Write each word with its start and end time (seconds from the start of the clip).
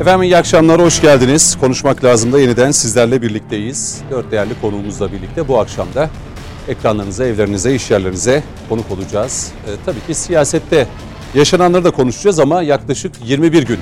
Efendim 0.00 0.22
iyi 0.22 0.36
akşamlar, 0.36 0.82
hoş 0.82 1.00
geldiniz. 1.00 1.56
Konuşmak 1.60 2.04
lazım 2.04 2.32
da 2.32 2.40
yeniden 2.40 2.70
sizlerle 2.70 3.22
birlikteyiz. 3.22 4.02
Dört 4.10 4.30
değerli 4.30 4.60
konuğumuzla 4.60 5.12
birlikte 5.12 5.48
bu 5.48 5.58
akşam 5.58 5.88
da 5.94 6.10
ekranlarınıza, 6.68 7.24
evlerinize, 7.24 7.74
iş 7.74 7.90
yerlerinize 7.90 8.42
konuk 8.68 8.90
olacağız. 8.90 9.52
Ee, 9.66 9.70
tabii 9.86 10.00
ki 10.06 10.14
siyasette 10.14 10.86
yaşananları 11.34 11.84
da 11.84 11.90
konuşacağız 11.90 12.38
ama 12.38 12.62
yaklaşık 12.62 13.12
21 13.24 13.62
gün 13.62 13.78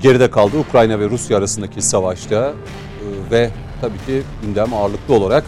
geride 0.00 0.30
kaldı 0.30 0.58
Ukrayna 0.58 1.00
ve 1.00 1.10
Rusya 1.10 1.38
arasındaki 1.38 1.82
savaşta 1.82 2.36
Ee, 2.36 3.30
ve 3.30 3.50
tabii 3.80 3.98
ki 4.06 4.22
gündem 4.42 4.74
ağırlıklı 4.74 5.14
olarak 5.14 5.44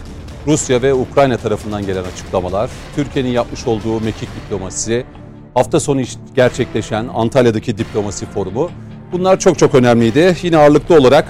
Rusya 0.47 0.81
ve 0.81 0.93
Ukrayna 0.93 1.37
tarafından 1.37 1.85
gelen 1.85 2.03
açıklamalar, 2.03 2.69
Türkiye'nin 2.95 3.29
yapmış 3.29 3.67
olduğu 3.67 3.99
mekik 3.99 4.29
diplomasisi, 4.35 5.05
hafta 5.53 5.79
sonu 5.79 6.01
gerçekleşen 6.35 7.07
Antalya'daki 7.13 7.77
diplomasi 7.77 8.25
forumu 8.25 8.69
bunlar 9.11 9.39
çok 9.39 9.59
çok 9.59 9.75
önemliydi. 9.75 10.37
Yine 10.41 10.57
ağırlıklı 10.57 10.95
olarak 10.95 11.27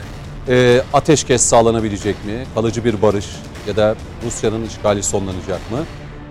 e, 0.48 0.82
ateşkes 0.94 1.42
sağlanabilecek 1.42 2.26
mi? 2.26 2.44
Kalıcı 2.56 2.86
bir 2.86 3.02
barış 3.02 3.26
ya 3.68 3.76
da 3.76 3.96
Rusya'nın 4.26 4.66
işgali 4.66 5.04
sonlanacak 5.04 5.72
mı? 5.72 5.78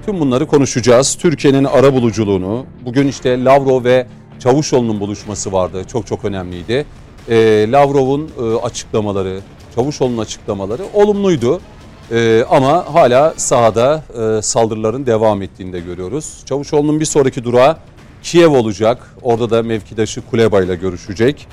Tüm 0.06 0.20
bunları 0.20 0.46
konuşacağız. 0.46 1.14
Türkiye'nin 1.14 1.64
ara 1.64 1.94
buluculuğunu, 1.94 2.66
bugün 2.84 3.08
işte 3.08 3.44
Lavrov 3.44 3.84
ve 3.84 4.06
Çavuşoğlu'nun 4.38 5.00
buluşması 5.00 5.52
vardı. 5.52 5.84
Çok 5.92 6.06
çok 6.06 6.24
önemliydi. 6.24 6.86
E, 7.28 7.66
Lavrov'un 7.70 8.30
e, 8.40 8.56
açıklamaları, 8.56 9.40
Çavuşoğlu'nun 9.74 10.18
açıklamaları 10.18 10.82
olumluydu. 10.94 11.60
Ee, 12.12 12.44
ama 12.50 12.94
hala 12.94 13.34
sahada 13.36 14.02
e, 14.38 14.42
saldırıların 14.42 15.06
devam 15.06 15.42
ettiğini 15.42 15.72
de 15.72 15.80
görüyoruz. 15.80 16.42
Çavuşoğlu'nun 16.46 17.00
bir 17.00 17.04
sonraki 17.04 17.44
durağı 17.44 17.76
Kiev 18.22 18.48
olacak. 18.50 19.14
Orada 19.22 19.50
da 19.50 19.62
mevkidaşı 19.62 20.20
Kuleba 20.30 20.62
ile 20.62 20.74
görüşecek. 20.74 21.46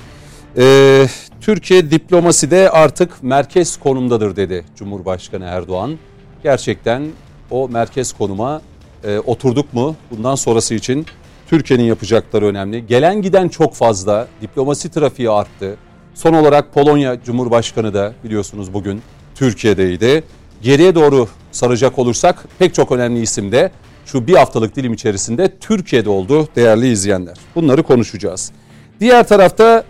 Ee, 0.56 1.06
Türkiye 1.40 1.90
diplomaside 1.90 2.70
artık 2.70 3.22
merkez 3.22 3.76
konumdadır 3.76 4.36
dedi 4.36 4.64
Cumhurbaşkanı 4.76 5.44
Erdoğan. 5.44 5.98
Gerçekten 6.42 7.08
o 7.50 7.68
merkez 7.68 8.12
konuma 8.12 8.62
e, 9.04 9.18
oturduk 9.18 9.74
mu? 9.74 9.96
Bundan 10.10 10.34
sonrası 10.34 10.74
için 10.74 11.06
Türkiye'nin 11.48 11.84
yapacakları 11.84 12.46
önemli. 12.46 12.86
Gelen 12.86 13.22
giden 13.22 13.48
çok 13.48 13.74
fazla. 13.74 14.28
Diplomasi 14.42 14.90
trafiği 14.90 15.30
arttı. 15.30 15.76
Son 16.14 16.32
olarak 16.32 16.74
Polonya 16.74 17.22
Cumhurbaşkanı 17.24 17.94
da 17.94 18.12
biliyorsunuz 18.24 18.74
bugün 18.74 19.02
Türkiye'deydi. 19.34 20.24
Geriye 20.62 20.94
doğru 20.94 21.28
saracak 21.52 21.98
olursak 21.98 22.44
pek 22.58 22.74
çok 22.74 22.92
önemli 22.92 23.22
isim 23.22 23.52
de 23.52 23.70
şu 24.12 24.26
bir 24.26 24.34
haftalık 24.34 24.76
dilim 24.76 24.92
içerisinde 24.92 25.58
Türkiye'de 25.60 26.10
oldu 26.10 26.48
değerli 26.56 26.90
izleyenler. 26.90 27.36
Bunları 27.54 27.82
konuşacağız. 27.82 28.52
Diğer 29.00 29.28
tarafta 29.28 29.84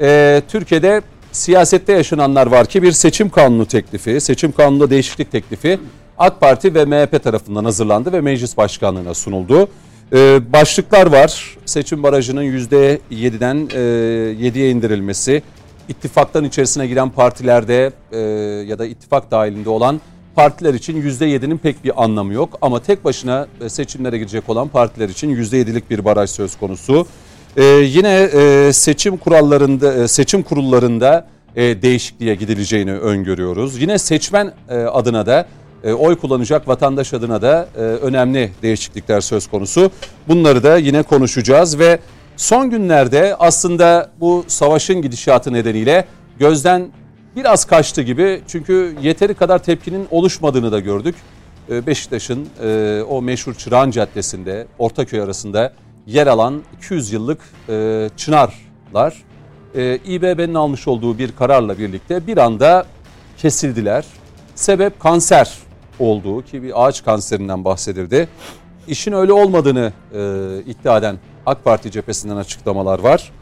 e, 0.00 0.42
Türkiye'de 0.48 1.02
siyasette 1.32 1.92
yaşananlar 1.92 2.46
var 2.46 2.66
ki 2.66 2.82
bir 2.82 2.92
seçim 2.92 3.30
kanunu 3.30 3.66
teklifi, 3.66 4.20
seçim 4.20 4.52
kanununda 4.52 4.90
değişiklik 4.90 5.32
teklifi 5.32 5.78
AK 6.18 6.40
Parti 6.40 6.74
ve 6.74 6.84
MHP 6.84 7.24
tarafından 7.24 7.64
hazırlandı 7.64 8.12
ve 8.12 8.20
meclis 8.20 8.56
başkanlığına 8.56 9.14
sunuldu. 9.14 9.68
E, 10.12 10.52
başlıklar 10.52 11.06
var. 11.06 11.56
Seçim 11.66 12.02
barajının 12.02 12.42
%7'den 12.42 13.56
e, 13.56 13.78
7'ye 14.48 14.70
indirilmesi, 14.70 15.42
ittifaktan 15.88 16.44
içerisine 16.44 16.86
giren 16.86 17.10
partilerde 17.10 17.92
e, 18.12 18.18
ya 18.68 18.78
da 18.78 18.86
ittifak 18.86 19.30
dahilinde 19.30 19.70
olan 19.70 20.00
partiler 20.34 20.74
için 20.74 21.02
%7'nin 21.02 21.58
pek 21.58 21.84
bir 21.84 22.04
anlamı 22.04 22.32
yok. 22.32 22.58
Ama 22.62 22.82
tek 22.82 23.04
başına 23.04 23.46
e, 23.60 23.68
seçimlere 23.68 24.18
girecek 24.18 24.48
olan 24.48 24.68
partiler 24.68 25.08
için 25.08 25.36
%7'lik 25.36 25.90
bir 25.90 26.04
baraj 26.04 26.30
söz 26.30 26.56
konusu. 26.56 27.06
Ee, 27.56 27.64
yine 27.64 28.28
e, 28.34 28.72
seçim 28.72 29.16
kurallarında, 29.16 29.94
e, 29.94 30.08
seçim 30.08 30.42
kurullarında 30.42 31.26
e, 31.56 31.82
değişikliğe 31.82 32.34
gidileceğini 32.34 32.92
öngörüyoruz. 32.92 33.80
Yine 33.80 33.98
seçmen 33.98 34.52
e, 34.68 34.74
adına 34.74 35.26
da 35.26 35.46
e, 35.84 35.92
oy 35.92 36.16
kullanacak 36.16 36.68
vatandaş 36.68 37.14
adına 37.14 37.42
da 37.42 37.68
e, 37.76 37.80
önemli 37.80 38.52
değişiklikler 38.62 39.20
söz 39.20 39.46
konusu. 39.46 39.90
Bunları 40.28 40.62
da 40.62 40.76
yine 40.76 41.02
konuşacağız 41.02 41.78
ve 41.78 41.98
son 42.36 42.70
günlerde 42.70 43.36
aslında 43.38 44.10
bu 44.20 44.44
savaşın 44.46 45.02
gidişatı 45.02 45.52
nedeniyle 45.52 46.04
gözden 46.38 46.88
biraz 47.36 47.64
kaçtı 47.64 48.02
gibi. 48.02 48.42
Çünkü 48.48 48.96
yeteri 49.02 49.34
kadar 49.34 49.58
tepkinin 49.58 50.08
oluşmadığını 50.10 50.72
da 50.72 50.80
gördük. 50.80 51.14
Ee, 51.70 51.86
Beşiktaş'ın 51.86 52.48
e, 52.62 53.02
o 53.08 53.22
meşhur 53.22 53.54
Çırağan 53.54 53.90
Caddesi'nde 53.90 54.66
Ortaköy 54.78 55.20
arasında 55.20 55.72
yer 56.06 56.26
alan 56.26 56.62
200 56.76 57.12
yıllık 57.12 57.40
e, 57.68 58.08
çınarlar 58.16 59.22
e, 59.74 59.96
İBB'nin 59.96 60.54
almış 60.54 60.88
olduğu 60.88 61.18
bir 61.18 61.32
kararla 61.32 61.78
birlikte 61.78 62.26
bir 62.26 62.36
anda 62.36 62.86
kesildiler. 63.38 64.04
Sebep 64.54 65.00
kanser 65.00 65.58
olduğu 65.98 66.42
ki 66.42 66.62
bir 66.62 66.86
ağaç 66.86 67.04
kanserinden 67.04 67.64
bahsedildi. 67.64 68.28
İşin 68.88 69.12
öyle 69.12 69.32
olmadığını 69.32 69.92
iddia 70.66 70.98
eden 70.98 71.16
AK 71.46 71.64
Parti 71.64 71.90
cephesinden 71.90 72.36
açıklamalar 72.36 72.98
var. 72.98 73.32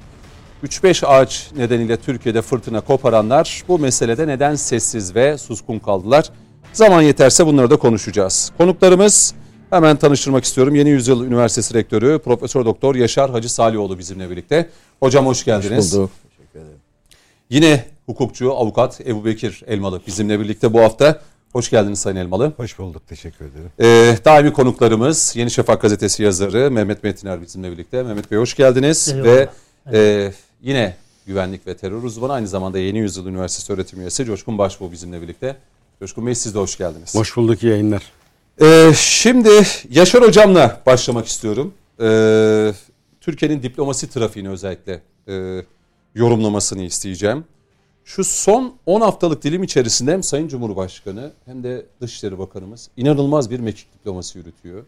3-5 0.64 1.06
ağaç 1.06 1.50
nedeniyle 1.56 1.96
Türkiye'de 1.96 2.42
fırtına 2.42 2.80
koparanlar 2.80 3.64
bu 3.68 3.78
meselede 3.78 4.26
neden 4.26 4.54
sessiz 4.54 5.14
ve 5.14 5.38
suskun 5.38 5.78
kaldılar? 5.78 6.30
Zaman 6.72 7.02
yeterse 7.02 7.46
bunları 7.46 7.70
da 7.70 7.76
konuşacağız. 7.76 8.52
Konuklarımız 8.58 9.34
hemen 9.70 9.96
tanıştırmak 9.96 10.44
istiyorum. 10.44 10.74
Yeni 10.74 10.90
Yüzyıl 10.90 11.24
Üniversitesi 11.24 11.74
Rektörü 11.74 12.18
Profesör 12.18 12.64
Doktor 12.64 12.94
Yaşar 12.94 13.30
Hacı 13.30 13.52
Salioğlu 13.52 13.98
bizimle 13.98 14.30
birlikte. 14.30 14.68
Hocam 15.00 15.26
hoş 15.26 15.44
geldiniz. 15.44 15.92
Hoş 15.92 15.98
bulduk. 15.98 16.10
Teşekkür 16.38 16.60
ederim. 16.60 16.78
Yine 17.50 17.84
hukukçu, 18.06 18.52
avukat 18.52 19.00
Ebu 19.00 19.24
Bekir 19.24 19.62
Elmalı 19.66 20.00
bizimle 20.06 20.40
birlikte 20.40 20.72
bu 20.72 20.80
hafta. 20.80 21.20
Hoş 21.52 21.70
geldiniz 21.70 21.98
Sayın 21.98 22.16
Elmalı. 22.16 22.52
Hoş 22.56 22.78
bulduk. 22.78 23.02
Teşekkür 23.08 23.44
ederim. 23.44 23.70
Ee, 23.80 24.18
daimi 24.24 24.52
konuklarımız 24.52 25.32
Yeni 25.36 25.50
Şafak 25.50 25.82
Gazetesi 25.82 26.22
yazarı 26.22 26.70
Mehmet 26.70 27.04
Metiner 27.04 27.42
bizimle 27.42 27.72
birlikte. 27.72 28.02
Mehmet 28.02 28.30
Bey 28.30 28.38
hoş 28.38 28.54
geldiniz. 28.54 29.08
Eyvallah. 29.08 29.24
Ve 29.24 29.48
e, 29.92 30.32
yine 30.62 30.96
güvenlik 31.26 31.66
ve 31.66 31.76
terör 31.76 32.02
uzmanı 32.02 32.32
aynı 32.32 32.48
zamanda 32.48 32.78
Yeni 32.78 32.98
Yüzyıl 32.98 33.26
Üniversitesi 33.26 33.72
öğretim 33.72 34.00
üyesi 34.00 34.24
Coşkun 34.24 34.58
Başbuğ 34.58 34.92
bizimle 34.92 35.22
birlikte. 35.22 35.56
Coşkun 36.00 36.26
Bey 36.26 36.34
siz 36.34 36.54
de 36.54 36.58
hoş 36.58 36.78
geldiniz. 36.78 37.14
Hoş 37.14 37.36
bulduk. 37.36 37.62
iyi 37.62 37.70
yayınlar. 37.70 38.02
Ee, 38.60 38.92
şimdi 38.96 39.50
Yaşar 39.90 40.22
Hocam'la 40.22 40.82
başlamak 40.86 41.26
istiyorum. 41.26 41.74
Ee, 42.00 42.72
Türkiye'nin 43.20 43.62
diplomasi 43.62 44.10
trafiğini 44.10 44.48
özellikle 44.48 45.02
e, 45.28 45.64
yorumlamasını 46.14 46.82
isteyeceğim. 46.82 47.44
Şu 48.04 48.24
son 48.24 48.74
10 48.86 49.00
haftalık 49.00 49.42
dilim 49.42 49.62
içerisinde 49.62 50.12
hem 50.12 50.22
Sayın 50.22 50.48
Cumhurbaşkanı 50.48 51.32
hem 51.44 51.64
de 51.64 51.86
Dışişleri 52.00 52.38
Bakanımız 52.38 52.90
inanılmaz 52.96 53.50
bir 53.50 53.60
mekik 53.60 53.94
diplomasi 53.94 54.38
yürütüyor. 54.38 54.84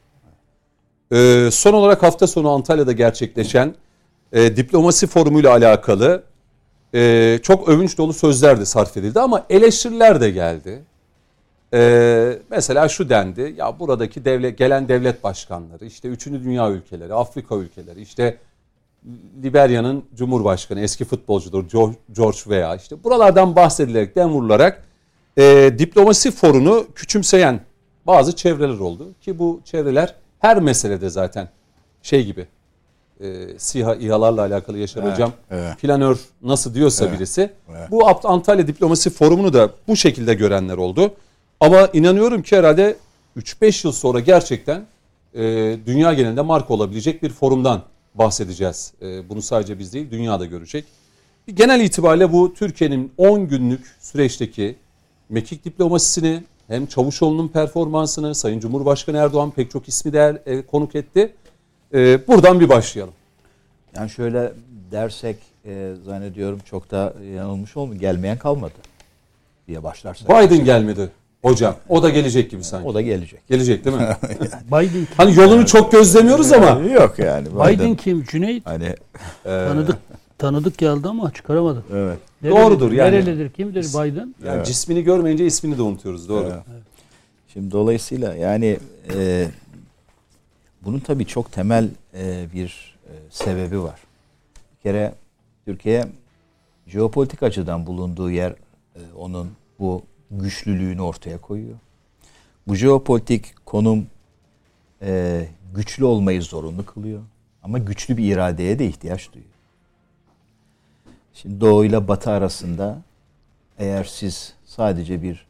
Ee, 1.13 1.49
son 1.53 1.73
olarak 1.73 2.03
hafta 2.03 2.27
sonu 2.27 2.51
Antalya'da 2.51 2.93
gerçekleşen 2.93 3.75
e, 4.34 4.56
diplomasi 4.56 5.06
formuyla 5.06 5.50
alakalı 5.50 6.22
e, 6.95 7.39
çok 7.43 7.69
övünç 7.69 7.99
dolu 7.99 8.12
sözler 8.12 8.61
de 8.61 8.65
sarf 8.65 8.97
edildi 8.97 9.21
ama 9.21 9.47
eleştiriler 9.50 10.21
de 10.21 10.31
geldi. 10.31 10.83
E, 11.75 12.39
mesela 12.50 12.89
şu 12.89 13.09
dendi 13.09 13.55
ya 13.56 13.78
buradaki 13.78 14.25
devlet 14.25 14.59
gelen 14.59 14.89
devlet 14.89 15.25
başkanları 15.25 15.86
işte 15.86 16.09
üçüncü 16.09 16.45
dünya 16.45 16.71
ülkeleri 16.71 17.15
Afrika 17.15 17.57
ülkeleri 17.57 18.01
işte 18.01 18.39
Liberya'nın 19.42 20.04
cumhurbaşkanı 20.15 20.81
eski 20.81 21.04
futbolcudur 21.04 21.65
George 22.13 22.36
Weah 22.36 22.77
işte 22.77 23.04
buralardan 23.04 23.57
bahsedilerek 23.57 24.16
dem 24.16 24.28
vurularak 24.28 24.84
e, 25.39 25.75
diplomasi 25.78 26.31
forunu 26.31 26.86
küçümseyen 26.95 27.60
bazı 28.07 28.36
çevreler 28.36 28.78
oldu 28.78 29.09
ki 29.21 29.39
bu 29.39 29.60
çevreler 29.65 30.15
her 30.39 30.60
meselede 30.60 31.10
zaten 31.10 31.48
şey 32.03 32.25
gibi 32.25 32.47
e, 33.24 33.59
SİHA 33.59 33.94
İHA'larla 33.94 34.41
alakalı 34.42 34.78
Yaşar 34.78 35.03
Evet, 35.03 35.12
Hocam 35.12 35.32
evet. 35.50 35.78
planör 35.78 36.18
nasıl 36.42 36.74
diyorsa 36.74 37.04
Evet, 37.06 37.16
birisi 37.18 37.50
evet. 37.71 37.91
bu 37.91 38.00
Ant- 38.09 38.26
Antalya 38.28 38.66
Diplomasi 38.66 39.10
Forumu'nu 39.10 39.53
da 39.53 39.71
bu 39.88 39.97
şekilde 39.97 40.34
görenler 40.34 40.76
oldu. 40.76 41.15
Ama 41.60 41.88
inanıyorum 41.92 42.42
ki 42.42 42.56
herhalde 42.56 42.97
3-5 43.36 43.86
yıl 43.86 43.92
sonra 43.92 44.21
gerçekten 44.21 44.84
e, 45.34 45.42
dünya 45.86 46.12
genelinde 46.15 46.41
marka 46.42 46.74
olabilecek 46.74 47.22
bir 47.22 47.30
forumdan 47.30 47.82
bahsedeceğiz. 48.15 48.92
E, 49.03 49.28
bunu 49.28 49.42
sadece 49.42 49.78
biz 49.78 49.92
değil 49.92 50.10
dünya 50.10 50.41
da 50.41 50.44
görecek. 50.47 50.84
Genel 51.54 51.80
itibariyle 51.80 52.32
bu 52.32 52.54
Türkiye'nin 52.54 53.12
10 53.18 53.48
günlük 53.48 53.97
süreçteki 54.00 54.76
mekik 55.28 55.65
diplomasisini 55.65 56.42
hem 56.68 56.86
Çavuşoğlu'nun 56.86 57.48
performansını 57.48 58.34
Sayın 58.34 58.60
Cumhurbaşkanı 58.60 59.16
Erdoğan 59.16 59.50
pek 59.50 59.71
çok 59.71 59.88
ismi 59.88 60.12
de 60.12 60.42
e, 60.47 60.62
konuk 60.62 60.94
etti. 60.94 61.34
E, 61.95 62.27
buradan 62.29 62.61
bir 62.61 62.69
başlayalım. 62.69 63.15
Yani 63.97 64.11
şöyle 64.11 64.53
dersek 64.91 65.37
e, 65.67 65.93
zannediyorum 66.05 66.61
çok 66.71 66.91
da 66.91 67.15
yanılmış 67.35 67.77
olmu 67.77 67.99
gelmeyen 67.99 68.39
kalmadı 68.39 68.75
diye 69.69 69.83
başlarsak. 69.83 70.29
Biden 70.29 70.65
gelmedi 70.65 71.11
hocam. 71.43 71.77
O 71.89 72.03
da 72.03 72.11
gelecek 72.11 72.51
gibi 72.51 72.65
sanki. 72.65 72.89
O 72.89 72.95
da 72.95 73.01
gelecek. 73.01 73.49
Gelecek 73.49 73.85
değil 73.85 73.97
mi? 73.97 74.17
Biden 74.67 74.89
kim? 74.89 75.07
hani 75.17 75.35
yolunu 75.35 75.67
çok 75.67 75.93
gözlemiyoruz 75.93 76.53
ama 76.53 76.81
Yok 76.81 77.19
yani. 77.19 77.49
Biden 77.51 77.97
kim? 77.97 78.25
Cüneyt 78.25 78.67
Hani 78.67 78.95
tanıdık 79.45 79.99
tanıdık 80.39 80.79
geldi 80.79 81.09
ama 81.09 81.33
çıkaramadım. 81.33 81.85
Evet. 81.93 82.19
Doğrudur 82.45 82.93
yani. 82.93 83.13
Nerelidir, 83.13 83.51
kimdir 83.51 83.85
Biden? 83.85 84.35
Yani 84.45 84.57
Evet. 84.57 84.67
cismini 84.67 85.03
görmeyince 85.05 85.47
ismini 85.47 85.79
de 85.79 85.83
unutuyoruz. 85.83 86.29
Doğru. 86.29 86.47
Evet. 86.47 86.83
Şimdi 87.53 87.71
dolayısıyla 87.71 88.35
yani 88.35 88.79
e, 89.15 89.47
bunun 90.84 90.98
tabii 90.98 91.27
çok 91.27 91.53
temel 91.53 91.89
e, 92.15 92.47
bir 92.54 92.97
e, 93.07 93.13
sebebi 93.31 93.83
var. 93.83 94.01
Bir 94.77 94.83
kere 94.83 95.15
Türkiye 95.65 96.04
jeopolitik 96.86 97.42
açıdan 97.42 97.86
bulunduğu 97.86 98.31
yer 98.31 98.51
e, 98.97 99.01
onun 99.16 99.53
bu 99.78 100.03
güçlülüğünü 100.31 101.03
ortaya 101.03 101.41
koyuyor. 101.41 101.77
Bu 102.69 102.75
jeopolitik 102.75 103.66
konum 103.66 104.07
e, 105.03 105.47
güçlü 105.75 106.04
olmayı 106.04 106.42
zorunlu 106.42 106.86
kılıyor. 106.86 107.22
Ama 107.63 107.78
güçlü 107.78 108.16
bir 108.16 108.33
iradeye 108.33 108.78
de 108.78 108.86
ihtiyaç 108.86 109.33
duyuyor. 109.33 109.54
Şimdi 111.34 111.60
Doğu 111.60 111.84
ile 111.84 112.09
Batı 112.09 112.31
arasında 112.31 113.03
eğer 113.78 114.04
siz 114.04 114.54
sadece 114.65 115.22
bir 115.22 115.47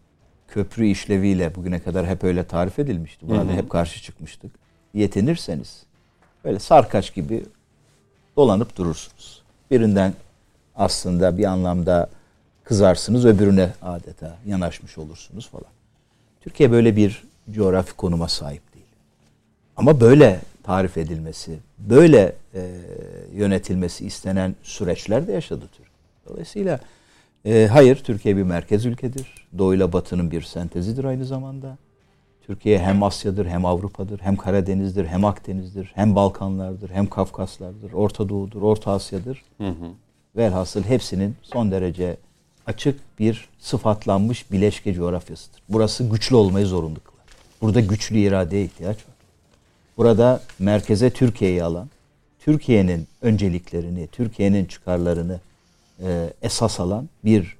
köprü 0.48 0.86
işleviyle 0.86 1.54
bugüne 1.54 1.80
kadar 1.80 2.06
hep 2.06 2.24
öyle 2.24 2.44
tarif 2.44 2.78
edilmişti. 2.78 3.28
Buna 3.28 3.48
da 3.48 3.52
hep 3.52 3.70
karşı 3.70 4.02
çıkmıştık. 4.02 4.63
Yetinirseniz 4.94 5.82
böyle 6.44 6.58
sarkaç 6.58 7.14
gibi 7.14 7.44
dolanıp 8.36 8.76
durursunuz. 8.76 9.42
Birinden 9.70 10.14
aslında 10.76 11.38
bir 11.38 11.44
anlamda 11.44 12.08
kızarsınız, 12.64 13.26
öbürüne 13.26 13.72
adeta 13.82 14.36
yanaşmış 14.46 14.98
olursunuz 14.98 15.48
falan. 15.48 15.70
Türkiye 16.40 16.72
böyle 16.72 16.96
bir 16.96 17.24
coğrafi 17.50 17.92
konuma 17.92 18.28
sahip 18.28 18.74
değil. 18.74 18.86
Ama 19.76 20.00
böyle 20.00 20.40
tarif 20.62 20.98
edilmesi, 20.98 21.58
böyle 21.78 22.32
e, 22.54 22.70
yönetilmesi 23.34 24.06
istenen 24.06 24.54
süreçler 24.62 25.26
de 25.26 25.32
yaşadı 25.32 25.68
Türkiye. 25.72 25.94
Dolayısıyla 26.28 26.80
e, 27.44 27.68
hayır 27.72 27.96
Türkiye 27.96 28.36
bir 28.36 28.42
merkez 28.42 28.86
ülkedir. 28.86 29.46
Doğu 29.58 29.74
ile 29.74 29.92
Batı'nın 29.92 30.30
bir 30.30 30.42
sentezidir 30.42 31.04
aynı 31.04 31.24
zamanda. 31.24 31.76
Türkiye 32.46 32.78
hem 32.78 33.02
Asya'dır, 33.02 33.46
hem 33.46 33.66
Avrupa'dır, 33.66 34.20
hem 34.20 34.36
Karadeniz'dir, 34.36 35.06
hem 35.06 35.24
Akdeniz'dir, 35.24 35.92
hem 35.94 36.16
Balkanlardır, 36.16 36.90
hem 36.90 37.06
Kafkaslardır, 37.06 37.92
Orta 37.92 38.28
Doğu'dur, 38.28 38.62
Orta 38.62 38.92
Asya'dır. 38.92 39.42
Hı 39.58 39.68
hı. 39.68 39.90
Velhasıl 40.36 40.82
hepsinin 40.82 41.36
son 41.42 41.70
derece 41.70 42.16
açık 42.66 43.00
bir 43.18 43.48
sıfatlanmış 43.58 44.52
bileşke 44.52 44.94
coğrafyasıdır. 44.94 45.62
Burası 45.68 46.04
güçlü 46.04 46.36
olmayı 46.36 46.66
zorunlu 46.66 47.00
kılar. 47.00 47.24
Burada 47.60 47.80
güçlü 47.80 48.18
iradeye 48.18 48.64
ihtiyaç 48.64 48.96
var. 48.96 49.14
Burada 49.96 50.42
merkeze 50.58 51.10
Türkiye'yi 51.10 51.64
alan, 51.64 51.88
Türkiye'nin 52.40 53.08
önceliklerini, 53.22 54.06
Türkiye'nin 54.06 54.64
çıkarlarını 54.64 55.40
e, 56.02 56.32
esas 56.42 56.80
alan 56.80 57.08
bir 57.24 57.56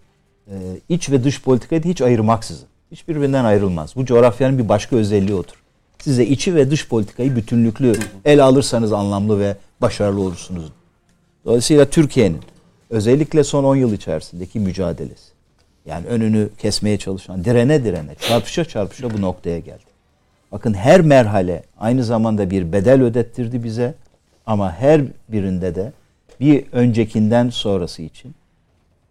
e, 0.49 0.55
iç 0.89 1.11
ve 1.11 1.25
dış 1.25 1.43
politikayı 1.43 1.83
hiç 1.83 2.03
ayırmaksızın. 2.03 2.69
Hiçbirbirinden 2.94 3.44
ayrılmaz. 3.44 3.96
Bu 3.96 4.05
coğrafyanın 4.05 4.58
bir 4.58 4.69
başka 4.69 4.96
özelliği 4.96 5.35
odur. 5.35 5.62
Size 5.99 6.25
içi 6.25 6.55
ve 6.55 6.70
dış 6.70 6.88
politikayı 6.88 7.37
bütünlüklü 7.37 7.93
ele 8.25 8.43
alırsanız 8.43 8.93
anlamlı 8.93 9.41
ve 9.41 9.56
başarılı 9.81 10.20
olursunuz. 10.20 10.73
Dolayısıyla 11.44 11.85
Türkiye'nin 11.91 12.41
özellikle 12.91 13.44
son 13.44 13.64
10 13.64 13.76
yıl 13.76 13.93
içerisindeki 13.93 14.61
mücadelesi. 14.61 15.32
Yani 15.87 16.06
önünü 16.06 16.49
kesmeye 16.58 16.99
çalışan, 16.99 17.44
direne 17.44 17.85
direne, 17.85 18.14
çarpışa 18.14 18.64
çarpışa 18.64 19.11
bu 19.11 19.23
noktaya 19.23 19.58
geldi. 19.58 19.85
Bakın 20.52 20.75
her 20.75 21.00
merhale 21.00 21.62
aynı 21.79 22.05
zamanda 22.05 22.50
bir 22.50 22.73
bedel 22.73 23.02
ödettirdi 23.02 23.64
bize 23.64 23.94
ama 24.47 24.73
her 24.73 25.02
birinde 25.29 25.75
de 25.75 25.93
bir 26.40 26.64
öncekinden 26.73 27.50
sonrası 27.50 28.02
için 28.02 28.35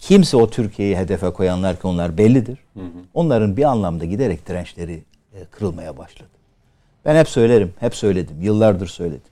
kimse 0.07 0.38
o 0.38 0.50
Türkiye'yi 0.50 0.97
hedefe 0.97 1.29
koyanlar 1.29 1.81
ki 1.81 1.88
onlar 1.88 2.17
bellidir. 2.17 2.59
Onların 3.13 3.57
bir 3.57 3.63
anlamda 3.63 4.05
giderek 4.05 4.47
dirençleri 4.47 5.03
e, 5.33 5.45
kırılmaya 5.51 5.97
başladı. 5.97 6.29
Ben 7.05 7.15
hep 7.15 7.29
söylerim, 7.29 7.73
hep 7.79 7.95
söyledim, 7.95 8.41
yıllardır 8.41 8.88
söyledim. 8.88 9.31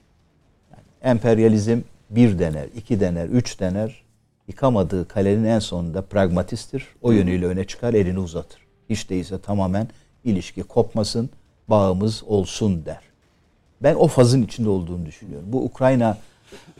Yani 0.70 1.12
emperyalizm 1.12 1.78
bir 2.10 2.38
dener, 2.38 2.66
iki 2.76 3.00
dener, 3.00 3.26
üç 3.26 3.60
dener. 3.60 4.02
Yıkamadığı 4.48 5.08
kalenin 5.08 5.44
en 5.44 5.58
sonunda 5.58 6.02
pragmatisttir. 6.02 6.86
O 7.02 7.12
yönüyle 7.12 7.46
öne 7.46 7.64
çıkar, 7.64 7.94
elini 7.94 8.18
uzatır. 8.18 8.60
Hiç 8.90 9.10
değilse 9.10 9.40
tamamen 9.40 9.88
ilişki 10.24 10.62
kopmasın, 10.62 11.30
bağımız 11.68 12.22
olsun 12.26 12.84
der. 12.84 13.00
Ben 13.82 13.94
o 13.94 14.06
fazın 14.08 14.42
içinde 14.42 14.68
olduğunu 14.68 15.06
düşünüyorum. 15.06 15.46
Bu 15.52 15.64
Ukrayna 15.64 16.18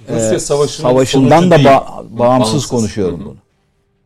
Rusya 0.09 0.35
e, 0.35 0.39
savaşından 0.39 1.51
da 1.51 1.57
ba- 1.57 1.65
bağımsız, 1.65 2.19
Bağımsız. 2.19 2.67
konuşuyorum 2.67 3.21
Hı 3.21 3.25
hı. 3.25 3.27
bunu. 3.29 3.37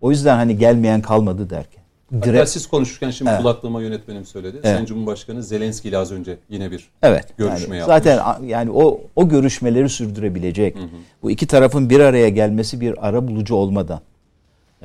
O 0.07 0.11
yüzden 0.11 0.37
hani 0.37 0.59
gelmeyen 0.59 1.03
kalmadı 1.03 1.51
derken. 1.51 1.83
Hatta 2.13 2.27
Direkt, 2.27 2.49
siz 2.49 2.67
konuşurken 2.67 3.11
şimdi 3.11 3.31
Evet. 3.31 3.41
kulaklığıma 3.41 3.83
yönetmenim 3.83 4.25
söyledi. 4.25 4.57
Evet. 4.57 4.67
Sayın 4.67 4.85
Cumhurbaşkanı 4.87 5.43
Zelenski 5.43 5.89
ile 5.89 5.99
az 5.99 6.13
önce 6.13 6.39
yine 6.49 6.71
bir 6.71 6.89
evet. 7.03 7.37
görüşme 7.37 7.77
yani 7.77 7.91
yapmış. 7.91 8.05
Zaten 8.05 8.45
yani 8.45 8.71
o 8.71 9.01
o 9.17 9.29
görüşmeleri 9.29 9.89
sürdürebilecek. 9.89 10.77
Bu 11.23 11.31
iki 11.31 11.47
tarafın 11.47 11.91
bir 11.91 12.01
araya 12.01 12.29
gelmesi 12.29 12.81
bir 12.81 13.09
ara 13.09 13.29
bulucu 13.29 13.55
olmadan 13.55 14.01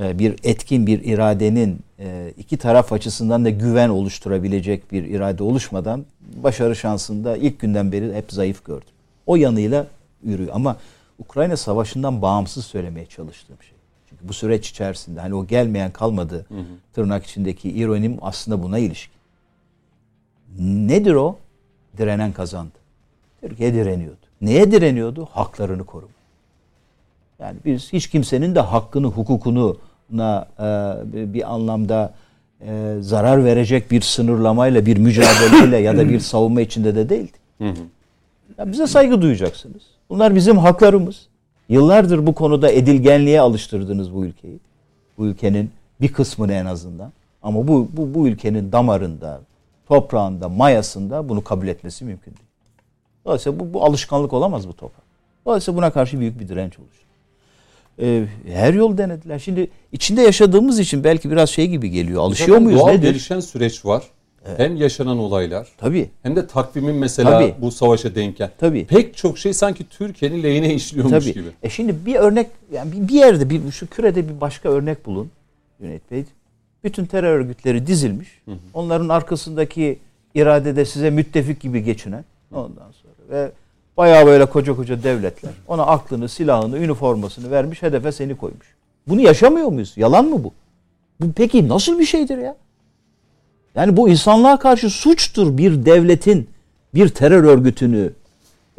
e, 0.01 0.19
bir 0.19 0.35
etkin 0.43 0.87
bir 0.87 1.03
iradenin 1.03 1.79
e, 1.99 2.33
iki 2.37 2.57
taraf 2.57 2.93
açısından 2.93 3.45
da 3.45 3.49
güven 3.49 3.89
oluşturabilecek 3.89 4.91
bir 4.91 5.03
irade 5.03 5.43
oluşmadan 5.43 6.05
başarı 6.43 6.75
şansında 6.75 7.37
ilk 7.37 7.59
günden 7.59 7.91
beri 7.91 8.13
hep 8.13 8.31
zayıf 8.31 8.65
gördüm. 8.65 8.93
O 9.25 9.35
yanıyla 9.35 9.87
yürüyor 10.23 10.49
ama 10.53 10.77
Ukrayna 11.19 11.57
Savaşı'ndan 11.57 12.21
bağımsız 12.21 12.65
söylemeye 12.65 13.05
çalıştığım 13.05 13.57
şey. 13.61 13.80
Bu 14.23 14.33
süreç 14.33 14.69
içerisinde 14.69 15.19
hani 15.19 15.35
o 15.35 15.47
gelmeyen 15.47 15.91
kalmadı 15.91 16.45
tırnak 16.93 17.25
içindeki 17.25 17.69
ironim 17.71 18.17
aslında 18.21 18.63
buna 18.63 18.77
ilişkin. 18.79 19.13
Nedir 20.59 21.13
o? 21.13 21.37
Direnen 21.97 22.33
kazandı. 22.33 22.71
Türkiye 23.41 23.73
direniyordu. 23.73 24.17
Neye 24.41 24.71
direniyordu? 24.71 25.25
Haklarını 25.25 25.83
korumaya. 25.83 26.11
Yani 27.39 27.57
biz 27.65 27.93
hiç 27.93 28.07
kimsenin 28.07 28.55
de 28.55 28.59
hakkını, 28.59 29.07
hukukunu 29.07 29.77
na 30.11 30.47
e, 30.59 31.33
bir 31.33 31.53
anlamda 31.53 32.13
e, 32.61 32.95
zarar 32.99 33.45
verecek 33.45 33.91
bir 33.91 34.01
sınırlamayla, 34.01 34.85
bir 34.85 34.97
mücadeleyle 34.97 35.77
ya 35.77 35.97
da 35.97 36.09
bir 36.09 36.19
savunma 36.19 36.61
içinde 36.61 36.95
de 36.95 37.09
değildik. 37.09 37.41
Ya 38.57 38.71
bize 38.71 38.87
saygı 38.87 39.21
duyacaksınız. 39.21 39.81
Bunlar 40.09 40.35
bizim 40.35 40.57
haklarımız. 40.57 41.27
Yıllardır 41.71 42.27
bu 42.27 42.33
konuda 42.33 42.71
edilgenliğe 42.71 43.41
alıştırdınız 43.41 44.13
bu 44.13 44.25
ülkeyi. 44.25 44.59
Bu 45.17 45.25
ülkenin 45.25 45.71
bir 46.01 46.13
kısmını 46.13 46.53
en 46.53 46.65
azından. 46.65 47.11
Ama 47.43 47.67
bu, 47.67 47.89
bu, 47.93 48.13
bu 48.13 48.27
ülkenin 48.27 48.71
damarında, 48.71 49.41
toprağında, 49.87 50.49
mayasında 50.49 51.29
bunu 51.29 51.43
kabul 51.43 51.67
etmesi 51.67 52.05
mümkün 52.05 52.31
değil. 52.31 52.47
Dolayısıyla 53.25 53.59
bu, 53.59 53.73
bu 53.73 53.85
alışkanlık 53.85 54.33
olamaz 54.33 54.67
bu 54.67 54.73
toprak. 54.73 55.03
Dolayısıyla 55.45 55.77
buna 55.77 55.91
karşı 55.91 56.19
büyük 56.19 56.39
bir 56.39 56.47
direnç 56.47 56.79
oluştu. 56.79 57.05
Ee, 58.01 58.25
her 58.47 58.73
yol 58.73 58.97
denediler. 58.97 59.39
Şimdi 59.39 59.69
içinde 59.91 60.21
yaşadığımız 60.21 60.79
için 60.79 61.03
belki 61.03 61.31
biraz 61.31 61.49
şey 61.49 61.67
gibi 61.67 61.89
geliyor. 61.89 62.21
Alışıyor 62.21 62.49
Zaten 62.49 62.63
muyuz 62.63 62.79
doğal 62.79 62.91
nedir? 62.91 63.01
gelişen 63.01 63.39
süreç 63.39 63.85
var. 63.85 64.03
Hem 64.57 64.75
yaşanan 64.75 65.17
olaylar 65.17 65.67
Tabii. 65.77 66.09
hem 66.23 66.35
de 66.35 66.47
takvimin 66.47 66.95
mesela 66.95 67.31
Tabii. 67.31 67.55
bu 67.61 67.71
savaşa 67.71 68.15
denken. 68.15 68.51
Tabii. 68.57 68.85
Pek 68.85 69.17
çok 69.17 69.37
şey 69.37 69.53
sanki 69.53 69.89
Türkiye'nin 69.89 70.43
lehine 70.43 70.73
işliyormuş 70.73 71.23
Tabii. 71.23 71.33
gibi. 71.33 71.47
E 71.63 71.69
şimdi 71.69 72.05
bir 72.05 72.15
örnek 72.15 72.47
yani 72.73 72.91
bir- 73.07 73.13
yerde 73.13 73.49
bir 73.49 73.71
şu 73.71 73.87
kürede 73.87 74.29
bir 74.29 74.41
başka 74.41 74.69
örnek 74.69 75.05
bulun 75.05 75.31
Cüneyt 75.81 76.11
Bey. 76.11 76.23
Bütün 76.83 77.05
terör 77.05 77.39
örgütleri 77.39 77.87
dizilmiş. 77.87 78.41
Onların 78.73 79.09
arkasındaki 79.09 79.99
iradede 80.35 80.85
size 80.85 81.09
müttefik 81.09 81.59
gibi 81.61 81.83
geçinen 81.83 82.25
ondan 82.53 82.91
sonra 82.91 83.13
ve 83.29 83.51
bayağı 83.97 84.25
böyle 84.25 84.45
koca 84.45 84.75
koca 84.75 85.03
devletler 85.03 85.51
ona 85.67 85.83
aklını, 85.85 86.29
silahını, 86.29 86.77
üniformasını 86.77 87.51
vermiş, 87.51 87.81
hedefe 87.81 88.11
seni 88.11 88.37
koymuş. 88.37 88.75
Bunu 89.07 89.21
yaşamıyor 89.21 89.67
muyuz? 89.67 89.93
Yalan 89.97 90.25
mı 90.25 90.43
bu? 90.43 90.53
Bu 91.21 91.31
peki 91.35 91.67
nasıl 91.67 91.99
bir 91.99 92.05
şeydir 92.05 92.37
ya? 92.37 92.55
Yani 93.75 93.97
bu 93.97 94.09
insanlığa 94.09 94.59
karşı 94.59 94.89
suçtur 94.89 95.57
bir 95.57 95.85
devletin 95.85 96.49
bir 96.95 97.09
terör 97.09 97.43
örgütünü 97.43 98.13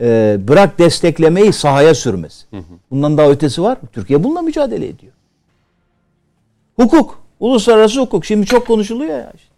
e, 0.00 0.38
bırak 0.48 0.78
desteklemeyi 0.78 1.52
sahaya 1.52 1.94
sürmesi. 1.94 2.46
Bundan 2.90 3.18
daha 3.18 3.28
ötesi 3.30 3.62
var 3.62 3.76
mı? 3.82 3.88
Türkiye 3.92 4.24
bununla 4.24 4.42
mücadele 4.42 4.88
ediyor. 4.88 5.12
Hukuk, 6.76 7.18
uluslararası 7.40 8.00
hukuk. 8.00 8.24
Şimdi 8.24 8.46
çok 8.46 8.66
konuşuluyor 8.66 9.18
ya. 9.18 9.32
işte. 9.36 9.52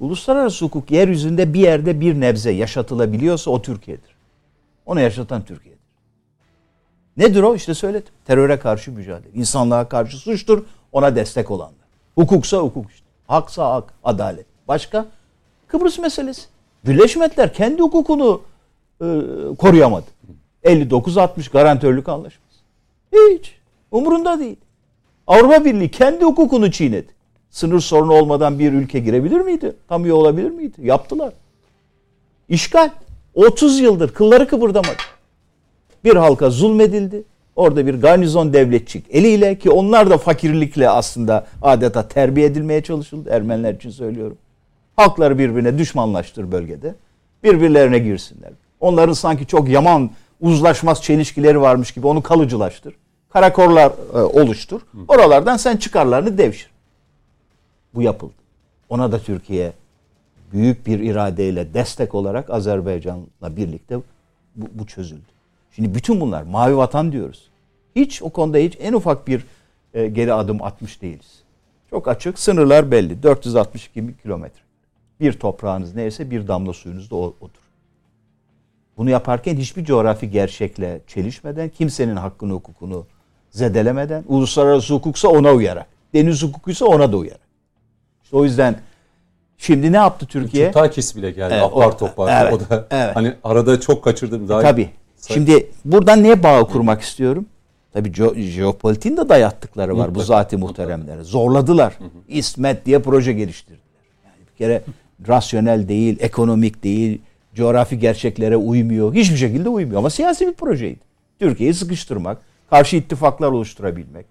Uluslararası 0.00 0.64
hukuk 0.64 0.90
yeryüzünde 0.90 1.54
bir 1.54 1.60
yerde 1.60 2.00
bir 2.00 2.20
nebze 2.20 2.50
yaşatılabiliyorsa 2.50 3.50
o 3.50 3.62
Türkiye'dir. 3.62 4.16
Onu 4.86 5.00
yaşatan 5.00 5.44
Türkiye'dir. 5.44 5.82
Nedir 7.16 7.42
o? 7.42 7.54
İşte 7.54 7.74
söyledim. 7.74 8.12
Teröre 8.24 8.58
karşı 8.58 8.92
mücadele. 8.92 9.32
İnsanlığa 9.34 9.88
karşı 9.88 10.16
suçtur. 10.16 10.64
Ona 10.92 11.16
destek 11.16 11.50
olanlar. 11.50 11.86
Hukuksa 12.14 12.58
hukuk 12.58 12.90
işte. 12.90 13.05
Haksa 13.26 13.74
hak. 13.74 13.94
Adalet. 14.04 14.46
Başka? 14.68 15.06
Kıbrıs 15.68 15.98
meselesi. 15.98 16.42
Birleşmiş 16.86 17.16
Milletler 17.16 17.54
kendi 17.54 17.82
hukukunu 17.82 18.40
e, 19.00 19.06
koruyamadı. 19.58 20.06
59-60 20.64 21.52
garantörlük 21.52 22.08
anlaşması. 22.08 22.60
Hiç. 23.12 23.56
Umurunda 23.90 24.38
değil. 24.38 24.56
Avrupa 25.26 25.64
Birliği 25.64 25.90
kendi 25.90 26.24
hukukunu 26.24 26.70
çiğnedi. 26.70 27.16
Sınır 27.50 27.80
sorunu 27.80 28.12
olmadan 28.12 28.58
bir 28.58 28.72
ülke 28.72 28.98
girebilir 28.98 29.40
miydi? 29.40 29.76
Tam 29.88 30.04
üye 30.04 30.12
olabilir 30.12 30.50
miydi? 30.50 30.74
Yaptılar. 30.78 31.32
İşgal. 32.48 32.90
30 33.34 33.80
yıldır 33.80 34.14
kılları 34.14 34.48
kıpırdamadı. 34.48 34.96
Bir 36.04 36.16
halka 36.16 36.50
zulmedildi. 36.50 37.24
Orada 37.56 37.86
bir 37.86 37.94
garnizon 37.94 38.52
devletçik 38.52 39.04
eliyle 39.10 39.58
ki 39.58 39.70
onlar 39.70 40.10
da 40.10 40.18
fakirlikle 40.18 40.88
aslında 40.88 41.46
adeta 41.62 42.08
terbiye 42.08 42.46
edilmeye 42.46 42.82
çalışıldı. 42.82 43.30
Ermeniler 43.30 43.74
için 43.74 43.90
söylüyorum. 43.90 44.38
Halkları 44.96 45.38
birbirine 45.38 45.78
düşmanlaştır 45.78 46.52
bölgede. 46.52 46.94
Birbirlerine 47.44 47.98
girsinler. 47.98 48.52
Onların 48.80 49.12
sanki 49.12 49.46
çok 49.46 49.68
yaman 49.68 50.10
uzlaşmaz 50.40 51.02
çelişkileri 51.02 51.60
varmış 51.60 51.92
gibi 51.92 52.06
onu 52.06 52.22
kalıcılaştır. 52.22 52.94
Karakorlar 53.30 53.92
e, 54.14 54.18
oluştur. 54.18 54.80
Oralardan 55.08 55.56
sen 55.56 55.76
çıkarlarını 55.76 56.38
devşir. 56.38 56.70
Bu 57.94 58.02
yapıldı. 58.02 58.34
Ona 58.88 59.12
da 59.12 59.18
Türkiye 59.18 59.72
büyük 60.52 60.86
bir 60.86 60.98
iradeyle 60.98 61.74
destek 61.74 62.14
olarak 62.14 62.50
Azerbaycan'la 62.50 63.56
birlikte 63.56 63.96
bu, 64.56 64.66
bu 64.74 64.86
çözüldü. 64.86 65.35
Şimdi 65.76 65.94
bütün 65.94 66.20
bunlar 66.20 66.42
mavi 66.42 66.76
vatan 66.76 67.12
diyoruz. 67.12 67.48
Hiç 67.96 68.22
o 68.22 68.30
konuda 68.30 68.58
hiç 68.58 68.76
en 68.80 68.92
ufak 68.92 69.28
bir 69.28 69.44
e, 69.94 70.06
geri 70.06 70.32
adım 70.32 70.62
atmış 70.62 71.02
değiliz. 71.02 71.42
Çok 71.90 72.08
açık 72.08 72.38
sınırlar 72.38 72.90
belli. 72.90 73.22
462 73.22 74.16
kilometre. 74.22 74.60
Bir 75.20 75.32
toprağınız 75.32 75.94
neyse 75.94 76.30
bir 76.30 76.48
damla 76.48 76.72
suyunuz 76.72 77.10
da 77.10 77.16
o, 77.16 77.34
odur. 77.40 77.60
Bunu 78.96 79.10
yaparken 79.10 79.56
hiçbir 79.56 79.84
coğrafi 79.84 80.30
gerçekle 80.30 81.00
çelişmeden, 81.06 81.68
kimsenin 81.68 82.16
hakkını 82.16 82.52
hukukunu 82.52 83.06
zedelemeden, 83.50 84.24
uluslararası 84.28 84.94
hukuksa 84.94 85.28
ona 85.28 85.52
uyarak, 85.52 85.86
deniz 86.14 86.42
hukukuysa 86.42 86.86
ona 86.86 87.12
da 87.12 87.16
uyarak. 87.16 87.46
İşte 88.24 88.36
o 88.36 88.44
yüzden 88.44 88.80
şimdi 89.58 89.92
ne 89.92 89.96
yaptı 89.96 90.26
Türkiye? 90.26 90.70
Takis 90.70 91.16
bile 91.16 91.30
geldi 91.30 91.54
Evet, 91.54 91.64
apar 91.64 91.86
o- 91.86 91.96
topar. 91.96 92.42
evet, 92.42 92.52
o 92.52 92.60
da 92.70 92.86
evet. 92.90 93.16
hani 93.16 93.34
arada 93.44 93.80
çok 93.80 94.04
kaçırdım. 94.04 94.48
Daha 94.48 94.60
Tabii. 94.60 94.90
Şimdi 95.20 95.66
buradan 95.84 96.22
niye 96.22 96.42
bağ 96.42 96.64
kurmak 96.64 97.02
istiyorum? 97.02 97.46
Tabii 97.92 98.12
jeopolitiğin 98.42 99.16
de 99.16 99.28
dayattıkları 99.28 99.98
var 99.98 100.14
bu 100.14 100.20
zati 100.20 100.56
muhteremlere. 100.56 101.24
Zorladılar. 101.24 101.98
İsmet 102.28 102.86
diye 102.86 102.98
proje 102.98 103.32
geliştirdiler. 103.32 103.80
Yani 104.24 104.46
bir 104.52 104.58
kere 104.58 104.82
rasyonel 105.28 105.88
değil, 105.88 106.16
ekonomik 106.20 106.84
değil, 106.84 107.20
coğrafi 107.54 107.98
gerçeklere 107.98 108.56
uymuyor. 108.56 109.14
Hiçbir 109.14 109.36
şekilde 109.36 109.68
uymuyor 109.68 109.98
ama 109.98 110.10
siyasi 110.10 110.46
bir 110.46 110.52
projeydi. 110.52 111.00
Türkiye'yi 111.38 111.74
sıkıştırmak, 111.74 112.38
karşı 112.70 112.96
ittifaklar 112.96 113.48
oluşturabilmek, 113.48 114.26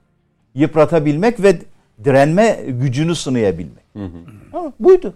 yıpratabilmek 0.56 1.44
ve 1.44 1.60
direnme 2.04 2.60
gücünü 2.68 3.16
sınayabilmek. 3.16 3.84
Ha, 4.52 4.74
buydu. 4.80 5.14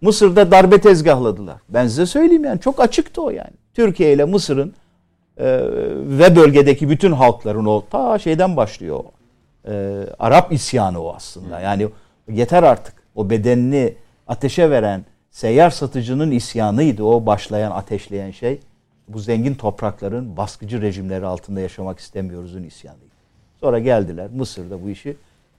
Mısır'da 0.00 0.50
darbe 0.50 0.80
tezgahladılar. 0.80 1.56
Ben 1.68 1.86
size 1.86 2.06
söyleyeyim 2.06 2.44
yani 2.44 2.60
çok 2.60 2.80
açıktı 2.80 3.22
o 3.22 3.30
yani. 3.30 3.50
Türkiye 3.74 4.12
ile 4.12 4.24
Mısır'ın 4.24 4.74
e, 5.38 5.46
ve 6.18 6.36
bölgedeki 6.36 6.88
bütün 6.90 7.12
halkların 7.12 7.64
o 7.64 7.84
ta 7.90 8.18
şeyden 8.18 8.56
başlıyor. 8.56 9.04
E, 9.68 10.04
Arap 10.18 10.52
isyanı 10.52 11.02
o 11.02 11.14
aslında. 11.14 11.60
Yani 11.60 11.88
yeter 12.28 12.62
artık. 12.62 12.94
O 13.14 13.30
bedenini 13.30 13.94
ateşe 14.26 14.70
veren 14.70 15.04
seyyar 15.30 15.70
satıcının 15.70 16.30
isyanıydı 16.30 17.02
o 17.02 17.26
başlayan 17.26 17.70
ateşleyen 17.70 18.30
şey. 18.30 18.60
Bu 19.08 19.18
zengin 19.18 19.54
toprakların 19.54 20.36
baskıcı 20.36 20.82
rejimleri 20.82 21.26
altında 21.26 21.60
yaşamak 21.60 21.98
istemiyoruzun 21.98 22.62
isyanıydı. 22.62 23.04
Sonra 23.60 23.78
geldiler 23.78 24.30
Mısır'da 24.30 24.82
bu 24.82 24.88
işi 24.88 25.16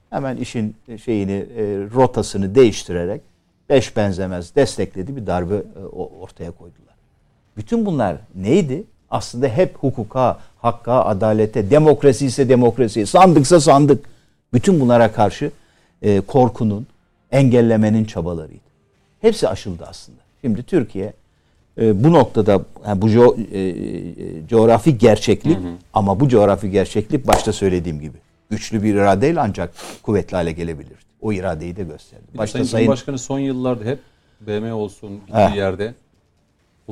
hemen 0.10 0.38
işin 0.38 0.76
şeyini 1.04 1.32
e, 1.32 1.64
rotasını 1.94 2.56
değiştirerek 2.56 3.22
beş 3.70 3.98
benzemez 3.98 4.56
destekledi 4.56 5.16
bir 5.16 5.28
darbe 5.28 5.56
e, 5.56 5.86
ortaya 5.96 6.52
koydular. 6.52 6.96
Bütün 7.58 7.86
bunlar 7.86 8.18
neydi? 8.36 8.84
Aslında 9.12 9.48
hep 9.48 9.76
hukuka, 9.78 10.40
hakka, 10.62 10.94
adalete, 10.94 11.70
demokrasi 11.70 12.26
ise 12.26 12.50
demokrasi, 12.50 13.06
sandıksa 13.06 13.60
sandık. 13.60 14.06
Bütün 14.54 14.80
bunlara 14.80 15.12
karşı 15.12 15.52
e, 16.02 16.22
korkunun, 16.22 16.88
engellemenin 17.32 18.06
çabalarıydı. 18.06 18.70
Hepsi 19.22 19.48
aşıldı 19.48 19.86
aslında. 19.90 20.18
Şimdi 20.42 20.64
Türkiye 20.64 21.14
e, 21.78 22.04
bu 22.04 22.14
noktada 22.14 22.62
yani 22.88 23.02
bu 23.02 23.10
co- 23.10 23.52
e, 23.52 23.60
e, 23.60 24.48
coğrafi 24.48 24.98
gerçeklik 24.98 25.58
ama 25.94 26.20
bu 26.20 26.30
coğrafi 26.30 26.72
gerçeklik 26.72 27.28
başta 27.28 27.54
söylediğim 27.54 28.00
gibi 28.00 28.18
güçlü 28.50 28.84
bir 28.84 28.94
iradeyle 28.96 29.40
ancak 29.40 29.74
kuvvetli 30.04 30.36
hale 30.36 30.52
gelebilirdi. 30.52 31.10
O 31.22 31.34
iradeyi 31.34 31.76
de 31.76 31.84
gösterdi. 31.84 32.24
Başta 32.38 32.66
Sayın 32.66 32.86
Cumhurbaşkanı 32.86 33.18
son 33.20 33.40
yıllarda 33.40 33.86
hep 33.86 34.00
BM 34.42 34.74
olsun 34.74 35.12
gittiği 35.28 35.58
yerde 35.58 35.94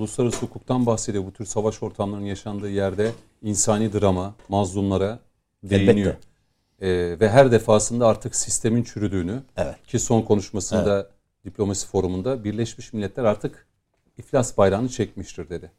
uluslararası 0.01 0.37
hukuktan 0.41 0.85
bahsediyor. 0.85 1.25
Bu 1.25 1.31
tür 1.31 1.45
savaş 1.45 1.83
ortamlarının 1.83 2.25
yaşandığı 2.25 2.69
yerde 2.69 3.11
insani 3.41 3.93
drama, 3.93 4.35
mazlumlara 4.49 5.19
değiniyor. 5.63 6.13
Ee, 6.81 6.87
ve 7.19 7.29
her 7.29 7.51
defasında 7.51 8.07
artık 8.07 8.35
sistemin 8.35 8.83
çürüdüğünü 8.83 9.41
Evet. 9.57 9.75
ki 9.87 9.99
son 9.99 10.21
konuşmasında 10.21 11.09
diplomasi 11.45 11.87
forumunda 11.87 12.43
Birleşmiş 12.43 12.93
Milletler 12.93 13.23
artık 13.23 13.67
iflas 14.17 14.57
bayrağını 14.57 14.89
çekmiştir 14.89 15.49
dedi. 15.49 15.71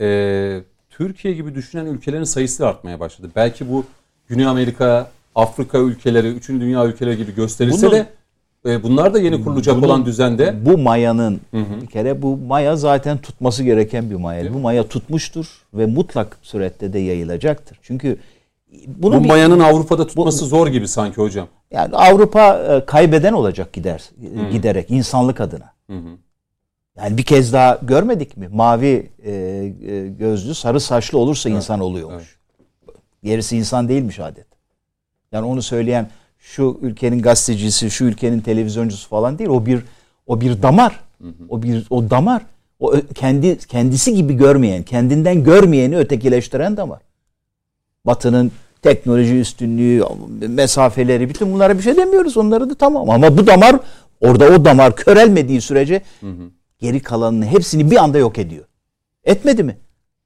Ee, 0.00 0.60
Türkiye 0.90 1.34
gibi 1.34 1.54
düşünen 1.54 1.86
ülkelerin 1.86 2.24
sayısı 2.24 2.66
artmaya 2.66 3.00
başladı. 3.00 3.30
Belki 3.36 3.70
bu 3.70 3.84
Güney 4.28 4.46
Amerika, 4.46 5.10
Afrika 5.34 5.78
ülkeleri, 5.78 6.28
üçüncü 6.28 6.64
dünya 6.66 6.86
ülkeleri 6.86 7.16
gibi 7.16 7.34
gösterilse 7.34 7.86
Bunu- 7.86 7.94
de 7.94 8.06
e, 8.66 8.82
bunlar 8.82 9.14
da 9.14 9.18
yeni 9.18 9.44
kurulacak 9.44 9.76
Bunun- 9.76 9.86
olan 9.86 10.06
düzende 10.06 10.66
bu 10.66 10.78
mayanın 10.78 11.40
bir 11.52 11.86
kere 11.86 12.22
bu 12.22 12.36
maya 12.36 12.76
zaten 12.76 13.18
tutması 13.18 13.64
gereken 13.64 14.10
bir 14.10 14.14
maya. 14.14 14.54
Bu 14.54 14.58
maya 14.58 14.88
tutmuştur 14.88 15.46
ve 15.74 15.86
mutlak 15.86 16.38
surette 16.42 16.92
de 16.92 16.98
yayılacaktır. 16.98 17.78
Çünkü 17.82 18.16
bunu 18.86 19.16
bu 19.20 19.24
bir- 19.24 19.28
mayanın 19.28 19.60
Avrupa'da 19.60 20.06
tutması 20.06 20.44
zor 20.46 20.66
gibi 20.66 20.88
sanki 20.88 21.16
hocam. 21.16 21.48
yani 21.70 21.96
Avrupa 21.96 22.54
e, 22.58 22.84
kaybeden 22.86 23.32
olacak 23.32 23.72
gider 23.72 24.10
e, 24.48 24.50
giderek 24.52 24.90
insanlık 24.90 25.40
adına. 25.40 25.72
Yani 26.96 27.16
bir 27.16 27.22
kez 27.22 27.52
daha 27.52 27.78
görmedik 27.82 28.36
mi? 28.36 28.48
Mavi 28.52 29.10
e, 29.24 29.30
e, 29.32 30.08
gözlü, 30.08 30.54
sarı 30.54 30.80
saçlı 30.80 31.18
olursa 31.18 31.50
insan 31.50 31.80
oluyormuş. 31.80 32.38
Gerisi 33.24 33.56
insan 33.56 33.88
değilmiş 33.88 34.20
adet. 34.20 34.46
Yani 35.32 35.46
onu 35.46 35.62
söyleyen 35.62 36.10
şu 36.40 36.78
ülkenin 36.82 37.22
gazetecisi, 37.22 37.90
şu 37.90 38.04
ülkenin 38.04 38.40
televizyoncusu 38.40 39.08
falan 39.08 39.38
değil. 39.38 39.50
O 39.50 39.66
bir 39.66 39.82
o 40.26 40.40
bir 40.40 40.62
damar. 40.62 41.00
O 41.48 41.62
bir 41.62 41.86
o 41.90 42.10
damar. 42.10 42.42
O 42.80 42.94
kendi 43.14 43.58
kendisi 43.58 44.14
gibi 44.14 44.34
görmeyen, 44.34 44.82
kendinden 44.82 45.44
görmeyeni 45.44 45.98
ötekileştiren 45.98 46.76
damar. 46.76 47.00
Batı'nın 48.06 48.52
teknoloji 48.82 49.40
üstünlüğü, 49.40 50.04
mesafeleri 50.48 51.28
bütün 51.28 51.52
bunlara 51.52 51.78
bir 51.78 51.82
şey 51.82 51.96
demiyoruz. 51.96 52.36
Onları 52.36 52.70
da 52.70 52.74
tamam 52.74 53.10
ama 53.10 53.38
bu 53.38 53.46
damar 53.46 53.76
orada 54.20 54.48
o 54.48 54.64
damar 54.64 54.96
körelmediği 54.96 55.60
sürece 55.60 56.02
geri 56.78 57.00
kalanını 57.00 57.46
hepsini 57.46 57.90
bir 57.90 57.96
anda 57.96 58.18
yok 58.18 58.38
ediyor. 58.38 58.64
Etmedi 59.24 59.62
mi? 59.62 59.76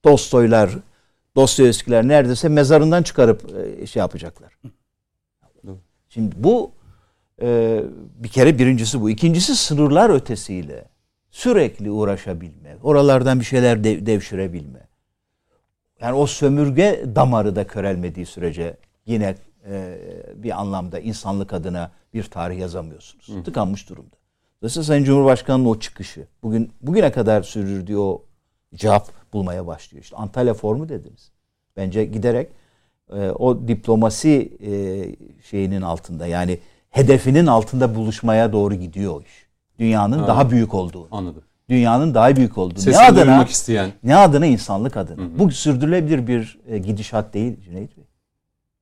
Tolstoylar, 0.03 0.71
Dostoyevskiler 1.37 2.09
neredeyse 2.09 2.49
mezarından 2.49 3.03
çıkarıp 3.03 3.43
e, 3.83 3.87
şey 3.87 4.01
yapacaklar. 4.01 4.59
Şimdi 6.15 6.35
bu 6.39 6.73
e, 7.43 7.81
bir 8.17 8.29
kere 8.29 8.59
birincisi 8.59 9.01
bu. 9.01 9.11
İkincisi 9.11 9.57
sınırlar 9.57 10.11
ötesiyle 10.11 10.85
sürekli 11.31 11.91
uğraşabilme. 11.91 12.77
Oralardan 12.83 13.41
bir 13.41 13.45
şeyler 13.45 13.85
dev- 13.85 14.07
devşirebilme. 14.07 14.89
Yani 16.01 16.15
o 16.15 16.27
sömürge 16.27 17.05
damarı 17.15 17.57
da 17.57 17.67
körelmediği 17.67 18.27
sürece 18.27 18.77
yine 19.07 19.35
e, 19.69 19.99
bir 20.35 20.61
anlamda 20.61 20.99
insanlık 20.99 21.53
adına 21.53 21.91
bir 22.15 22.23
tarih 22.23 22.59
yazamıyorsunuz. 22.59 23.45
Tıkanmış 23.45 23.89
durumda. 23.89 24.17
Dolayısıyla 24.63 24.85
Sayın 24.85 25.05
Cumhurbaşkanı'nın 25.05 25.69
o 25.69 25.79
çıkışı, 25.79 26.27
bugün 26.43 26.73
bugüne 26.83 27.13
kadar 27.13 27.43
sürdürdüğü 27.43 27.97
o 27.97 28.23
cevap 28.75 29.33
bulmaya 29.33 29.67
başlıyor. 29.67 30.05
İşte 30.05 30.17
Antalya 30.17 30.55
formu 30.55 30.89
dediniz. 30.89 31.31
Bence 31.77 32.05
giderek 32.05 32.49
e, 33.13 33.31
o 33.31 33.69
diplomasi 33.69 34.53
e, 34.67 34.73
şeyinin 35.43 35.83
altında 35.83 36.27
yani 36.27 36.59
hedefinin 36.91 37.47
altında 37.47 37.95
buluşmaya 37.95 38.53
doğru 38.53 38.75
gidiyor 38.75 39.25
iş. 39.25 39.45
Dünyanın 39.79 40.27
daha 40.27 40.51
büyük 40.51 40.75
olduğu. 40.75 41.09
Anladım. 41.11 41.43
Dünyanın 41.69 42.15
daha 42.15 42.37
büyük 42.37 42.59
olduğu. 42.59 42.81
Sesini 42.81 43.03
ne 43.03 43.07
adına? 43.07 43.45
isteyen. 43.45 43.93
Ne 44.05 44.17
adına 44.17 44.47
insanlık 44.47 44.97
adına. 44.97 45.39
Bu 45.39 45.51
sürdürülebilir 45.51 46.27
bir 46.27 46.59
e, 46.69 46.79
gidişat 46.79 47.35
değil 47.35 47.61
Cüneyt 47.65 47.97
Bey. 47.97 48.05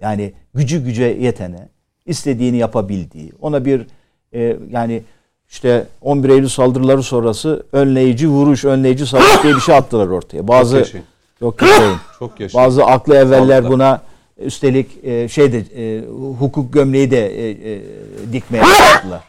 Yani 0.00 0.32
gücü 0.54 0.84
güce 0.84 1.04
yetene, 1.04 1.68
istediğini 2.06 2.56
yapabildiği, 2.56 3.32
ona 3.40 3.64
bir 3.64 3.86
e, 4.34 4.56
yani 4.70 5.02
işte 5.48 5.86
11 6.00 6.28
Eylül 6.28 6.48
saldırıları 6.48 7.02
sonrası 7.02 7.66
önleyici 7.72 8.28
vuruş, 8.28 8.64
önleyici 8.64 9.06
savaş 9.06 9.42
diye 9.42 9.54
bir 9.54 9.60
şey 9.60 9.74
attılar 9.74 10.06
ortaya. 10.06 10.48
Bazı 10.48 10.76
yok 10.76 10.86
yaşayın. 10.86 11.06
Çok 12.18 12.40
yaşayın. 12.40 12.66
Bazı 12.66 12.84
aklı 12.84 13.14
evveller 13.14 13.68
buna 13.68 14.00
Üstelik 14.38 15.04
e, 15.04 15.28
şeyde 15.28 15.58
e, 15.58 16.06
hukuk 16.38 16.72
gömleği 16.72 17.10
de 17.10 17.26
e, 17.26 17.50
e, 17.50 17.82
dikmeye 18.32 18.62
başladılar. 18.62 19.22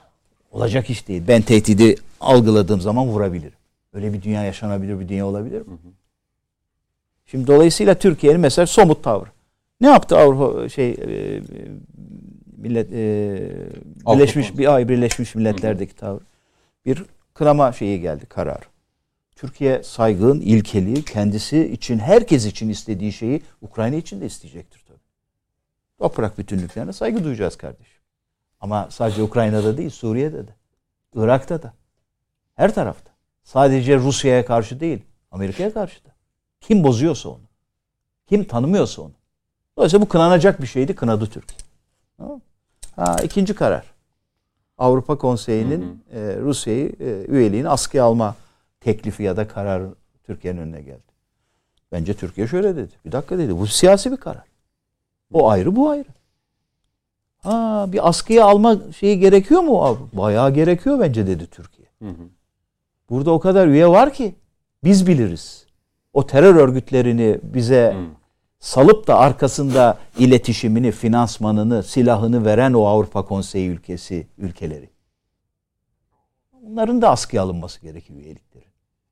Olacak 0.52 0.90
iş 0.90 1.08
değil. 1.08 1.24
Ben 1.28 1.42
tehdidi 1.42 1.96
algıladığım 2.20 2.82
zaman 2.82 3.08
vurabilirim. 3.08 3.58
Öyle 3.94 4.14
bir 4.14 4.22
dünya 4.22 4.44
yaşanabilir 4.44 5.00
bir 5.00 5.10
dünya 5.10 5.28
olabilir 5.28 5.60
mi? 5.62 5.78
Şimdi 7.26 7.48
dolayısıyla 7.48 7.96
Türkiye'nin 7.96 8.42
mesela 8.42 8.66
somut 8.66 9.04
tavrı. 9.04 9.30
Ne 9.82 9.88
yaptı 9.88 10.18
Avrupa 10.18 10.70
şey 10.70 10.90
e, 10.90 11.42
millet 12.58 12.94
e, 12.94 13.50
Birleşmiş 14.08 14.58
bir 14.58 14.74
ay 14.74 14.90
Birleşmiş 14.90 15.36
Milletler'deki 15.36 15.96
tavır. 15.96 16.22
Bir 16.86 17.04
kınama 17.34 17.72
şeyi 17.72 18.02
geldi 18.02 18.26
karar. 18.26 18.62
Türkiye 19.36 19.84
saygın, 19.84 20.42
ilkeli, 20.42 21.06
kendisi 21.06 21.74
için, 21.74 22.00
herkes 22.00 22.46
için 22.46 22.70
istediği 22.70 23.12
şeyi 23.12 23.42
Ukrayna 23.62 23.96
için 23.96 24.22
de 24.22 24.26
isteyecektir. 24.26 24.83
Toprak 25.98 26.38
bütünlüklerine 26.38 26.94
saygı 26.94 27.24
duyacağız 27.24 27.56
kardeşim. 27.56 28.02
Ama 28.60 28.88
sadece 28.92 29.24
Ukrayna'da 29.24 29.78
değil, 29.78 29.90
Suriye'de 29.90 30.48
de, 30.48 30.56
Irak'ta 31.16 31.62
da, 31.62 31.74
her 32.56 32.76
tarafta. 32.76 33.12
Sadece 33.44 33.98
Rusya'ya 33.98 34.46
karşı 34.46 34.80
değil, 34.80 35.02
Amerika'ya 35.32 35.74
karşı 35.74 36.06
da. 36.06 36.10
Kim 36.62 36.84
bozuyorsa 36.84 37.30
onu, 37.30 37.44
kim 38.26 38.44
tanımıyorsa 38.44 39.02
onu. 39.02 39.14
Dolayısıyla 39.78 40.06
bu 40.06 40.10
kınanacak 40.10 40.62
bir 40.62 40.68
şeydi, 40.68 40.96
kınadı 40.96 41.26
Türkiye. 41.26 41.60
Ha, 42.96 43.16
ikinci 43.24 43.56
karar. 43.56 43.94
Avrupa 44.78 45.18
Konseyi'nin 45.18 46.04
e, 46.12 46.38
Rusya'yı 46.40 46.96
e, 47.00 47.26
üyeliğini 47.28 47.70
askıya 47.70 48.04
alma 48.04 48.36
teklifi 48.80 49.24
ya 49.24 49.38
da 49.38 49.48
kararı 49.48 49.96
Türkiye'nin 50.24 50.62
önüne 50.62 50.82
geldi. 50.82 51.14
Bence 51.92 52.14
Türkiye 52.14 52.48
şöyle 52.48 52.76
dedi. 52.76 52.92
Bir 53.06 53.12
dakika 53.12 53.38
dedi. 53.38 53.58
Bu 53.58 53.68
siyasi 53.68 54.12
bir 54.12 54.18
karar. 54.18 54.53
O 55.34 55.50
ayrı 55.50 55.75
bu 55.75 55.90
ayrı. 55.90 56.06
Ha 57.44 57.86
bir 57.88 58.10
askıya 58.10 58.46
alma 58.46 58.78
şeyi 58.98 59.20
gerekiyor 59.20 59.62
mu? 59.62 60.10
Bayağı 60.13 60.54
gerekiyor 60.54 61.00
bence 61.00 61.28
dedi 61.28 61.48
Türkiye. 61.48 61.88
Burada 63.10 63.32
o 63.32 63.40
kadar 63.40 63.68
üye 63.68 63.88
var 63.88 64.13
ki 64.13 64.36
biz 64.84 65.08
biliriz. 65.08 65.66
O 66.13 66.28
terör 66.28 66.56
örgütlerini 66.56 67.40
bize 67.44 67.96
salıp 68.60 69.08
da 69.08 69.18
arkasında 69.18 69.98
iletişimini, 70.18 70.92
finansmanını, 70.92 71.84
silahını 71.84 72.46
veren 72.46 72.74
o 72.74 72.86
Avrupa 72.86 73.25
Konseyi 73.25 73.70
ülkesi, 73.70 74.28
ülkeleri. 74.38 74.90
Bunların 76.62 77.02
da 77.02 77.10
askıya 77.10 77.44
alınması 77.44 77.82
gerekiyor 77.82 78.20
üyelikleri. 78.20 78.66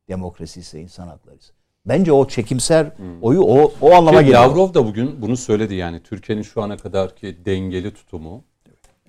Demokrasi 0.07 0.59
ise 0.59 0.81
insan 0.81 1.07
hakları 1.07 1.35
ise. 1.37 1.53
Bence 1.85 2.11
o 2.11 2.27
çekimser 2.27 2.91
oyu 3.21 3.41
o, 3.41 3.71
o 3.81 3.91
anlama 3.93 4.19
Ki 4.19 4.25
geliyor. 4.25 4.41
Lavrov 4.41 4.73
da 4.73 4.85
bugün 4.85 5.21
bunu 5.21 5.37
söyledi 5.37 5.73
yani 5.75 5.99
Türkiye'nin 6.03 6.43
şu 6.43 6.61
ana 6.61 6.77
kadarki 6.77 7.37
dengeli 7.45 7.93
tutumu 7.93 8.43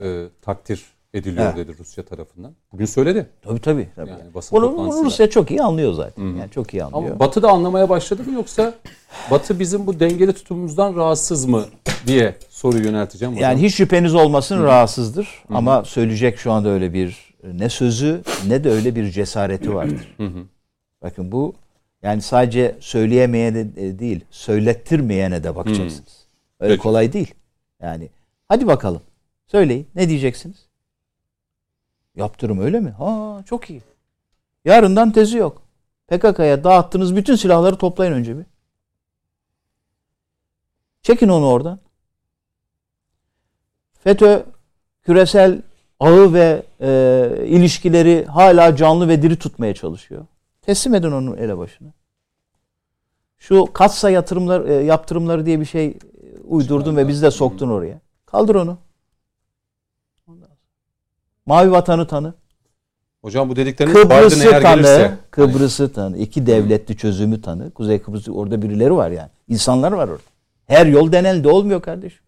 e, 0.02 0.24
takdir 0.42 0.82
ediliyor 1.14 1.46
Evet. 1.46 1.56
dedi 1.56 1.78
Rusya 1.78 2.04
tarafından. 2.04 2.52
Bugün 2.72 2.84
söyledi. 2.84 3.26
Tabii 3.42 3.60
tabii. 3.60 3.88
tabii. 3.96 4.10
Yani 4.10 4.34
basın 4.34 4.56
bunu, 4.58 4.76
bunu. 4.76 5.04
Rusya 5.04 5.30
çok 5.30 5.50
iyi 5.50 5.62
anlıyor 5.62 5.92
zaten. 5.92 6.22
Yani 6.22 6.50
çok 6.50 6.74
iyi 6.74 6.84
anlıyor. 6.84 7.10
Ama 7.10 7.18
Batı 7.20 7.42
da 7.42 7.50
anlamaya 7.50 7.88
başladı 7.88 8.22
mı 8.24 8.32
yoksa 8.34 8.74
Batı 9.30 9.60
bizim 9.60 9.86
bu 9.86 10.00
dengeli 10.00 10.32
tutumumuzdan 10.32 10.96
rahatsız 10.96 11.44
mı 11.46 11.64
diye 12.06 12.34
soruyu 12.50 12.84
yönelteceğim. 12.84 13.34
hocam. 13.34 13.50
Yani 13.50 13.62
hiç 13.62 13.74
şüpheniz 13.74 14.14
olmasın 14.14 14.62
rahatsızdır 14.62 15.44
ama 15.48 15.84
söyleyecek 15.84 16.38
şu 16.38 16.52
anda 16.52 16.68
öyle 16.68 16.92
bir 16.94 17.34
ne 17.54 17.68
sözü 17.68 18.22
ne 18.48 18.64
de 18.64 18.70
öyle 18.70 18.94
bir 18.96 19.10
cesareti 19.10 19.74
vardır. 19.74 20.16
Bakın 21.02 21.32
bu 21.32 21.54
yani 22.02 22.22
sadece 22.22 22.76
söyleyemeyene 22.80 23.76
de 23.76 23.98
değil, 23.98 24.24
söylettirmeyene 24.30 25.44
de 25.44 25.56
bakacaksınız. 25.56 26.26
Öyle 26.60 26.72
Peki. 26.72 26.82
kolay 26.82 27.12
değil. 27.12 27.34
Yani 27.80 28.08
hadi 28.48 28.66
bakalım. 28.66 29.02
Söyleyin. 29.46 29.88
Ne 29.94 30.08
diyeceksiniz? 30.08 30.66
Yaptırım 32.16 32.60
öyle 32.60 32.80
mi? 32.80 32.90
Ha 32.90 33.42
çok 33.46 33.70
iyi. 33.70 33.82
Yarından 34.64 35.12
tezi 35.12 35.36
yok. 35.36 35.62
PKK'ya 36.08 36.64
dağıttığınız 36.64 37.16
bütün 37.16 37.36
silahları 37.36 37.76
toplayın 37.76 38.12
önce 38.12 38.38
bir. 38.38 38.44
Çekin 41.02 41.28
onu 41.28 41.46
oradan. 41.46 41.78
FETÖ 44.04 44.42
küresel 45.02 45.62
ağı 46.00 46.34
ve 46.34 46.62
e, 46.80 47.46
ilişkileri 47.46 48.24
hala 48.24 48.76
canlı 48.76 49.08
ve 49.08 49.22
diri 49.22 49.36
tutmaya 49.36 49.74
çalışıyor. 49.74 50.26
Teslim 50.62 50.94
edin 50.94 51.12
onu 51.12 51.36
elebaşına. 51.36 51.88
Şu 53.38 53.68
katsa 53.72 54.10
yatırımlar 54.10 54.64
e, 54.64 54.72
yaptırımları 54.72 55.46
diye 55.46 55.60
bir 55.60 55.64
şey 55.64 55.86
e, 55.86 55.96
uydurdun 56.44 56.96
ve 56.96 57.08
bizi 57.08 57.22
de 57.22 57.30
soktun 57.30 57.68
oraya. 57.68 58.00
Kaldır 58.26 58.54
onu. 58.54 58.78
Mavi 61.46 61.70
vatanı 61.70 62.06
tanı. 62.06 62.34
Hocam 63.22 63.48
bu 63.48 63.56
dedikleriniz 63.56 64.02
Kıbrıs'ı 64.02 64.48
eğer 64.48 64.62
tanı. 64.62 64.74
gelirse. 64.74 65.18
Kıbrıs'ı 65.30 65.92
tanı. 65.92 66.18
İki 66.18 66.46
devletli 66.46 66.96
çözümü 66.96 67.42
tanı. 67.42 67.70
Kuzey 67.70 68.02
Kıbrıs 68.02 68.28
orada 68.28 68.62
birileri 68.62 68.96
var 68.96 69.10
yani. 69.10 69.30
İnsanlar 69.48 69.92
var 69.92 70.08
orada. 70.08 70.22
Her 70.66 70.86
yol 70.86 71.12
deneldi 71.12 71.48
olmuyor 71.48 71.82
kardeşim. 71.82 72.20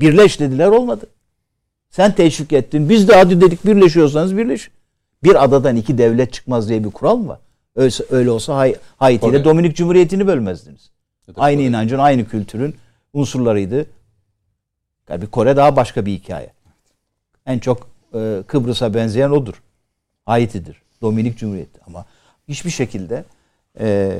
Birleş 0.00 0.40
dediler 0.40 0.68
olmadı. 0.68 1.06
Sen 1.90 2.14
teşvik 2.14 2.52
ettin. 2.52 2.88
Biz 2.88 3.08
de 3.08 3.14
hadi 3.14 3.40
dedik 3.40 3.66
birleşiyorsanız 3.66 4.36
birleş. 4.36 4.70
Bir 5.24 5.44
adadan 5.44 5.76
iki 5.76 5.98
devlet 5.98 6.32
çıkmaz 6.32 6.68
diye 6.68 6.84
bir 6.84 6.90
kural 6.90 7.16
mı 7.16 7.28
var? 7.28 7.38
Öyle, 7.76 7.94
öyle 8.10 8.30
olsa 8.30 8.56
Hay- 8.56 8.74
Haiti 8.96 9.26
ile. 9.26 9.44
Dominik 9.44 9.76
Cumhuriyeti'ni 9.76 10.26
bölmezdiniz. 10.26 10.90
Da 11.28 11.32
Aynı 11.40 11.56
Kore. 11.58 11.66
inancın, 11.68 11.98
aynı 11.98 12.28
kültürün 12.28 12.76
unsurlarıydı. 13.12 13.86
Tabii 15.06 15.26
Kore 15.26 15.56
daha 15.56 15.76
başka 15.76 16.06
bir 16.06 16.12
hikaye. 16.12 16.52
En 17.46 17.58
çok 17.58 17.88
e, 18.14 18.42
Kıbrıs'a 18.46 18.94
benzeyen 18.94 19.30
odur. 19.30 19.62
Haiti'dir. 20.26 20.82
Dominik 21.02 21.38
Cumhuriyeti. 21.38 21.80
Ama 21.86 22.04
hiçbir 22.48 22.70
şekilde 22.70 23.24
e, 23.80 24.12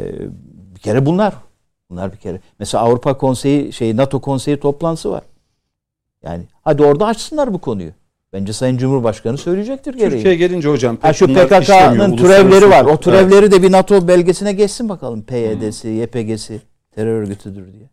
bir 0.75 0.81
kere 0.81 1.07
bunlar. 1.07 1.35
Bunlar 1.91 2.13
bir 2.13 2.17
kere. 2.17 2.41
Mesela 2.59 2.85
Avrupa 2.85 3.19
Konseyi, 3.19 3.73
şey 3.73 3.97
NATO 3.97 4.21
Konseyi 4.21 4.61
toplantısı 4.61 5.11
var. 5.11 5.23
Yani 6.23 6.45
hadi 6.63 6.83
orada 6.83 7.07
açsınlar 7.07 7.53
bu 7.55 7.59
konuyu. 7.59 7.91
Bence 8.33 8.53
Sayın 8.53 8.79
Cumhurbaşkanı 8.79 9.39
söyleyecektir 9.39 9.95
gereği. 9.95 10.11
Türkiye 10.11 10.35
gelince 10.37 10.69
hocam 10.69 10.99
Ha 11.03 11.13
şu 11.13 11.27
PKK'nın 11.27 12.17
türevleri 12.17 12.71
var. 12.71 12.85
O 12.85 13.01
türevleri 13.01 13.51
de 13.51 13.63
bir 13.63 13.73
NATO 13.73 14.09
belgesine 14.09 14.53
geçsin 14.53 14.89
bakalım. 14.89 15.23
PYD'si, 15.23 15.89
YPG'si 15.89 16.61
terör 16.95 17.23
örgütüdür 17.23 17.73
diye. 17.73 17.91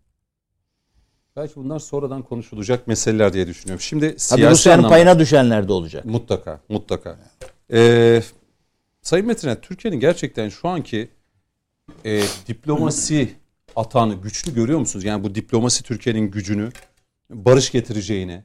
Belki 1.36 1.56
bunlar 1.56 1.80
sonradan 1.80 2.21
konuşulacak 2.21 2.88
meseleler 2.88 3.34
diye 3.34 3.47
düşünüyorum. 3.47 3.82
Şimdi 3.82 4.15
siyasi 4.17 4.52
Rusya'nın 4.52 4.78
anlamda 4.78 4.93
payına 4.93 5.19
düşenler 5.19 5.67
de 5.67 5.73
olacak. 5.73 6.06
mutlaka, 6.06 6.60
mutlaka. 6.69 7.19
Ee, 7.73 8.21
Sayın 9.02 9.28
Metin, 9.28 9.56
Türkiye'nin 9.62 10.00
gerçekten 10.00 10.50
şu 10.50 10.67
anki 10.67 11.10
e, 12.06 12.21
diplomasi 12.47 13.30
atağını 13.76 14.13
güçlü 14.13 14.54
görüyor 14.54 14.80
musunuz? 14.80 15.06
Yani 15.06 15.23
bu 15.23 15.36
diplomasi 15.36 15.84
Türkiye'nin 15.84 16.32
gücünü, 16.32 16.69
barış 17.30 17.71
getireceğini, 17.71 18.43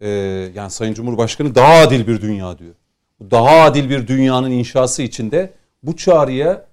e, 0.00 0.08
yani 0.54 0.70
Sayın 0.70 0.94
Cumhurbaşkanı 0.94 1.54
daha 1.54 1.74
adil 1.74 2.06
bir 2.06 2.20
dünya 2.20 2.58
diyor. 2.58 2.74
Bu 3.20 3.30
Daha 3.30 3.60
adil 3.60 3.90
bir 3.90 4.06
dünyanın 4.06 4.50
inşası 4.50 5.02
içinde 5.02 5.52
bu 5.82 5.96
çağrıya 5.96 6.66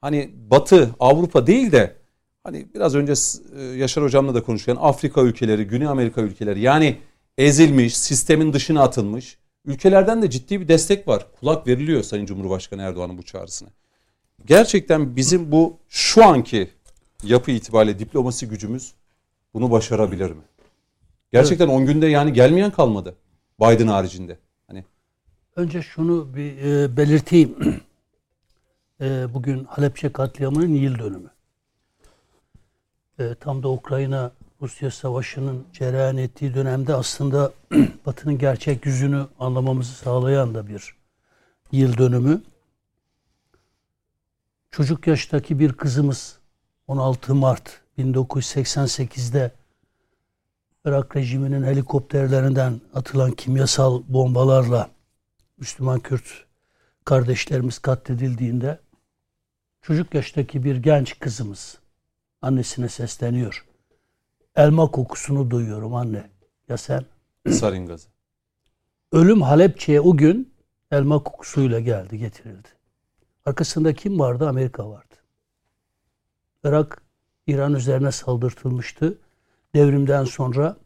hani 0.00 0.30
Batı, 0.50 0.90
Avrupa 1.00 1.46
değil 1.46 1.72
de 1.72 1.96
hani 2.44 2.66
biraz 2.74 2.94
önce 2.94 3.12
e, 3.58 3.62
Yaşar 3.62 4.04
Hocam'la 4.04 4.34
da 4.34 4.42
konuşurken 4.42 4.76
Afrika 4.80 5.20
ülkeleri, 5.20 5.66
Güney 5.66 5.86
Amerika 5.88 6.20
ülkeleri 6.20 6.60
yani 6.60 6.98
ezilmiş, 7.38 7.96
sistemin 7.96 8.52
dışına 8.52 8.82
atılmış 8.82 9.38
ülkelerden 9.64 10.22
de 10.22 10.30
ciddi 10.30 10.60
bir 10.60 10.68
destek 10.68 11.08
var. 11.08 11.26
Kulak 11.40 11.66
veriliyor 11.66 12.02
Sayın 12.02 12.26
Cumhurbaşkanı 12.26 12.82
Erdoğan'ın 12.82 13.18
bu 13.18 13.22
çağrısına. 13.22 13.68
Gerçekten 14.46 15.16
bizim 15.16 15.52
bu 15.52 15.78
şu 15.88 16.24
anki 16.24 16.70
yapı 17.22 17.50
itibariyle 17.50 17.98
diplomasi 17.98 18.48
gücümüz 18.48 18.94
bunu 19.54 19.70
başarabilir 19.70 20.30
mi? 20.30 20.42
Gerçekten 21.32 21.68
10 21.68 21.86
günde 21.86 22.06
yani 22.06 22.32
gelmeyen 22.32 22.70
kalmadı. 22.70 23.14
Biden 23.60 23.86
haricinde. 23.86 24.38
Hani 24.66 24.84
Önce 25.56 25.82
şunu 25.82 26.36
bir 26.36 26.58
e, 26.58 26.96
belirteyim. 26.96 27.82
E, 29.00 29.34
bugün 29.34 29.64
Halepçe 29.64 30.12
katliamının 30.12 30.74
yıl 30.74 30.98
dönümü. 30.98 31.30
E, 33.18 33.34
tam 33.34 33.62
da 33.62 33.68
Ukrayna 33.68 34.32
Rusya 34.62 34.90
savaşının 34.90 35.64
cereyan 35.72 36.16
ettiği 36.16 36.54
dönemde 36.54 36.94
aslında 36.94 37.52
Batı'nın 38.06 38.38
gerçek 38.38 38.86
yüzünü 38.86 39.26
anlamamızı 39.38 39.92
sağlayan 39.92 40.54
da 40.54 40.68
bir 40.68 40.94
yıl 41.72 41.98
dönümü. 41.98 42.42
Çocuk 44.70 45.06
yaştaki 45.06 45.58
bir 45.58 45.72
kızımız 45.72 46.38
16 46.86 47.34
Mart 47.34 47.80
1988'de 47.98 49.50
Irak 50.86 51.16
rejiminin 51.16 51.62
helikopterlerinden 51.62 52.80
atılan 52.94 53.32
kimyasal 53.32 54.02
bombalarla 54.08 54.90
Müslüman 55.58 56.00
Kürt 56.00 56.44
kardeşlerimiz 57.04 57.78
katledildiğinde 57.78 58.80
çocuk 59.82 60.14
yaştaki 60.14 60.64
bir 60.64 60.76
genç 60.76 61.18
kızımız 61.18 61.78
annesine 62.42 62.88
sesleniyor. 62.88 63.66
elma 64.56 64.90
kokusunu 64.90 65.50
duyuyorum 65.50 65.94
anne. 65.94 66.30
Ya 66.68 66.76
sen? 66.76 67.04
Sarin 67.50 67.86
gazı. 67.86 68.08
Ölüm 69.12 69.42
Halepçe'ye 69.42 70.00
o 70.00 70.16
gün 70.16 70.54
elma 70.90 71.22
kokusuyla 71.22 71.80
geldi, 71.80 72.18
getirildi. 72.18 72.68
Arkasında 73.44 73.94
kim 73.94 74.18
vardı? 74.18 74.48
Amerika 74.48 74.90
vardı. 74.90 75.14
Irak, 76.64 77.02
İran 77.46 77.74
üzerine 77.74 78.12
saldırtılmıştı. 78.12 79.18
Devrimden 79.74 80.24
sonra 80.24 80.76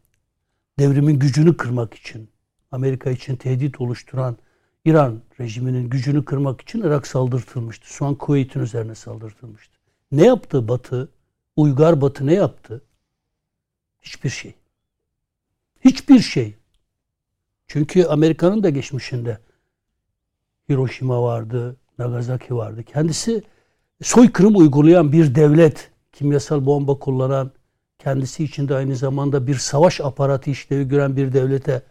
devrimin 0.79 1.19
gücünü 1.19 1.57
kırmak 1.57 1.95
için, 1.95 2.31
Amerika 2.71 3.11
için 3.11 3.37
tehdit 3.37 3.81
oluşturan 3.81 4.37
İran 4.85 5.23
rejiminin 5.41 5.91
gücünü 5.91 6.25
kırmak 6.25 6.61
için 6.61 6.83
Irak 6.83 7.07
saldırtılmıştı. 7.07 7.87
Şu 7.89 8.07
an 8.07 8.15
Kuveyt'in 8.15 8.61
üzerine 8.61 8.95
saldırtılmıştı. 8.95 9.79
Ne 10.13 10.27
yaptı 10.27 10.69
Batı? 10.69 11.09
Uygar 11.57 12.01
Batı 12.01 12.27
ne 12.27 12.35
yaptı? 12.35 12.85
Hiçbir 14.03 14.31
şey. 14.31 14.55
Hiçbir 15.81 16.19
şey. 16.19 16.57
Çünkü 17.67 18.05
Amerika'nın 18.05 18.63
da 18.63 18.71
geçmişinde 18.71 19.39
Hiroşima 20.69 21.23
vardı, 21.23 21.77
Nagasaki 21.99 22.57
vardı. 22.57 22.83
Kendisi 22.83 23.43
soykırım 24.03 24.57
uygulayan 24.57 25.13
bir 25.13 25.35
devlet, 25.35 25.91
kimyasal 26.13 26.67
bomba 26.67 26.99
kullanan, 26.99 27.51
kendisi 28.01 28.45
içinde 28.45 28.75
aynı 28.75 28.97
zamanda 28.97 29.47
bir 29.47 29.55
savaş 29.55 30.01
aparatı 30.01 30.51
işlevi 30.51 30.89
gören 30.89 31.17
bir 31.17 31.33
devlete 31.33 31.83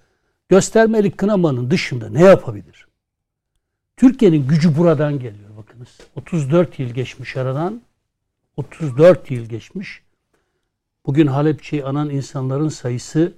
göstermelik 0.50 1.18
kınamanın 1.18 1.72
dışında 1.72 2.10
ne 2.10 2.24
yapabilir? 2.24 2.88
Türkiye'nin 3.98 4.48
gücü 4.48 4.78
buradan 4.78 5.20
geliyor 5.20 5.58
bakınız. 5.58 5.98
34 6.16 6.80
yıl 6.80 6.90
geçmiş 6.90 7.38
aradan. 7.38 7.82
34 8.58 9.32
yıl 9.32 9.46
geçmiş. 9.46 10.02
Bugün 11.06 11.28
Halepçe'yi 11.28 11.86
anan 11.86 12.10
insanların 12.10 12.70
sayısı 12.70 13.34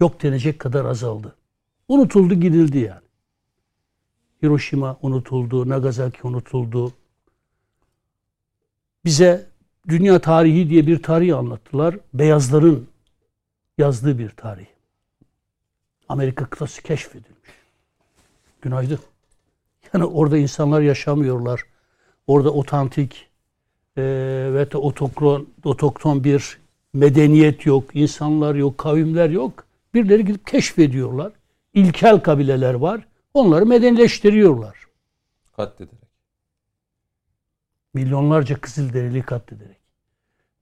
yok 0.00 0.22
denecek 0.22 0.58
kadar 0.58 0.84
azaldı. 0.84 1.36
Unutuldu 1.88 2.34
gidildi 2.34 2.78
yani. 2.78 3.04
Hiroşima 4.42 4.98
unutuldu, 5.02 5.68
Nagasaki 5.68 6.26
unutuldu. 6.26 6.92
Bize 9.04 9.46
dünya 9.88 10.18
tarihi 10.18 10.70
diye 10.70 10.86
bir 10.86 11.02
tarih 11.02 11.38
anlattılar. 11.38 11.96
Beyazların 12.14 12.88
yazdığı 13.78 14.18
bir 14.18 14.30
tarih. 14.30 14.66
Amerika 16.08 16.44
kıtası 16.46 16.82
keşfedilmiş. 16.82 17.50
Günaydın. 18.62 18.98
Yani 19.92 20.04
orada 20.04 20.38
insanlar 20.38 20.80
yaşamıyorlar. 20.80 21.62
Orada 22.26 22.50
otantik 22.50 23.28
e, 23.96 24.02
ve 24.52 24.76
otokron, 24.76 25.48
otokton 25.64 26.24
bir 26.24 26.58
medeniyet 26.92 27.66
yok, 27.66 27.84
insanlar 27.94 28.54
yok, 28.54 28.78
kavimler 28.78 29.30
yok. 29.30 29.64
Birileri 29.94 30.24
gidip 30.24 30.46
keşfediyorlar. 30.46 31.32
İlkel 31.74 32.20
kabileler 32.20 32.74
var. 32.74 33.06
Onları 33.34 33.66
medenileştiriyorlar. 33.66 34.86
Katlederek. 35.56 36.03
Milyonlarca 37.94 38.60
Kızılderili 38.60 39.22
katlederek. 39.22 39.76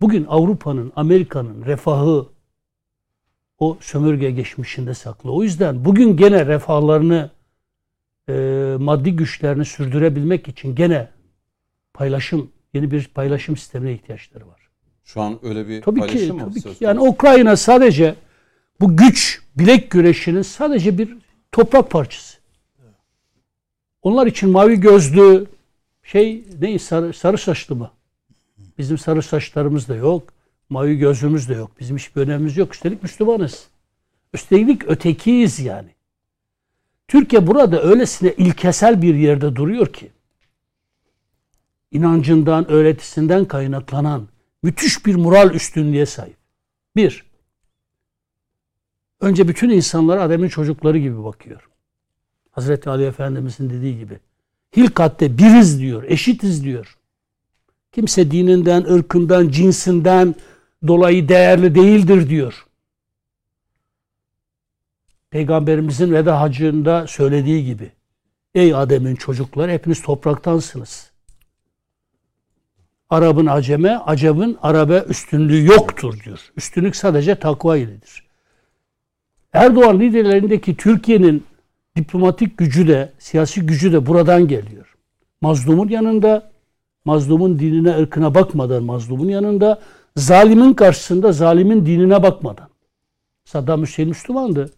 Bugün 0.00 0.26
Avrupa'nın, 0.28 0.92
Amerika'nın 0.96 1.64
refahı 1.64 2.26
o 3.58 3.78
sömürge 3.80 4.30
geçmişinde 4.30 4.94
saklı. 4.94 5.32
O 5.32 5.42
yüzden 5.42 5.84
bugün 5.84 6.16
gene 6.16 6.46
refahlarını 6.46 7.30
e, 8.28 8.32
maddi 8.78 9.16
güçlerini 9.16 9.64
sürdürebilmek 9.64 10.48
için 10.48 10.74
gene 10.74 11.08
paylaşım, 11.94 12.50
yeni 12.74 12.90
bir 12.90 13.08
paylaşım 13.08 13.56
sistemine 13.56 13.92
ihtiyaçları 13.92 14.48
var. 14.48 14.68
Şu 15.04 15.20
an 15.20 15.38
öyle 15.42 15.68
bir 15.68 15.82
Tabii 15.82 16.00
paylaşım 16.00 16.38
ki, 16.38 16.44
mı 16.44 16.50
tabii 16.50 16.74
ki. 16.74 16.84
Yani? 16.84 17.00
Ukrayna 17.00 17.56
sadece 17.56 18.14
bu 18.80 18.96
güç, 18.96 19.42
bilek 19.56 19.90
güreşinin 19.90 20.42
sadece 20.42 20.98
bir 20.98 21.16
toprak 21.52 21.90
parçası. 21.90 22.38
Onlar 24.02 24.26
için 24.26 24.50
mavi 24.50 24.80
gözlü 24.80 25.46
şey 26.12 26.44
ne 26.60 26.78
sarı, 26.78 27.12
sarı 27.12 27.38
saçlı 27.38 27.76
mı? 27.76 27.90
Bizim 28.78 28.98
sarı 28.98 29.22
saçlarımız 29.22 29.88
da 29.88 29.94
yok. 29.94 30.32
Mavi 30.68 30.98
gözlüğümüz 30.98 31.48
de 31.48 31.54
yok. 31.54 31.70
Bizim 31.80 31.96
hiçbir 31.96 32.20
önemimiz 32.20 32.56
yok. 32.56 32.74
Üstelik 32.74 33.02
Müslümanız. 33.02 33.68
Üstelik 34.34 34.88
ötekiyiz 34.88 35.60
yani. 35.60 35.90
Türkiye 37.08 37.46
burada 37.46 37.82
öylesine 37.82 38.32
ilkesel 38.32 39.02
bir 39.02 39.14
yerde 39.14 39.56
duruyor 39.56 39.92
ki 39.92 40.10
inancından, 41.90 42.70
öğretisinden 42.70 43.44
kaynaklanan 43.44 44.28
müthiş 44.62 45.06
bir 45.06 45.14
moral 45.14 45.54
üstünlüğe 45.54 46.06
sahip. 46.06 46.36
Bir, 46.96 47.24
önce 49.20 49.48
bütün 49.48 49.70
insanlara 49.70 50.22
Adem'in 50.22 50.48
çocukları 50.48 50.98
gibi 50.98 51.24
bakıyor. 51.24 51.68
Hazreti 52.50 52.90
Ali 52.90 53.04
Efendimizin 53.04 53.70
dediği 53.70 53.98
gibi. 53.98 54.20
Hilkatte 54.76 55.38
biriz 55.38 55.80
diyor, 55.80 56.02
eşitiz 56.02 56.64
diyor. 56.64 56.96
Kimse 57.92 58.30
dininden, 58.30 58.82
ırkından, 58.82 59.48
cinsinden 59.48 60.34
dolayı 60.86 61.28
değerli 61.28 61.74
değildir 61.74 62.28
diyor. 62.28 62.66
Peygamberimizin 65.30 66.12
veda 66.12 66.40
hacında 66.40 67.06
söylediği 67.06 67.64
gibi. 67.64 67.92
Ey 68.54 68.74
Adem'in 68.74 69.16
çocukları 69.16 69.70
hepiniz 69.70 70.02
topraktansınız. 70.02 71.12
Arap'ın 73.10 73.46
aceme, 73.46 73.96
Acem'in 73.96 74.58
Arap'a 74.62 75.04
üstünlüğü 75.04 75.64
yoktur 75.64 76.20
diyor. 76.24 76.52
Üstünlük 76.56 76.96
sadece 76.96 77.34
takva 77.34 77.76
iledir. 77.76 78.24
Erdoğan 79.52 80.00
liderlerindeki 80.00 80.76
Türkiye'nin 80.76 81.44
diplomatik 81.96 82.58
gücü 82.58 82.88
de, 82.88 83.12
siyasi 83.18 83.66
gücü 83.66 83.92
de 83.92 84.06
buradan 84.06 84.48
geliyor. 84.48 84.96
Mazlumun 85.40 85.88
yanında, 85.88 86.50
mazlumun 87.04 87.58
dinine, 87.58 87.98
ırkına 87.98 88.34
bakmadan 88.34 88.82
mazlumun 88.82 89.28
yanında, 89.28 89.80
zalimin 90.16 90.74
karşısında 90.74 91.32
zalimin 91.32 91.86
dinine 91.86 92.22
bakmadan. 92.22 92.68
Saddam 93.44 93.82
Hüseyin 93.82 94.08
Müslümandı. 94.08 94.70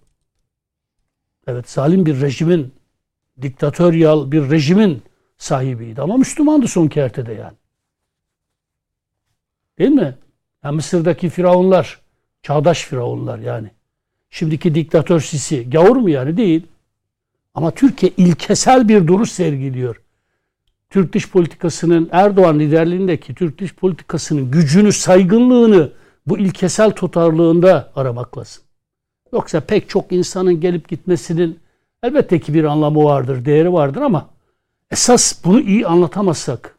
Evet, 1.46 1.70
zalim 1.70 2.06
bir 2.06 2.20
rejimin, 2.20 2.72
diktatöryal 3.42 4.32
bir 4.32 4.50
rejimin 4.50 5.02
sahibiydi 5.38 6.02
ama 6.02 6.16
Müslümandı 6.16 6.68
son 6.68 6.88
kertede 6.88 7.32
yani. 7.32 7.56
Değil 9.78 9.90
mi? 9.90 10.18
Ya 10.64 10.72
Mısır'daki 10.72 11.28
firavunlar, 11.28 12.00
çağdaş 12.42 12.84
firavunlar 12.84 13.38
yani. 13.38 13.70
Şimdiki 14.30 14.74
diktatör 14.74 15.20
Sisi 15.20 15.70
gavur 15.70 15.96
mu 15.96 16.10
yani? 16.10 16.36
Değil. 16.36 16.66
Ama 17.54 17.70
Türkiye 17.70 18.12
ilkesel 18.16 18.88
bir 18.88 19.06
duruş 19.06 19.30
sergiliyor. 19.30 20.00
Türk 20.90 21.12
dış 21.12 21.30
politikasının 21.30 22.08
Erdoğan 22.12 22.58
liderliğindeki 22.58 23.34
Türk 23.34 23.58
dış 23.58 23.74
politikasının 23.74 24.50
gücünü, 24.50 24.92
saygınlığını 24.92 25.92
bu 26.26 26.38
ilkesel 26.38 26.90
tutarlığında 26.90 27.92
aramak 27.96 28.38
lazım. 28.38 28.62
Yoksa 29.32 29.60
pek 29.60 29.88
çok 29.88 30.12
insanın 30.12 30.60
gelip 30.60 30.88
gitmesinin 30.88 31.58
elbette 32.02 32.40
ki 32.40 32.54
bir 32.54 32.64
anlamı 32.64 33.04
vardır, 33.04 33.44
değeri 33.44 33.72
vardır 33.72 34.02
ama 34.02 34.28
esas 34.90 35.44
bunu 35.44 35.60
iyi 35.60 35.86
anlatamazsak 35.86 36.73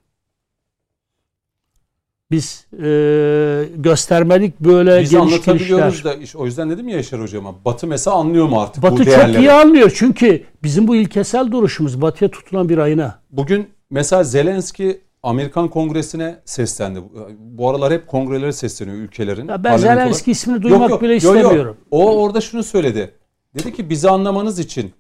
biz 2.31 2.67
e, 2.83 3.69
göstermelik 3.75 4.59
böyle 4.59 5.01
Biz 5.01 5.15
anlatabiliyoruz 5.15 6.03
da 6.03 6.15
o 6.35 6.45
yüzden 6.45 6.69
dedim 6.69 6.87
ya 6.87 6.95
Yaşar 6.95 7.21
hocama. 7.21 7.65
Batı 7.65 7.87
mesela 7.87 8.17
anlıyor 8.17 8.47
mu 8.47 8.61
artık 8.61 8.83
bu 8.83 8.87
Batı 8.87 8.97
çok 8.97 9.05
değerleri? 9.05 9.39
iyi 9.39 9.51
anlıyor 9.51 9.91
çünkü 9.95 10.43
bizim 10.63 10.87
bu 10.87 10.95
ilkesel 10.95 11.51
duruşumuz 11.51 12.01
Batı'ya 12.01 12.31
tutulan 12.31 12.69
bir 12.69 12.77
ayna. 12.77 13.19
Bugün 13.31 13.69
mesela 13.89 14.23
Zelenski 14.23 15.01
Amerikan 15.23 15.67
Kongresi'ne 15.67 16.39
seslendi. 16.45 16.99
Bu 17.39 17.69
aralar 17.69 17.93
hep 17.93 18.07
kongrelere 18.07 18.53
sesleniyor 18.53 18.97
ülkelerin. 18.97 19.47
Ya 19.47 19.63
ben. 19.63 19.77
Zelenski 19.77 20.31
ismini 20.31 20.61
duymak 20.61 21.01
bile 21.01 21.13
yok, 21.13 21.23
yok. 21.23 21.35
istemiyorum. 21.35 21.77
O 21.91 22.21
orada 22.23 22.41
şunu 22.41 22.63
söyledi. 22.63 23.11
Dedi 23.55 23.73
ki 23.73 23.89
bizi 23.89 24.09
anlamanız 24.09 24.59
için 24.59 24.93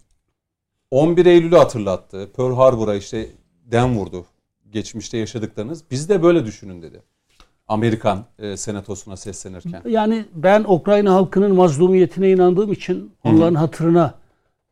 11 0.91 1.25
Eylül'ü 1.25 1.55
hatırlattı. 1.55 2.29
Pearl 2.37 2.53
Harbor'a 2.53 2.95
işte 2.95 3.27
den 3.65 3.95
vurdu. 3.97 4.25
Geçmişte 4.69 5.17
yaşadıklarınız. 5.17 5.83
Biz 5.91 6.09
de 6.09 6.23
böyle 6.23 6.45
düşünün 6.45 6.81
dedi. 6.81 7.01
Amerikan 7.67 8.25
e, 8.39 8.57
senatosuna 8.57 9.17
seslenirken. 9.17 9.81
Yani 9.89 10.25
ben 10.33 10.65
Ukrayna 10.67 11.13
halkının 11.13 11.55
mazlumiyetine 11.55 12.31
inandığım 12.31 12.71
için 12.71 13.11
onların 13.23 13.55
hatırına 13.55 14.13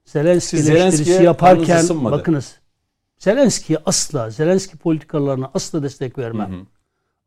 Zelenski 0.05 0.57
Siz 0.57 0.69
eleştirisi 0.69 1.23
yaparken 1.23 1.85
bakınız 1.89 2.59
Zelenski'ye 3.17 3.79
asla 3.85 4.29
Zelenski 4.29 4.77
politikalarına 4.77 5.51
asla 5.53 5.83
destek 5.83 6.17
vermem. 6.17 6.67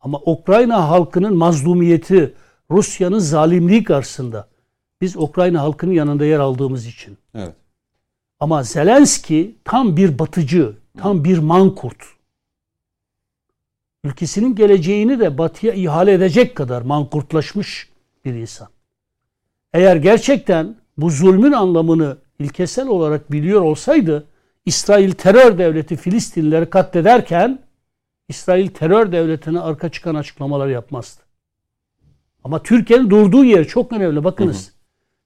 Ama 0.00 0.20
Ukrayna 0.26 0.88
halkının 0.88 1.36
mazlumiyeti 1.36 2.34
Rusya'nın 2.70 3.18
zalimliği 3.18 3.84
karşısında 3.84 4.48
biz 5.00 5.16
Ukrayna 5.16 5.60
halkının 5.60 5.92
yanında 5.92 6.24
yer 6.24 6.38
aldığımız 6.38 6.86
için. 6.86 7.18
Evet. 7.34 7.54
Ama 8.40 8.62
Zelenski 8.62 9.56
tam 9.64 9.96
bir 9.96 10.18
batıcı, 10.18 10.76
tam 10.98 11.24
bir 11.24 11.38
mankurt. 11.38 12.15
Ülkesinin 14.06 14.54
geleceğini 14.54 15.20
de 15.20 15.38
batıya 15.38 15.72
ihale 15.72 16.12
edecek 16.12 16.54
kadar 16.54 16.82
mankurtlaşmış 16.82 17.88
bir 18.24 18.34
insan. 18.34 18.68
Eğer 19.72 19.96
gerçekten 19.96 20.76
bu 20.96 21.10
zulmün 21.10 21.52
anlamını 21.52 22.18
ilkesel 22.38 22.88
olarak 22.88 23.32
biliyor 23.32 23.60
olsaydı 23.62 24.26
İsrail 24.66 25.12
terör 25.12 25.58
devleti 25.58 25.96
Filistinlileri 25.96 26.70
katlederken 26.70 27.62
İsrail 28.28 28.68
terör 28.68 29.12
devletine 29.12 29.60
arka 29.60 29.88
çıkan 29.88 30.14
açıklamalar 30.14 30.68
yapmazdı. 30.68 31.22
Ama 32.44 32.62
Türkiye'nin 32.62 33.10
durduğu 33.10 33.44
yer 33.44 33.64
çok 33.64 33.92
önemli. 33.92 34.24
Bakınız. 34.24 34.72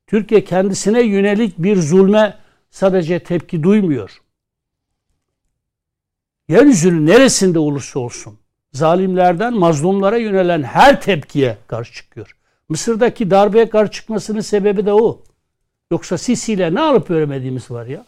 Türkiye 0.07 0.45
kendisine 0.45 1.03
yönelik 1.03 1.59
bir 1.59 1.77
zulme 1.77 2.39
sadece 2.71 3.19
tepki 3.19 3.63
duymuyor. 3.63 4.23
Yeryüzünün 6.49 7.07
neresinde 7.07 7.59
olursa 7.59 8.01
olsun 8.01 8.41
zalimlerden 8.73 9.55
mazlumlara 9.55 10.17
yönelen 10.17 10.63
her 10.63 11.01
tepkiye 11.01 11.57
karşı 11.67 11.93
çıkıyor. 11.95 12.37
Mısır'daki 12.69 13.31
darbeye 13.31 13.71
karşı 13.71 13.93
çıkmasının 13.93 14.41
sebebi 14.41 14.87
de 14.87 14.93
o. 14.93 15.23
Yoksa 15.91 16.19
Sisi 16.19 16.53
ile 16.53 16.75
ne 16.75 16.81
alıp 16.81 17.11
veremediğimiz 17.11 17.71
var 17.71 17.87
ya. 17.87 18.07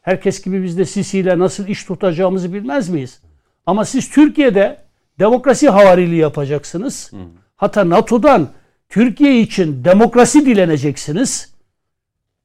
Herkes 0.00 0.42
gibi 0.42 0.62
biz 0.62 0.78
de 0.78 0.84
Sisi 0.84 1.18
ile 1.18 1.38
nasıl 1.38 1.66
iş 1.66 1.84
tutacağımızı 1.84 2.52
bilmez 2.52 2.88
miyiz? 2.88 3.20
Ama 3.66 3.84
siz 3.84 4.10
Türkiye'de 4.10 4.78
demokrasi 5.18 5.68
havariliği 5.68 6.20
yapacaksınız. 6.20 7.10
Hatta 7.56 7.90
NATO'dan 7.90 8.48
Türkiye 8.88 9.40
için 9.40 9.84
demokrasi 9.84 10.46
dileneceksiniz. 10.46 11.52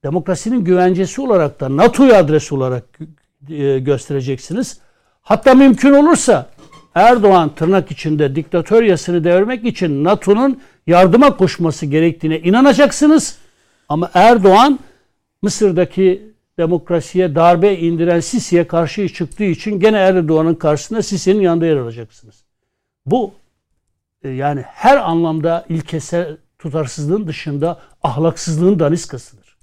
Demokrasinin 0.04 0.64
güvencesi 0.64 1.20
olarak 1.20 1.60
da 1.60 1.76
NATO'yu 1.76 2.14
adres 2.14 2.52
olarak 2.52 2.84
e, 3.48 3.78
göstereceksiniz. 3.78 4.80
Hatta 5.22 5.54
mümkün 5.54 5.92
olursa 5.92 6.46
Erdoğan 6.94 7.54
tırnak 7.54 7.90
içinde 7.90 8.34
diktatöryasını 8.34 9.24
devirmek 9.24 9.64
için 9.64 10.04
NATO'nun 10.04 10.60
yardıma 10.86 11.36
koşması 11.36 11.86
gerektiğine 11.86 12.40
inanacaksınız. 12.40 13.38
Ama 13.88 14.10
Erdoğan 14.14 14.78
Mısır'daki 15.42 16.32
demokrasiye 16.58 17.34
darbe 17.34 17.78
indiren 17.78 18.20
Sisi'ye 18.20 18.66
karşı 18.66 19.08
çıktığı 19.08 19.44
için 19.44 19.80
gene 19.80 19.96
Erdoğan'ın 19.96 20.54
karşısında 20.54 21.02
Sisi'nin 21.02 21.40
yanında 21.40 21.66
yer 21.66 21.76
alacaksınız. 21.76 22.44
Bu 23.06 23.34
e, 24.22 24.28
yani 24.28 24.60
her 24.62 24.96
anlamda 24.96 25.66
ilkesel 25.68 26.36
tutarsızlığın 26.58 27.26
dışında 27.26 27.80
ahlaksızlığın 28.02 28.78
daniskasıdır. 28.78 29.56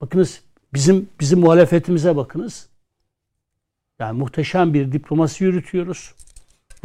Bakınız 0.00 0.40
bizim 0.74 1.08
bizim 1.20 1.40
muhalefetimize 1.40 2.16
bakınız. 2.16 2.71
Yani 4.02 4.18
muhteşem 4.18 4.74
bir 4.74 4.92
diplomasi 4.92 5.44
yürütüyoruz. 5.44 6.14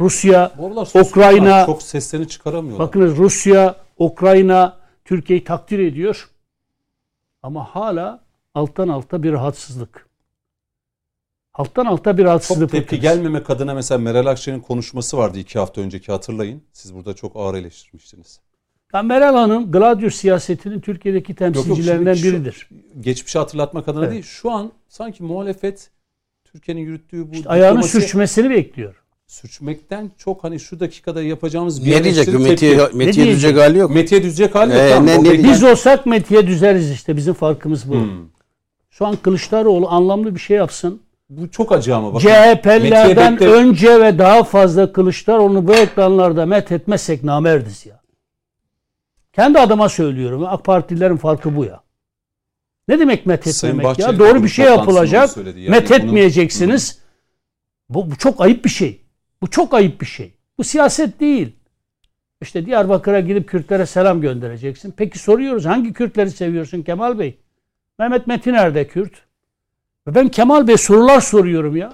Rusya, 0.00 0.52
Ukrayna, 0.94 1.66
çok 1.66 1.82
seslerini 1.82 2.28
çıkaramıyorlar. 2.28 2.86
bakınız 2.86 3.16
Rusya, 3.16 3.76
Ukrayna 3.98 4.76
Türkiye'yi 5.04 5.44
takdir 5.44 5.78
ediyor. 5.78 6.28
Ama 7.42 7.64
hala 7.64 8.24
alttan 8.54 8.88
alta 8.88 9.22
bir 9.22 9.32
rahatsızlık. 9.32 10.06
Alttan 11.54 11.86
alta 11.86 12.18
bir 12.18 12.24
rahatsızlık. 12.24 12.60
çok 12.60 12.70
tepki 12.70 12.96
bakınız. 12.96 13.02
gelmemek 13.02 13.50
adına 13.50 13.74
mesela 13.74 13.98
Meral 13.98 14.26
Akşener'in 14.26 14.60
konuşması 14.62 15.16
vardı 15.18 15.38
iki 15.38 15.58
hafta 15.58 15.80
önceki 15.80 16.12
hatırlayın. 16.12 16.62
Siz 16.72 16.94
burada 16.94 17.14
çok 17.14 17.36
ağır 17.36 17.54
eleştirmiştiniz. 17.54 18.40
Ya 18.94 19.02
Meral 19.02 19.34
Hanım 19.34 19.72
Gladyus 19.72 20.14
siyasetinin 20.14 20.80
Türkiye'deki 20.80 21.32
Yok, 21.32 21.40
yok, 21.40 21.54
temsilcilerinden 21.54 22.14
şimdi 22.14 22.28
şu- 22.28 22.34
biridir. 22.36 22.68
Geçmişi 23.00 23.38
hatırlatmak 23.38 23.88
adına 23.88 24.02
Evet. 24.04 24.12
değil. 24.12 24.24
Şu 24.24 24.50
an 24.50 24.72
sanki 24.88 25.22
muhalefet 25.22 25.90
Türkiye'nin 26.52 26.80
yürüttüğü 26.82 27.28
bu 27.32 27.36
Ayağının 27.46 27.70
diplomasi 27.82 28.00
sürçmesini 28.00 28.50
bekliyor. 28.50 28.94
sürçmekten 29.26 30.10
çok 30.18 30.44
hani 30.44 30.60
şu 30.60 30.80
dakikada 30.80 31.22
yapacağımız 31.22 31.84
bir 31.86 31.90
Ne 31.90 32.04
diyecek? 32.04 32.28
Metiye. 32.28 32.76
Metiye 32.76 32.96
diyecek? 33.14 33.26
düzecek 33.26 33.56
hali 33.58 33.78
yok. 33.78 33.90
Metiye 33.94 34.22
düzecek 34.22 34.54
hali 34.54 34.72
yok. 34.72 34.80
Ee, 34.80 34.88
tamam, 34.90 35.06
ne- 35.06 35.24
ne 35.24 35.30
belli. 35.30 35.44
Biz 35.44 35.64
olsak 35.64 36.06
Metiye 36.06 36.46
düzeriz 36.46 36.90
işte. 36.90 37.16
Bizim 37.16 37.34
farkımız 37.34 37.88
bu. 37.90 37.94
Hmm. 37.94 38.08
Şu 38.90 39.06
an 39.06 39.16
Kılıçdaroğlu 39.16 39.88
anlamlı 39.88 40.34
bir 40.34 40.40
şey 40.40 40.56
yapsın. 40.56 41.02
Bu 41.30 41.50
çok 41.50 41.72
acı 41.72 41.96
ama 41.96 42.14
bakın. 42.14 42.28
Metiye 42.82 43.16
bekle- 43.40 43.52
önce 43.52 44.00
ve 44.00 44.18
daha 44.18 44.44
fazla 44.44 44.92
Kılıçdaroğlu'nu 44.92 45.68
bu 45.68 45.74
ekranlarda 45.74 46.46
met 46.46 46.72
etmezsek 46.72 47.24
namerdiz 47.24 47.86
ya. 47.86 48.00
Kendi 49.32 49.58
adıma 49.58 49.88
söylüyorum. 49.88 50.44
AK 50.46 50.64
Partililerin 50.64 51.16
farkı 51.16 51.56
bu 51.56 51.64
ya. 51.64 51.80
Ne 52.88 52.98
demek 52.98 53.26
met 53.26 53.48
Sayın 53.54 53.74
etmemek 53.74 53.84
Bahçeli 53.98 54.12
ya? 54.12 54.18
Doğru 54.18 54.30
bunun 54.30 54.44
bir 54.44 54.48
şey 54.48 54.64
yapılacak. 54.66 55.36
Yani 55.36 55.68
met 55.70 55.90
bunu- 55.90 55.96
etmeyeceksiniz. 55.96 56.98
Bu, 57.88 58.10
bu 58.10 58.16
çok 58.16 58.40
ayıp 58.40 58.64
bir 58.64 58.70
şey. 58.70 59.00
Bu 59.42 59.50
çok 59.50 59.74
ayıp 59.74 60.00
bir 60.00 60.06
şey. 60.06 60.32
Bu 60.58 60.64
siyaset 60.64 61.20
değil. 61.20 61.52
İşte 62.42 62.66
Diyarbakır'a 62.66 63.20
gidip 63.20 63.48
Kürtlere 63.48 63.86
selam 63.86 64.20
göndereceksin. 64.20 64.94
Peki 64.96 65.18
soruyoruz 65.18 65.64
hangi 65.66 65.92
Kürtleri 65.92 66.30
seviyorsun 66.30 66.82
Kemal 66.82 67.18
Bey? 67.18 67.38
Mehmet 67.98 68.26
Metin 68.26 68.52
nerede 68.52 68.86
Kürt? 68.86 69.12
Ben 70.06 70.28
Kemal 70.28 70.66
Bey 70.68 70.76
sorular 70.76 71.20
soruyorum 71.20 71.76
ya. 71.76 71.92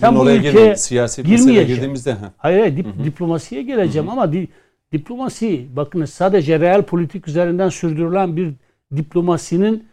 Sen 0.00 0.06
Sen 0.06 0.16
bu 0.16 0.30
ülkeye 0.30 0.52
gelin. 0.52 0.74
Siyasi 0.74 1.22
girmeyeceksin. 1.22 1.66
girdiğimizde. 1.74 2.16
Hayır, 2.36 2.60
hayır 2.60 2.76
dip- 2.76 3.04
diplomasiye 3.04 3.62
geleceğim 3.62 4.08
ama 4.08 4.32
di- 4.32 4.48
diplomasi 4.92 5.76
bakınız 5.76 6.10
sadece 6.10 6.60
real 6.60 6.82
politik 6.82 7.28
üzerinden 7.28 7.68
sürdürülen 7.68 8.36
bir 8.36 8.52
diplomasinin 8.96 9.89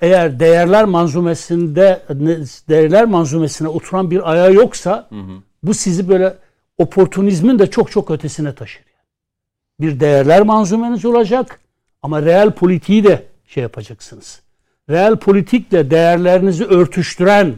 eğer 0.00 0.40
değerler 0.40 0.84
manzumesinde 0.84 2.02
değerler 2.68 3.04
manzumesine 3.04 3.68
oturan 3.68 4.10
bir 4.10 4.30
ayağı 4.32 4.54
yoksa 4.54 5.08
bu 5.62 5.74
sizi 5.74 6.08
böyle 6.08 6.36
oportunizmin 6.78 7.58
de 7.58 7.70
çok 7.70 7.90
çok 7.90 8.10
ötesine 8.10 8.54
taşır. 8.54 8.82
Bir 9.80 10.00
değerler 10.00 10.42
manzumeniz 10.42 11.04
olacak 11.04 11.60
ama 12.02 12.22
real 12.22 12.50
politiği 12.50 13.04
de 13.04 13.22
şey 13.46 13.62
yapacaksınız. 13.62 14.40
Real 14.90 15.16
politikle 15.16 15.90
değerlerinizi 15.90 16.64
örtüştüren 16.64 17.54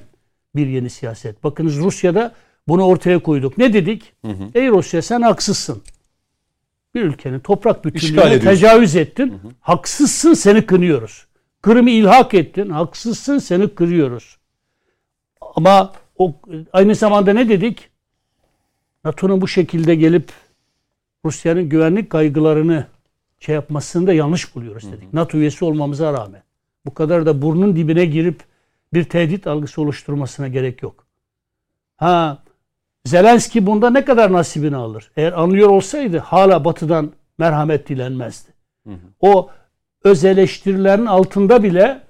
bir 0.57 0.67
yeni 0.67 0.91
siyaset. 0.91 1.45
Bakınız 1.45 1.77
Rusya'da 1.77 2.35
bunu 2.69 2.85
ortaya 2.87 3.19
koyduk. 3.19 3.59
Ne 3.59 3.73
dedik? 3.73 4.13
Ey 4.55 4.69
Rusya 4.69 5.03
sen 5.03 5.23
haksızsın. 5.23 5.83
Bir 6.95 7.03
ülkenin 7.03 7.41
toprak 7.41 7.85
bütünlüğüne 7.85 8.23
tecavüz 8.51 8.97
ettin. 8.97 9.41
Haksızsın 9.61 10.35
seni 10.35 10.67
kınıyoruz. 10.67 11.26
Kırım'ı 11.67 11.91
ilhak 11.91 12.35
ettin. 12.35 12.71
Haksızsın 12.71 13.39
seni 13.39 13.75
kırıyoruz. 13.75 14.37
Ama 15.41 15.93
o 16.19 16.35
aynı 16.73 16.95
zamanda 16.95 17.33
ne 17.33 17.49
dedik? 17.49 17.91
NATO'nun 19.05 19.41
bu 19.41 19.49
şekilde 19.49 19.95
gelip 19.95 20.33
Rusya'nın 21.25 21.69
güvenlik 21.69 22.11
kaygılarını 22.11 22.87
şey 23.41 23.55
yapmasını 23.55 24.07
da 24.07 24.13
yanlış 24.13 24.55
buluyoruz 24.55 24.93
dedik. 24.93 25.13
NATO 25.13 25.39
üyesi 25.39 25.65
olmamıza 25.65 26.13
rağmen. 26.13 26.43
Bu 26.87 26.95
kadar 26.95 27.27
da 27.27 27.43
burnun 27.43 27.77
dibine 27.77 28.05
girip 28.05 28.41
bir 28.95 29.05
tehdit 29.05 29.47
algısı 29.47 29.83
oluşturmasına 29.83 30.49
gerek 30.49 30.83
yok. 30.83 31.07
Ha 31.97 32.39
Zelenski 33.05 33.67
bunda 33.67 33.91
ne 33.91 34.05
kadar 34.05 34.33
nasibini 34.33 34.77
alır? 34.77 35.11
Eğer 35.17 35.33
anlıyor 35.33 35.69
olsaydı 35.69 36.19
hala 36.19 36.65
batıdan 36.65 37.13
merhamet 37.39 37.89
dilenmezdi. 37.89 38.51
O 39.21 39.51
öz 40.05 40.25
eleştirilerin 40.25 41.07
altında 41.07 41.63
bile 41.63 42.03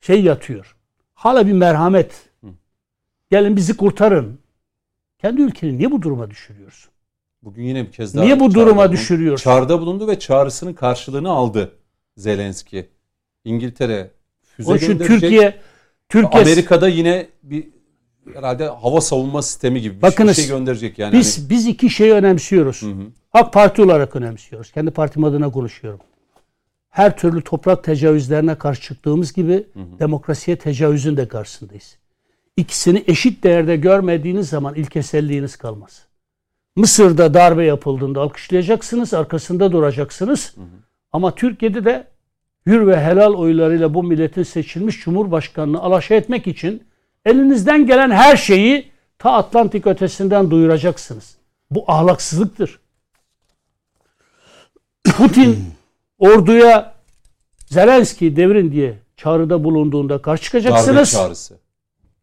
şey 0.00 0.22
yatıyor. 0.22 0.76
Hala 1.14 1.46
bir 1.46 1.52
merhamet. 1.52 2.30
Gelin 3.30 3.56
bizi 3.56 3.76
kurtarın. 3.76 4.38
Kendi 5.18 5.42
ülkeni 5.42 5.78
niye 5.78 5.90
bu 5.90 6.02
duruma 6.02 6.30
düşürüyorsun? 6.30 6.90
Bugün 7.42 7.62
yine 7.62 7.86
bir 7.86 7.92
kez 7.92 8.14
daha 8.14 8.24
Niye 8.24 8.40
bu 8.40 8.54
duruma 8.54 8.76
bulundu. 8.76 8.92
düşürüyorsun? 8.92 9.44
Çağrıda 9.44 9.80
bulundu 9.80 10.08
ve 10.08 10.18
çağrısının 10.18 10.72
karşılığını 10.72 11.30
aldı 11.30 11.72
Zelenski. 12.16 12.88
İngiltere 13.44 14.10
füze 14.42 14.70
Onun 14.70 14.78
için. 14.78 14.98
Türkiye 14.98 15.60
Türkiye 16.08 16.42
Amerika'da 16.42 16.88
yine 16.88 17.26
bir 17.42 17.68
herhalde 18.34 18.66
hava 18.68 19.00
savunma 19.00 19.42
sistemi 19.42 19.80
gibi 19.80 19.96
bir 19.96 20.02
Bakınız, 20.02 20.36
şey 20.36 20.48
gönderecek 20.48 20.98
yani. 20.98 21.12
biz 21.12 21.50
biz 21.50 21.66
iki 21.66 21.90
şeyi 21.90 22.12
önemsiyoruz. 22.12 22.82
AK 23.32 23.52
Parti 23.52 23.82
olarak 23.82 24.16
önemsiyoruz. 24.16 24.72
Kendi 24.72 24.90
partim 24.90 25.24
adına 25.24 25.50
konuşuyorum. 25.50 26.00
Her 26.94 27.16
türlü 27.16 27.42
toprak 27.42 27.84
tecavüzlerine 27.84 28.54
karşı 28.54 28.82
çıktığımız 28.82 29.32
gibi 29.32 29.66
demokrasiye 29.98 30.56
tecavüzün 30.56 31.16
de 31.16 31.28
karşısındayız. 31.28 31.96
İkisini 32.56 33.04
eşit 33.06 33.44
değerde 33.44 33.76
görmediğiniz 33.76 34.48
zaman 34.48 34.74
ilkeselliğiniz 34.74 35.56
kalmaz. 35.56 36.06
Mısır'da 36.76 37.34
darbe 37.34 37.64
yapıldığında 37.64 38.20
alkışlayacaksınız, 38.20 39.14
arkasında 39.14 39.72
duracaksınız. 39.72 40.54
Ama 41.12 41.34
Türkiye'de 41.34 41.84
de 41.84 42.06
hür 42.66 42.86
ve 42.86 43.00
helal 43.00 43.34
oylarıyla 43.34 43.94
bu 43.94 44.02
milletin 44.02 44.42
seçilmiş 44.42 45.00
cumhurbaşkanını 45.00 45.82
alaşağı 45.82 46.18
etmek 46.18 46.46
için 46.46 46.82
elinizden 47.24 47.86
gelen 47.86 48.10
her 48.10 48.36
şeyi 48.36 48.90
ta 49.18 49.32
Atlantik 49.32 49.86
ötesinden 49.86 50.50
duyuracaksınız. 50.50 51.36
Bu 51.70 51.84
ahlaksızlıktır. 51.88 52.80
Putin 55.16 55.74
orduya 56.18 56.94
Zelenski 57.66 58.36
devrin 58.36 58.72
diye 58.72 58.98
çağrıda 59.16 59.64
bulunduğunda 59.64 60.22
karşı 60.22 60.42
darbe 60.42 60.44
çıkacaksınız. 60.44 61.12
çağrısı. 61.12 61.58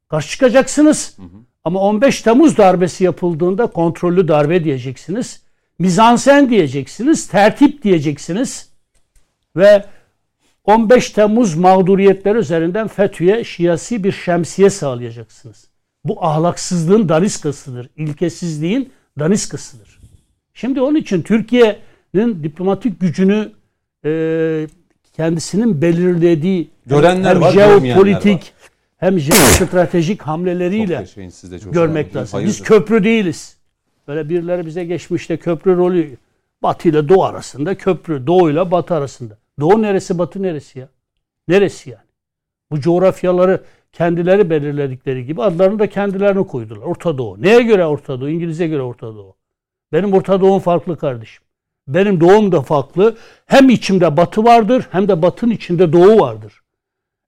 Karşı 0.10 0.30
çıkacaksınız. 0.30 1.18
Ama 1.64 1.80
15 1.80 2.22
Temmuz 2.22 2.58
darbesi 2.58 3.04
yapıldığında 3.04 3.68
kontrollü 3.68 4.28
darbe 4.28 4.64
diyeceksiniz. 4.64 5.42
mizansen 5.80 6.50
diyeceksiniz, 6.50 7.28
tertip 7.28 7.84
diyeceksiniz 7.84 8.70
ve 9.56 9.86
15 10.64 11.10
Temmuz 11.10 11.56
mağduriyetleri 11.56 12.38
üzerinden 12.38 12.88
FETÖ'ye 12.88 13.44
şiasi 13.44 14.04
bir 14.04 14.12
şemsiye 14.12 14.70
sağlayacaksınız. 14.70 15.68
Bu 16.04 16.26
ahlaksızlığın 16.26 17.10
daniskasıdır. 17.10 17.90
İlkesizliğin 17.96 18.94
daniskasıdır. 19.20 20.00
Şimdi 20.54 20.82
onun 20.82 20.96
için 20.96 21.22
Türkiye'nin 21.22 22.44
diplomatik 22.44 23.00
gücünü 23.00 23.52
e, 24.06 24.68
kendisinin 25.14 25.82
belirlediği 25.82 26.70
Görenler 26.86 27.34
hem 27.34 27.42
var, 27.42 27.52
jeopolitik 27.52 28.54
hem 28.98 29.20
jeostratejik 29.20 30.20
Çok 30.20 30.28
hamleleriyle 30.28 30.94
yaşayın 30.94 31.30
siz 31.30 31.52
de 31.52 31.60
çok 31.60 31.74
görmek 31.74 32.16
lazım. 32.16 32.34
Hayırdır? 32.38 32.54
Biz 32.54 32.64
köprü 32.64 33.04
değiliz. 33.04 33.58
Böyle 34.08 34.30
birileri 34.30 34.66
bize 34.66 34.84
geçmişte 34.84 35.38
köprü 35.38 35.78
rolü 35.78 36.18
Batı 36.64 36.90
ile 36.90 37.10
Doğu 37.10 37.24
arasında 37.24 37.76
köprü. 37.76 38.28
Doğu 38.28 38.52
ile 38.52 38.72
Batı 38.72 38.96
arasında. 38.96 39.38
Doğu 39.60 39.82
neresi 39.82 40.18
Batı 40.18 40.44
neresi 40.44 40.80
ya? 40.80 40.90
Neresi 41.48 41.90
yani? 41.90 42.04
Bu 42.72 42.80
coğrafyaları 42.80 43.64
kendileri 43.94 44.50
belirledikleri 44.50 45.26
gibi 45.26 45.44
adlarını 45.44 45.80
da 45.80 45.90
kendilerini 45.90 46.48
koydular. 46.48 46.82
Orta 46.82 47.18
Doğu. 47.18 47.42
Neye 47.42 47.62
göre 47.62 47.86
Orta 47.86 48.22
Doğu? 48.22 48.30
İngiliz'e 48.30 48.68
göre 48.68 48.82
Orta 48.82 49.08
Doğu. 49.08 49.36
Benim 49.94 50.14
Orta 50.14 50.42
Doğu'm 50.42 50.60
farklı 50.60 50.98
kardeşim. 50.98 51.44
Benim 51.88 52.20
doğum 52.20 52.52
da 52.52 52.62
farklı. 52.62 53.18
Hem 53.46 53.70
içimde 53.70 54.18
batı 54.18 54.44
vardır 54.44 54.88
hem 54.92 55.08
de 55.08 55.22
batının 55.22 55.52
içinde 55.52 55.94
doğu 55.94 56.20
vardır. 56.20 56.62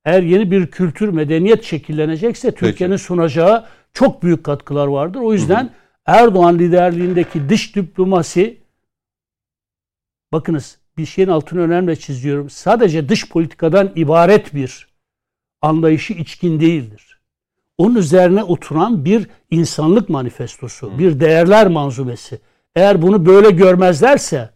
Eğer 0.06 0.24
yeni 0.24 0.52
bir 0.52 0.68
kültür, 0.68 1.10
medeniyet 1.10 1.64
şekillenecekse 1.64 2.52
Türkiye'nin 2.52 2.98
sunacağı 2.98 3.66
çok 3.94 4.24
büyük 4.24 4.44
katkılar 4.44 4.88
vardır. 4.88 5.20
O 5.20 5.34
yüzden 5.34 5.70
Erdoğan 6.06 6.60
liderliğindeki 6.60 7.50
dış 7.50 7.76
diplomasi 7.76 8.58
bakınız 10.32 10.78
bir 10.98 11.06
şeyin 11.06 11.30
altını 11.30 11.62
önemli 11.62 12.00
çiziyorum. 12.00 12.50
Sadece 12.50 13.10
dış 13.10 13.30
politikadan 13.30 13.92
ibaret 13.96 14.54
bir 14.56 14.88
anlayışı 15.62 16.14
içkin 16.14 16.60
değildir. 16.60 17.20
Onun 17.78 17.96
üzerine 17.96 18.44
oturan 18.44 19.06
bir 19.06 19.28
insanlık 19.52 20.10
manifestosu, 20.10 21.00
bir 21.00 21.20
değerler 21.20 21.68
manzumesi. 21.68 22.40
Eğer 22.76 23.02
bunu 23.02 23.26
böyle 23.26 23.52
görmezlerse, 23.52 24.50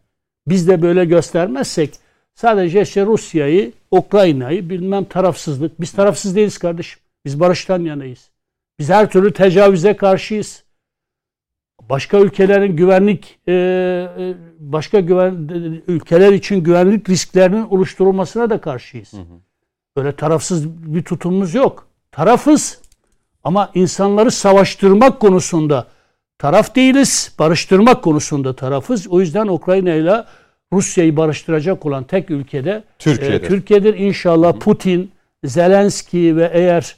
biz 0.47 0.67
de 0.67 0.82
böyle 0.82 1.06
göstermezsek 1.06 1.93
sadece 2.36 2.82
işte 2.82 3.06
Rusya'yı, 3.06 3.71
Ukrayna'yı 3.91 4.69
bilmem 4.69 5.06
tarafsızlık. 5.06 5.82
Biz 5.82 5.91
tarafsız 5.91 6.36
değiliz 6.36 6.58
kardeşim. 6.58 6.99
Biz 7.25 7.39
barıştan 7.39 7.82
yanayız. 7.82 8.30
Biz 8.80 8.89
her 8.89 9.10
türlü 9.10 9.34
tecavüze 9.34 9.95
karşıyız. 9.95 10.63
Başka 11.89 12.19
ülkelerin 12.19 12.75
güvenlik 12.75 13.39
e, 13.47 13.53
e, 13.53 14.34
başka 14.60 14.99
güven 14.99 15.34
ülkeler 15.88 16.34
için 16.34 16.63
güvenlik 16.63 17.10
risklerinin 17.10 17.63
oluşturulmasına 17.63 18.49
da 18.49 18.62
karşıyız. 18.62 19.13
Böyle 19.97 20.15
tarafsız 20.15 20.69
bir 20.69 21.03
tutumumuz 21.03 21.53
yok. 21.53 21.88
Tarafız 22.12 22.82
ama 23.43 23.71
insanları 23.73 24.32
savaştırmak 24.32 25.19
konusunda 25.19 25.88
taraf 26.39 26.76
değiliz. 26.76 27.32
Barıştırmak 27.39 28.04
konusunda 28.04 28.56
tarafız. 28.56 29.08
O 29.08 29.19
yüzden 29.19 29.47
Ukrayna 29.47 29.93
ile 29.93 30.23
Rusya'yı 30.73 31.17
barıştıracak 31.17 31.86
olan 31.86 32.04
tek 32.04 32.30
ülkede 32.30 32.84
Türkiye'dir. 33.00 33.43
e, 33.43 33.47
Türkiye'dir. 33.47 33.93
İnşallah 33.93 34.54
Putin, 34.54 35.12
Zelenski 35.43 36.36
ve 36.36 36.50
eğer 36.54 36.95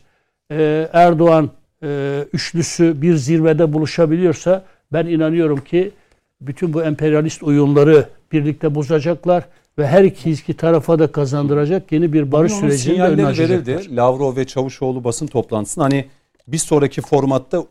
e, 0.52 0.90
Erdoğan 0.94 1.50
e, 1.84 2.20
üçlüsü 2.34 3.02
bir 3.02 3.16
zirvede 3.16 3.74
buluşabiliyorsa 3.74 4.66
ben 4.94 5.06
inanıyorum 5.06 5.64
ki 5.64 5.92
bütün 6.42 6.74
bu 6.74 6.84
emperyalist 6.84 7.44
oyunları 7.44 8.10
birlikte 8.32 8.76
bozacaklar 8.76 9.44
ve 9.78 9.88
her 9.88 10.04
iki, 10.04 10.32
iki 10.32 10.54
tarafa 10.54 11.00
da 11.00 11.12
kazandıracak 11.12 11.92
yeni 11.92 12.14
bir 12.14 12.32
barış 12.32 12.54
sürecini 12.54 12.98
de 12.98 13.04
önüne 13.04 13.38
verildi. 13.38 13.96
Lavrov 13.96 14.36
ve 14.36 14.48
Çavuşoğlu 14.48 15.04
basın 15.04 15.28
toplantısında 15.28 15.86
hani 15.86 16.06
bir 16.48 16.58
sonraki 16.58 17.02
formatta 17.02 17.64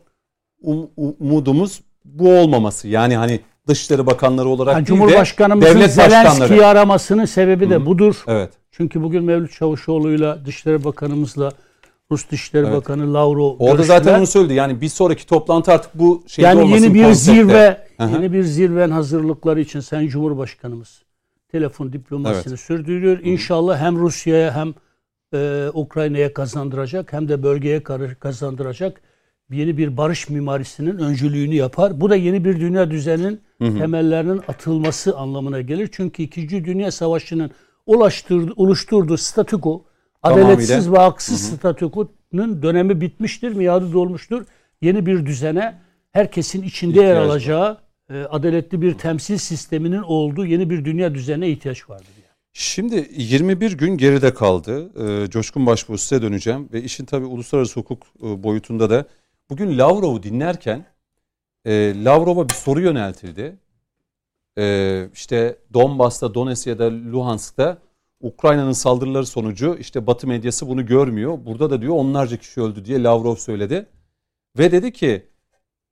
um- 0.63 0.89
umudumuz 1.19 1.81
bu 2.05 2.29
olmaması. 2.33 2.87
Yani 2.87 3.17
hani 3.17 3.39
Dışişleri 3.67 4.05
Bakanları 4.05 4.49
olarak 4.49 4.73
Yani 4.75 4.87
değil 4.87 4.99
de 4.99 5.03
Cumhurbaşkanımızın 5.03 5.75
devlet 5.75 5.93
Zelenski'yi 5.93 6.65
aramasının 6.65 7.25
sebebi 7.25 7.69
de 7.69 7.85
budur. 7.85 8.23
Evet. 8.27 8.49
Çünkü 8.71 9.01
bugün 9.01 9.23
Mevlüt 9.23 9.51
Çavuşoğlu'yla 9.51 10.45
Dışişleri 10.45 10.83
Bakanımızla 10.83 11.51
Rus 12.11 12.29
Dışişleri 12.31 12.65
Evet. 12.65 12.75
Bakanı 12.75 13.13
Lavrov 13.13 13.55
Orada 13.59 13.65
görüştüler. 13.75 13.97
zaten 13.97 14.19
onu 14.19 14.27
söyledi. 14.27 14.53
Yani 14.53 14.81
bir 14.81 14.89
sonraki 14.89 15.25
toplantı 15.25 15.71
artık 15.71 15.91
bu 15.99 16.23
şeyde 16.27 16.47
yani 16.47 16.61
olmasın 16.61 16.83
yeni 16.83 16.93
bir 16.93 17.03
konsepte. 17.03 17.33
zirve, 17.33 17.77
Hı 17.97 18.03
hı. 18.03 18.11
yeni 18.11 18.33
bir 18.33 18.43
zirven 18.43 18.89
hazırlıkları 18.91 19.59
için 19.61 19.79
Sayın 19.79 20.09
Cumhurbaşkanımız 20.09 21.03
telefon 21.51 21.93
diplomasisini 21.93 22.57
sürdürüyor. 22.57 23.19
İnşallah 23.23 23.79
hem 23.79 23.99
Rusya'ya 23.99 24.55
hem 24.55 24.73
e, 25.33 25.69
Ukrayna'ya 25.73 26.33
kazandıracak 26.33 27.13
hem 27.13 27.27
de 27.29 27.43
bölgeye 27.43 27.83
kazandıracak 28.19 29.01
yeni 29.51 29.77
bir 29.77 29.97
barış 29.97 30.29
mimarisinin 30.29 30.97
öncülüğünü 30.97 31.55
yapar. 31.55 32.01
Bu 32.01 32.09
da 32.09 32.15
yeni 32.15 32.45
bir 32.45 32.59
dünya 32.59 32.91
düzeninin 32.91 33.41
temellerinin 33.59 34.41
atılması 34.47 35.17
anlamına 35.17 35.61
gelir. 35.61 35.89
Çünkü 35.91 36.23
2. 36.23 36.65
Dünya 36.65 36.91
Savaşı'nın 36.91 37.51
ulaştırdığı, 37.85 38.53
oluşturduğu 38.55 39.17
statüko, 39.17 39.85
Tamamıyla. 40.23 40.47
adaletsiz 40.53 40.91
ve 40.91 40.97
haksız 40.97 41.41
statükonun 41.41 42.61
dönemi 42.63 43.01
bitmiştir, 43.01 43.51
miadı 43.53 43.93
dolmuştur. 43.93 44.45
Yeni 44.81 45.05
bir 45.05 45.25
düzene 45.25 45.75
herkesin 46.11 46.63
içinde 46.63 46.99
yer 46.99 47.05
İhtiyacı 47.05 47.27
var. 47.27 47.33
alacağı 47.33 47.77
e, 48.09 48.23
adaletli 48.23 48.81
bir 48.81 48.93
temsil 48.93 49.37
sisteminin 49.37 50.01
olduğu 50.01 50.45
yeni 50.45 50.69
bir 50.69 50.85
dünya 50.85 51.15
düzenine 51.15 51.49
ihtiyaç 51.49 51.89
vardır. 51.89 52.07
Yani. 52.15 52.29
Şimdi 52.53 53.09
21 53.17 53.77
gün 53.77 53.97
geride 53.97 54.33
kaldı. 54.33 54.91
Ee, 55.23 55.29
Coşkun 55.29 55.65
Başbuğ 55.65 55.97
size 55.97 56.21
döneceğim 56.21 56.69
ve 56.73 56.83
işin 56.83 57.05
tabii 57.05 57.25
uluslararası 57.25 57.79
hukuk 57.79 58.03
e, 58.23 58.43
boyutunda 58.43 58.89
da 58.89 59.05
bugün 59.49 59.77
Lavrov'u 59.77 60.23
dinlerken 60.23 60.85
e, 61.65 62.03
Lavrov'a 62.03 62.49
bir 62.49 62.53
soru 62.53 62.81
yöneltildi. 62.81 63.57
E, 64.57 65.07
işte 65.13 65.57
Donbas'ta, 65.73 66.33
Donetsk'te, 66.33 66.91
Luhansk'ta 67.11 67.77
Ukrayna'nın 68.21 68.71
saldırıları 68.71 69.25
sonucu 69.25 69.77
işte 69.79 70.07
Batı 70.07 70.27
medyası 70.27 70.67
bunu 70.67 70.85
görmüyor. 70.85 71.39
Burada 71.45 71.69
da 71.69 71.81
diyor 71.81 71.95
onlarca 71.95 72.37
kişi 72.37 72.61
öldü 72.61 72.85
diye 72.85 73.03
Lavrov 73.03 73.35
söyledi. 73.35 73.85
Ve 74.57 74.71
dedi 74.71 74.93
ki 74.93 75.25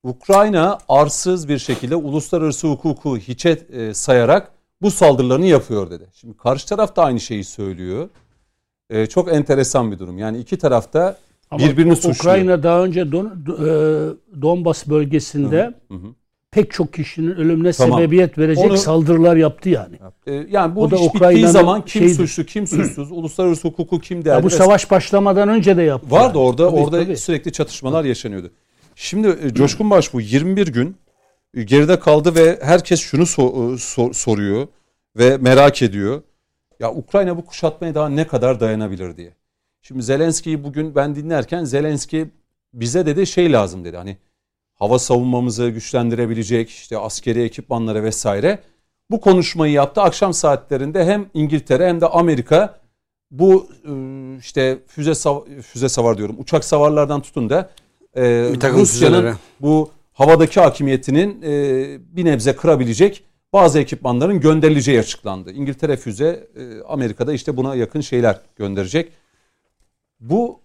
Ukrayna 0.03 0.77
arsız 0.89 1.49
bir 1.49 1.59
şekilde 1.59 1.95
uluslararası 1.95 2.67
hukuku 2.67 3.17
hiçe 3.17 3.49
e, 3.49 3.93
sayarak 3.93 4.51
bu 4.81 4.91
saldırılarını 4.91 5.45
yapıyor 5.45 5.89
dedi. 5.91 6.07
Şimdi 6.13 6.37
karşı 6.37 6.67
taraf 6.67 6.95
da 6.95 7.03
aynı 7.03 7.19
şeyi 7.19 7.43
söylüyor. 7.43 8.09
E, 8.89 9.05
çok 9.05 9.33
enteresan 9.33 9.91
bir 9.91 9.99
durum. 9.99 10.17
Yani 10.17 10.37
iki 10.37 10.57
tarafta 10.57 11.17
Ama 11.51 11.67
birbirini 11.67 11.91
U- 11.91 11.95
suçluyor. 11.95 12.15
Ukrayna 12.35 12.63
daha 12.63 12.83
önce 12.83 13.11
Don, 13.11 13.25
Do- 13.45 14.13
e, 14.33 14.41
Donbas 14.41 14.87
bölgesinde 14.87 15.73
Hı 15.87 15.93
hı. 15.93 16.07
pek 16.51 16.71
çok 16.71 16.93
kişinin 16.93 17.31
ölümüne 17.35 17.71
Tamam. 17.71 17.99
sebebiyet 17.99 18.37
verecek 18.37 18.65
Onu- 18.65 18.77
saldırılar 18.77 19.35
yaptı 19.35 19.69
yani. 19.69 19.95
E, 20.27 20.33
yani 20.33 20.75
bu 20.75 20.81
O 20.81 20.91
da 20.91 20.95
iş 20.95 21.13
bittiği 21.13 21.47
zaman 21.47 21.85
kim 21.85 22.01
şeyidir. 22.01 22.15
suçlu 22.15 22.43
kim 22.43 22.67
suçsuz 22.67 23.11
uluslararası 23.11 23.67
hukuku 23.67 23.99
kim 23.99 24.25
derdi. 24.25 24.35
Ya 24.37 24.43
bu 24.43 24.49
savaş 24.49 24.91
başlamadan 24.91 25.49
önce 25.49 25.77
de 25.77 25.81
yaptı. 25.83 26.11
Vardı 26.11 26.37
yani. 26.37 26.47
orada 26.47 26.69
Tabii, 26.69 26.79
orada 26.81 27.03
tabii. 27.03 27.17
sürekli 27.17 27.51
çatışmalar 27.51 28.05
yaşanıyordu. 28.05 28.51
Şimdi 28.95 29.27
e, 29.43 29.53
Coşkun 29.53 29.89
Başbuğ 29.89 30.21
21 30.21 30.67
gün 30.67 30.95
e, 31.53 31.63
geride 31.63 31.99
kaldı 31.99 32.35
ve 32.35 32.59
herkes 32.61 32.99
şunu 33.01 33.23
so- 33.23 33.77
sor- 33.77 34.13
soruyor 34.13 34.67
ve 35.17 35.37
merak 35.37 35.81
ediyor. 35.81 36.21
Ya 36.79 36.91
Ukrayna 36.93 37.37
bu 37.37 37.45
kuşatmaya 37.45 37.95
daha 37.95 38.09
ne 38.09 38.27
kadar 38.27 38.59
dayanabilir 38.59 39.17
diye. 39.17 39.33
Şimdi 39.81 40.03
Zelenski'yi 40.03 40.63
bugün 40.63 40.95
ben 40.95 41.15
dinlerken 41.15 41.63
Zelenski 41.63 42.27
bize 42.73 43.05
dedi 43.05 43.27
şey 43.27 43.51
lazım 43.51 43.85
dedi. 43.85 43.97
Hani 43.97 44.17
hava 44.75 44.99
savunmamızı 44.99 45.69
güçlendirebilecek 45.69 46.69
işte 46.69 46.97
askeri 46.97 47.41
ekipmanlara 47.41 48.03
vesaire. 48.03 48.59
Bu 49.11 49.21
konuşmayı 49.21 49.73
yaptı. 49.73 50.01
Akşam 50.01 50.33
saatlerinde 50.33 51.05
hem 51.05 51.25
İngiltere 51.33 51.87
hem 51.89 52.01
de 52.01 52.05
Amerika 52.07 52.79
bu 53.31 53.67
e, 53.85 53.91
işte 54.39 54.77
füze 54.87 55.11
sav- 55.11 55.61
füze 55.61 55.89
savar 55.89 56.17
diyorum 56.17 56.35
uçak 56.39 56.65
savarlardan 56.65 57.21
tutun 57.21 57.49
da 57.49 57.69
e, 58.15 58.21
Rusya'nın 58.81 59.15
bu 59.61 59.91
havadaki 60.13 60.59
hakimiyetinin 60.59 61.41
e, 61.41 61.47
bir 62.15 62.25
nebze 62.25 62.55
kırabilecek 62.55 63.23
bazı 63.53 63.79
ekipmanların 63.79 64.39
gönderileceği 64.39 64.99
açıklandı. 64.99 65.51
İngiltere 65.51 65.97
füze 65.97 66.47
e, 66.55 66.81
Amerika'da 66.87 67.33
işte 67.33 67.57
buna 67.57 67.75
yakın 67.75 68.01
şeyler 68.01 68.41
gönderecek. 68.55 69.11
Bu 70.19 70.61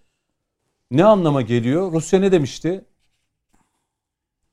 ne 0.91 1.05
anlama 1.05 1.41
geliyor? 1.41 1.91
Rusya 1.91 2.19
ne 2.19 2.31
demişti? 2.31 2.85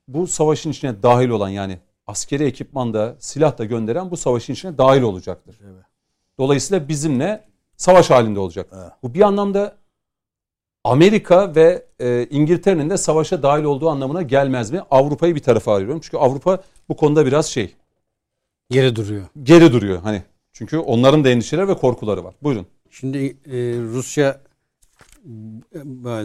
Bu 0.09 0.27
savaşın 0.27 0.71
içine 0.71 1.03
dahil 1.03 1.29
olan 1.29 1.49
yani 1.49 1.79
askeri 2.07 2.45
ekipmanda 2.45 3.17
silah 3.19 3.59
da 3.59 3.65
gönderen 3.65 4.11
bu 4.11 4.17
savaşın 4.17 4.53
içine 4.53 4.79
dahil 4.79 5.03
olacaktır. 5.03 5.59
Dolayısıyla 6.39 6.89
bizimle 6.89 7.49
savaş 7.77 8.11
halinde 8.11 8.41
olacak. 8.41 8.73
Bu 9.03 9.15
bir 9.15 9.21
anlamda 9.21 9.77
Amerika 10.85 11.55
ve 11.55 11.87
e, 12.01 12.27
İngiltere'nin 12.31 12.91
de 12.91 12.97
savaşa 12.97 13.43
dahil 13.43 13.65
olduğu 13.65 13.89
anlamına 13.89 14.23
gelmez 14.23 14.71
mi? 14.71 14.83
Avrupa'yı 14.91 15.35
bir 15.35 15.43
tarafa 15.43 15.75
ayırıyorum. 15.75 16.01
Çünkü 16.01 16.17
Avrupa 16.17 16.63
bu 16.89 16.97
konuda 16.97 17.27
biraz 17.27 17.47
şey 17.47 17.77
Geri 18.71 18.97
duruyor. 18.97 19.27
geri 19.43 19.73
duruyor 19.73 20.03
hani. 20.03 20.23
Çünkü 20.53 20.79
onların 20.79 21.25
da 21.25 21.29
endişeleri 21.29 21.69
ve 21.69 21.75
korkuları 21.75 22.25
var. 22.25 22.35
Buyurun. 22.43 22.67
Şimdi 22.91 23.19
e, 23.27 23.33
Rusya 23.81 24.41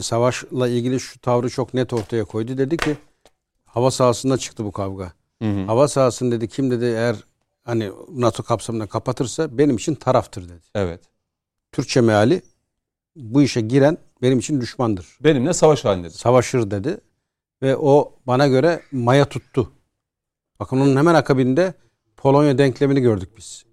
savaşla 0.02 0.68
ilgili 0.68 1.00
şu 1.00 1.20
tavrı 1.20 1.50
çok 1.50 1.74
net 1.74 1.94
ortaya 1.94 2.26
koydu. 2.26 2.58
Dedi 2.58 2.78
ki 2.78 2.98
hava 3.66 3.92
sahasında 3.92 4.38
çıktı 4.38 4.66
bu 4.66 4.72
kavga. 4.72 5.14
Hı 5.42 5.52
hı. 5.52 5.66
Hava 5.66 5.88
sahasını 5.88 6.32
dedi 6.32 6.48
kim 6.48 6.72
dedi 6.72 6.86
eğer 6.86 7.16
hani 7.64 7.92
NATO 8.10 8.44
kapsamında 8.44 8.88
kapatırsa 8.88 9.58
benim 9.58 9.76
için 9.76 9.96
taraftır 9.96 10.50
dedi. 10.50 10.62
Evet. 10.76 11.02
Türkçe 11.72 12.02
meali 12.02 12.42
bu 13.16 13.42
işe 13.42 13.62
giren 13.62 13.98
benim 14.22 14.40
için 14.40 14.62
düşmandır. 14.62 15.18
Benimle 15.24 15.54
savaş 15.54 15.86
halindedir. 15.86 16.16
Savaşır 16.16 16.72
dedi 16.72 16.98
ve 17.62 17.78
o 17.78 18.14
bana 18.28 18.48
göre 18.48 18.82
maya 18.92 19.26
tuttu. 19.26 19.72
Bakın 20.60 20.80
onun 20.80 20.98
hemen 20.98 21.16
akabinde 21.16 21.74
Polonya 22.18 22.58
denklemini 22.58 23.02
gördük 23.02 23.30
biz. 23.38 23.66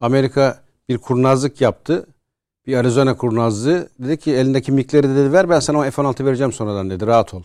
Amerika 0.00 0.62
bir 0.88 0.98
kurnazlık 0.98 1.60
yaptı. 1.60 2.06
Bir 2.70 2.74
Arizona 2.74 3.16
kurnazlığı. 3.16 3.88
Dedi 3.98 4.16
ki 4.16 4.32
elindeki 4.32 4.72
mikleri 4.72 5.08
dedi 5.08 5.32
ver 5.32 5.50
ben 5.50 5.60
sana 5.60 5.78
o 5.78 5.90
F-16 5.90 6.24
vereceğim 6.24 6.52
sonradan 6.52 6.90
dedi. 6.90 7.06
Rahat 7.06 7.34
ol. 7.34 7.42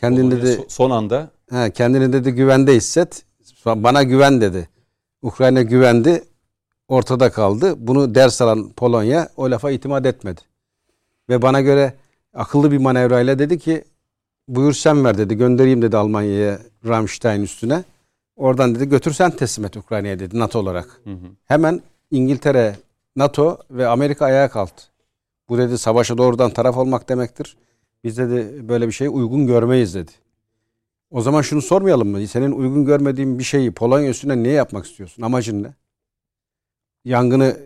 Kendini 0.00 0.30
dedi 0.30 0.46
so- 0.46 0.64
son 0.68 0.90
anda 0.90 1.30
he, 1.50 1.70
kendini 1.70 2.12
dedi 2.12 2.30
güvende 2.30 2.74
hisset. 2.74 3.24
Bana 3.66 4.02
güven 4.02 4.40
dedi. 4.40 4.68
Ukrayna 5.22 5.62
güvendi. 5.62 6.24
Ortada 6.88 7.30
kaldı. 7.30 7.74
Bunu 7.78 8.14
ders 8.14 8.42
alan 8.42 8.72
Polonya 8.72 9.28
o 9.36 9.50
lafa 9.50 9.70
itimat 9.70 10.06
etmedi. 10.06 10.40
Ve 11.28 11.42
bana 11.42 11.60
göre 11.60 11.94
akıllı 12.34 12.72
bir 12.72 12.78
manevrayla 12.78 13.38
dedi 13.38 13.58
ki 13.58 13.84
buyur 14.48 14.72
sen 14.72 15.04
ver 15.04 15.18
dedi. 15.18 15.34
Göndereyim 15.36 15.82
dedi 15.82 15.96
Almanya'ya 15.96 16.58
Ramstein 16.86 17.42
üstüne. 17.42 17.84
Oradan 18.36 18.74
dedi 18.74 18.88
götür 18.88 19.12
sen 19.12 19.30
teslim 19.30 19.64
et 19.64 19.76
Ukrayna'ya 19.76 20.18
dedi 20.18 20.38
NATO 20.38 20.58
olarak. 20.58 21.00
Hı 21.04 21.10
hı. 21.10 21.26
Hemen 21.44 21.80
İngiltere, 22.10 22.76
NATO 23.16 23.58
ve 23.70 23.86
Amerika 23.86 24.24
ayağa 24.24 24.50
kalktı. 24.50 24.84
Bu 25.48 25.58
dedi 25.58 25.78
savaşa 25.78 26.18
doğrudan 26.18 26.50
taraf 26.50 26.76
olmak 26.76 27.08
demektir. 27.08 27.56
Biz 28.04 28.18
dedi 28.18 28.68
böyle 28.68 28.86
bir 28.86 28.92
şeyi 28.92 29.10
uygun 29.10 29.46
görmeyiz 29.46 29.94
dedi. 29.94 30.10
O 31.10 31.20
zaman 31.20 31.42
şunu 31.42 31.62
sormayalım 31.62 32.08
mı? 32.08 32.26
Senin 32.26 32.52
uygun 32.52 32.84
görmediğin 32.84 33.38
bir 33.38 33.44
şeyi 33.44 33.72
Polonya 33.72 34.10
üstüne 34.10 34.42
niye 34.42 34.54
yapmak 34.54 34.84
istiyorsun? 34.86 35.22
Amacın 35.22 35.62
ne? 35.62 35.74
Yangını 37.04 37.56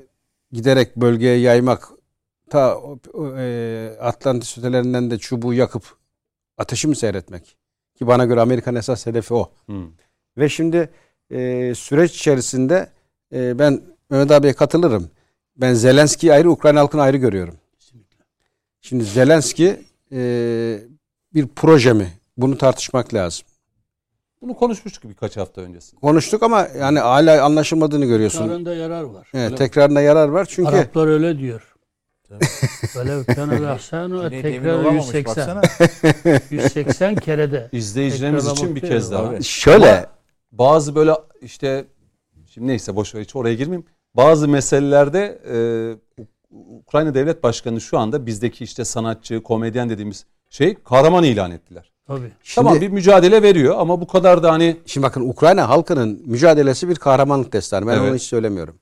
giderek 0.53 0.97
bölgeye 0.97 1.39
yaymak, 1.39 1.89
ta 2.51 2.79
e, 3.39 3.97
Atlantis 4.01 4.59
ötelerinden 4.59 5.11
de 5.11 5.19
çubuğu 5.19 5.55
yakıp 5.55 5.97
ateşi 6.59 6.89
mi 6.89 6.97
seyretmek? 6.97 7.57
Ki 7.95 8.07
bana 8.07 8.25
göre 8.25 8.41
Amerikan 8.41 8.75
esas 8.75 9.07
hedefi 9.07 9.35
o. 9.35 9.51
Hı. 9.67 9.83
Ve 10.39 10.49
şimdi 10.49 10.91
e, 11.31 11.73
süreç 11.75 12.17
içerisinde 12.17 12.93
e, 13.33 13.59
ben 13.59 13.83
Mehmet 14.11 14.31
abiye 14.31 14.53
katılırım. 14.53 15.11
Ben 15.57 15.75
Zelenski'yi 15.75 16.33
ayrı, 16.33 16.51
Ukrayna 16.51 16.81
halkını 16.81 17.03
ayrı 17.03 17.17
görüyorum. 17.17 17.55
Şimdi 18.81 19.05
Zelenski 19.05 19.81
e, 20.13 20.79
bir 21.35 21.49
proje 21.57 21.93
mi? 21.93 22.13
Bunu 22.37 22.59
tartışmak 22.59 23.15
lazım. 23.15 23.47
Bunu 24.43 24.55
konuşmuştuk 24.55 25.05
birkaç 25.11 25.37
hafta 25.37 25.61
öncesinde. 25.61 26.01
Konuştuk 26.01 26.43
ama 26.43 26.69
yani 26.79 26.99
hala 26.99 27.45
anlaşılmadığını 27.45 28.05
görüyorsun. 28.05 28.39
Tekrarında 28.39 28.75
yarar 28.75 29.03
var. 29.03 29.29
Evet, 29.35 29.59
tekrarına 29.59 30.01
yarar 30.01 30.29
var 30.29 30.47
çünkü 30.51 30.69
Araplar 30.71 31.07
öyle 31.07 31.39
diyor. 31.39 31.75
Böyle 32.97 33.25
kana 33.25 33.61
rahsanu 33.61 34.23
Cüneyt 34.23 34.45
emin 34.45 34.59
tekrar 34.59 34.75
olamamış 34.75 35.05
180. 35.07 35.57
baksana. 35.57 36.41
180 36.51 37.15
kerede. 37.15 37.69
İzleyicilerimiz 37.73 38.45
Ekrana 38.45 38.59
için 38.59 38.77
bir 38.77 38.81
kez 38.81 39.13
daha. 39.13 39.43
Şöyle 39.43 39.97
Ama 39.97 40.07
bazı 40.53 40.95
böyle 40.95 41.13
işte 41.43 41.85
şimdi 42.47 42.67
neyse 42.67 42.97
boş 42.97 43.15
ver 43.15 43.21
hiç 43.21 43.37
oraya 43.37 43.55
girmeyeyim. 43.55 43.87
Bazı 44.15 44.49
meselelerde 44.49 45.41
e, 45.49 45.57
Ukrayna 46.81 47.15
Devlet 47.15 47.43
Başkanı 47.43 47.81
şu 47.81 47.99
anda 47.99 48.27
bizdeki 48.27 48.65
işte 48.65 48.85
sanatçı, 48.85 49.43
komedyen 49.43 49.91
dediğimiz 49.91 50.27
şey 50.51 50.75
kahraman 50.75 51.25
ilan 51.25 51.51
ettiler. 51.51 51.91
Tabii. 52.07 52.33
şimdi, 52.43 52.67
tamam 52.67 52.81
bir 52.81 52.89
mücadele 52.89 53.43
veriyor 53.43 53.75
ama 53.79 54.01
bu 54.01 54.07
kadar 54.07 54.43
da 54.43 54.53
hani 54.53 54.77
şimdi 54.87 55.07
bakın 55.07 55.29
Ukrayna 55.29 55.69
halkının 55.69 56.23
mücadelesi 56.27 56.89
bir 56.89 56.95
kahramanlık 56.95 57.53
destanı. 57.53 57.87
Ben 57.87 57.93
Evet. 57.93 58.09
onu 58.09 58.15
hiç 58.15 58.23
söylemiyorum. 58.23 58.75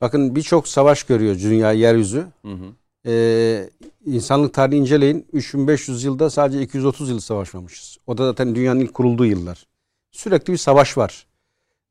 Bakın 0.00 0.36
birçok 0.36 0.68
savaş 0.68 1.02
görüyor 1.02 1.38
dünya 1.38 1.72
yeryüzü. 1.72 2.26
Hı 2.42 2.52
hı. 2.52 2.72
Ee, 3.06 3.70
insanlık 4.06 4.54
tarihini 4.54 4.80
inceleyin. 4.80 5.26
3500 5.32 6.04
yılda 6.04 6.30
sadece 6.30 6.62
230 6.62 7.10
yıl 7.10 7.20
savaşmamışız. 7.20 7.96
O 8.06 8.18
da 8.18 8.26
zaten 8.26 8.54
dünyanın 8.54 8.80
ilk 8.80 8.94
kurulduğu 8.94 9.26
yıllar. 9.26 9.66
Sürekli 10.10 10.52
bir 10.52 10.58
savaş 10.58 10.98
var. 10.98 11.26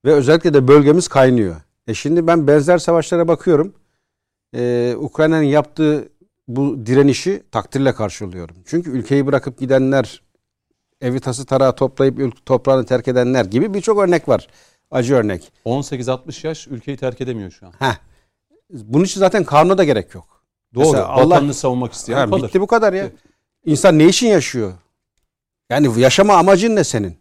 Ve 0.06 0.14
özellikle 0.14 0.54
de 0.54 0.68
bölgemiz 0.68 1.08
kaynıyor. 1.08 1.56
E 1.88 1.94
şimdi 1.94 2.28
ben 2.28 2.48
benzer 2.48 2.78
savaşlara 2.78 3.28
bakıyorum. 3.28 3.74
Ee, 4.56 4.96
Ukrayna'nın 4.98 5.44
yaptığı 5.44 6.10
bu 6.48 6.86
direnişi 6.86 7.44
takdirle 7.52 7.94
karşılıyorum. 7.94 8.56
Çünkü 8.66 8.90
ülkeyi 8.92 9.26
bırakıp 9.26 9.60
gidenler, 9.60 10.22
evi 11.02 11.20
tası 11.20 11.46
tarağı 11.46 11.76
toplayıp 11.76 12.46
toprağını 12.46 12.86
terk 12.86 13.08
edenler 13.08 13.46
gibi 13.46 13.74
birçok 13.74 14.00
örnek 14.00 14.28
var. 14.30 14.48
Acı 14.92 15.16
örnek. 15.16 15.52
18-60 15.66 16.48
yaş 16.48 16.68
ülkeyi 16.68 16.98
terk 16.98 17.22
edemiyor 17.22 17.52
şu 17.52 17.66
an. 17.68 17.74
Heh. 17.80 17.96
Bunun 18.70 19.04
için 19.04 19.20
zaten 19.20 19.44
kanuna 19.44 19.78
da 19.78 19.84
gerek 19.84 20.16
yok. 20.16 20.42
Doğru. 20.76 20.84
Mesela 20.86 21.08
Allah- 21.08 21.30
Vatanını 21.36 21.54
savunmak 21.54 21.94
isteyen 21.94 22.18
Ha, 22.18 22.30
kalır. 22.30 22.48
bitti 22.48 22.62
bu 22.62 22.68
kadar 22.68 22.94
ya. 22.94 23.10
İnsan 23.66 24.00
ne 24.00 24.06
için 24.06 24.28
yaşıyor? 24.28 24.74
Yani 25.70 26.02
yaşama 26.02 26.34
amacın 26.34 26.76
ne 26.76 26.84
senin? 26.84 27.18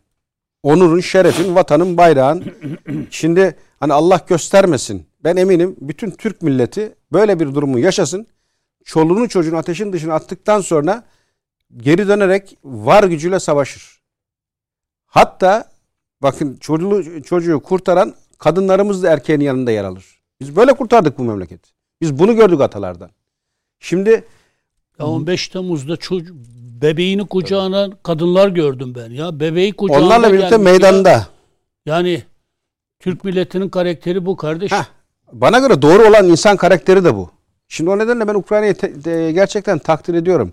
Onurun, 0.66 1.00
şerefin, 1.00 1.54
vatanın, 1.54 1.96
bayrağın. 1.96 2.44
Şimdi 3.10 3.56
hani 3.80 3.92
Allah 3.92 4.20
göstermesin. 4.28 5.06
Ben 5.24 5.36
eminim 5.36 5.76
bütün 5.80 6.10
Türk 6.10 6.42
milleti 6.42 6.94
böyle 7.12 7.40
bir 7.40 7.54
durumu 7.54 7.78
yaşasın. 7.78 8.26
Çoluğunu 8.84 9.28
çocuğunu 9.28 9.56
ateşin 9.56 9.92
dışına 9.92 10.14
attıktan 10.14 10.60
sonra 10.60 11.04
geri 11.76 12.08
dönerek 12.08 12.58
var 12.64 13.04
gücüyle 13.04 13.40
savaşır. 13.40 14.00
Hatta 15.06 15.70
bakın 16.22 16.56
çocuğu, 16.56 17.22
çocuğu 17.22 17.60
kurtaran 17.60 18.14
kadınlarımız 18.38 19.02
da 19.02 19.12
erkeğin 19.12 19.40
yanında 19.40 19.70
yer 19.70 19.84
alır. 19.84 20.20
Biz 20.40 20.56
böyle 20.56 20.72
kurtardık 20.72 21.18
bu 21.18 21.24
memleketi. 21.24 21.70
Biz 22.00 22.18
bunu 22.18 22.36
gördük 22.36 22.60
atalardan. 22.60 23.10
Şimdi 23.80 24.24
Ya 24.98 25.06
15 25.06 25.48
Temmuz'da 25.48 25.96
çocuk 25.96 26.36
bebeğini 26.82 27.26
kucağına 27.26 27.90
kadınlar 28.02 28.48
gördüm 28.48 28.94
ben 28.94 29.10
ya. 29.10 29.40
Bebeği 29.40 29.72
kucağında 29.72 30.06
onlarla 30.06 30.28
birlikte 30.32 30.48
gelmiş 30.56 30.66
ya. 30.66 30.72
meydanda. 30.72 31.26
Yani 31.86 32.22
Türk 33.00 33.24
milletinin 33.24 33.68
karakteri 33.68 34.26
bu 34.26 34.36
kardeş. 34.36 34.72
Heh. 34.72 34.84
Bana 35.32 35.58
göre 35.58 35.82
doğru 35.82 36.08
olan 36.08 36.28
insan 36.28 36.56
karakteri 36.56 37.04
de 37.04 37.14
bu. 37.14 37.30
Şimdi 37.68 37.90
o 37.90 37.98
nedenle 37.98 38.28
ben 38.28 38.34
Ukrayna'yı 38.34 38.74
de- 38.74 39.32
gerçekten 39.32 39.78
takdir 39.78 40.14
ediyorum. 40.14 40.52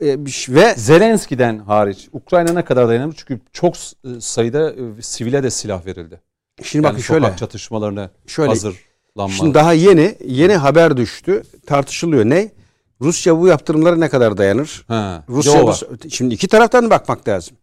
Ee, 0.00 0.26
ş- 0.26 0.54
ve 0.54 0.74
Zelenski'den 0.76 1.58
hariç 1.58 2.08
Ukrayna 2.12 2.52
ne 2.52 2.64
kadar 2.64 2.88
dayanabilir? 2.88 3.16
Çünkü 3.26 3.40
çok 3.52 3.76
s- 3.76 3.96
sayıda 4.20 4.70
e, 4.72 5.02
sivile 5.02 5.42
de 5.42 5.50
silah 5.50 5.86
verildi. 5.86 6.20
şimdi 6.62 6.86
Yani 6.86 6.92
bakın 6.92 7.02
şöyle. 7.02 7.36
çatışmalarına 7.36 8.10
Şöyle. 8.26 8.48
hazırlanma. 8.48 9.28
Şimdi 9.36 9.54
daha 9.54 9.72
yeni 9.72 10.14
yeni 10.24 10.56
haber 10.56 10.96
düştü. 10.96 11.42
Tartışılıyor. 11.66 12.24
Ne? 12.24 12.50
Rusya 13.00 13.38
bu 13.38 13.46
yaptırımlara 13.48 13.96
ne 13.96 14.08
kadar 14.08 14.36
dayanır? 14.36 14.84
Ha, 14.88 15.24
Rusya 15.28 15.52
bu- 15.66 16.10
şimdi 16.10 16.34
iki 16.34 16.48
taraftan 16.48 16.90
bakmak 16.90 17.28
lazım. 17.28 17.56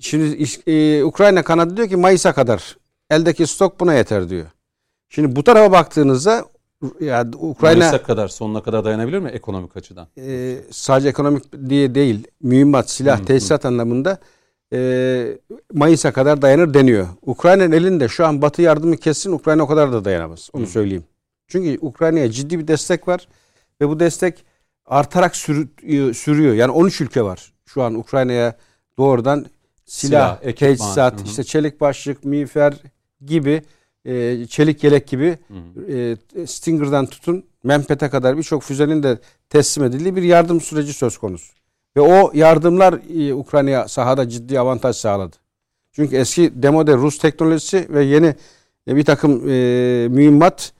Şimdi 0.00 0.44
e, 0.66 1.04
Ukrayna 1.04 1.42
kanadı 1.42 1.76
diyor 1.76 1.88
ki 1.88 1.96
Mayıs'a 1.96 2.32
kadar 2.32 2.76
eldeki 3.10 3.46
stok 3.46 3.80
buna 3.80 3.94
yeter 3.94 4.28
diyor. 4.28 4.46
Şimdi 5.08 5.36
bu 5.36 5.44
tarafa 5.44 5.72
baktığınızda 5.72 6.44
ya 7.00 7.26
Ukrayna 7.38 7.78
Mayıs'a 7.78 8.02
kadar 8.02 8.28
sonuna 8.28 8.62
kadar 8.62 8.84
dayanabilir 8.84 9.18
mi 9.18 9.28
ekonomik 9.30 9.76
açıdan? 9.76 10.06
e, 10.18 10.56
sadece 10.70 11.08
ekonomik 11.08 11.44
diye 11.68 11.94
değil, 11.94 12.26
mühimmat, 12.42 12.90
silah, 12.90 13.24
tesisat 13.24 13.64
anlamında 13.66 14.18
e, 14.72 15.38
Mayıs'a 15.72 16.12
kadar 16.12 16.42
dayanır 16.42 16.74
deniyor. 16.74 17.06
Ukrayna'nın 17.22 17.72
elinde 17.72 18.08
şu 18.08 18.26
an 18.26 18.42
Batı 18.42 18.62
yardımı 18.62 18.96
kessin, 18.96 19.32
Ukrayna 19.32 19.62
o 19.62 19.66
kadar 19.66 19.92
da 19.92 20.04
dayanamaz. 20.04 20.50
Onu 20.52 20.66
söyleyeyim. 20.66 21.04
Çünkü 21.48 21.78
Ukrayna'ya 21.86 22.30
ciddi 22.30 22.58
bir 22.58 22.68
destek 22.68 23.08
var 23.08 23.28
ve 23.80 23.88
bu 23.88 24.00
destek 24.00 24.44
artarak 24.86 25.36
sürü- 25.36 26.14
sürüyor. 26.14 26.54
Yani 26.54 26.70
13 26.70 27.00
ülke 27.00 27.22
var 27.22 27.52
şu 27.66 27.82
an 27.82 27.94
Ukrayna'ya 27.94 28.56
doğrudan 28.98 29.46
silah, 29.84 30.38
Silah, 30.38 30.38
ekipman. 30.50 30.70
teçhizat, 30.76 31.20
Hı 31.20 31.24
hı. 31.24 31.28
işte 31.28 31.44
çelik 31.44 31.80
başlık, 31.80 32.24
miğfer 32.24 32.74
gibi, 33.26 33.62
e, 34.04 34.46
çelik 34.46 34.84
yelek 34.84 35.06
gibi 35.08 35.38
Hı. 35.48 35.92
e, 36.42 36.46
Stinger'dan 36.46 37.06
tutun 37.06 37.44
Mempet'e 37.64 38.08
kadar 38.08 38.38
birçok 38.38 38.62
füzenin 38.62 39.02
de 39.02 39.18
teslim 39.50 39.84
edildiği 39.84 40.16
bir 40.16 40.22
yardım 40.22 40.60
süreci 40.60 40.92
söz 40.92 41.18
konusu. 41.18 41.52
Ve 41.96 42.00
o 42.00 42.30
yardımlar 42.34 43.00
e, 43.28 43.34
Ukrayna'ya 43.34 43.88
sahada 43.88 44.28
ciddi 44.28 44.60
avantaj 44.60 44.96
sağladı. 44.96 45.36
Çünkü 45.92 46.16
eski 46.16 46.62
demode 46.62 46.94
Rus 46.94 47.18
teknolojisi 47.18 47.86
ve 47.90 48.04
yeni 48.04 48.34
e, 48.88 48.96
bir 48.96 49.04
takım 49.04 49.48
e, 49.48 49.52
mühimmat 50.10 50.72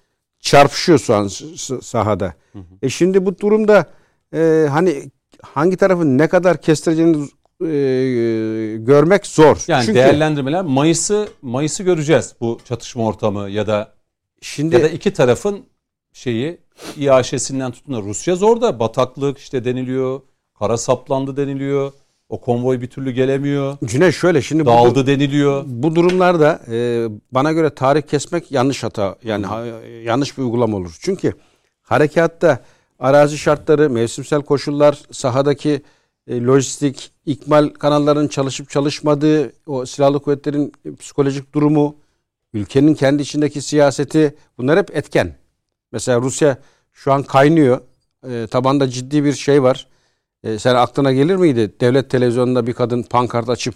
çarpışıyor 0.45 0.99
şu 0.99 1.15
an 1.15 1.29
s- 1.29 1.57
s- 1.57 1.81
sahada. 1.81 2.35
E 2.83 2.89
şimdi 2.89 3.27
bu 3.27 3.39
durumda 3.39 3.87
e, 4.35 4.67
hani 4.71 5.11
hangi 5.43 5.77
tarafın 5.77 6.19
ne 6.19 6.29
kadar 6.29 6.61
kestireceğini 6.61 7.17
e, 7.61 8.77
görmek 8.77 9.27
zor. 9.27 9.57
Yani 9.69 9.85
Çünkü 9.87 9.99
değerlendirmeler 9.99 10.63
Mayıs'ı 10.63 11.29
Mayıs'ı 11.43 11.83
göreceğiz 11.83 12.35
bu 12.41 12.59
çatışma 12.65 13.05
ortamı 13.07 13.51
ya 13.51 13.67
da 13.67 13.95
şimdi 14.41 14.75
ya 14.75 14.83
da 14.83 14.89
iki 14.89 15.13
tarafın 15.13 15.67
şeyi 16.13 16.59
İAŞ'sinden 16.97 17.71
tutun 17.73 18.03
Rusya 18.03 18.37
zor 18.37 18.61
da 18.61 18.81
bataklık 18.81 19.39
işte 19.39 19.65
deniliyor. 19.65 20.21
Kara 20.59 20.77
saplandı 20.77 21.37
deniliyor. 21.37 21.93
O 22.29 22.41
konvoy 22.41 22.81
bir 22.81 22.87
türlü 22.87 23.11
gelemiyor. 23.11 23.77
Cüneyt 23.85 24.15
şöyle 24.15 24.43
şimdi 24.43 24.63
bu, 24.63 24.67
Dağıldı 24.67 25.07
deniliyor. 25.07 25.65
bu 25.67 25.95
durumlarda 25.95 26.61
e, 26.71 27.07
bana 27.33 27.53
göre 27.53 27.71
tarih 27.75 28.03
kesmek 28.03 28.53
yanlış 28.53 28.83
hata 28.83 29.17
yani 29.25 29.47
ha- 29.47 29.65
yanlış 30.05 30.39
bir 30.39 30.43
uygulama 30.43 30.77
olur. 30.77 30.97
Çünkü 31.01 31.33
harekatta 31.83 32.59
arazi 32.99 33.39
şartları, 33.39 33.91
mevsimsel 33.91 34.43
koşullar, 34.43 35.03
sahadaki 35.13 35.83
e, 36.29 36.41
lojistik, 36.45 37.11
ikmal 37.27 37.69
kanallarının 37.69 38.29
çalışıp 38.29 38.71
çalışmadığı, 38.71 39.53
o 39.67 39.87
silahlı 39.87 40.23
kuvvetlerin 40.23 40.73
psikolojik 41.01 41.55
durumu, 41.55 41.97
ülkenin 42.53 42.95
kendi 42.95 43.23
içindeki 43.23 43.63
siyaseti 43.63 44.35
bunlar 44.59 44.79
hep 44.79 44.97
etken. 44.97 45.35
Mesela 45.93 46.21
Rusya 46.21 46.59
şu 46.93 47.13
an 47.13 47.23
kaynıyor. 47.23 47.81
E, 48.31 48.47
tabanda 48.47 48.89
ciddi 48.91 49.25
bir 49.25 49.33
şey 49.33 49.63
var. 49.63 49.87
E, 50.45 50.59
sen 50.59 50.75
aklına 50.75 51.13
gelir 51.13 51.37
miydi? 51.37 51.73
Devlet 51.81 52.11
televizyonunda 52.11 52.67
bir 52.67 52.73
kadın 52.73 53.03
pankart 53.03 53.49
açıp 53.49 53.75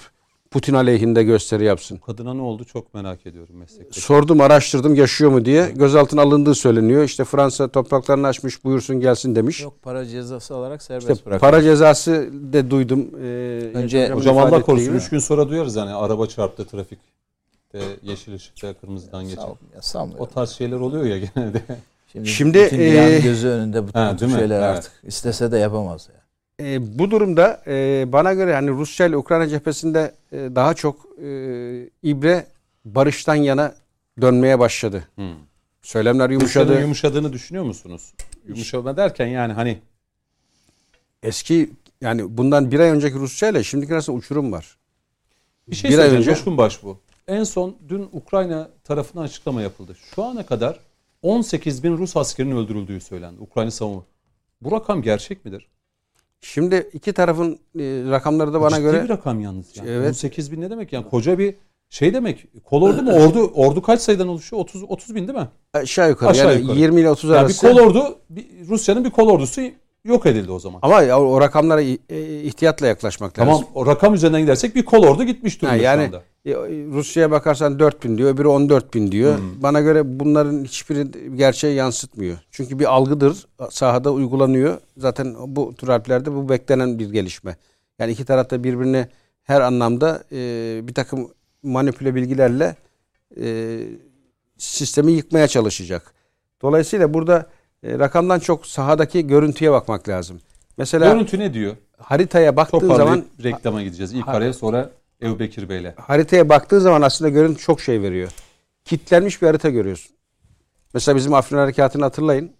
Putin 0.50 0.74
aleyhinde 0.74 1.22
gösteri 1.24 1.64
yapsın. 1.64 1.96
Kadına 1.96 2.34
ne 2.34 2.42
oldu 2.42 2.64
çok 2.64 2.94
merak 2.94 3.26
ediyorum 3.26 3.56
meslekteki. 3.56 4.00
Sordum, 4.00 4.40
araştırdım 4.40 4.94
yaşıyor 4.94 5.30
mu 5.30 5.44
diye. 5.44 5.70
Gözaltına 5.70 6.22
alındığı 6.22 6.54
söyleniyor. 6.54 7.04
İşte 7.04 7.24
Fransa 7.24 7.68
topraklarını 7.68 8.26
açmış 8.26 8.64
buyursun 8.64 9.00
gelsin 9.00 9.34
demiş. 9.34 9.62
Yok 9.62 9.74
para 9.82 10.06
cezası 10.06 10.54
alarak 10.54 10.82
serbest 10.82 11.10
İşte 11.10 11.26
bırak. 11.26 11.40
para 11.40 11.62
cezası 11.62 12.28
de 12.32 12.70
duydum. 12.70 13.10
Ee, 13.22 13.26
Önce- 13.74 14.10
Hocam 14.10 14.38
Allah 14.38 14.62
korusun 14.62 14.86
gibi. 14.88 14.96
3 14.96 15.10
gün 15.10 15.18
sonra 15.18 15.48
duyarız 15.48 15.76
hani 15.76 15.94
araba 15.94 16.26
çarptı 16.26 16.64
trafikte 16.66 17.78
yeşil 18.02 18.34
ışıkta 18.34 18.74
kırmızıdan 18.74 19.24
sanmıyorum. 19.80 20.24
O 20.24 20.28
tarz 20.28 20.50
şeyler 20.50 20.76
oluyor 20.76 21.04
ya 21.04 21.18
genelde. 21.34 21.62
Şimdi, 22.12 22.28
Şimdi, 22.28 22.64
bütün 22.64 22.78
e, 22.80 23.20
gözü 23.24 23.48
önünde 23.48 23.82
bu 23.88 23.88
Ha, 23.94 24.10
tür 24.12 24.20
değil 24.20 24.32
mi? 24.32 24.38
şeyler 24.38 24.56
Evet. 24.56 24.76
artık 24.78 24.92
istese 25.02 25.52
de 25.52 25.58
yapamaz. 25.58 26.08
Yani. 26.12 26.17
Ee, 26.60 26.98
bu 26.98 27.10
durumda 27.10 27.62
e, 27.66 28.04
bana 28.12 28.34
göre 28.34 28.54
hani 28.54 28.70
Rusya 28.70 29.06
ile 29.06 29.16
Ukrayna 29.16 29.48
cephesinde 29.48 30.14
e, 30.32 30.36
daha 30.36 30.74
çok 30.74 31.06
e, 31.22 31.28
ibre 32.02 32.46
barıştan 32.84 33.34
yana 33.34 33.74
dönmeye 34.20 34.58
başladı. 34.58 35.08
Hmm. 35.14 35.34
Söylemler 35.82 36.30
Rusya'nın 36.30 36.40
yumuşadı. 36.68 36.80
yumuşadığını 36.80 37.32
düşünüyor 37.32 37.64
musunuz? 37.64 38.12
Yumuşama 38.48 38.96
derken 38.96 39.26
yani 39.26 39.52
hani 39.52 39.78
Eski 41.22 41.70
yani 42.00 42.38
bundan 42.38 42.70
bir 42.70 42.80
ay 42.80 42.90
önceki 42.90 43.14
Rusya 43.18 43.48
ile 43.48 43.64
şimdiki 43.64 43.94
arasında 43.94 44.16
uçurum 44.16 44.52
var. 44.52 44.76
bir 45.68 45.76
şey 45.76 45.90
Bir 45.90 45.98
ay 45.98 46.04
söyleyeceğim. 46.04 46.20
önce- 46.28 46.34
Coşkun 46.34 46.58
Baş 46.58 46.82
bu. 46.82 46.98
En 47.28 47.44
son 47.44 47.76
dün 47.88 48.08
Ukrayna 48.12 48.68
tarafından 48.84 49.22
açıklama 49.24 49.62
yapıldı. 49.62 49.96
Şu 50.14 50.24
ana 50.24 50.46
kadar 50.46 50.80
18 51.22 51.84
bin 51.84 51.98
Rus 51.98 52.16
askerinin 52.16 52.56
öldürüldüğü 52.56 53.00
söylendi. 53.00 53.40
Ukrayna 53.40 53.70
savunma. 53.70 54.02
Bu 54.60 54.72
rakam 54.72 55.02
gerçek 55.02 55.44
midir? 55.44 55.66
Şimdi 56.40 56.90
iki 56.92 57.12
tarafın 57.12 57.52
e, 57.52 57.58
rakamları 58.10 58.52
da 58.52 58.60
bana 58.60 58.70
Ciddi 58.70 58.82
göre 58.82 59.04
bir 59.04 59.08
rakam 59.08 59.40
yalnız. 59.40 59.76
Yani. 59.76 59.90
Evet. 59.90 60.08
18 60.08 60.52
bin 60.52 60.60
ne 60.60 60.70
demek 60.70 60.92
yani? 60.92 61.08
Koca 61.08 61.38
bir 61.38 61.54
şey 61.90 62.14
demek. 62.14 62.46
Kolordu 62.64 63.02
mu? 63.02 63.12
Ordu 63.12 63.50
ordu 63.54 63.82
kaç 63.82 64.00
sayıdan 64.00 64.28
oluşuyor? 64.28 64.62
30 64.62 64.82
30 64.88 65.14
bin 65.14 65.28
değil 65.28 65.38
mi? 65.38 65.48
aşağı 65.74 66.08
yukarı 66.08 66.30
Aşağı 66.30 66.52
yani 66.52 66.60
yukarı. 66.60 66.78
20 66.78 67.00
ile 67.00 67.10
30 67.10 67.30
Yani 67.30 67.34
bir 67.38 67.40
arası. 67.44 67.68
kolordu 67.68 68.18
bir- 68.30 68.46
Rusya'nın 68.68 69.04
bir 69.04 69.10
kolordusu 69.10 69.60
yok 70.04 70.26
edildi 70.26 70.52
o 70.52 70.58
zaman. 70.58 70.78
Ama 70.82 71.02
ya 71.02 71.20
o 71.20 71.40
rakamlara 71.40 71.82
e, 71.82 72.42
ihtiyatla 72.42 72.86
yaklaşmak 72.86 73.34
Tamam 73.34 73.54
lazım. 73.54 73.66
o 73.74 73.86
rakam 73.86 74.14
üzerinden 74.14 74.40
gidersek 74.40 74.74
bir 74.76 74.84
kolordu 74.84 75.24
gitmiş 75.24 75.62
durumda 75.62 75.72
Ha, 75.74 75.78
şu 75.78 75.84
yani 75.84 76.02
anda. 76.02 76.22
e, 76.46 76.52
Rusya'ya 76.92 77.30
bakarsan 77.30 77.78
4000 77.78 78.18
diyor, 78.18 78.34
öbürü 78.34 78.48
14 78.48 78.94
bin 78.94 79.12
diyor. 79.12 79.38
Hmm. 79.38 79.62
Bana 79.62 79.80
göre 79.80 80.20
bunların 80.20 80.64
hiçbiri 80.64 81.36
gerçeği 81.36 81.74
yansıtmıyor. 81.76 82.38
Çünkü 82.50 82.78
bir 82.78 82.94
algıdır, 82.94 83.46
sahada 83.70 84.12
uygulanıyor. 84.12 84.78
Zaten 84.96 85.34
bu 85.46 85.74
tür 85.74 85.88
harplerde 85.88 86.34
bu 86.34 86.48
beklenen 86.48 86.98
bir 86.98 87.10
gelişme. 87.10 87.56
Yani 87.98 88.12
iki 88.12 88.24
tarafta 88.24 88.64
birbirini 88.64 89.06
her 89.42 89.60
anlamda 89.60 90.24
e, 90.32 90.36
bir 90.88 90.94
takım 90.94 91.28
manipüle 91.62 92.14
bilgilerle 92.14 92.76
e, 93.40 93.78
sistemi 94.58 95.12
yıkmaya 95.12 95.48
çalışacak. 95.48 96.14
Dolayısıyla 96.62 97.14
burada 97.14 97.46
e, 97.82 97.98
rakamdan 97.98 98.38
çok 98.38 98.66
sahadaki 98.66 99.26
görüntüye 99.26 99.72
bakmak 99.72 100.08
lazım. 100.08 100.40
Mesela 100.78 101.12
Görüntü 101.12 101.38
ne 101.38 101.54
diyor? 101.54 101.76
haritaya 101.98 102.56
baktığın 102.56 102.94
zaman 102.94 103.24
reklama 103.44 103.82
gideceğiz. 103.82 104.12
İlk 104.12 104.28
araya 104.28 104.52
sonra 104.52 104.90
Ebu 105.22 105.38
Bekir 105.38 105.68
Bey'le. 105.68 105.94
haritaya 105.96 106.48
baktığın 106.48 106.78
zaman 106.78 107.02
aslında 107.02 107.28
görüntü 107.28 107.60
çok 107.62 107.80
şey 107.80 108.02
veriyor. 108.02 108.30
Kitlenmiş 108.84 109.42
bir 109.42 109.46
harita 109.46 109.70
görüyorsun. 109.70 110.16
Mesela 110.94 111.16
bizim 111.16 111.34
Afrin 111.34 111.56
Harekatı'nı 111.58 112.02
hatırlayın. 112.04 112.50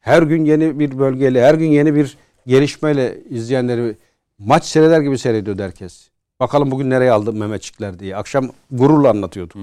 Her 0.00 0.22
gün 0.22 0.44
yeni 0.44 0.78
bir 0.78 0.98
bölgeyle, 0.98 1.42
her 1.42 1.54
gün 1.54 1.66
yeni 1.70 1.94
bir 1.94 2.16
gelişmeyle 2.46 3.18
izleyenleri 3.30 3.96
maç 4.38 4.64
seyreder 4.64 5.00
gibi 5.00 5.18
seyrediyordu 5.18 5.62
herkes. 5.62 6.08
Bakalım 6.40 6.70
bugün 6.70 6.90
nereye 6.90 7.12
aldı 7.12 7.32
Mehmetçikler 7.32 7.98
diye. 7.98 8.16
Akşam 8.16 8.50
gururla 8.70 9.10
anlatıyordu. 9.10 9.54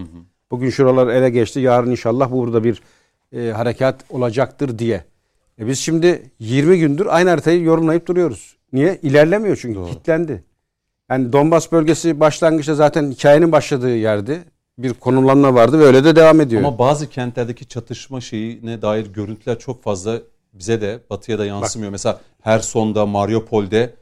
Bugün 0.51 0.69
şuralar 0.69 1.07
ele 1.07 1.29
geçti, 1.29 1.59
yarın 1.59 1.91
inşallah 1.91 2.31
burada 2.31 2.63
bir 2.63 2.81
e, 3.31 3.49
harekat 3.49 4.05
olacaktır 4.09 4.79
diye. 4.79 5.03
E 5.59 5.67
biz 5.67 5.79
şimdi 5.79 6.31
20 6.39 6.79
gündür 6.79 7.05
aynı 7.05 7.29
haritayı 7.29 7.63
yorumlayıp 7.63 8.07
duruyoruz. 8.07 8.57
Niye? 8.73 8.99
İlerlemiyor 9.01 9.57
çünkü 9.61 9.91
kitlendi. 9.91 10.43
Yani 11.09 11.33
Donbas 11.33 11.71
bölgesi 11.71 12.19
başlangıçta 12.19 12.75
zaten 12.75 13.11
hikayenin 13.11 13.51
başladığı 13.51 13.95
yerdi. 13.95 14.43
Bir 14.77 14.93
konumlanma 14.93 15.53
vardı 15.53 15.79
ve 15.79 15.83
öyle 15.83 16.03
de 16.03 16.15
devam 16.15 16.41
ediyor. 16.41 16.61
Ama 16.61 16.79
bazı 16.79 17.09
kentlerdeki 17.09 17.65
çatışma 17.65 18.21
şeyine 18.21 18.81
dair 18.81 19.05
görüntüler 19.05 19.59
çok 19.59 19.83
fazla 19.83 20.21
bize 20.53 20.81
de 20.81 20.99
batıya 21.09 21.39
da 21.39 21.45
yansımıyor. 21.45 21.91
Mesela 21.91 22.21
Herson'da, 22.41 23.05
Mariupol'de 23.05 23.93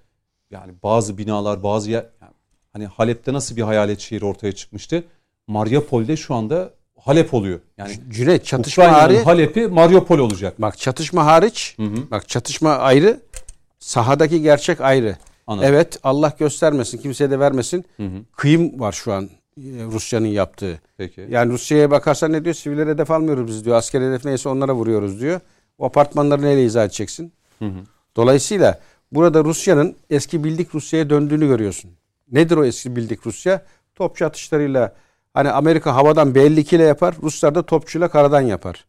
yani 0.51 0.73
bazı 0.83 1.17
binalar, 1.17 1.63
bazı 1.63 1.91
yer 1.91 2.05
yani 2.21 2.33
hani 2.73 2.85
Halep'te 2.85 3.33
nasıl 3.33 3.55
bir 3.55 3.61
hayalet 3.61 3.99
şehir 3.99 4.21
ortaya 4.21 4.51
çıkmıştı? 4.51 5.03
Mariupol'de 5.47 6.17
şu 6.17 6.35
anda 6.35 6.73
Halep 7.05 7.33
oluyor. 7.33 7.59
Yani 7.77 7.99
Cüneyt 8.09 8.45
çatışma 8.45 8.91
hariç 8.91 9.25
Halep'i 9.25 9.67
Mariupol 9.67 10.19
olacak. 10.19 10.61
bak 10.61 10.77
çatışma 10.77 11.25
hariç 11.25 11.75
hı. 11.77 12.11
bak 12.11 12.29
çatışma 12.29 12.69
ayrı 12.69 13.19
sahadaki 13.79 14.41
gerçek 14.41 14.81
ayrı. 14.81 15.17
Anladım. 15.47 15.69
Evet 15.69 15.99
Allah 16.03 16.33
göstermesin 16.39 16.97
kimseye 16.97 17.31
de 17.31 17.39
vermesin. 17.39 17.85
Kıyım 18.35 18.79
var 18.79 18.91
şu 18.91 19.13
an 19.13 19.29
e, 19.57 19.61
Rusya'nın 19.91 20.27
yaptığı. 20.27 20.81
Peki. 20.97 21.27
Yani 21.29 21.51
Rusya'ya 21.51 21.91
bakarsan 21.91 22.31
ne 22.31 22.43
diyor? 22.43 22.55
Sivillere 22.55 22.89
hedef 22.89 23.11
almıyoruz 23.11 23.47
biz 23.47 23.65
diyor. 23.65 23.75
Asker 23.75 24.01
hedef 24.01 24.25
neyse 24.25 24.49
onlara 24.49 24.73
vuruyoruz 24.73 25.21
diyor. 25.21 25.39
O 25.77 25.85
apartmanları 25.85 26.41
neyle 26.41 26.65
izah 26.65 26.85
edeceksin? 26.85 27.33
Dolayısıyla 28.15 28.79
burada 29.11 29.43
Rusya'nın 29.43 29.95
eski 30.09 30.43
bildik 30.43 30.75
Rusya'ya 30.75 31.09
döndüğünü 31.09 31.47
görüyorsun. 31.47 31.91
Nedir 32.31 32.57
o 32.57 32.65
eski 32.65 32.95
bildik 32.95 33.25
Rusya? 33.27 33.65
Topçu 33.95 34.25
atışlarıyla 34.25 34.93
hani 35.33 35.49
Amerika 35.49 35.95
havadan 35.95 36.35
B-52 36.35 36.75
ile 36.75 36.83
yapar. 36.83 37.15
Ruslar 37.23 37.55
da 37.55 37.65
topçuyla 37.65 38.07
karadan 38.07 38.41
yapar. 38.41 38.85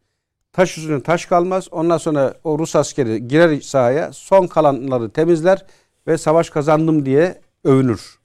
Taş 0.52 0.78
üstüne 0.78 1.02
taş 1.02 1.26
kalmaz. 1.26 1.68
Ondan 1.70 1.98
sonra 1.98 2.34
o 2.44 2.58
Rus 2.58 2.76
askeri 2.76 3.28
girer 3.28 3.60
sahaya 3.60 4.12
son 4.12 4.46
kalanları 4.46 5.10
temizler 5.10 5.66
ve 6.06 6.18
savaş 6.18 6.50
kazandım 6.50 7.06
diye 7.06 7.40
övünür. 7.64 8.18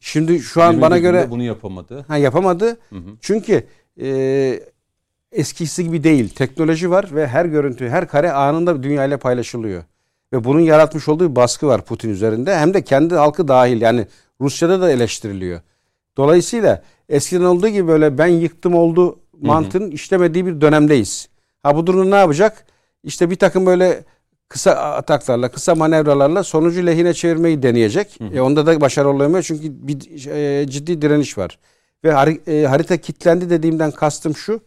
Şimdi 0.00 0.40
şu 0.40 0.62
an 0.62 0.70
20 0.70 0.82
bana 0.82 0.98
göre 0.98 1.30
bunu 1.30 1.42
yapamadı. 1.42 2.04
Ha 2.08 2.16
yapamadı. 2.16 2.76
Çünkü 3.20 3.66
e, 4.00 4.60
eskisi 5.32 5.84
gibi 5.84 6.04
değil. 6.04 6.28
Teknoloji 6.28 6.90
var 6.90 7.08
ve 7.14 7.28
her 7.28 7.44
görüntü, 7.44 7.88
her 7.88 8.08
kare 8.08 8.32
anında 8.32 8.82
dünyayla 8.82 9.18
paylaşılıyor. 9.18 9.84
Ve 10.32 10.44
bunun 10.44 10.60
yaratmış 10.60 11.08
olduğu 11.08 11.30
bir 11.30 11.36
baskı 11.36 11.66
var 11.66 11.84
Putin 11.84 12.10
üzerinde. 12.10 12.56
Hem 12.56 12.74
de 12.74 12.84
kendi 12.84 13.14
halkı 13.14 13.48
dahil. 13.48 13.80
Yani 13.80 14.06
Rusya'da 14.40 14.80
da 14.80 14.90
eleştiriliyor. 14.90 15.60
Dolayısıyla 16.16 16.82
eskiden 17.12 17.44
olduğu 17.44 17.68
gibi 17.68 17.88
böyle 17.88 18.18
ben 18.18 18.26
yıktım 18.26 18.74
oldu 18.74 19.18
mantığın 19.40 19.90
işlemediği 19.90 20.46
bir 20.46 20.60
dönemdeyiz. 20.60 21.28
Ha 21.62 21.76
bu 21.76 21.86
durumda 21.86 22.10
ne 22.10 22.16
yapacak? 22.16 22.66
İşte 23.04 23.30
bir 23.30 23.36
takım 23.36 23.66
böyle 23.66 24.04
kısa 24.48 24.70
ataklarla, 24.72 25.48
kısa 25.50 25.74
manevralarla 25.74 26.42
sonucu 26.42 26.86
lehine 26.86 27.14
çevirmeyi 27.14 27.62
deneyecek. 27.62 28.18
E 28.34 28.40
onda 28.40 28.66
da 28.66 28.80
başarılı 28.80 29.10
olamıyor 29.12 29.42
çünkü 29.42 29.62
bir 29.88 30.26
e, 30.26 30.66
ciddi 30.68 31.02
direniş 31.02 31.38
var. 31.38 31.58
Ve 32.04 32.10
hari- 32.12 32.40
e, 32.46 32.66
harita 32.66 32.96
kilitlendi 32.96 33.50
dediğimden 33.50 33.90
kastım 33.90 34.36
şu. 34.36 34.60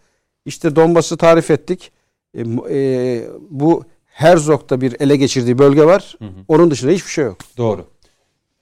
İşte 0.45 0.75
Donbas'ı 0.75 1.17
tarif 1.17 1.51
ettik. 1.51 1.91
E, 2.33 2.41
e, 2.69 3.27
bu 3.49 3.83
Herzog'da 4.05 4.81
bir 4.81 4.95
ele 4.99 5.15
geçirdiği 5.15 5.57
bölge 5.57 5.85
var. 5.85 6.17
Onun 6.47 6.71
dışında 6.71 6.91
hiçbir 6.91 7.11
şey 7.11 7.25
yok. 7.25 7.37
Doğru. 7.57 7.85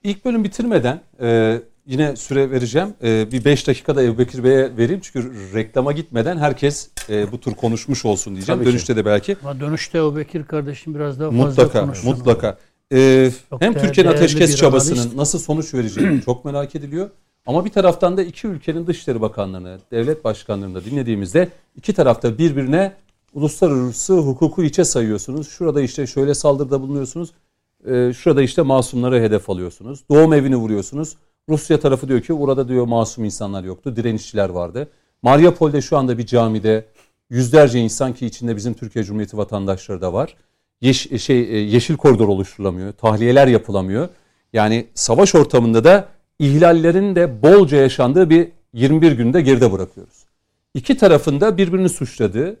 İlk 0.04 0.24
bölüm 0.24 0.44
bitirmeden 0.44 1.00
e, 1.20 1.60
yine 1.86 2.16
süre 2.16 2.50
vereceğim. 2.50 2.88
E, 3.02 3.32
bir 3.32 3.44
5 3.44 3.66
dakikada 3.66 4.02
Ebu 4.02 4.18
Bekir 4.18 4.44
Bey'e 4.44 4.76
vereyim. 4.76 5.00
Çünkü 5.02 5.32
reklama 5.54 5.92
gitmeden 5.92 6.38
herkes 6.38 6.88
e, 7.10 7.32
bu 7.32 7.40
tür 7.40 7.54
konuşmuş 7.54 8.04
olsun 8.04 8.34
diyeceğim. 8.34 8.58
Tabii 8.58 8.66
ki. 8.66 8.72
Dönüşte 8.72 8.96
de 8.96 9.04
belki. 9.04 9.36
Ama 9.42 9.60
dönüşte 9.60 10.02
o 10.02 10.16
Bekir 10.16 10.44
kardeşim 10.44 10.94
biraz 10.94 11.20
daha 11.20 11.30
fazla 11.30 11.44
Mutlaka, 11.46 11.80
konuşsun. 11.80 12.10
mutlaka. 12.10 12.58
e, 12.92 13.30
Çok 13.50 13.60
hem 13.62 13.74
Türkiye'nin 13.74 14.10
ateşkes 14.12 14.56
çabasının 14.56 14.96
analist. 14.98 15.16
nasıl 15.16 15.38
sonuç 15.38 15.74
vereceği 15.74 16.20
çok 16.24 16.44
merak 16.44 16.74
ediliyor. 16.74 17.10
Ama 17.46 17.64
bir 17.64 17.70
taraftan 17.70 18.16
da 18.16 18.22
iki 18.22 18.46
ülkenin 18.46 18.86
dışişleri 18.86 19.20
bakanlarını, 19.20 19.78
devlet 19.90 20.24
başkanlarını 20.24 20.74
da 20.74 20.84
dinlediğimizde 20.84 21.48
iki 21.76 21.92
tarafta 21.92 22.38
birbirine 22.38 22.92
uluslararası 23.34 24.14
hukuku 24.14 24.62
içe 24.64 24.84
sayıyorsunuz. 24.84 25.48
Şurada 25.48 25.82
işte 25.82 26.06
şöyle 26.06 26.34
saldırıda 26.34 26.80
bulunuyorsunuz. 26.80 27.30
e, 27.86 28.12
şurada 28.12 28.42
işte 28.42 28.62
masumları 28.62 29.20
hedef 29.20 29.50
alıyorsunuz. 29.50 30.00
Doğum 30.10 30.32
evini 30.32 30.56
vuruyorsunuz. 30.56 31.16
Rusya 31.48 31.80
tarafı 31.80 32.08
diyor 32.08 32.20
ki 32.20 32.38
burada 32.38 32.68
diyor 32.68 32.86
masum 32.86 33.24
insanlar 33.24 33.64
yoktu. 33.64 33.96
Direnişçiler 33.96 34.48
vardı. 34.48 34.88
Mariupol'de 35.22 35.80
şu 35.80 35.96
anda 35.96 36.18
bir 36.18 36.26
camide 36.26 36.84
yüzlerce 37.30 37.80
insan 37.80 38.14
ki 38.14 38.26
içinde 38.26 38.56
bizim 38.56 38.74
Türkiye 38.74 39.04
Cumhuriyeti 39.04 39.36
vatandaşları 39.36 40.00
da 40.00 40.12
var. 40.12 40.36
Yeş, 40.80 41.22
şey 41.22 41.40
e, 41.40 41.58
yeşil 41.58 41.96
koridor 41.96 42.28
oluşturulamıyor. 42.28 42.92
Tahliyeler 42.92 43.46
yapılamıyor. 43.46 44.08
Yani 44.52 44.86
savaş 44.94 45.34
ortamında 45.34 45.84
da 45.84 46.08
ihlallerin 46.38 47.16
de 47.16 47.42
bolca 47.42 47.76
yaşandığı 47.76 48.30
bir 48.30 48.48
21 48.72 49.12
günde 49.12 49.40
geride 49.40 49.72
bırakıyoruz. 49.72 50.24
İki 50.74 50.96
tarafında 50.96 51.56
birbirini 51.56 51.88
suçladığı 51.88 52.56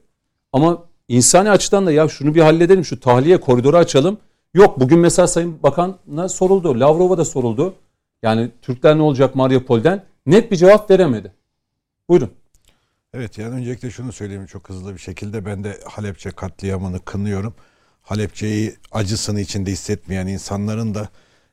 ama 0.52 0.82
insani 1.08 1.50
açıdan 1.50 1.86
da 1.86 1.92
ya 1.92 2.08
şunu 2.08 2.34
bir 2.34 2.40
halledelim 2.40 2.84
şu 2.84 3.00
tahliye 3.00 3.40
koridoru 3.40 3.76
açalım. 3.76 4.18
Yok 4.54 4.80
bugün 4.80 4.98
mesela 4.98 5.28
Sayın 5.28 5.62
Bakan'a 5.62 6.28
soruldu. 6.28 6.80
Lavrov'a 6.80 7.18
da 7.18 7.24
soruldu. 7.24 7.74
Yani 8.24 8.50
Türkler 8.62 8.98
ne 8.98 9.02
olacak 9.02 9.34
Mariupol'den? 9.34 10.04
Net 10.26 10.50
bir 10.50 10.56
cevap 10.56 10.90
veremedi. 10.90 11.32
Buyurun. 12.08 12.30
Evet 13.14 13.38
yani 13.38 13.54
öncelikle 13.54 13.90
şunu 13.90 14.12
söyleyeyim 14.12 14.46
çok 14.46 14.68
hızlı 14.68 14.94
bir 14.94 14.98
şekilde 14.98 15.46
ben 15.46 15.64
de 15.64 15.80
Halepçe 15.84 16.30
katliamını 16.30 17.04
kınıyorum. 17.04 17.54
Halepçe'yi 18.02 18.74
acısını 18.92 19.40
içinde 19.40 19.70
hissetmeyen 19.70 20.26
insanların 20.26 20.94
da 20.94 21.08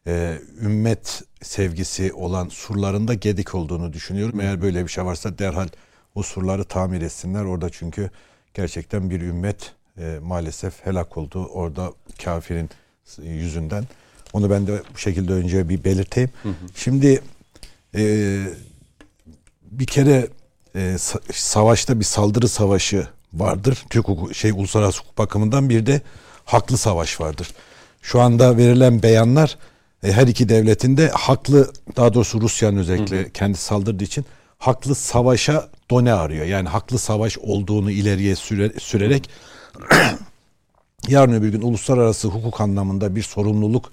e, 0.07 0.39
ümmet 0.61 1.24
sevgisi 1.41 2.13
olan 2.13 2.47
surlarında 2.47 3.13
gedik 3.13 3.55
olduğunu 3.55 3.93
düşünüyorum. 3.93 4.39
Eğer 4.39 4.61
böyle 4.61 4.84
bir 4.84 4.89
şey 4.89 5.05
varsa 5.05 5.38
derhal 5.38 5.67
o 6.15 6.24
surları 6.24 6.63
tamir 6.63 7.01
etsinler. 7.01 7.43
Orada 7.43 7.69
çünkü 7.69 8.09
gerçekten 8.53 9.09
bir 9.09 9.22
ümmet 9.22 9.74
e, 9.97 10.19
maalesef 10.22 10.86
helak 10.86 11.17
oldu 11.17 11.45
orada 11.45 11.93
kafirin 12.24 12.69
yüzünden. 13.24 13.84
Onu 14.34 14.49
ben 14.49 14.67
de 14.67 14.82
bu 14.93 14.97
şekilde 14.97 15.34
önce 15.34 15.69
bir 15.69 15.84
belirteyim. 15.84 16.29
Şimdi 16.75 17.21
e, 17.95 18.03
bir 19.71 19.86
kere 19.86 20.27
e, 20.75 20.79
sa- 20.79 21.34
savaşta 21.34 21.99
bir 21.99 22.05
saldırı 22.05 22.47
savaşı 22.47 23.07
vardır. 23.34 23.86
Türk 23.89 24.07
hukuku, 24.07 24.34
şey 24.34 24.51
uluslararası 24.51 24.99
hukuk 25.01 25.17
bakımından 25.17 25.69
bir 25.69 25.86
de 25.86 26.01
haklı 26.45 26.77
savaş 26.77 27.21
vardır. 27.21 27.47
Şu 28.01 28.21
anda 28.21 28.57
verilen 28.57 29.03
beyanlar 29.03 29.57
e, 30.03 30.11
her 30.11 30.27
iki 30.27 30.49
devletin 30.49 30.97
de 30.97 31.09
haklı 31.09 31.73
daha 31.95 32.13
doğrusu 32.13 32.41
Rusya'nın 32.41 32.77
özellikle 32.77 33.32
kendi 33.32 33.57
saldırdığı 33.57 34.03
için 34.03 34.25
haklı 34.57 34.95
savaşa 34.95 35.69
done 35.91 36.13
arıyor. 36.13 36.45
Yani 36.45 36.69
haklı 36.69 36.99
savaş 36.99 37.38
olduğunu 37.38 37.91
ileriye 37.91 38.34
süre- 38.36 38.79
sürerek 38.79 39.29
yarın 41.08 41.34
öbür 41.34 41.49
gün 41.49 41.62
uluslararası 41.62 42.28
hukuk 42.28 42.62
anlamında 42.62 43.16
bir 43.16 43.24
sorumluluk 43.24 43.91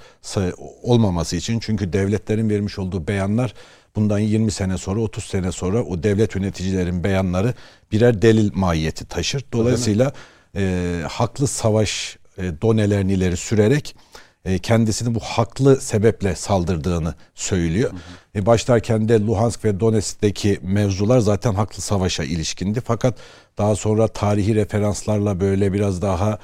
olmaması 0.82 1.36
için 1.36 1.58
çünkü 1.60 1.92
devletlerin 1.92 2.50
vermiş 2.50 2.78
olduğu 2.78 3.08
beyanlar 3.08 3.54
bundan 3.96 4.18
20 4.18 4.50
sene 4.50 4.78
sonra 4.78 5.00
30 5.00 5.24
sene 5.24 5.52
sonra 5.52 5.82
o 5.82 6.02
devlet 6.02 6.34
yöneticilerin 6.34 7.04
beyanları 7.04 7.54
birer 7.92 8.22
delil 8.22 8.50
mahiyeti 8.54 9.04
taşır. 9.04 9.44
Dolayısıyla 9.52 10.12
e, 10.56 11.02
haklı 11.08 11.46
savaş 11.46 12.18
e, 12.38 12.42
donelerini 12.62 13.12
ileri 13.12 13.36
sürerek 13.36 13.96
e, 14.44 14.58
kendisini 14.58 15.14
bu 15.14 15.20
haklı 15.20 15.80
sebeple 15.80 16.34
saldırdığını 16.34 17.14
söylüyor. 17.34 17.90
E, 18.34 18.46
başlarken 18.46 19.08
de 19.08 19.20
Luhansk 19.20 19.64
ve 19.64 19.80
Donetsk'teki 19.80 20.58
mevzular 20.62 21.18
zaten 21.18 21.54
haklı 21.54 21.82
savaşa 21.82 22.24
ilişkindi. 22.24 22.80
Fakat 22.80 23.18
daha 23.58 23.76
sonra 23.76 24.08
tarihi 24.08 24.54
referanslarla 24.54 25.40
böyle 25.40 25.72
biraz 25.72 26.02
daha 26.02 26.38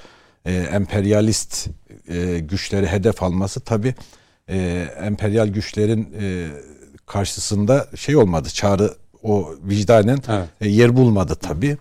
e, 0.45 0.53
emperyalist 0.55 1.69
e, 2.09 2.39
güçleri 2.39 2.87
hedef 2.87 3.23
alması 3.23 3.61
tabi 3.61 3.95
e, 4.49 4.87
emperyal 5.03 5.49
güçlerin 5.49 6.15
e, 6.21 6.49
karşısında 7.07 7.89
şey 7.97 8.17
olmadı 8.17 8.49
çağrı 8.49 8.95
o 9.23 9.51
vicdanen 9.63 10.19
Evet. 10.29 10.49
e, 10.61 10.69
yer 10.69 10.97
bulmadı 10.97 11.35
tabi. 11.35 11.77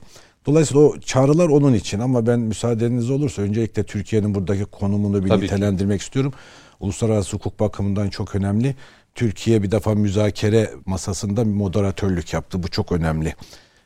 Dolayısıyla 0.46 0.84
o 0.84 1.00
çağrılar 1.00 1.50
onun 1.50 1.74
için 1.74 2.00
ama 2.00 2.28
ben 2.28 2.40
müsaadeniz 2.40 3.10
olursa 3.10 3.42
öncelikle 3.42 3.84
Türkiye'nin 3.84 4.36
buradaki 4.36 4.66
konumunu 4.66 5.24
bir 5.24 5.30
Tabii 5.30 5.40
ki. 5.48 5.54
nitelendirmek 5.54 6.02
istiyorum. 6.02 6.34
Uluslararası 6.80 7.36
hukuk 7.38 7.60
bakımından 7.60 8.10
çok 8.10 8.36
önemli. 8.36 8.76
Türkiye 9.16 9.64
bir 9.64 9.72
defa 9.72 9.96
müzakere 9.96 10.70
masasında 10.86 11.46
bir 11.46 11.52
moderatörlük 11.52 12.34
yaptı. 12.34 12.64
Bu 12.64 12.68
çok 12.68 12.92
önemli. 12.92 13.36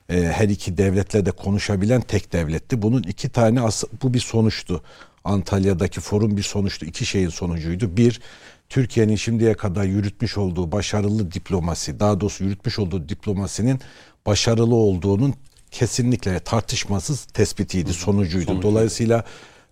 Ee, 0.09 0.21
her 0.21 0.49
iki 0.49 0.77
devletle 0.77 1.25
de 1.25 1.31
konuşabilen 1.31 2.01
tek 2.01 2.33
devletti. 2.33 2.81
Bunun 2.81 3.03
iki 3.03 3.29
tane 3.29 3.61
bu 4.03 4.13
bir 4.13 4.19
sonuçtu. 4.19 4.83
Antalya'daki 5.23 6.01
forum 6.01 6.37
bir 6.37 6.43
sonuçtu. 6.43 6.85
İki 6.85 7.05
şeyin 7.05 7.29
sonucuydu. 7.29 7.97
Bir, 7.97 8.21
Türkiye'nin 8.69 9.15
şimdiye 9.15 9.53
kadar 9.53 9.83
yürütmüş 9.83 10.37
olduğu 10.37 10.71
başarılı 10.71 11.31
diplomasi, 11.31 11.99
daha 11.99 12.21
doğrusu 12.21 12.43
yürütmüş 12.43 12.79
olduğu 12.79 13.09
diplomasinin 13.09 13.79
başarılı 14.25 14.75
olduğunun 14.75 15.33
kesinlikle 15.71 16.39
tartışmasız 16.39 17.25
tespitiydi, 17.25 17.93
sonucuydu. 17.93 18.61
Dolayısıyla 18.61 19.23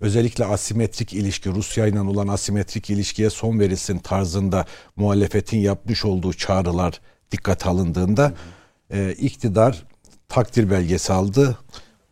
özellikle 0.01 0.45
asimetrik 0.45 1.13
ilişki, 1.13 1.49
Rusya 1.49 1.87
ile 1.87 2.01
olan 2.01 2.27
asimetrik 2.27 2.89
ilişkiye 2.89 3.29
son 3.29 3.59
verilsin 3.59 3.97
tarzında 3.97 4.65
muhalefetin 4.95 5.57
yapmış 5.57 6.05
olduğu 6.05 6.33
çağrılar 6.33 7.01
dikkate 7.31 7.69
alındığında 7.69 8.33
e, 8.89 9.13
iktidar 9.13 9.85
takdir 10.29 10.69
belgesi 10.69 11.13
aldı. 11.13 11.57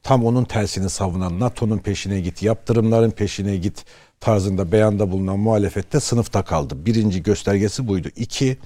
Tam 0.04 0.26
onun 0.26 0.44
tersini 0.44 0.90
savunan 0.90 1.40
NATO'nun 1.40 1.78
peşine 1.78 2.20
git, 2.20 2.44
yaptırımların 2.44 3.12
peşine 3.12 3.58
git 3.58 3.86
tarzında 4.20 4.72
beyanda 4.72 5.12
bulunan 5.12 5.40
muhalefette 5.40 6.00
sınıfta 6.00 6.44
kaldı. 6.44 6.86
Birinci 6.86 7.24
göstergesi 7.24 7.88
buydu. 7.88 8.08
İki, 8.16 8.58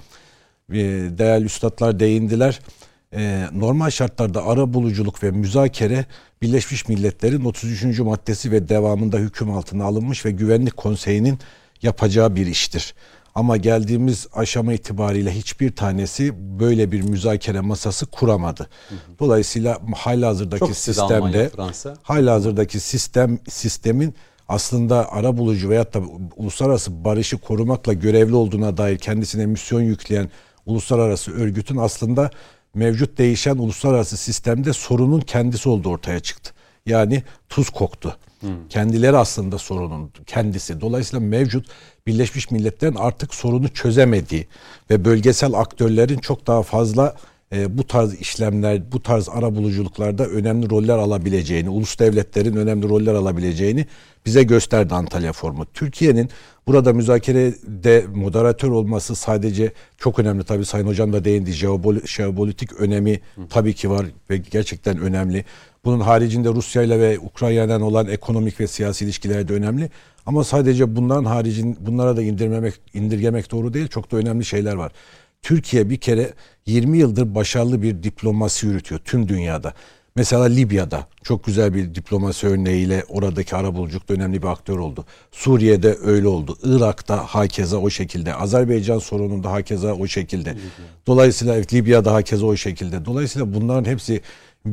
e, 0.72 0.76
değerli 1.18 1.44
üstadlar 1.44 2.00
değindiler. 2.00 2.60
E, 3.14 3.44
normal 3.52 3.90
şartlarda 3.90 4.46
ara 4.46 4.74
buluculuk 4.74 5.22
ve 5.22 5.30
müzakere 5.30 6.06
Birleşmiş 6.42 6.88
Milletler'in 6.88 7.44
33. 7.44 7.98
maddesi 7.98 8.52
ve 8.52 8.68
devamında 8.68 9.18
hüküm 9.18 9.50
altına 9.50 9.84
alınmış 9.84 10.24
ve 10.26 10.30
Güvenlik 10.30 10.76
Konseyi'nin 10.76 11.38
yapacağı 11.82 12.36
bir 12.36 12.46
iştir. 12.46 12.94
Ama 13.38 13.56
geldiğimiz 13.56 14.26
aşama 14.32 14.72
itibariyle 14.72 15.34
hiçbir 15.34 15.76
tanesi 15.76 16.34
böyle 16.60 16.92
bir 16.92 17.02
müzakere 17.02 17.60
masası 17.60 18.06
kuramadı. 18.06 18.68
Dolayısıyla 19.18 19.78
halihazırdaki 19.96 20.60
Çok 20.60 20.70
istedi 20.70 21.00
Almanya, 21.00 21.22
sistemde 21.22 21.48
Fransa. 21.48 21.96
halihazırdaki 22.02 22.80
sistem 22.80 23.38
sistemin 23.48 24.14
aslında 24.48 25.12
ara 25.12 25.36
bulucu 25.36 25.68
veyahut 25.70 25.94
da 25.94 26.00
uluslararası 26.36 27.04
barışı 27.04 27.38
korumakla 27.38 27.92
görevli 27.92 28.34
olduğuna 28.34 28.76
dair 28.76 28.98
kendisine 28.98 29.46
misyon 29.46 29.80
yükleyen 29.80 30.30
uluslararası 30.66 31.32
örgütün 31.32 31.76
aslında 31.76 32.30
mevcut 32.74 33.18
değişen 33.18 33.56
uluslararası 33.58 34.16
sistemde 34.16 34.72
sorunun 34.72 35.20
kendisi 35.20 35.68
olduğu 35.68 35.88
ortaya 35.90 36.20
çıktı. 36.20 36.50
Yani 36.86 37.22
tuz 37.48 37.70
koktu. 37.70 38.16
Kendileri 38.68 39.16
aslında 39.16 39.58
sorunun 39.58 40.10
kendisi. 40.26 40.80
Dolayısıyla 40.80 41.26
mevcut 41.26 41.66
Birleşmiş 42.06 42.50
Milletler'in 42.50 42.94
artık 42.94 43.34
sorunu 43.34 43.68
çözemediği 43.68 44.46
ve 44.90 45.04
bölgesel 45.04 45.54
aktörlerin 45.54 46.18
çok 46.18 46.46
daha 46.46 46.62
fazla 46.62 47.16
e, 47.52 47.78
bu 47.78 47.86
tarz 47.86 48.14
işlemler, 48.14 48.92
bu 48.92 49.02
tarz 49.02 49.28
arabuluculuklarda 49.28 50.26
önemli 50.26 50.70
roller 50.70 50.98
alabileceğini, 50.98 51.68
ulus 51.70 51.98
devletlerin 51.98 52.56
önemli 52.56 52.88
roller 52.88 53.14
alabileceğini 53.14 53.86
bize 54.26 54.42
gösterdi 54.42 54.94
Antalya 54.94 55.32
Forumu. 55.32 55.66
Türkiye'nin 55.74 56.30
burada 56.66 56.92
müzakerede 56.92 58.06
moderatör 58.14 58.68
olması 58.68 59.14
sadece 59.14 59.72
çok 59.98 60.18
önemli. 60.18 60.44
Tabii 60.44 60.64
Sayın 60.64 60.86
Hocam 60.86 61.12
da 61.12 61.24
değindi. 61.24 61.50
Jeobol- 61.50 62.06
Jeopolitik 62.06 62.72
önemi 62.80 63.20
tabii 63.50 63.74
ki 63.74 63.90
var 63.90 64.06
ve 64.30 64.36
gerçekten 64.36 64.98
önemli. 64.98 65.44
Bunun 65.84 66.00
haricinde 66.00 66.48
Rusya 66.48 66.82
ile 66.82 67.00
ve 67.00 67.18
Ukrayna'dan 67.18 67.80
olan 67.80 68.08
ekonomik 68.08 68.60
ve 68.60 68.66
siyasi 68.66 69.04
ilişkiler 69.04 69.48
de 69.48 69.52
önemli. 69.52 69.90
Ama 70.26 70.44
sadece 70.44 70.96
bunların 70.96 71.24
haricin 71.24 71.76
bunlara 71.80 72.16
da 72.16 72.22
indirmemek 72.22 72.74
indirgemek 72.94 73.50
doğru 73.50 73.74
değil. 73.74 73.88
Çok 73.88 74.12
da 74.12 74.16
önemli 74.16 74.44
şeyler 74.44 74.74
var. 74.74 74.92
Türkiye 75.42 75.90
bir 75.90 75.96
kere 75.96 76.32
20 76.66 76.98
yıldır 76.98 77.34
başarılı 77.34 77.82
bir 77.82 78.02
diplomasi 78.02 78.66
yürütüyor 78.66 79.00
tüm 79.04 79.28
dünyada. 79.28 79.74
Mesela 80.18 80.44
Libya'da 80.44 81.06
çok 81.22 81.44
güzel 81.44 81.74
bir 81.74 81.94
diplomasi 81.94 82.46
örneğiyle 82.46 83.04
oradaki 83.08 83.56
arabuluculukta 83.56 84.14
önemli 84.14 84.42
bir 84.42 84.46
aktör 84.46 84.78
oldu. 84.78 85.04
Suriye'de 85.32 85.96
öyle 86.04 86.28
oldu. 86.28 86.58
Irak'ta 86.62 87.16
hakeza 87.16 87.76
o 87.76 87.90
şekilde. 87.90 88.34
Azerbaycan 88.34 88.98
sorununda 88.98 89.52
hakeza 89.52 89.94
o 89.94 90.06
şekilde. 90.06 90.56
Dolayısıyla 91.06 91.54
Libya'da 91.72 92.12
hakeza 92.12 92.46
o 92.46 92.56
şekilde. 92.56 93.04
Dolayısıyla 93.04 93.54
bunların 93.54 93.90
hepsi 93.90 94.20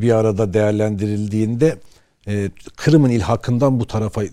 bir 0.01 0.11
arada 0.11 0.53
değerlendirildiğinde 0.53 1.77
e, 2.27 2.49
Kırım'ın 2.75 3.09
ilhakından 3.09 3.79
bu 3.79 3.87
tarafa 3.87 4.23
e, 4.23 4.27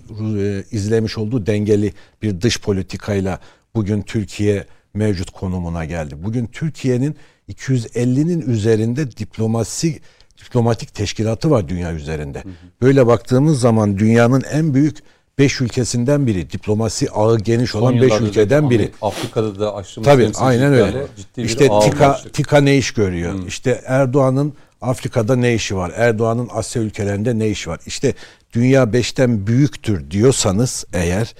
izlemiş 0.70 1.18
olduğu 1.18 1.46
dengeli 1.46 1.92
bir 2.22 2.40
dış 2.40 2.60
politikayla 2.60 3.38
bugün 3.74 4.02
Türkiye 4.02 4.66
mevcut 4.94 5.30
konumuna 5.30 5.84
geldi. 5.84 6.14
Bugün 6.22 6.46
Türkiye'nin 6.46 7.16
250'nin 7.48 8.40
üzerinde 8.40 9.16
diplomasi 9.16 10.00
diplomatik 10.38 10.94
teşkilatı 10.94 11.50
var 11.50 11.68
dünya 11.68 11.92
üzerinde. 11.92 12.42
Böyle 12.82 13.06
baktığımız 13.06 13.60
zaman 13.60 13.98
dünyanın 13.98 14.42
en 14.52 14.74
büyük 14.74 14.98
5 15.38 15.60
ülkesinden 15.60 16.26
biri. 16.26 16.50
Diplomasi 16.50 17.10
ağı 17.10 17.38
geniş 17.38 17.74
olan 17.74 17.94
5 17.94 18.02
yıllardır 18.02 18.26
ülkeden 18.26 18.70
biri. 18.70 18.90
Afrika'da 19.02 19.60
da 19.60 19.74
açtığımız 19.74 20.06
Tabii 20.06 20.30
aynen 20.38 20.72
öyle. 20.72 21.06
Ciddi 21.16 21.42
İşte 21.42 21.68
TİKA. 21.82 22.20
TİKA 22.32 22.60
ne 22.60 22.76
iş 22.76 22.90
görüyor? 22.90 23.46
İşte 23.46 23.80
Erdoğan'ın 23.86 24.54
Afrika'da 24.82 25.36
ne 25.36 25.54
işi 25.54 25.76
var? 25.76 25.92
Erdoğan'ın 25.96 26.48
Asya 26.52 26.82
ülkelerinde 26.82 27.38
ne 27.38 27.48
işi 27.48 27.70
var? 27.70 27.80
İşte 27.86 28.14
dünya 28.52 28.92
beşten 28.92 29.46
büyüktür 29.46 30.10
diyorsanız 30.10 30.84
eğer 30.92 31.34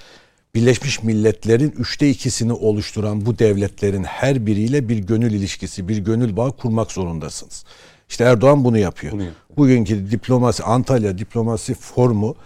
Birleşmiş 0.55 1.03
Milletler'in 1.03 1.75
üçte 1.79 2.11
ikisini 2.11 2.53
oluşturan 2.53 3.27
bu 3.27 3.39
devletlerin 3.39 4.05
her 4.05 4.47
biriyle 4.47 4.89
bir 4.89 4.97
gönül 4.97 5.33
ilişkisi, 5.33 5.89
bir 5.89 5.97
gönül 5.97 6.37
bağı 6.37 6.53
kurmak 6.53 6.93
zorundasınız. 6.93 7.65
İşte 8.09 8.25
Erdoğan 8.25 8.65
bunu 8.65 8.79
yapıyor. 8.79 9.13
Bunu 9.13 9.23
yapıyor. 9.23 9.57
Bugünkü 9.57 10.11
diplomasi, 10.11 10.63
Antalya 10.63 11.19
diplomasi 11.19 11.75
formu 11.75 12.37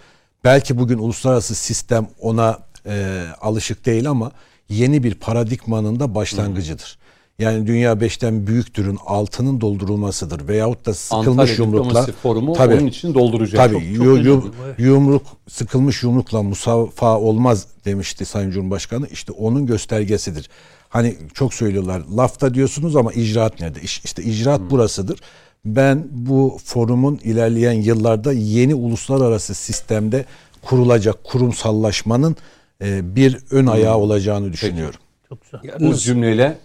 belki 0.43 0.77
bugün 0.77 0.97
uluslararası 0.97 1.55
sistem 1.55 2.07
ona 2.19 2.59
e, 2.85 3.25
alışık 3.41 3.85
değil 3.85 4.09
ama 4.09 4.31
yeni 4.69 5.03
bir 5.03 5.15
paradigmanın 5.15 5.99
da 5.99 6.15
başlangıcıdır. 6.15 6.97
Yani 7.39 7.67
dünya 7.67 8.01
beşten 8.01 8.47
büyüktürün 8.47 8.97
altının 9.05 9.61
doldurulmasıdır 9.61 10.47
veyahut 10.47 10.85
da 10.85 10.93
sıkılmış 10.93 11.27
Antalya 11.27 11.53
yumrukla 11.53 12.05
Forumu 12.23 12.53
Tabii. 12.53 12.75
onun 12.75 12.85
için 12.87 13.13
dolduracak. 13.13 13.57
Tabii 13.65 13.73
Çok- 13.73 13.95
çok 13.97 14.05
yu- 14.05 14.13
önemli 14.13 14.29
bu, 14.43 14.51
evet. 14.65 14.79
yumruk 14.79 15.21
sıkılmış 15.49 16.03
yumrukla 16.03 16.43
musafa 16.43 17.19
olmaz 17.19 17.67
demişti 17.85 18.25
Sayın 18.25 18.51
Cumhurbaşkanı. 18.51 19.07
İşte 19.07 19.31
onun 19.31 19.65
göstergesidir. 19.65 20.49
Hani 20.89 21.15
çok 21.33 21.53
söylüyorlar 21.53 22.01
lafta 22.17 22.53
diyorsunuz 22.53 22.95
ama 22.95 23.13
icraat 23.13 23.59
nerede? 23.61 23.81
İş- 23.81 24.01
İşte 24.05 24.23
icraat 24.23 24.61
burasıdır. 24.71 25.19
Ben 25.65 26.07
bu 26.11 26.57
forumun 26.65 27.19
ilerleyen 27.23 27.73
yıllarda 27.81 28.33
yeni 28.33 28.75
uluslararası 28.75 29.53
sistemde 29.55 30.25
kurulacak 30.61 31.23
kurumsallaşmanın 31.23 32.35
e, 32.83 33.15
bir 33.15 33.37
ön 33.51 33.65
ayağı 33.65 33.97
olacağını 33.97 34.53
düşünüyorum. 34.53 34.99
Çok 35.29 35.39
güzel. 35.41 35.79
Bu 35.89 35.95
cümleyle 35.95 36.57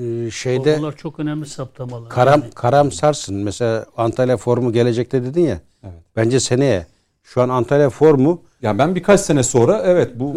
e, 0.00 0.30
şeyde 0.30 0.78
Bunlar 0.78 0.96
çok 0.96 1.20
önemli 1.20 1.46
saptamalar. 1.46 2.08
karam 2.08 2.40
Yani 2.40 2.50
karamsarsın. 2.54 3.36
Mesela 3.36 3.86
Antalya 3.96 4.36
Forumu 4.36 4.72
gelecekte 4.72 5.24
dedin 5.24 5.42
ya. 5.42 5.60
Bence 6.16 6.40
seneye. 6.40 6.86
Şu 7.22 7.42
an 7.42 7.48
Antalya 7.48 7.90
Forumu 7.90 8.42
yani 8.62 8.78
ben 8.78 8.94
birkaç 8.94 9.20
sene 9.20 9.42
sonra 9.42 9.82
evet 9.84 10.10
bu 10.14 10.36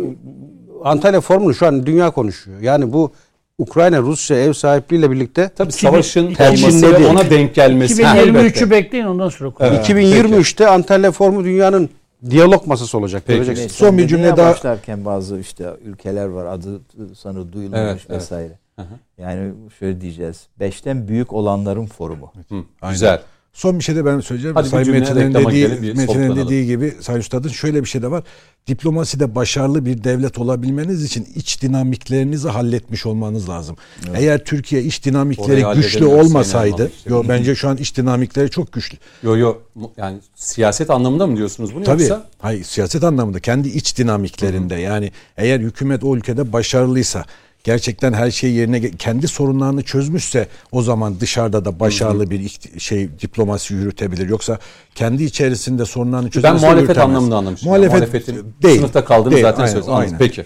Antalya 0.83 1.21
Forumu'nu 1.21 1.53
şu 1.53 1.67
an 1.67 1.85
dünya 1.85 2.11
konuşuyor. 2.11 2.59
Yani 2.61 2.93
bu 2.93 3.11
Ukrayna 3.57 3.99
Rusya 4.01 4.37
ev 4.37 4.53
sahipliğiyle 4.53 5.11
birlikte 5.11 5.49
tabii 5.55 5.71
savaşın 5.71 6.33
tercihinde 6.33 6.85
olması 6.85 6.93
ve 6.93 6.99
değil. 6.99 7.09
ona 7.09 7.29
denk 7.29 7.55
gelmesi. 7.55 8.03
Ha, 8.03 8.17
elbette. 8.17 8.59
2023'ü 8.59 8.69
bekleyin 8.69 9.05
ondan 9.05 9.29
sonra 9.29 9.49
konuşalım. 9.49 9.83
2023'te 9.83 10.67
Antalya 10.67 11.11
Forumu 11.11 11.43
dünyanın 11.43 11.89
diyalog 12.29 12.67
masası 12.67 12.97
olacak. 12.97 13.23
Peki. 13.27 13.69
Son 13.69 13.97
bir 13.97 14.07
cümle 14.07 14.37
daha- 14.37 14.51
başlarken 14.51 15.05
bazı 15.05 15.39
işte 15.39 15.65
ülkeler 15.85 16.25
var 16.25 16.45
adı 16.45 16.81
sanır 17.15 17.51
duyulmamış 17.51 18.05
Evet, 18.09 18.31
evet. 18.31 18.51
Vesaire. 18.79 18.99
Yani 19.17 19.53
şöyle 19.79 20.01
diyeceğiz. 20.01 20.47
Beşten 20.59 21.07
büyük 21.07 21.33
olanların 21.33 21.85
forumu. 21.85 22.33
Hı, 22.49 22.55
Aynen. 22.81 22.93
Güzel. 22.93 23.21
Son 23.53 23.79
bir 23.79 23.83
şey 23.83 23.95
de 23.95 24.05
ben 24.05 24.19
söyleyeceğim. 24.19 24.55
Hadi 24.55 24.69
Sayın 24.69 24.91
Metin'in 24.91 25.33
dediği, 25.33 25.95
soluklanalım. 25.95 26.37
dediği 26.37 26.65
gibi 26.65 26.93
Sayın 27.01 27.19
Üstad'ın 27.19 27.49
şöyle 27.49 27.81
bir 27.83 27.87
şey 27.89 28.01
de 28.01 28.11
var. 28.11 28.23
Diplomaside 28.67 29.35
başarılı 29.35 29.85
bir 29.85 30.03
devlet 30.03 30.37
olabilmeniz 30.37 31.03
için 31.03 31.27
iç 31.35 31.61
dinamiklerinizi 31.61 32.49
halletmiş 32.49 33.05
olmanız 33.05 33.49
lazım. 33.49 33.75
Eğer 34.15 34.43
Türkiye 34.43 34.83
iç 34.83 35.05
dinamikleri 35.05 35.65
Orayı 35.65 35.81
güçlü 35.81 36.05
olmasaydı, 36.05 36.91
yo, 37.05 37.23
bence 37.29 37.55
şu 37.55 37.69
an 37.69 37.77
iç 37.77 37.97
dinamikleri 37.97 38.49
çok 38.49 38.73
güçlü. 38.73 38.97
Yo 39.23 39.37
yo 39.37 39.57
yani 39.97 40.17
siyaset 40.35 40.89
anlamında 40.89 41.27
mı 41.27 41.37
diyorsunuz 41.37 41.75
bunu 41.75 41.83
Tabii. 41.83 42.01
yoksa? 42.01 42.27
Hayır, 42.39 42.63
siyaset 42.63 43.03
anlamında 43.03 43.39
kendi 43.39 43.69
iç 43.69 43.97
dinamiklerinde 43.97 44.75
yani 44.75 45.11
eğer 45.37 45.59
hükümet 45.59 46.03
o 46.03 46.15
ülkede 46.15 46.53
başarılıysa 46.53 47.25
gerçekten 47.63 48.13
her 48.13 48.31
şey 48.31 48.51
yerine 48.51 48.91
kendi 48.91 49.27
sorunlarını 49.27 49.83
çözmüşse 49.83 50.47
o 50.71 50.81
zaman 50.81 51.19
dışarıda 51.19 51.65
da 51.65 51.79
başarılı 51.79 52.29
bir 52.29 52.59
şey 52.77 53.09
diplomasi 53.21 53.73
yürütebilir. 53.73 54.29
Yoksa 54.29 54.57
kendi 54.95 55.23
içerisinde 55.23 55.85
sorunlarını 55.85 56.25
Ben 56.25 56.31
çözmezse 56.31 56.65
muhalefet 56.65 56.89
yürütemez. 56.89 57.09
anlamında 57.09 57.37
anlamıştım. 57.37 57.69
Muhalefet 57.69 57.93
Muhalefetin 57.93 58.53
değil. 58.63 58.77
sınıfta 58.79 59.05
kaldığını 59.05 59.31
Değil, 59.33 59.43
zaten 59.43 59.63
aynen. 59.63 59.75
Anladım. 59.75 59.93
aynen. 59.95 60.17
Peki. 60.17 60.45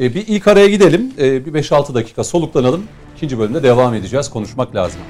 E, 0.00 0.14
bir 0.14 0.24
ilk 0.26 0.48
araya 0.48 0.68
gidelim. 0.68 1.12
E, 1.18 1.46
bir 1.46 1.52
5-6 1.52 1.94
dakika 1.94 2.24
soluklanalım. 2.24 2.82
İkinci 3.16 3.38
bölümde 3.38 3.62
devam 3.62 3.94
edeceğiz. 3.94 4.30
Konuşmak 4.30 4.74
lazım. 4.74 5.00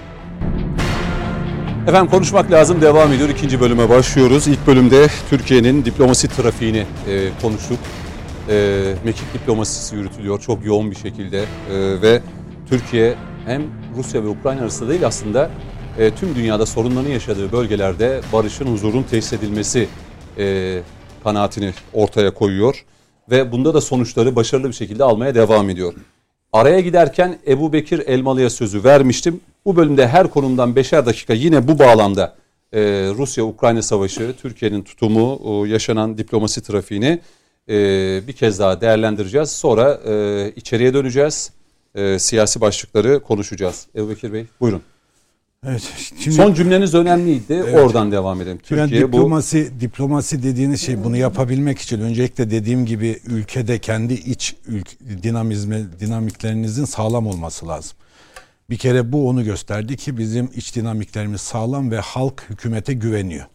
Efendim 1.88 2.10
konuşmak 2.10 2.50
lazım 2.50 2.80
devam 2.80 3.12
ediyor. 3.12 3.28
İkinci 3.28 3.60
bölüme 3.60 3.88
başlıyoruz. 3.88 4.46
İlk 4.46 4.66
bölümde 4.66 5.06
Türkiye'nin 5.30 5.84
diplomasi 5.84 6.28
trafiğini 6.28 6.84
e, 7.08 7.28
konuştuk. 7.42 7.78
E, 8.48 8.94
mekik 9.04 9.34
diplomasisi 9.34 9.96
yürütülüyor 9.96 10.40
çok 10.40 10.64
yoğun 10.64 10.90
bir 10.90 10.96
şekilde 10.96 11.38
E, 11.40 12.02
ve 12.02 12.22
Türkiye 12.68 13.14
hem 13.46 13.62
Rusya 13.96 14.24
ve 14.24 14.28
Ukrayna 14.28 14.60
arasında 14.60 14.90
değil 14.90 15.06
aslında 15.06 15.50
e, 15.98 16.10
tüm 16.10 16.34
dünyada 16.34 16.66
sorunların 16.66 17.10
yaşadığı 17.10 17.52
bölgelerde 17.52 18.20
barışın, 18.32 18.66
huzurun 18.66 19.02
tesis 19.02 19.32
edilmesi 19.32 19.88
e, 20.38 20.78
kanaatini 21.24 21.72
ortaya 21.92 22.34
koyuyor 22.34 22.84
ve 23.30 23.52
bunda 23.52 23.74
da 23.74 23.80
sonuçları 23.80 24.36
başarılı 24.36 24.68
bir 24.68 24.72
şekilde 24.72 25.04
almaya 25.04 25.34
devam 25.34 25.70
ediyor. 25.70 25.94
Araya 26.52 26.80
giderken 26.80 27.38
Ebu 27.46 27.72
Bekir 27.72 27.98
Elmalı'ya 28.06 28.50
sözü 28.50 28.84
vermiştim. 28.84 29.40
Bu 29.64 29.76
bölümde 29.76 30.08
her 30.08 30.30
konumdan 30.30 30.76
beşer 30.76 31.06
dakika 31.06 31.32
yine 31.32 31.68
bu 31.68 31.78
bağlamda 31.78 32.34
e, 32.72 32.80
Rusya-Ukrayna 33.18 33.82
savaşı, 33.82 34.34
Türkiye'nin 34.42 34.82
tutumu, 34.82 35.40
o 35.44 35.64
yaşanan 35.64 36.18
diplomasi 36.18 36.62
trafiğini 36.62 37.20
e, 37.68 37.74
bir 38.26 38.32
kez 38.32 38.58
daha 38.58 38.80
değerlendireceğiz. 38.80 39.50
Sonra 39.50 40.00
e, 40.06 40.52
içeriye 40.56 40.94
döneceğiz. 40.94 41.50
E, 41.94 42.18
siyasi 42.18 42.60
başlıkları 42.60 43.20
konuşacağız. 43.20 43.86
Ebu 43.96 44.10
Bekir 44.10 44.32
Bey 44.32 44.46
buyurun. 44.60 44.82
Evet. 45.66 45.82
Şimdi 46.18 46.36
Son 46.36 46.54
cümleniz 46.54 46.94
önemliydi. 46.94 47.52
Evet. 47.52 47.78
Oradan 47.78 48.12
devam 48.12 48.40
edelim. 48.40 48.58
Yani 48.70 48.82
Türkiye 48.88 49.12
bu 49.12 49.16
diplomasi 49.16 49.80
diplomasi 49.80 50.42
dediğiniz 50.42 50.80
şey 50.80 51.04
bunu 51.04 51.16
yapabilmek 51.16 51.78
için 51.78 52.00
öncelikle 52.00 52.50
dediğim 52.50 52.86
gibi 52.86 53.20
ülkede 53.26 53.78
kendi 53.78 54.14
iç 54.14 54.56
ülk, 54.66 54.88
dinamizme 55.22 55.84
dinamiklerinizin 56.00 56.84
sağlam 56.84 57.26
olması 57.26 57.68
lazım. 57.68 57.96
Bir 58.70 58.76
kere 58.76 59.12
bu 59.12 59.28
onu 59.28 59.44
gösterdi 59.44 59.96
ki 59.96 60.18
bizim 60.18 60.50
iç 60.54 60.76
dinamiklerimiz 60.76 61.40
sağlam 61.40 61.90
ve 61.90 61.98
halk 61.98 62.44
hükümete 62.50 62.92
güveniyor. 62.92 63.46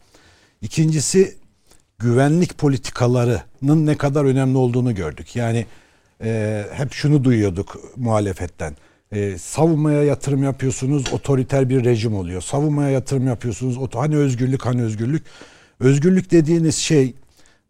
İkincisi 0.62 1.36
güvenlik 1.98 2.58
politikalarının 2.58 3.40
ne 3.64 3.96
kadar 3.96 4.24
önemli 4.24 4.58
olduğunu 4.58 4.94
gördük. 4.94 5.36
Yani 5.36 5.66
e, 6.24 6.64
hep 6.72 6.92
şunu 6.92 7.24
duyuyorduk 7.24 7.76
muhalefetten. 7.96 8.76
E, 9.12 9.38
savunmaya 9.38 10.02
yatırım 10.02 10.42
yapıyorsunuz, 10.42 11.12
otoriter 11.12 11.68
bir 11.68 11.84
rejim 11.84 12.14
oluyor. 12.14 12.40
Savunmaya 12.40 12.90
yatırım 12.90 13.26
yapıyorsunuz, 13.26 13.78
hani 13.94 14.16
özgürlük, 14.16 14.66
hani 14.66 14.82
özgürlük. 14.82 15.22
Özgürlük 15.80 16.30
dediğiniz 16.30 16.76
şey 16.76 17.14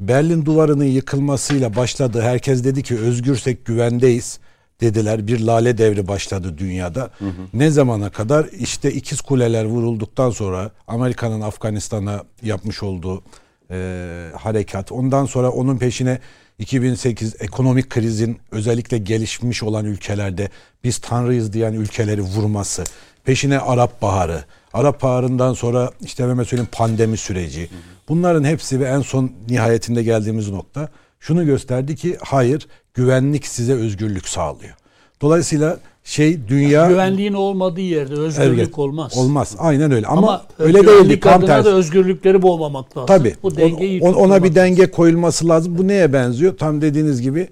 Berlin 0.00 0.44
duvarının 0.44 0.84
yıkılmasıyla 0.84 1.76
başladı. 1.76 2.22
Herkes 2.22 2.64
dedi 2.64 2.82
ki 2.82 2.98
özgürsek 2.98 3.64
güvendeyiz 3.64 4.38
dediler. 4.80 5.26
Bir 5.26 5.40
lale 5.40 5.78
devri 5.78 6.08
başladı 6.08 6.58
dünyada. 6.58 7.10
Ne 7.54 7.70
zamana 7.70 8.10
kadar? 8.10 8.46
İşte 8.58 8.92
ikiz 8.92 9.20
kuleler 9.20 9.64
vurulduktan 9.64 10.30
sonra 10.30 10.70
Amerika'nın 10.86 11.40
Afganistan'a 11.40 12.24
yapmış 12.42 12.82
olduğu 12.82 13.22
e, 13.74 14.30
harekat. 14.36 14.92
Ondan 14.92 15.26
sonra 15.26 15.50
onun 15.50 15.76
peşine 15.78 16.18
2008 16.58 17.34
ekonomik 17.40 17.90
krizin 17.90 18.38
özellikle 18.50 18.98
gelişmiş 18.98 19.62
olan 19.62 19.84
ülkelerde 19.84 20.48
biz 20.84 20.98
tanrıyız 20.98 21.52
diyen 21.52 21.72
ülkeleri 21.72 22.22
vurması. 22.22 22.84
Peşine 23.24 23.58
Arap 23.58 24.02
Baharı. 24.02 24.44
Arap 24.72 25.02
Baharı'ndan 25.02 25.54
sonra 25.54 25.90
işte 26.00 26.22
hemen 26.22 26.44
söyleyeyim 26.44 26.70
pandemi 26.72 27.16
süreci. 27.16 27.68
Bunların 28.08 28.44
hepsi 28.44 28.80
ve 28.80 28.84
en 28.84 29.00
son 29.00 29.32
nihayetinde 29.48 30.02
geldiğimiz 30.02 30.50
nokta 30.50 30.88
şunu 31.20 31.46
gösterdi 31.46 31.96
ki 31.96 32.16
hayır 32.20 32.68
güvenlik 32.94 33.46
size 33.46 33.72
özgürlük 33.72 34.28
sağlıyor. 34.28 34.74
Dolayısıyla 35.20 35.78
şey 36.04 36.48
dünya 36.48 36.88
Güvenliğin 36.88 37.32
olmadığı 37.32 37.80
yerde 37.80 38.14
özgürlük 38.14 38.58
Evet, 38.58 38.78
olmaz. 38.78 39.12
Olmaz. 39.16 39.56
Aynen 39.58 39.92
öyle. 39.92 40.06
Ama, 40.06 40.20
Ama 40.20 40.44
öyle 40.58 40.86
değildi. 40.86 41.20
Tam 41.20 41.46
tersi. 41.46 41.64
da 41.64 41.70
özgürlükleri 41.70 42.42
boğmamak 42.42 42.96
lazım. 42.96 43.06
Tabii. 43.06 43.34
Bu 43.42 43.56
dengeyi 43.56 44.00
On- 44.00 44.12
ona 44.14 44.44
bir 44.44 44.54
denge 44.54 44.90
koyulması 44.90 45.48
lazım. 45.48 45.78
Bu 45.78 45.88
neye 45.88 46.12
benziyor? 46.12 46.56
Tam 46.56 46.80
dediğiniz 46.80 47.22
gibi 47.22 47.48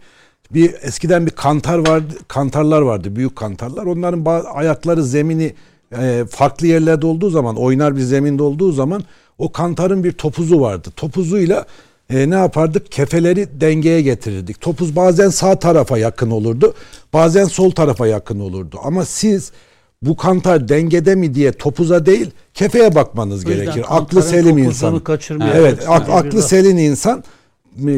bir 0.50 0.74
eskiden 0.82 1.26
bir 1.26 1.30
kantar 1.30 1.88
vardı, 1.88 2.14
kantarlar 2.28 2.82
vardı, 2.82 3.16
büyük 3.16 3.36
kantarlar. 3.36 3.86
Onların 3.86 4.44
ayakları 4.55 5.03
zemini 5.05 5.55
e, 5.98 6.24
farklı 6.30 6.66
yerlerde 6.66 7.07
olduğu 7.07 7.30
zaman, 7.30 7.57
oynar 7.57 7.96
bir 7.96 8.00
zeminde 8.00 8.42
olduğu 8.42 8.72
zaman 8.72 9.03
O 9.38 9.53
kantarın 9.53 10.05
bir 10.05 10.12
topuzu 10.12 10.61
vardı. 10.61 10.88
Topuzuyla 10.96 11.66
e, 12.12 12.30
ne 12.30 12.34
yapardık? 12.34 12.92
Kefeleri 12.92 13.48
dengeye 13.60 14.02
getirirdik. 14.02 14.60
Topuz 14.60 14.96
bazen 14.96 15.28
sağ 15.28 15.58
tarafa 15.58 15.98
yakın 15.98 16.30
olurdu. 16.30 16.74
Bazen 17.12 17.44
sol 17.44 17.70
tarafa 17.70 18.06
yakın 18.06 18.40
olurdu. 18.40 18.78
Ama 18.84 19.04
siz 19.04 19.52
bu 20.02 20.16
kantar 20.16 20.68
dengede 20.68 21.14
mi 21.14 21.34
diye 21.34 21.52
topuza 21.52 22.06
değil 22.06 22.30
kefeye 22.54 22.94
bakmanız 22.94 23.44
gerekir. 23.44 23.84
Aklı 23.88 24.22
selim 24.22 24.58
insan. 24.58 24.92
Evet, 25.56 25.78
ak- 25.88 26.08
aklı 26.10 26.42
selim 26.42 26.78
insan 26.78 27.24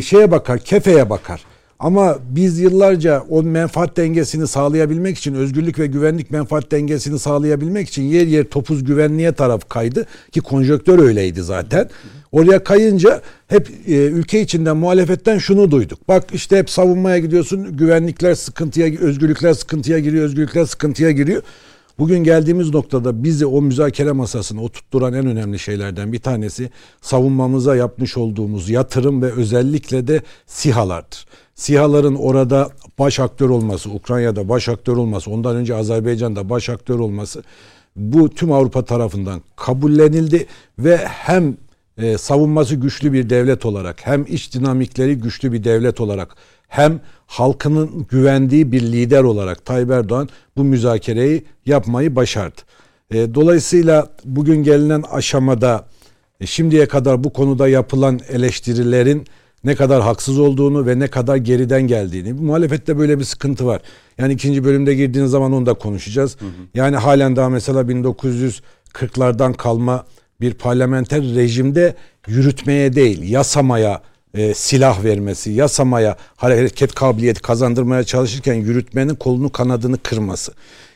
şeye 0.03 0.31
bakar, 0.31 0.59
kefeye 0.59 1.11
bakar. 1.11 1.45
Ama 1.79 2.19
biz 2.31 2.59
yıllarca 2.59 3.23
o 3.31 3.43
menfaat 3.43 3.97
dengesini 3.97 4.47
sağlayabilmek 4.47 5.19
için, 5.19 5.35
özgürlük 5.35 5.79
ve 5.79 5.87
güvenlik 5.87 6.31
menfaat 6.31 6.71
dengesini 6.71 7.19
sağlayabilmek 7.19 7.89
için 7.89 8.03
yer 8.03 8.27
yer 8.27 8.45
topuz 8.45 8.85
güvenliğe 8.85 9.33
taraf 9.33 9.69
kaydı 9.69 10.07
ki 10.33 10.41
konjöktör 10.41 10.99
öyleydi 10.99 11.43
zaten. 11.43 11.91
Oraya 12.35 12.65
kayınca 12.65 13.23
hep 13.49 13.71
e, 13.87 13.93
ülke 13.95 14.41
içinde 14.41 14.73
muhalefetten 14.73 15.39
şunu 15.39 15.71
duyduk. 15.71 16.09
Bak 16.09 16.25
işte 16.33 16.59
hep 16.59 16.71
savunmaya 16.71 17.19
gidiyorsun, 17.19 17.77
güvenlikler 17.77 18.35
sıkıntıya, 18.35 18.87
özgürlükler 19.01 19.55
sıkıntıya 19.55 19.99
giriyor, 19.99 20.25
özgürlükler 20.25 20.65
sıkıntıya 20.65 21.11
giriyor. 21.11 21.43
Bugün 21.99 22.19
geldiğimiz 22.19 22.71
noktada 22.71 23.25
bizi 23.25 23.47
o 23.47 23.63
müzakere 23.63 24.13
masasına 24.13 24.63
oturtturan 24.63 25.13
en 25.13 25.27
önemli 25.27 25.59
şeylerden 25.59 26.13
bir 26.13 26.19
tanesi 26.19 26.71
savunmamıza 27.01 27.77
yapmış 27.77 28.17
olduğumuz 28.17 28.71
yatırım 28.71 29.23
ve 29.23 29.33
özellikle 29.33 30.09
de 30.09 30.23
SİHA'lardır. 30.47 31.27
SİHA'ların 31.55 32.15
orada 32.15 32.71
baş 32.99 33.21
aktör 33.21 33.49
olması, 33.49 33.91
Ukrayna'da 33.91 34.49
baş 34.49 34.69
aktör 34.69 34.97
olması, 34.97 35.31
ondan 35.31 35.57
önce 35.57 35.75
Azerbaycan'da 35.75 36.51
baş 36.51 36.69
aktör 36.69 36.99
olması 36.99 37.43
bu 37.97 38.31
tüm 38.31 38.53
Avrupa 38.53 38.85
tarafından 38.85 39.43
kabullenildi 39.57 40.47
ve 40.79 40.97
hem 40.97 41.57
e, 41.99 42.19
savunması 42.19 42.75
güçlü 42.75 43.13
bir 43.13 43.31
devlet 43.31 43.67
olarak 43.67 44.07
hem 44.07 44.25
iç 44.29 44.55
dinamikleri 44.55 45.15
güçlü 45.15 45.53
bir 45.53 45.65
devlet 45.65 46.01
olarak 46.01 46.37
hem 46.69 47.01
halkının 47.27 48.07
güvendiği 48.11 48.73
bir 48.73 48.83
lider 48.83 49.23
olarak 49.23 49.65
Tayyip 49.65 49.91
Erdoğan 49.91 50.29
bu 50.57 50.65
müzakereyi 50.65 51.45
yapmayı 51.67 52.17
başardı. 52.17 52.61
E, 53.11 53.35
dolayısıyla 53.35 54.09
bugün 54.25 54.63
gelinen 54.63 55.03
aşamada 55.11 55.87
e, 56.41 56.47
şimdiye 56.47 56.87
kadar 56.87 57.25
bu 57.25 57.33
konuda 57.33 57.69
yapılan 57.69 58.21
eleştirilerin 58.29 59.25
ne 59.65 59.75
kadar 59.75 60.03
haksız 60.03 60.39
olduğunu 60.39 60.87
ve 60.87 60.99
ne 60.99 61.09
kadar 61.09 61.37
geriden 61.37 61.83
geldiğini. 61.83 62.33
Muhalefette 62.33 62.99
böyle 62.99 63.19
bir 63.19 63.25
sıkıntı 63.25 63.67
var. 63.67 63.83
Yani 64.19 64.33
ikinci 64.33 64.65
bölümde 64.65 64.95
girdiğiniz 64.95 65.31
zaman 65.31 65.53
onu 65.53 65.67
da 65.67 65.75
konuşacağız. 65.75 66.37
Yani 66.75 66.97
halen 66.97 67.37
daha 67.37 67.49
mesela 67.49 67.81
1940'lardan 67.81 69.55
kalma 69.55 70.05
bir 70.41 70.55
parlamenter 70.55 71.23
rejimde 71.23 71.95
yürütmeye 72.27 72.95
değil, 72.95 73.31
yasamaya 73.31 74.03
e, 74.35 74.55
silah 74.55 75.05
vermesi, 75.05 75.51
yasamaya 75.51 76.17
hareket 76.37 76.95
kabiliyeti 76.95 77.43
kazandırmaya 77.43 78.05
çalışırken 78.05 78.55
yürütmenin 78.55 79.15
kolunu 79.15 79.53
kanadını 79.53 79.99
kırması. 79.99 80.53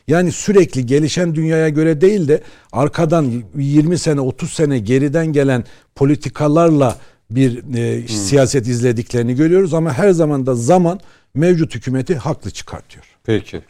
Yani 0.08 0.32
sürekli 0.32 0.86
gelişen 0.86 1.34
dünyaya 1.34 1.68
göre 1.68 2.00
değil 2.00 2.28
de 2.28 2.42
arkadan 2.72 3.42
20 3.56 3.98
sene 3.98 4.20
30 4.20 4.52
sene 4.52 4.78
geriden 4.78 5.26
gelen 5.26 5.64
politikalarla 5.94 6.98
bir 7.30 7.74
e, 7.76 8.08
siyaset 8.08 8.66
izlediklerini 8.66 9.34
görüyoruz 9.34 9.74
ama 9.74 9.92
her 9.92 10.10
zaman 10.10 10.46
da 10.46 10.54
zaman 10.54 11.00
mevcut 11.34 11.74
hükümeti 11.74 12.16
haklı 12.16 12.50
çıkartıyor. 12.50 13.04
Peki. 13.24 13.60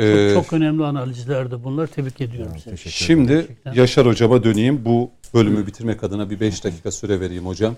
Ee, 0.00 0.30
Çok 0.34 0.52
önemli 0.52 0.84
analizlerdi 0.84 1.64
bunlar. 1.64 1.86
Tebrik 1.86 2.20
ediyorum 2.20 2.52
seni. 2.64 2.78
Şimdi 2.78 3.32
Gerçekten. 3.32 3.72
Yaşar 3.72 4.06
Hocama 4.06 4.44
döneyim. 4.44 4.84
Bu 4.84 5.10
bölümü 5.34 5.66
bitirmek 5.66 6.04
adına 6.04 6.30
bir 6.30 6.40
5 6.40 6.64
dakika 6.64 6.90
süre 6.90 7.20
vereyim 7.20 7.46
hocam. 7.46 7.76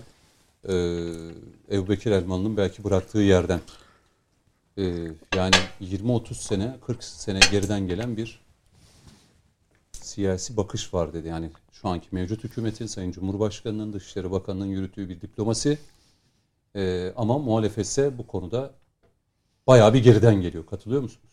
Ee, 0.69 0.73
Ebu 1.71 1.89
Bekir 1.89 2.11
Elmalı'nın 2.11 2.57
belki 2.57 2.83
bıraktığı 2.83 3.19
yerden. 3.19 3.59
Ee, 4.77 4.83
yani 5.35 5.55
20-30 5.81 6.33
sene, 6.33 6.75
40 6.85 7.03
sene 7.03 7.39
geriden 7.51 7.87
gelen 7.87 8.17
bir 8.17 8.39
siyasi 9.91 10.57
bakış 10.57 10.93
var 10.93 11.13
dedi. 11.13 11.27
Yani 11.27 11.49
şu 11.71 11.87
anki 11.89 12.07
mevcut 12.11 12.43
hükümetin, 12.43 12.85
Sayın 12.85 13.11
Cumhurbaşkanı'nın, 13.11 13.93
Dışişleri 13.93 14.31
Bakanı'nın 14.31 14.65
yürüttüğü 14.65 15.09
bir 15.09 15.21
diplomasi. 15.21 15.77
Ee, 16.75 17.13
ama 17.15 17.37
muhalefetse 17.37 18.17
bu 18.17 18.27
konuda 18.27 18.71
bayağı 19.67 19.93
bir 19.93 20.03
geriden 20.03 20.41
geliyor. 20.41 20.65
Katılıyor 20.65 21.01
musunuz? 21.01 21.32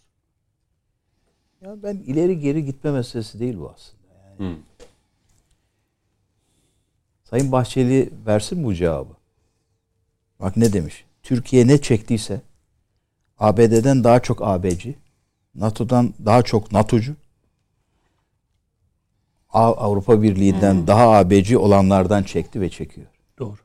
Ya 1.60 1.82
ben 1.82 1.94
ileri 1.96 2.40
geri 2.40 2.64
gitme 2.64 2.90
meselesi 2.90 3.40
değil 3.40 3.58
bu 3.58 3.74
aslında. 3.74 4.50
Hı. 4.50 4.56
Sayın 7.24 7.52
Bahçeli 7.52 8.10
versin 8.26 8.64
bu 8.64 8.74
cevabı. 8.74 9.12
Bak 10.40 10.56
ne 10.56 10.72
demiş. 10.72 11.04
Türkiye 11.22 11.66
ne 11.66 11.80
çektiyse 11.80 12.40
ABD'den 13.38 14.04
daha 14.04 14.20
çok 14.20 14.42
ABC, 14.42 14.94
NATO'dan 15.54 16.14
daha 16.24 16.42
çok 16.42 16.72
NATO'cu, 16.72 17.14
Avrupa 19.50 20.22
Birliği'nden 20.22 20.86
daha 20.86 21.10
ABC 21.10 21.58
olanlardan 21.58 22.22
çekti 22.22 22.60
ve 22.60 22.70
çekiyor. 22.70 23.06
Doğru. 23.38 23.56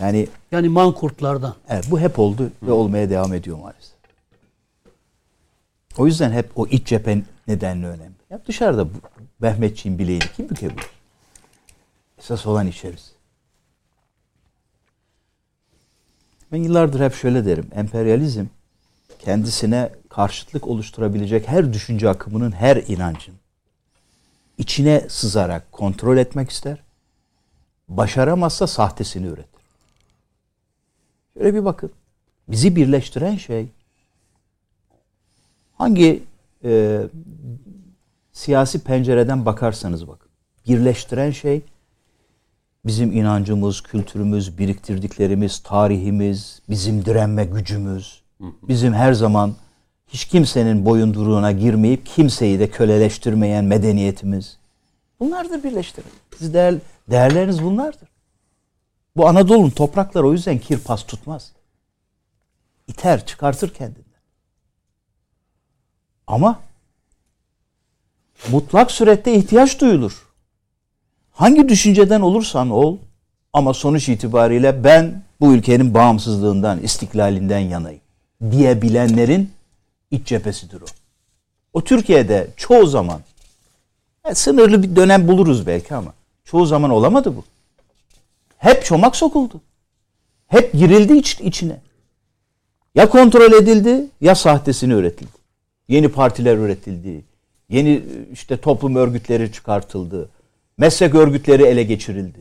Yani 0.00 0.28
Yani 0.52 0.68
mankurtlardan. 0.68 1.54
Evet, 1.68 1.84
bu 1.90 2.00
hep 2.00 2.18
oldu 2.18 2.52
ve 2.62 2.72
olmaya 2.72 3.10
devam 3.10 3.34
ediyor 3.34 3.58
maalesef. 3.58 3.95
O 5.98 6.06
yüzden 6.06 6.32
hep 6.32 6.58
o 6.58 6.66
iç 6.66 6.86
cephe 6.86 7.22
nedenli 7.48 7.86
önemli. 7.86 8.16
Ya 8.30 8.40
dışarıda 8.46 8.94
bu 8.94 8.98
Mehmetçiğin 9.40 9.98
bileğini 9.98 10.24
kim 10.36 10.48
bükebilir? 10.48 10.86
Esas 12.18 12.46
olan 12.46 12.66
içeriz. 12.66 13.12
Ben 16.52 16.56
yıllardır 16.56 17.00
hep 17.00 17.14
şöyle 17.14 17.46
derim. 17.46 17.68
Emperyalizm 17.74 18.44
kendisine 19.18 19.90
karşıtlık 20.08 20.66
oluşturabilecek 20.66 21.48
her 21.48 21.72
düşünce 21.72 22.08
akımının, 22.08 22.52
her 22.52 22.76
inancın 22.76 23.34
içine 24.58 25.06
sızarak 25.08 25.72
kontrol 25.72 26.16
etmek 26.16 26.50
ister. 26.50 26.78
Başaramazsa 27.88 28.66
sahtesini 28.66 29.26
üretir. 29.26 29.60
Şöyle 31.34 31.54
bir 31.54 31.64
bakın. 31.64 31.92
Bizi 32.48 32.76
birleştiren 32.76 33.36
şey 33.36 33.68
hangi 35.78 36.22
e, 36.64 37.02
siyasi 38.32 38.78
pencereden 38.78 39.46
bakarsanız 39.46 40.08
bakın. 40.08 40.28
Birleştiren 40.68 41.30
şey 41.30 41.62
bizim 42.86 43.12
inancımız, 43.12 43.80
kültürümüz, 43.80 44.58
biriktirdiklerimiz, 44.58 45.58
tarihimiz, 45.58 46.62
bizim 46.70 47.04
direnme 47.04 47.44
gücümüz, 47.44 48.22
bizim 48.40 48.94
her 48.94 49.12
zaman 49.12 49.54
hiç 50.08 50.24
kimsenin 50.24 50.84
boyunduruğuna 50.84 51.52
girmeyip 51.52 52.06
kimseyi 52.06 52.58
de 52.58 52.70
köleleştirmeyen 52.70 53.64
medeniyetimiz. 53.64 54.58
Bunlardır 55.20 55.62
birleştiren. 55.62 56.10
Siz 56.38 56.54
değer, 56.54 56.74
değerleriniz 57.10 57.62
bunlardır. 57.62 58.08
Bu 59.16 59.28
Anadolu'nun 59.28 59.70
toprakları 59.70 60.26
o 60.26 60.32
yüzden 60.32 60.58
kir 60.58 60.78
pas 60.78 61.06
tutmaz. 61.06 61.52
İter, 62.86 63.26
çıkartır 63.26 63.74
kendinden. 63.74 64.05
Ama 66.26 66.60
mutlak 68.50 68.90
surette 68.90 69.34
ihtiyaç 69.34 69.80
duyulur. 69.80 70.26
Hangi 71.32 71.68
düşünceden 71.68 72.20
olursan 72.20 72.70
ol 72.70 72.98
ama 73.52 73.74
sonuç 73.74 74.08
itibariyle 74.08 74.84
ben 74.84 75.22
bu 75.40 75.54
ülkenin 75.54 75.94
bağımsızlığından, 75.94 76.82
istiklalinden 76.82 77.58
yanayım 77.58 78.00
diyebilenlerin 78.50 79.50
iç 80.10 80.26
cephesidir 80.26 80.80
o. 80.80 80.86
O 81.72 81.84
Türkiye'de 81.84 82.48
çoğu 82.56 82.86
zaman 82.86 83.20
e, 84.24 84.34
sınırlı 84.34 84.82
bir 84.82 84.96
dönem 84.96 85.28
buluruz 85.28 85.66
belki 85.66 85.94
ama 85.94 86.14
çoğu 86.44 86.66
zaman 86.66 86.90
olamadı 86.90 87.36
bu. 87.36 87.44
Hep 88.58 88.84
çomak 88.84 89.16
sokuldu. 89.16 89.60
Hep 90.46 90.72
girildi 90.72 91.16
iç, 91.16 91.40
içine. 91.40 91.80
Ya 92.94 93.08
kontrol 93.08 93.52
edildi 93.52 94.06
ya 94.20 94.34
sahtesini 94.34 94.92
üretildi. 94.92 95.35
Yeni 95.88 96.08
partiler 96.08 96.56
üretildi. 96.56 97.24
Yeni 97.68 97.90
e, 97.90 98.02
işte 98.32 98.56
toplum 98.56 98.96
örgütleri 98.96 99.52
çıkartıldı. 99.52 100.30
Meslek 100.78 101.14
örgütleri 101.14 101.62
ele 101.62 101.82
geçirildi. 101.82 102.40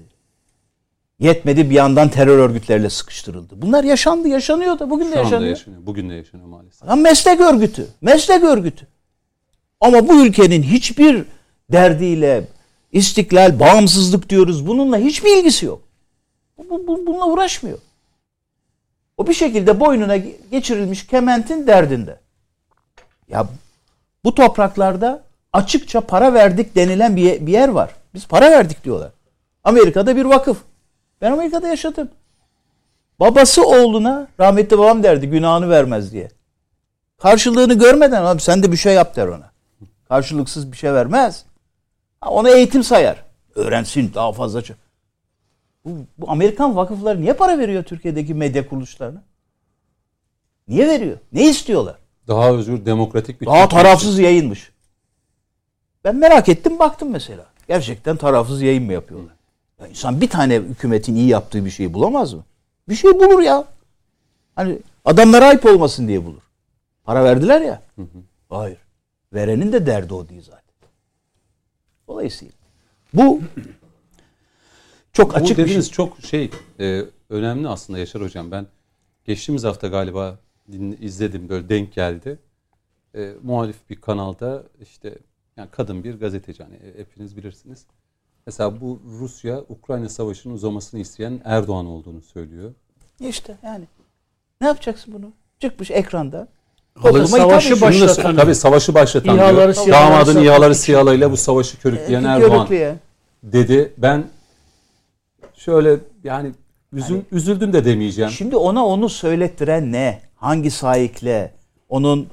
Yetmedi 1.20 1.70
bir 1.70 1.76
yandan 1.76 2.10
terör 2.10 2.38
örgütleriyle 2.40 2.90
sıkıştırıldı. 2.90 3.62
Bunlar 3.62 3.84
yaşandı, 3.84 4.28
yaşanıyor 4.28 4.80
da 4.80 4.90
bugün 4.90 5.06
de 5.06 5.14
Şu 5.14 5.20
anda 5.20 5.26
yaşanıyor. 5.26 5.50
yaşanıyor. 5.50 5.86
Bugün 5.86 6.10
de 6.10 6.14
yaşanıyor 6.14 6.48
maalesef. 6.50 6.88
Lan 6.88 7.00
meslek 7.00 7.40
örgütü. 7.42 7.88
Meslek 8.02 8.44
örgütü. 8.44 8.88
Ama 9.82 10.08
bu 10.08 10.26
ülkenin 10.26 10.64
hiçbir 10.64 11.26
derdiyle 11.72 12.48
istiklal, 12.92 13.60
bağımsızlık 13.60 14.30
diyoruz. 14.30 14.68
Bununla 14.68 14.98
hiçbir 14.98 15.38
ilgisi 15.38 15.66
yok. 15.66 15.82
Bu, 16.58 16.70
bu- 16.70 16.88
bu- 16.88 17.06
bununla 17.08 17.28
uğraşmıyor. 17.28 17.78
O 19.18 19.28
bir 19.28 19.34
şekilde 19.34 19.80
boynuna 19.80 20.18
geçirilmiş 20.52 21.08
kementin 21.08 21.68
derdinde. 21.68 22.20
Ya 23.30 23.48
bu 24.24 24.36
topraklarda 24.36 25.24
açıkça 25.54 26.02
para 26.02 26.34
verdik 26.34 26.76
denilen 26.76 27.16
bir, 27.16 27.48
bir 27.48 27.52
yer 27.52 27.70
var. 27.70 27.90
Biz 28.14 28.28
para 28.28 28.52
verdik 28.52 28.84
diyorlar. 28.84 29.12
Amerika'da 29.64 30.16
bir 30.16 30.26
vakıf. 30.26 30.58
Ben 31.22 31.32
Amerika'da 31.32 31.68
yaşadım. 31.68 32.10
Babası 33.20 33.68
oğluna 33.68 34.28
rahmetli 34.40 34.78
babam 34.78 35.04
derdi 35.04 35.30
günahını 35.30 35.70
vermez 35.70 36.12
diye. 36.12 36.30
Karşılığını 37.18 37.74
görmeden 37.74 38.24
abi 38.24 38.42
sen 38.42 38.64
de 38.64 38.72
bir 38.72 38.78
şey 38.78 38.94
yap 38.94 39.16
der 39.16 39.28
ona. 39.28 39.52
Karşılıksız 40.10 40.72
bir 40.72 40.78
şey 40.78 40.94
vermez. 40.94 41.46
Ha, 42.22 42.30
Ona 42.30 42.50
eğitim 42.50 42.84
sayar. 42.84 43.24
Öğrensin 43.56 44.12
daha 44.14 44.32
fazla. 44.34 44.62
Bu, 45.86 45.90
bu 46.18 46.32
Amerikan 46.32 46.76
vakıfları 46.76 47.22
niye 47.22 47.34
para 47.34 47.60
veriyor 47.60 47.84
Türkiye'deki 47.84 48.34
medya 48.34 48.70
kuruluşlarına? 48.70 49.24
Niye 50.68 50.88
veriyor? 50.88 51.18
Ne 51.34 51.50
istiyorlar? 51.50 51.96
Daha 52.28 52.52
özgür, 52.52 52.86
demokratik 52.86 53.42
bir 53.42 53.46
Daha 53.46 53.70
tarafsız 53.70 54.20
yayınmış. 54.20 54.72
Ben 56.04 56.16
merak 56.16 56.50
ettim 56.50 56.80
baktım 56.80 57.10
mesela. 57.10 57.46
Gerçekten 57.68 58.18
tarafsız 58.18 58.62
yayın 58.62 58.84
mı 58.84 58.94
yapıyorlar? 58.94 59.34
Ya 59.80 59.88
insan 59.88 60.22
bir 60.22 60.30
tane 60.30 60.56
hükümetin 60.56 61.16
iyi 61.16 61.28
yaptığı 61.28 61.66
bir 61.66 61.70
şeyi 61.70 61.94
bulamaz 61.94 62.34
mı? 62.34 62.44
Bir 62.90 62.96
şey 62.96 63.14
bulur 63.14 63.42
ya. 63.42 63.66
Hani 64.56 64.80
adamlara 65.06 65.46
ayıp 65.48 65.66
olmasın 65.66 66.08
diye 66.08 66.26
bulur. 66.26 66.42
Para 67.04 67.24
verdiler 67.24 67.62
ya. 67.62 67.82
Hayır. 68.50 68.78
Verenin 69.34 69.74
de 69.74 69.86
derdi 69.86 70.14
o 70.14 70.30
değil 70.30 70.42
zaten. 70.42 70.62
Dolayısıyla 72.08 72.54
bu 73.14 73.42
çok 75.14 75.32
Bu 75.32 75.36
açık 75.36 75.58
bir 75.58 75.68
şey. 75.68 75.82
çok 75.82 76.18
şey 76.22 76.52
e, 76.80 77.02
önemli 77.30 77.68
aslında 77.68 78.00
Yaşar 78.00 78.22
Hocam. 78.22 78.52
Ben 78.52 78.68
geçtiğimiz 79.26 79.64
hafta 79.64 79.88
galiba 79.88 80.38
din, 80.72 80.98
izledim 81.02 81.50
böyle 81.50 81.70
denk 81.70 81.94
geldi. 81.94 82.40
E, 83.16 83.32
muhalif 83.44 83.90
bir 83.90 83.96
kanalda 84.02 84.64
işte 84.82 85.18
yani 85.58 85.70
kadın 85.72 86.04
bir 86.04 86.20
gazeteci 86.20 86.64
hani 86.64 86.76
e, 86.76 87.00
hepiniz 87.00 87.38
bilirsiniz. 87.38 87.86
Mesela 88.48 88.82
bu 88.82 89.02
Rusya 89.20 89.62
Ukrayna 89.70 90.10
savaşının 90.10 90.54
uzamasını 90.54 91.00
isteyen 91.00 91.42
Erdoğan 91.46 91.86
olduğunu 91.86 92.22
söylüyor. 92.22 92.74
İşte 93.20 93.58
yani. 93.64 93.86
Ne 94.62 94.68
yapacaksın 94.68 95.14
bunu? 95.14 95.32
Çıkmış 95.60 95.92
ekranda. 95.92 96.48
Halı 96.96 97.20
Topluma 97.20 97.38
hitap 97.38 97.50
savaşı 97.64 97.82
Başlatan- 97.82 98.36
tabii 98.36 98.56
savaşı 98.56 98.94
başlatan 98.94 99.36
İHA'ları, 99.36 99.76
diyor. 99.76 99.88
Damadın 99.88 100.44
İHA'ları 100.44 100.72
için. 100.74 100.82
SİHA'larıyla 100.82 101.32
bu 101.32 101.38
savaşı 101.38 101.80
körükleyen 101.80 102.24
Ee, 102.24 102.28
Erdoğan 102.28 102.68
körüklü 102.68 102.76
ya. 102.76 102.96
dedi. 103.44 103.94
Ben 103.98 104.24
şöyle 105.54 106.00
yani 106.24 106.52
üzül, 106.94 107.22
üzüldüm 107.32 107.74
de 107.74 107.86
demeyeceğim. 107.86 108.32
Şimdi 108.32 108.56
ona 108.56 108.86
onu 108.86 109.10
söylettiren 109.10 109.92
ne? 109.92 110.22
Hangi 110.46 110.72
sahikle? 110.72 111.54
Onun 111.90 112.28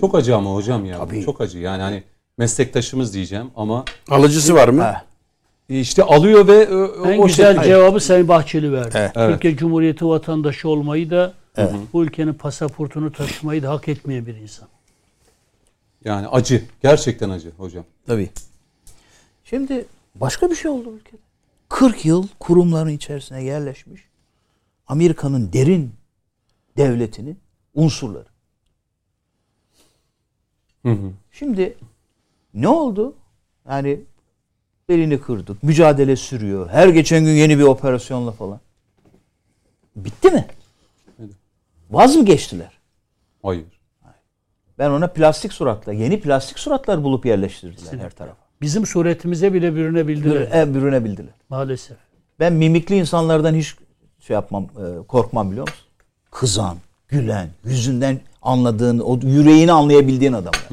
Çok 0.00 0.14
acı 0.14 0.36
ama 0.36 0.54
hocam 0.54 0.84
ya. 0.84 0.98
Tabii. 0.98 1.24
Çok 1.24 1.40
acı. 1.40 1.58
Yani 1.58 1.82
hani 1.82 2.02
meslektaşımız 2.38 3.14
diyeceğim 3.14 3.50
ama 3.56 3.84
Alıcısı 4.10 4.54
var 4.54 4.68
mı? 4.68 4.82
Ha, 4.82 5.04
işte 5.68 6.02
alıyor 6.02 6.46
ve 6.46 6.66
ö- 6.68 7.12
En 7.12 7.18
o 7.18 7.26
güzel 7.26 7.52
şekilde- 7.54 7.68
cevabı 7.68 8.00
Sayın 8.00 8.28
Bahçeli 8.28 8.72
verdi. 8.72 8.90
Evet. 8.94 9.12
Evet. 9.16 9.32
Türkiye 9.32 9.56
Cumhuriyeti 9.56 10.06
vatandaşı 10.06 10.68
olmayı 10.68 11.10
da 11.10 11.34
bu 11.92 12.04
ülkenin 12.04 12.34
pasaportunu 12.34 13.12
taşımayı 13.12 13.62
da 13.62 13.70
hak 13.70 13.88
etmeyen 13.88 14.26
bir 14.26 14.34
insan. 14.36 14.68
Yani 16.04 16.28
acı. 16.28 16.62
Gerçekten 16.82 17.30
acı 17.30 17.50
hocam. 17.58 17.84
tabii. 18.06 18.30
Şimdi 19.44 19.84
başka 20.14 20.50
bir 20.50 20.56
şey 20.56 20.70
oldu 20.70 20.92
ülkede. 20.96 21.20
40 21.68 22.04
yıl 22.04 22.26
kurumların 22.38 22.88
içerisine 22.90 23.44
yerleşmiş 23.44 24.02
Amerika'nın 24.86 25.52
derin 25.52 25.92
devletinin 26.76 27.43
unsurları. 27.74 28.26
Hı 30.82 30.92
hı. 30.92 31.12
Şimdi 31.32 31.76
ne 32.54 32.68
oldu? 32.68 33.14
Yani 33.68 34.00
belini 34.88 35.20
kırdık. 35.20 35.62
Mücadele 35.62 36.16
sürüyor. 36.16 36.68
Her 36.68 36.88
geçen 36.88 37.24
gün 37.24 37.32
yeni 37.32 37.58
bir 37.58 37.64
operasyonla 37.64 38.32
falan. 38.32 38.60
Bitti 39.96 40.30
mi? 40.30 40.46
Vaz 41.90 42.16
mı 42.16 42.24
geçtiler? 42.24 42.72
Hayır. 43.42 43.64
Ben 44.78 44.90
ona 44.90 45.06
plastik 45.08 45.52
suratla, 45.52 45.92
yeni 45.92 46.20
plastik 46.20 46.58
suratlar 46.58 47.02
bulup 47.02 47.26
yerleştirdiler 47.26 47.98
her 47.98 48.10
tarafa. 48.10 48.36
Bizim 48.60 48.86
suretimize 48.86 49.54
bile 49.54 49.74
bürünebildiler. 49.74 50.62
E, 50.62 50.74
bürünebildiler. 50.74 51.34
Maalesef. 51.48 51.96
Ben 52.40 52.52
mimikli 52.52 52.96
insanlardan 52.96 53.54
hiç 53.54 53.74
şey 54.20 54.34
yapmam, 54.34 54.64
e, 54.64 55.06
korkmam 55.06 55.50
biliyor 55.50 55.68
musun? 55.68 55.86
Kızan, 56.30 56.76
gülen, 57.08 57.48
yüzünden 57.64 58.20
anladığın, 58.42 58.98
o 58.98 59.18
yüreğini 59.22 59.72
anlayabildiğin 59.72 60.32
adamlar. 60.32 60.68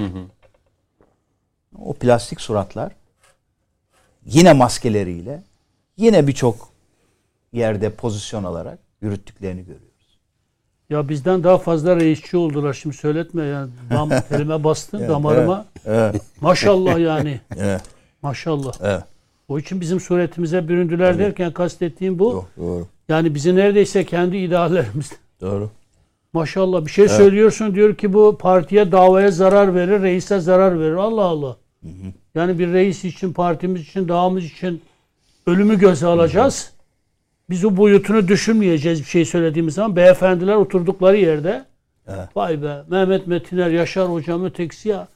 O 1.80 1.94
plastik 1.94 2.42
suratlar 2.42 2.92
yine 4.26 4.54
maskeleriyle 4.54 5.44
yine 5.98 6.28
birçok 6.28 6.70
yerde 7.54 7.90
pozisyon 7.90 8.44
alarak 8.44 8.80
yürüttüklerini 9.02 9.62
görüyoruz. 9.62 9.92
Ya 10.90 11.10
bizden 11.10 11.44
daha 11.44 11.58
fazla 11.58 11.96
reisçi 11.96 12.38
oldular. 12.38 12.74
Şimdi 12.74 12.96
söyletme 12.96 13.46
yani. 13.46 13.72
Dam, 13.90 14.10
telime 14.30 14.64
bastın 14.64 15.08
damarıma. 15.10 15.66
Evet, 15.86 16.22
Maşallah 16.42 17.00
yani. 17.00 17.42
evet, 17.58 17.82
Maşallah. 18.22 18.74
evet. 18.82 19.04
O 19.48 19.60
için 19.60 19.82
bizim 19.82 20.00
suretimize 20.00 20.68
büründüler 20.68 21.20
derken 21.20 21.52
kastettiğim 21.54 22.20
bu. 22.20 22.46
Doğru, 22.58 22.88
Yani 23.10 23.36
bizi 23.36 23.56
neredeyse 23.56 24.06
kendi 24.06 24.38
ideallerimiz. 24.38 25.12
doğru. 25.42 25.70
Maşallah 26.34 26.86
bir 26.86 26.92
şey 26.92 27.08
söylüyorsun 27.18 27.76
diyor 27.76 27.96
ki 27.96 28.14
bu 28.14 28.38
partiye 28.38 28.92
davaya 28.92 29.32
zarar 29.32 29.76
verir, 29.76 30.02
reise 30.02 30.40
zarar 30.40 30.80
verir. 30.80 30.94
Allah 30.94 31.24
Allah. 31.24 31.58
Yani 32.36 32.60
bir 32.60 32.74
reis 32.74 33.06
için, 33.06 33.34
partimiz 33.34 33.82
için, 33.82 34.08
davamız 34.08 34.46
için 34.46 34.82
ölümü 35.48 35.80
göze 35.80 36.08
alacağız. 36.08 36.72
Biz 37.50 37.66
o 37.66 37.78
boyutunu 37.78 38.28
düşünmeyeceğiz 38.28 39.00
bir 39.00 39.06
şey 39.06 39.26
söylediğimiz 39.26 39.74
zaman. 39.74 39.96
Beyefendiler 39.96 40.56
oturdukları 40.56 41.18
yerde 41.18 41.66
Evet. 42.08 42.30
vay 42.36 42.62
be 42.62 42.84
Mehmet 42.90 43.28
Metiner, 43.28 43.70
Yaşar 43.70 44.12
hocam 44.12 44.46
ötekisi 44.46 44.90
ya. 44.90 45.08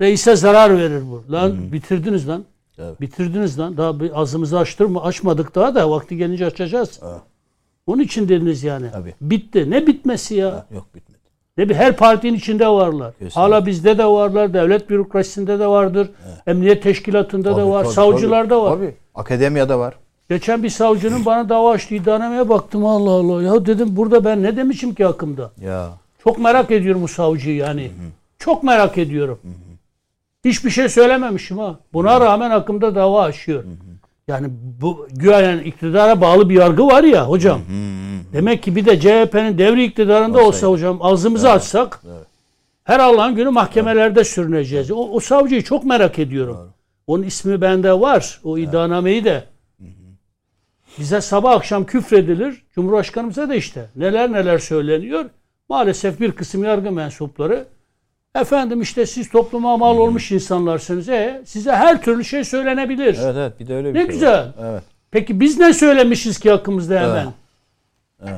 Reise 0.00 0.36
zarar 0.36 0.78
verir 0.78 1.02
bu. 1.10 1.24
Lan 1.32 1.72
bitirdiniz 1.72 2.28
lan. 2.28 2.44
Evet. 2.78 3.00
Bitirdiniz 3.00 3.58
lan. 3.58 3.76
Daha 3.76 4.00
bir 4.00 4.20
ağzımızı 4.20 4.58
açtırma, 4.58 5.02
açmadık 5.02 5.54
daha 5.54 5.74
da 5.74 5.90
vakti 5.90 6.16
gelince 6.16 6.46
açacağız. 6.46 7.00
Onun 7.86 8.02
için 8.02 8.28
dediniz 8.28 8.64
yani. 8.64 8.86
Tabii. 8.92 9.14
Bitti. 9.20 9.70
Ne 9.70 9.86
bitmesi 9.86 10.34
ya? 10.34 10.66
Yok 10.74 10.86
bitmedi. 10.94 11.18
Ne 11.58 11.68
bir 11.68 11.74
her 11.74 11.96
partinin 11.96 12.34
içinde 12.34 12.68
varlar. 12.68 13.12
Kesinlikle. 13.12 13.40
Hala 13.40 13.66
bizde 13.66 13.98
de 13.98 14.04
varlar. 14.04 14.54
Devlet 14.54 14.90
bürokrasisinde 14.90 15.58
de 15.58 15.66
vardır. 15.66 16.10
Emniyet 16.46 16.82
teşkilatında 16.82 17.56
da 17.56 17.70
var. 17.70 17.84
savcılarda 17.84 18.62
var. 18.62 18.70
Tabii. 18.76 18.94
Akademiyada 19.14 19.78
var. 19.78 19.94
Geçen 20.28 20.62
bir 20.62 20.68
savcının 20.68 21.24
bana 21.26 21.48
dava 21.48 21.70
açtığı 21.70 21.94
iddianameye 21.94 22.48
baktım. 22.48 22.86
Allah 22.86 23.10
Allah. 23.10 23.42
Ya 23.42 23.66
dedim 23.66 23.96
burada 23.96 24.24
ben 24.24 24.42
ne 24.42 24.56
demişim 24.56 24.94
ki 24.94 25.04
hakkımda? 25.04 25.50
Ya. 25.60 25.88
Çok 26.24 26.38
merak 26.38 26.70
ediyorum 26.70 27.02
bu 27.02 27.08
savcıyı 27.08 27.56
yani. 27.56 27.90
Çok 28.38 28.62
merak 28.62 28.98
ediyorum. 28.98 29.38
Hiçbir 30.44 30.70
şey 30.70 30.88
söylememişim 30.88 31.58
ha. 31.58 31.78
Buna 31.92 32.20
rağmen 32.20 32.50
hakkımda 32.50 32.94
dava 32.94 33.22
açıyor. 33.22 33.64
Yani 34.28 34.48
bu 34.80 35.08
güya 35.10 35.62
iktidara 35.62 36.20
bağlı 36.20 36.48
bir 36.48 36.54
yargı 36.54 36.86
var 36.86 37.04
ya 37.04 37.28
hocam. 37.28 37.60
Demek 38.32 38.62
ki 38.62 38.76
bir 38.76 38.86
de 38.86 39.00
CHP'nin 39.00 39.58
devri 39.58 39.84
iktidarında 39.84 40.44
olsa 40.46 40.66
hocam 40.66 40.98
ağzımızı 41.02 41.50
açsak 41.50 42.02
her 42.84 43.00
Allah'ın 43.00 43.34
günü 43.34 43.50
mahkemelerde 43.50 44.24
sürüneceğiz. 44.24 44.90
O, 44.90 44.96
o 44.96 45.20
savcıyı 45.20 45.62
çok 45.62 45.84
merak 45.84 46.18
ediyorum. 46.18 46.72
Onun 47.06 47.22
ismi 47.22 47.60
bende 47.60 48.00
var. 48.00 48.40
O 48.44 48.58
iddianameyi 48.58 49.24
de. 49.24 49.44
Bize 50.98 51.20
sabah 51.20 51.52
akşam 51.52 51.86
küfredilir. 51.86 52.62
Cumhurbaşkanımıza 52.74 53.48
da 53.48 53.54
işte 53.54 53.88
neler 53.96 54.32
neler 54.32 54.58
söyleniyor. 54.58 55.24
Maalesef 55.68 56.20
bir 56.20 56.32
kısım 56.32 56.64
yargı 56.64 56.92
mensupları 56.92 57.66
efendim 58.40 58.80
işte 58.82 59.06
siz 59.06 59.28
topluma 59.28 59.76
mal 59.76 59.98
olmuş 59.98 60.32
insanlarsınız. 60.32 61.08
E, 61.08 61.42
size 61.44 61.72
her 61.72 62.02
türlü 62.02 62.24
şey 62.24 62.44
söylenebilir. 62.44 63.18
Evet 63.22 63.36
evet 63.38 63.60
bir 63.60 63.66
de 63.66 63.74
öyle 63.74 63.88
bir 63.94 63.98
Ne 63.98 64.02
şey 64.02 64.10
güzel. 64.10 64.38
var. 64.38 64.52
Evet. 64.62 64.82
Peki 65.10 65.40
biz 65.40 65.58
ne 65.58 65.72
söylemişiz 65.72 66.38
ki 66.38 66.50
hakkımızda 66.50 67.00
hemen? 67.00 67.32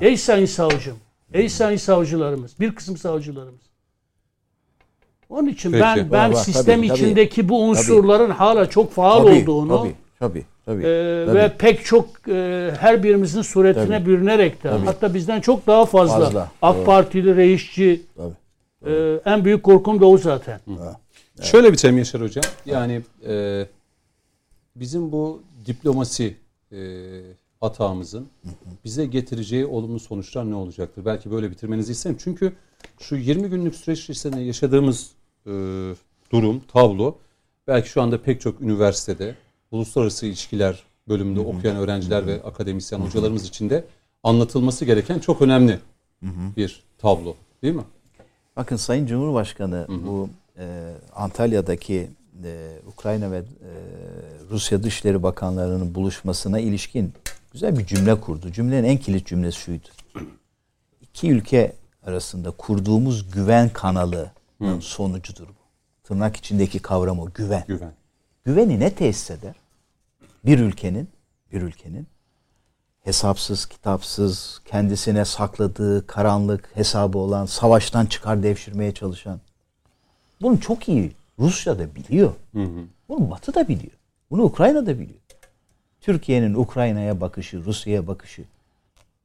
Ey 0.00 0.16
sayın 0.16 0.46
savcım, 0.46 0.96
ey 1.32 1.48
sayın 1.48 1.76
savcılarımız, 1.78 2.60
bir 2.60 2.74
kısım 2.74 2.96
savcılarımız. 2.96 3.60
Onun 5.28 5.48
için 5.48 5.72
Peki. 5.72 5.82
ben 5.82 6.12
ben 6.12 6.32
var, 6.32 6.36
sistem 6.38 6.76
tabii, 6.76 6.88
tabii. 6.88 6.96
içindeki 6.98 7.48
bu 7.48 7.62
unsurların 7.64 8.30
hala 8.30 8.70
çok 8.70 8.92
faal 8.92 9.22
Tabii, 9.26 9.42
olduğunu 9.42 9.78
Tabii 9.78 9.94
tabii. 10.18 10.44
tabii. 10.66 10.82
e, 10.86 11.24
Tabii. 11.26 11.38
ve 11.38 11.52
pek 11.58 11.84
çok 11.84 12.08
e, 12.28 12.70
her 12.80 13.02
birimizin 13.02 13.42
suretine 13.42 13.98
Tabii. 13.98 14.06
bürünerek 14.06 14.64
de 14.64 14.68
Tabii. 14.70 14.84
hatta 14.86 15.14
bizden 15.14 15.40
çok 15.40 15.66
daha 15.66 15.86
fazla, 15.86 16.24
Fazla, 16.24 16.48
AK 16.62 16.76
doğru. 16.76 16.84
Partili 16.84 17.36
reisçi 17.36 18.02
Tabii. 18.16 18.34
E, 18.86 19.20
en 19.24 19.44
büyük 19.44 19.62
korkum 19.62 20.00
da 20.00 20.06
o 20.06 20.18
zaten. 20.18 20.60
Şöyle 21.42 21.72
bitirelim 21.72 21.98
Yaşar 21.98 22.20
Hocam. 22.20 22.44
Yani 22.66 23.02
e, 23.26 23.66
bizim 24.76 25.12
bu 25.12 25.42
diplomasi 25.66 26.36
e, 26.72 26.78
atağımızın 27.60 28.28
bize 28.84 29.06
getireceği 29.06 29.66
olumlu 29.66 30.00
sonuçlar 30.00 30.50
ne 30.50 30.54
olacaktır? 30.54 31.04
Belki 31.04 31.30
böyle 31.30 31.50
bitirmenizi 31.50 31.92
isterim. 31.92 32.16
Çünkü 32.20 32.52
şu 33.00 33.16
20 33.16 33.48
günlük 33.48 33.74
süreç 33.74 34.00
içerisinde 34.00 34.40
yaşadığımız 34.40 35.10
e, 35.46 35.50
durum, 36.32 36.62
tablo 36.72 37.18
belki 37.66 37.88
şu 37.88 38.02
anda 38.02 38.22
pek 38.22 38.40
çok 38.40 38.60
üniversitede 38.60 39.34
uluslararası 39.70 40.26
ilişkiler 40.26 40.82
bölümünde 41.08 41.40
okuyan 41.40 41.76
öğrenciler 41.76 42.26
ve 42.26 42.42
akademisyen 42.42 42.98
hocalarımız 42.98 43.48
için 43.48 43.70
de 43.70 43.84
anlatılması 44.22 44.84
gereken 44.84 45.18
çok 45.18 45.42
önemli 45.42 45.78
bir 46.56 46.82
tablo 46.98 47.36
değil 47.62 47.74
mi? 47.74 47.84
Bakın 48.56 48.76
Sayın 48.76 49.06
Cumhurbaşkanı 49.06 49.86
bu 49.88 50.30
e, 50.58 50.92
Antalya'daki 51.14 52.10
e, 52.44 52.78
Ukrayna 52.86 53.30
ve 53.30 53.38
e, 53.38 53.42
Rusya 54.50 54.82
Dışişleri 54.82 55.22
Bakanlarının 55.22 55.94
buluşmasına 55.94 56.58
ilişkin 56.58 57.12
güzel 57.52 57.78
bir 57.78 57.86
cümle 57.86 58.20
kurdu. 58.20 58.52
Cümlenin 58.52 58.88
en 58.88 58.96
kilit 58.96 59.26
cümlesi 59.26 59.58
şuydu. 59.58 59.88
İki 61.02 61.30
ülke 61.30 61.72
arasında 62.06 62.50
kurduğumuz 62.50 63.30
güven 63.30 63.68
kanalının 63.68 64.80
sonucudur 64.80 65.48
bu. 65.48 65.66
Tırnak 66.04 66.36
içindeki 66.36 66.78
kavram 66.78 67.18
o 67.18 67.28
güven. 67.34 67.64
Güven. 67.68 67.92
Güveni 68.44 68.80
ne 68.80 68.94
tesis 68.94 69.30
eder? 69.30 69.54
Bir 70.44 70.58
ülkenin, 70.58 71.08
bir 71.52 71.62
ülkenin 71.62 72.06
hesapsız, 73.06 73.66
kitapsız, 73.66 74.60
kendisine 74.64 75.24
sakladığı 75.24 76.06
karanlık 76.06 76.70
hesabı 76.74 77.18
olan, 77.18 77.46
savaştan 77.46 78.06
çıkar 78.06 78.42
devşirmeye 78.42 78.94
çalışan. 78.94 79.40
Bunu 80.42 80.60
çok 80.60 80.88
iyi 80.88 81.12
Rusya 81.38 81.78
da 81.78 81.94
biliyor. 81.94 82.32
Bunu 83.08 83.30
Batı 83.30 83.54
da 83.54 83.68
biliyor. 83.68 83.92
Bunu 84.30 84.42
Ukrayna 84.42 84.86
da 84.86 84.98
biliyor. 84.98 85.20
Türkiye'nin 86.00 86.54
Ukrayna'ya 86.54 87.20
bakışı, 87.20 87.64
Rusya'ya 87.64 88.06
bakışı. 88.06 88.42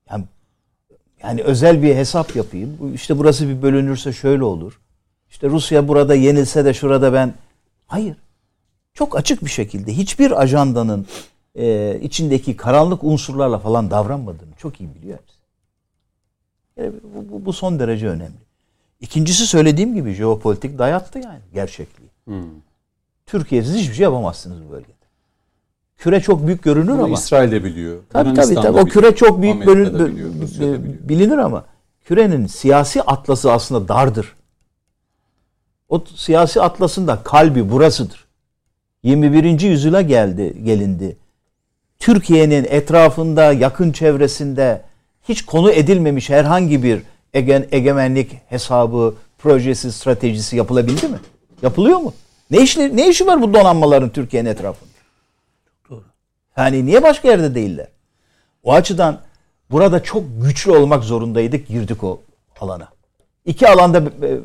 Yani, 0.10 0.26
yani 1.24 1.44
özel 1.44 1.84
bir 1.84 1.96
hesap 1.96 2.36
yapayım. 2.36 2.94
İşte 2.94 3.18
burası 3.18 3.50
bir 3.50 3.62
bölünürse 3.62 4.14
şöyle 4.14 4.44
olur. 4.44 4.80
İşte 5.30 5.50
Rusya 5.50 5.88
burada 5.88 6.16
yenilse 6.16 6.66
de 6.66 6.74
şurada 6.74 7.14
ben... 7.14 7.34
Hayır 7.88 8.16
çok 8.94 9.18
açık 9.18 9.46
bir 9.46 9.50
şekilde 9.50 9.98
hiçbir 9.98 10.42
ajandanın 10.42 11.08
e, 11.56 12.00
içindeki 12.02 12.58
karanlık 12.58 13.04
unsurlarla 13.04 13.60
falan 13.60 13.92
davranmadığını 13.92 14.54
çok 14.58 14.82
iyi 14.82 14.96
biliyor 14.96 15.20
hepsi. 15.20 15.36
Yani 16.78 16.94
bu, 17.16 17.32
bu, 17.32 17.46
bu 17.46 17.54
son 17.54 17.80
derece 17.80 18.08
önemli. 18.08 18.42
İkincisi 19.00 19.48
söylediğim 19.48 19.94
gibi 19.94 20.14
jeopolitik 20.14 20.80
dayattı 20.80 21.20
yani 21.20 21.42
gerçekliği. 21.54 22.10
Türkiye'siz 23.26 23.76
hiçbir 23.76 23.94
şey 23.94 24.04
yapamazsınız 24.04 24.58
bu 24.68 24.72
bölgede. 24.72 25.02
Küre 25.98 26.22
çok 26.22 26.48
büyük 26.48 26.64
görünür 26.64 26.94
Bunu 26.94 27.04
ama. 27.04 27.14
İsrail 27.14 27.52
de 27.52 27.64
biliyor. 27.64 28.00
Tabii 28.10 28.34
tabii 28.34 28.56
tabii. 28.56 28.80
O 28.80 28.86
küre 28.86 29.16
çok 29.16 29.42
büyük 29.42 29.66
bölün, 29.66 29.94
biliyor. 30.00 30.80
bilinir 31.10 31.38
ama 31.38 31.66
kürenin 32.06 32.48
siyasi 32.48 33.02
atlası 33.02 33.52
aslında 33.52 33.88
dardır. 33.88 34.36
O 35.90 36.04
siyasi 36.16 36.62
atlasın 36.62 37.08
da 37.08 37.24
kalbi 37.24 37.72
burasıdır. 37.72 38.28
21. 39.04 39.62
yüzyıla 39.62 40.02
geldi, 40.02 40.64
gelindi. 40.64 41.18
Türkiye'nin 42.02 42.68
etrafında, 42.70 43.54
yakın 43.54 43.92
çevresinde 43.92 44.82
hiç 45.30 45.46
konu 45.46 45.72
edilmemiş 45.72 46.30
herhangi 46.30 46.84
bir 46.84 47.02
egen, 47.34 47.68
egemenlik 47.72 48.38
hesabı, 48.50 49.16
projesi, 49.38 49.92
stratejisi 49.92 50.58
yapılabildi 50.58 51.08
mi? 51.08 51.20
Yapılıyor 51.62 52.00
mu? 52.00 52.14
Ne 52.52 52.62
işi, 52.62 52.98
ne 52.98 53.10
işi 53.10 53.28
var 53.28 53.42
bu 53.42 53.54
donanmaların 53.54 54.10
Türkiye'nin 54.10 54.50
etrafında? 54.50 54.90
Doğru. 55.90 56.04
Yani 56.58 56.86
niye 56.86 57.04
başka 57.04 57.28
yerde 57.28 57.56
değiller? 57.56 57.88
O 58.64 58.74
açıdan 58.74 59.20
burada 59.72 60.04
çok 60.04 60.24
güçlü 60.42 60.72
olmak 60.72 61.04
zorundaydık 61.04 61.68
girdik 61.68 62.04
o 62.04 62.22
alana. 62.60 62.88
İki 63.46 63.70
alanda 63.70 63.98
e, 63.98 64.28
e, 64.28 64.40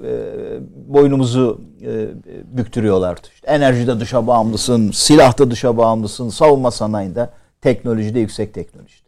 boynumuzu 0.88 1.60
e, 1.82 2.08
büktürüyorlardı. 2.56 3.28
İşte 3.34 3.46
enerjide 3.46 4.00
dışa 4.00 4.26
bağımlısın, 4.26 4.90
silahta 4.90 5.50
dışa 5.50 5.76
bağımlısın, 5.76 6.28
savunma 6.28 6.70
sanayinde, 6.70 7.28
teknolojide 7.60 8.20
yüksek 8.20 8.54
teknolojide. 8.54 9.06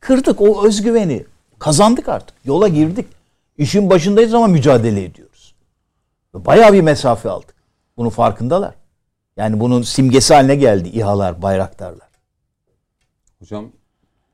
Kırdık 0.00 0.40
o 0.40 0.66
özgüveni. 0.66 1.24
Kazandık 1.58 2.08
artık. 2.08 2.36
Yola 2.44 2.68
girdik. 2.68 3.06
İşin 3.58 3.90
başındayız 3.90 4.34
ama 4.34 4.46
mücadele 4.46 5.04
ediyoruz. 5.04 5.54
Bayağı 6.34 6.72
bir 6.72 6.80
mesafe 6.80 7.30
aldık. 7.30 7.54
Bunun 7.96 8.10
farkındalar. 8.10 8.74
Yani 9.36 9.60
bunun 9.60 9.82
simgesi 9.82 10.34
haline 10.34 10.56
geldi 10.56 10.88
İHA'lar, 10.88 11.42
bayraktarlar. 11.42 12.08
Hocam 13.38 13.68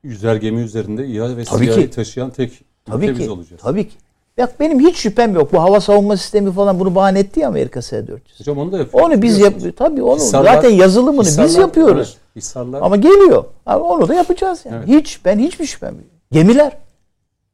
yüzer 0.03 0.35
gemi 0.35 0.61
üzerinde 0.61 1.07
İHA 1.07 1.37
ve 1.37 1.43
Tabii 1.43 1.71
ki. 1.75 1.89
taşıyan 1.89 2.29
tek 2.29 2.63
Tabii 2.85 3.17
ki. 3.17 3.29
olacağız. 3.29 3.61
Tabii 3.61 3.89
ki. 3.89 3.95
Bak 4.37 4.59
benim 4.59 4.79
hiç 4.79 4.97
şüphem 4.97 5.35
yok. 5.35 5.53
Bu 5.53 5.61
hava 5.61 5.81
savunma 5.81 6.17
sistemi 6.17 6.51
falan 6.51 6.79
bunu 6.79 6.95
bahane 6.95 7.19
etti 7.19 7.39
ya 7.39 7.47
Amerika 7.47 7.81
S-400. 7.81 8.19
Hocam 8.39 8.57
onu 8.57 8.71
da 8.71 8.77
yapıyor. 8.77 9.03
Onu 9.03 9.21
biz 9.21 9.35
Biliyorsunuz. 9.35 9.63
yap 9.65 9.73
tabii 9.77 10.03
onu 10.03 10.19
Hisarlar- 10.19 10.53
zaten 10.55 10.69
yazılımını 10.69 11.21
biz 11.25 11.37
Hisarlar- 11.37 11.59
yapıyoruz. 11.61 12.17
evet, 12.17 12.35
Hisarlar 12.43 12.81
Ama 12.81 12.95
geliyor. 12.95 13.43
Abi 13.65 13.83
onu 13.83 14.07
da 14.07 14.13
yapacağız 14.13 14.59
yani. 14.65 14.75
Evet. 14.77 14.87
Hiç 14.87 15.25
ben 15.25 15.39
hiçbir 15.39 15.65
şüphem 15.65 15.95
yok. 15.95 16.03
Gemiler 16.31 16.77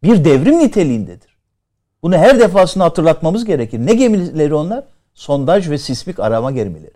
bir 0.03 0.25
devrim 0.25 0.59
niteliğindedir. 0.59 1.37
Bunu 2.03 2.17
her 2.17 2.39
defasında 2.39 2.83
hatırlatmamız 2.83 3.45
gerekir. 3.45 3.79
Ne 3.79 3.93
gemileri 3.93 4.55
onlar? 4.55 4.83
Sondaj 5.13 5.69
ve 5.69 5.77
sismik 5.77 6.19
arama 6.19 6.51
gemileri. 6.51 6.93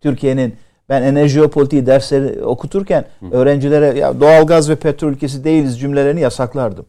Türkiye'nin 0.00 0.54
ben 0.88 1.02
enerji 1.02 1.34
jeopolitiği 1.34 1.86
dersleri 1.86 2.44
okuturken 2.44 3.04
öğrencilere 3.32 3.98
ya 3.98 4.20
doğalgaz 4.20 4.70
ve 4.70 4.76
petrol 4.76 5.08
ülkesi 5.10 5.44
değiliz 5.44 5.80
cümlelerini 5.80 6.20
yasaklardım. 6.20 6.86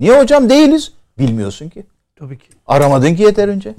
Niye 0.00 0.20
hocam 0.20 0.50
değiliz? 0.50 0.92
Bilmiyorsun 1.18 1.68
ki. 1.68 1.84
Tabii 2.16 2.38
ki. 2.38 2.46
Aramadın 2.66 3.14
ki 3.14 3.22
yeterince. 3.22 3.74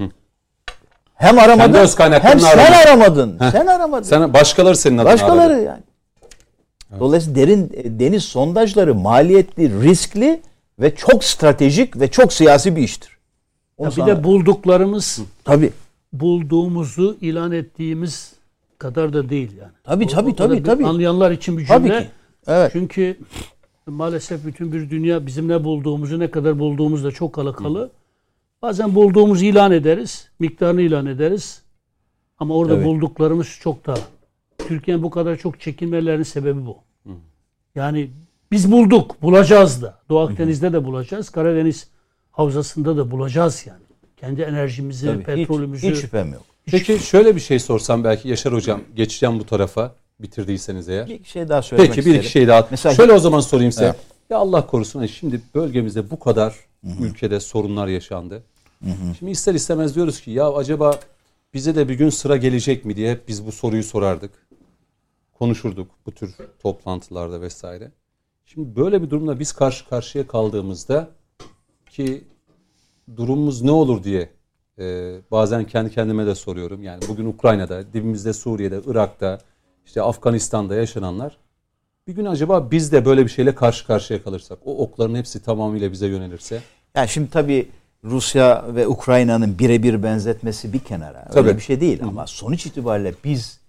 Hem 1.15 1.39
aramadın 1.39 1.73
öz 1.73 1.99
hem 1.99 2.39
sen 2.39 2.57
aramadın. 2.57 2.73
aramadın. 2.87 3.37
Sen 3.51 3.67
aramadın. 3.67 4.03
Sen 4.03 4.33
başkaları 4.33 4.75
senin 4.77 4.97
adına 4.97 5.13
Başkaları 5.13 5.53
aradı. 5.53 5.63
yani. 5.63 5.81
Dolayısıyla 6.99 7.35
derin 7.41 7.71
e, 7.73 7.99
deniz 7.99 8.23
sondajları 8.23 8.95
maliyetli, 8.95 9.81
riskli 9.83 10.41
ve 10.79 10.95
çok 10.95 11.23
stratejik 11.23 11.99
ve 11.99 12.11
çok 12.11 12.33
siyasi 12.33 12.75
bir 12.75 12.81
iştir. 12.81 13.17
Onu 13.77 13.85
Ya 13.87 13.91
bir 13.91 13.95
sana- 13.95 14.07
de 14.07 14.23
bulduklarımız 14.23 15.19
tabii. 15.45 15.71
bulduğumuzu 16.13 17.17
ilan 17.21 17.51
ettiğimiz 17.51 18.33
kadar 18.77 19.13
da 19.13 19.29
değil 19.29 19.51
yani. 19.61 19.71
Tabii, 19.83 20.07
tabii, 20.07 20.35
kadar 20.35 20.47
tabii, 20.49 20.59
bir- 20.59 20.63
tabii. 20.63 20.85
Anlayanlar 20.87 21.31
için 21.31 21.57
bir 21.57 21.67
Tabii 21.67 21.87
cümle. 21.87 22.01
ki. 22.01 22.07
Evet. 22.47 22.69
Çünkü 22.73 23.17
maalesef 23.95 24.45
bütün 24.45 24.71
bir 24.71 24.89
dünya 24.89 25.25
bizim 25.25 25.47
ne 25.47 25.63
bulduğumuzu 25.63 26.19
ne 26.19 26.31
kadar 26.31 26.59
bulduğumuzla 26.59 27.11
çok 27.11 27.37
alakalı. 27.39 27.91
Bazen 28.61 28.95
bulduğumuzu 28.95 29.45
ilan 29.45 29.71
ederiz, 29.71 30.29
miktarını 30.39 30.81
ilan 30.81 31.05
ederiz. 31.05 31.61
Ama 32.39 32.55
orada 32.55 32.75
Evet. 32.75 32.85
bulduklarımız 32.85 33.57
çok 33.61 33.85
daha. 33.85 33.97
Türkiye'nin 34.57 35.03
bu 35.03 35.09
kadar 35.09 35.35
çok 35.35 35.59
çekinmelerinin 35.61 36.23
sebebi 36.23 36.65
bu. 36.65 36.77
Yani 37.75 38.09
biz 38.51 38.71
bulduk, 38.71 39.21
bulacağız 39.21 39.81
da. 39.81 39.99
Doğu 40.09 40.19
Akdeniz'de 40.19 40.73
de 40.73 40.83
bulacağız, 40.85 41.29
Karadeniz 41.29 41.87
havzasında 42.31 42.97
da 42.97 43.11
bulacağız 43.11 43.65
yani. 43.67 43.81
Kendi 44.17 44.41
enerjimizi, 44.41 45.05
tabii. 45.07 45.19
Hiç, 45.19 45.25
petrolümüzü. 45.25 45.91
hiç 45.91 45.97
şüphem 45.97 46.33
yok. 46.33 46.41
Peki 46.65 46.99
şöyle 46.99 47.35
bir 47.35 47.41
şey 47.41 47.59
sorsam 47.59 48.03
belki 48.03 48.29
Yaşar 48.29 48.53
Hocam 48.53 48.81
geçeceğim 48.95 49.39
bu 49.39 49.45
tarafa 49.45 49.95
bitirdiyseniz 50.19 50.89
eğer. 50.89 51.07
Bir 51.07 51.23
şey 51.23 51.49
daha 51.49 51.61
söylemek 51.61 51.95
Peki 51.95 52.09
bir 52.09 52.15
iki 52.15 52.29
şey 52.29 52.47
daha. 52.47 52.67
Mesela- 52.71 52.95
Şöyle 52.95 53.13
o 53.13 53.19
zaman 53.19 53.39
sorayım 53.39 53.71
size. 53.71 53.85
Evet. 53.85 53.95
Ya 54.29 54.37
Allah 54.37 54.67
korusun 54.67 54.99
hani 54.99 55.09
şimdi 55.09 55.41
bölgemizde 55.55 56.09
bu 56.09 56.19
kadar 56.19 56.55
ülkede 57.01 57.39
sorunlar 57.39 57.87
yaşandı. 57.87 58.43
Şimdi 59.19 59.31
ister 59.31 59.53
istemez 59.53 59.95
diyoruz 59.95 60.21
ki 60.21 60.31
ya 60.31 60.53
acaba 60.53 60.99
bize 61.53 61.75
de 61.75 61.89
bir 61.89 61.93
gün 61.93 62.09
sıra 62.09 62.37
gelecek 62.37 62.85
mi 62.85 62.95
diye 62.95 63.11
hep 63.11 63.27
biz 63.27 63.45
bu 63.45 63.51
soruyu 63.51 63.83
sorardık. 63.83 64.31
Konuşurduk 65.33 65.87
bu 66.05 66.11
tür 66.11 66.35
toplantılarda 66.63 67.41
vesaire. 67.41 67.91
Şimdi 68.45 68.75
böyle 68.75 69.01
bir 69.01 69.09
durumla 69.09 69.39
biz 69.39 69.51
karşı 69.51 69.89
karşıya 69.89 70.27
kaldığımızda 70.27 71.09
ki 71.89 72.23
durumumuz 73.17 73.61
ne 73.61 73.71
olur 73.71 74.03
diye 74.03 74.29
e, 74.79 75.15
bazen 75.31 75.63
kendi 75.63 75.91
kendime 75.91 76.25
de 76.25 76.35
soruyorum. 76.35 76.83
Yani 76.83 76.99
bugün 77.09 77.25
Ukrayna'da, 77.25 77.93
dibimizde 77.93 78.33
Suriye'de, 78.33 78.81
Irak'ta, 78.87 79.39
işte 79.85 80.01
Afganistan'da 80.01 80.75
yaşananlar 80.75 81.37
bir 82.07 82.13
gün 82.13 82.25
acaba 82.25 82.71
biz 82.71 82.91
de 82.91 83.05
böyle 83.05 83.23
bir 83.25 83.29
şeyle 83.29 83.55
karşı 83.55 83.87
karşıya 83.87 84.23
kalırsak, 84.23 84.59
o 84.65 84.77
okların 84.77 85.15
hepsi 85.15 85.41
tamamıyla 85.43 85.91
bize 85.91 86.07
yönelirse 86.07 86.61
Yani 86.95 87.09
şimdi 87.09 87.29
tabii 87.29 87.69
Rusya 88.03 88.65
ve 88.75 88.87
Ukrayna'nın 88.87 89.59
birebir 89.59 90.03
benzetmesi 90.03 90.73
bir 90.73 90.79
kenara. 90.79 91.25
Öyle 91.29 91.47
Tabii. 91.47 91.57
bir 91.57 91.61
şey 91.63 91.81
değil 91.81 92.03
ama 92.03 92.27
sonuç 92.27 92.65
itibariyle 92.65 93.13
biz 93.23 93.59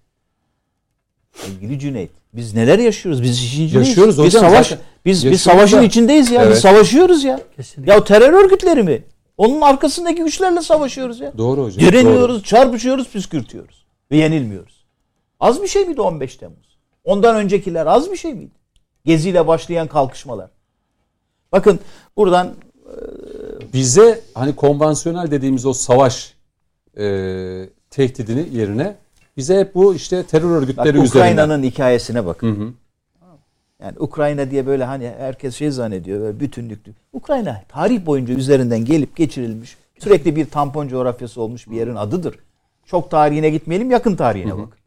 sevgili 1.32 1.78
Cüneyt 1.78 2.10
biz 2.34 2.54
neler 2.54 2.78
yaşıyoruz? 2.78 3.22
Biz 3.22 3.38
işin 3.38 3.64
içindeyiz. 3.66 3.88
Yaşıyoruz 3.88 4.18
biz 4.18 4.24
hocam, 4.24 4.40
Savaş, 4.50 4.68
zaten 4.68 4.84
biz, 5.04 5.16
biz 5.16 5.24
yaşıyoruz 5.24 5.40
savaşın 5.40 5.78
da. 5.78 5.82
içindeyiz 5.82 6.30
ya. 6.30 6.40
Biz 6.40 6.48
Evet. 6.48 6.58
savaşıyoruz 6.58 7.24
ya. 7.24 7.40
Kesinlikle. 7.56 7.92
Ya 7.92 7.98
o 8.00 8.04
terör 8.04 8.32
örgütleri 8.44 8.82
mi? 8.82 9.02
Onun 9.36 9.60
arkasındaki 9.60 10.22
güçlerle 10.22 10.62
savaşıyoruz 10.62 11.20
ya. 11.20 11.32
doğru 11.38 11.64
hocam. 11.64 11.80
Direniyoruz, 11.80 12.42
çarpışıyoruz, 12.44 13.08
püskürtüyoruz. 13.08 13.86
Ve 14.10 14.16
yenilmiyoruz. 14.16 14.75
Az 15.40 15.62
bir 15.62 15.68
şey 15.68 15.84
miydi 15.84 16.00
15 16.00 16.36
Temmuz? 16.36 16.78
Ondan 17.04 17.36
öncekiler 17.36 17.86
az 17.86 18.12
bir 18.12 18.16
şey 18.16 18.34
miydi? 18.34 18.54
Geziyle 19.04 19.46
başlayan 19.46 19.88
kalkışmalar. 19.88 20.50
Bakın 21.52 21.80
buradan 22.16 22.46
Doğru. 22.46 23.72
Bize 23.72 24.20
hani 24.34 24.56
konvansiyonel 24.56 25.30
dediğimiz 25.30 25.66
o 25.66 25.72
savaş 25.72 26.34
e, 26.98 27.04
tehdidini 27.90 28.56
yerine 28.56 28.96
Bize 29.36 29.60
hep 29.60 29.74
bu 29.74 29.94
işte 29.94 30.22
terör 30.22 30.50
örgütleri 30.50 30.88
üzerinden. 30.88 31.06
Ukrayna'nın 31.06 31.62
hikayesine 31.62 32.26
bakın. 32.26 32.56
Hı 32.56 32.64
hı. 32.64 32.72
Yani 33.82 33.98
Ukrayna 33.98 34.50
diye 34.50 34.66
böyle 34.66 34.84
hani 34.84 35.12
herkes 35.18 35.56
şey 35.56 35.70
zannediyor 35.70 36.20
böyle 36.20 36.40
bütünlüklü. 36.40 36.92
Ukrayna 37.12 37.62
tarih 37.68 38.06
boyunca 38.06 38.34
üzerinden 38.34 38.84
gelip 38.84 39.16
geçirilmiş 39.16 39.76
sürekli 39.98 40.36
bir 40.36 40.50
tampon 40.50 40.88
coğrafyası 40.88 41.40
olmuş 41.40 41.70
bir 41.70 41.76
yerin 41.76 41.96
adıdır. 41.96 42.38
Çok 42.86 43.10
tarihine 43.10 43.50
gitmeyelim 43.50 43.90
yakın 43.90 44.16
tarihine 44.16 44.58
bak. 44.58 44.78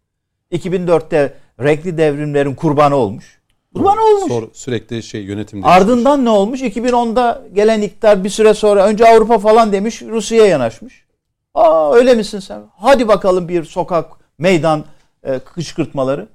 2004'te 0.52 1.34
renkli 1.60 1.98
devrimlerin 1.98 2.56
kurbanı 2.56 2.96
olmuş. 2.96 3.40
Kurbanı 3.76 4.02
olmuş. 4.02 4.32
Sonra 4.32 4.46
sürekli 4.54 5.04
şey 5.04 5.22
yönetimde. 5.24 5.66
Ardından 5.66 6.26
ne 6.26 6.30
olmuş? 6.30 6.62
2010'da 6.62 7.44
gelen 7.54 7.82
iktidar 7.82 8.24
bir 8.24 8.30
süre 8.30 8.54
sonra 8.54 8.88
önce 8.88 9.06
Avrupa 9.06 9.40
falan 9.40 9.72
demiş 9.72 10.02
Rusya'ya 10.02 10.46
yanaşmış. 10.46 11.06
Aa 11.54 11.94
öyle 11.94 12.14
misin 12.14 12.40
sen? 12.40 12.62
Hadi 12.78 13.08
bakalım 13.08 13.48
bir 13.48 13.64
sokak, 13.64 14.12
meydan 14.38 14.86
e, 15.24 15.40
kışkırtmaları. 15.40 16.28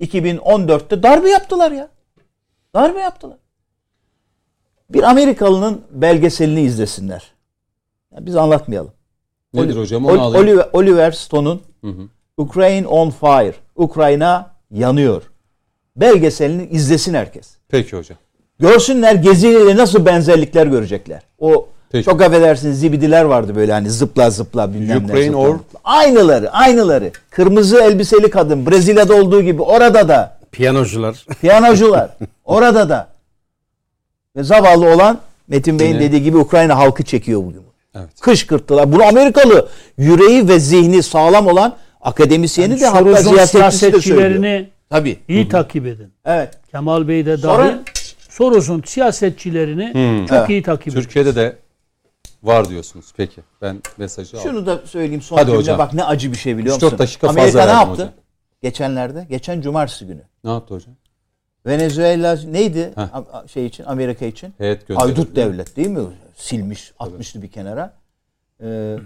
2014'te 0.00 1.02
darbe 1.02 1.30
yaptılar 1.30 1.72
ya. 1.72 1.88
Darbe 2.74 3.00
yaptılar. 3.00 3.36
Bir 4.90 5.02
Amerikalının 5.02 5.80
belgeselini 5.90 6.60
izlesinler. 6.60 7.32
Ya 8.14 8.26
biz 8.26 8.36
anlatmayalım. 8.36 8.92
Nedir 9.54 9.76
hocam? 9.76 10.06
Onu. 10.06 10.38
Oliver, 10.38 10.68
Oliver 10.72 11.10
Stone'un 11.10 11.60
Hı 11.80 11.90
hı. 11.90 12.08
Ukraine 12.42 12.86
on 12.86 13.10
Fire. 13.10 13.54
Ukrayna 13.76 14.50
yanıyor. 14.70 15.22
Belgeselini 15.96 16.66
izlesin 16.70 17.14
herkes. 17.14 17.48
Peki 17.68 17.96
hocam. 17.96 18.18
Görsünler 18.58 19.14
geziyle 19.14 19.76
nasıl 19.76 20.06
benzerlikler 20.06 20.66
görecekler. 20.66 21.22
O 21.38 21.66
Peki. 21.92 22.04
çok 22.04 22.22
affedersiniz 22.22 22.80
zibidiler 22.80 23.24
vardı 23.24 23.54
böyle 23.56 23.72
hani 23.72 23.90
zıpla 23.90 24.30
zıpla 24.30 24.74
bilmem 24.74 25.00
ne. 25.00 25.04
Ukraine 25.04 25.24
zıpla 25.26 25.38
or- 25.38 25.52
zıpla. 25.58 25.78
Aynıları 25.84 26.50
aynıları. 26.52 27.10
Kırmızı 27.30 27.78
elbiseli 27.82 28.30
kadın 28.30 28.66
Brezilya'da 28.66 29.14
olduğu 29.14 29.42
gibi 29.42 29.62
orada 29.62 30.08
da 30.08 30.38
Piyanocular. 30.52 31.26
piyanocular 31.40 32.10
orada 32.44 32.88
da. 32.88 33.08
Ve 34.36 34.42
zavallı 34.42 34.94
olan 34.94 35.18
Metin 35.48 35.78
Bey'in 35.78 35.90
Yine- 35.94 36.02
dediği 36.02 36.22
gibi 36.22 36.36
Ukrayna 36.36 36.76
halkı 36.78 37.02
çekiyor 37.02 37.40
bugün. 37.44 37.62
Evet. 37.94 38.20
Kışkırttılar. 38.20 38.92
Bunu 38.92 39.04
Amerikalı 39.04 39.68
yüreği 39.98 40.48
ve 40.48 40.58
zihni 40.60 41.02
sağlam 41.02 41.46
olan 41.46 41.76
akademisyeni 42.02 42.80
de 42.80 42.86
hatta 42.86 43.16
siyasetçisi 43.16 43.32
de 43.42 43.46
söylüyor. 43.46 43.70
siyasetçilerini 43.72 44.70
Tabii. 44.90 45.18
iyi 45.28 45.48
takip 45.48 45.86
edin. 45.86 46.12
Evet. 46.24 46.58
Kemal 46.70 47.08
Bey 47.08 47.26
de 47.26 47.36
Sonra- 47.36 47.58
dahil. 47.64 47.76
Soros'un 48.28 48.82
siyasetçilerini 48.86 49.86
çok 50.28 50.38
Evet. 50.38 50.50
iyi 50.50 50.62
takip 50.62 50.88
edin. 50.88 51.00
Türkiye'de 51.00 51.34
de 51.34 51.56
var 52.42 52.68
diyorsunuz. 52.68 53.12
Peki. 53.16 53.40
Ben 53.62 53.82
mesajı 53.98 54.38
aldım. 54.40 54.50
Şunu 54.50 54.66
da 54.66 54.78
söyleyeyim 54.86 55.22
son 55.22 55.36
Hadi 55.36 55.46
cümle. 55.46 55.58
hocam. 55.58 55.78
Bak 55.78 55.94
ne 55.94 56.04
acı 56.04 56.32
bir 56.32 56.36
şey 56.36 56.56
biliyor 56.58 56.76
3-4 56.76 56.84
musun? 56.84 56.98
dakika 56.98 57.26
fazla 57.26 57.40
Amerika 57.40 57.58
ne 57.60 57.66
verdim 57.66 57.78
yaptı? 57.80 57.92
hocam. 58.02 58.14
Geçenlerde, 58.62 59.26
geçen 59.30 59.60
cumartesi 59.60 60.06
günü. 60.06 60.22
Ne 60.44 60.50
yaptı 60.50 60.74
hocam? 60.74 60.94
Venezuela 61.66 62.36
neydi 62.50 62.92
Heh. 62.94 63.48
Şey 63.52 63.66
için 63.66 63.84
Amerika 63.84 64.24
için? 64.26 64.54
Heyet. 64.58 64.90
Haydut 64.90 65.36
devlet 65.36 65.76
değil 65.76 65.88
mi? 65.88 66.00
Silmiş, 66.36 66.92
atmıştı 66.98 67.42
bir 67.42 67.50
kenara. 67.50 67.94
Ee, 68.64 68.96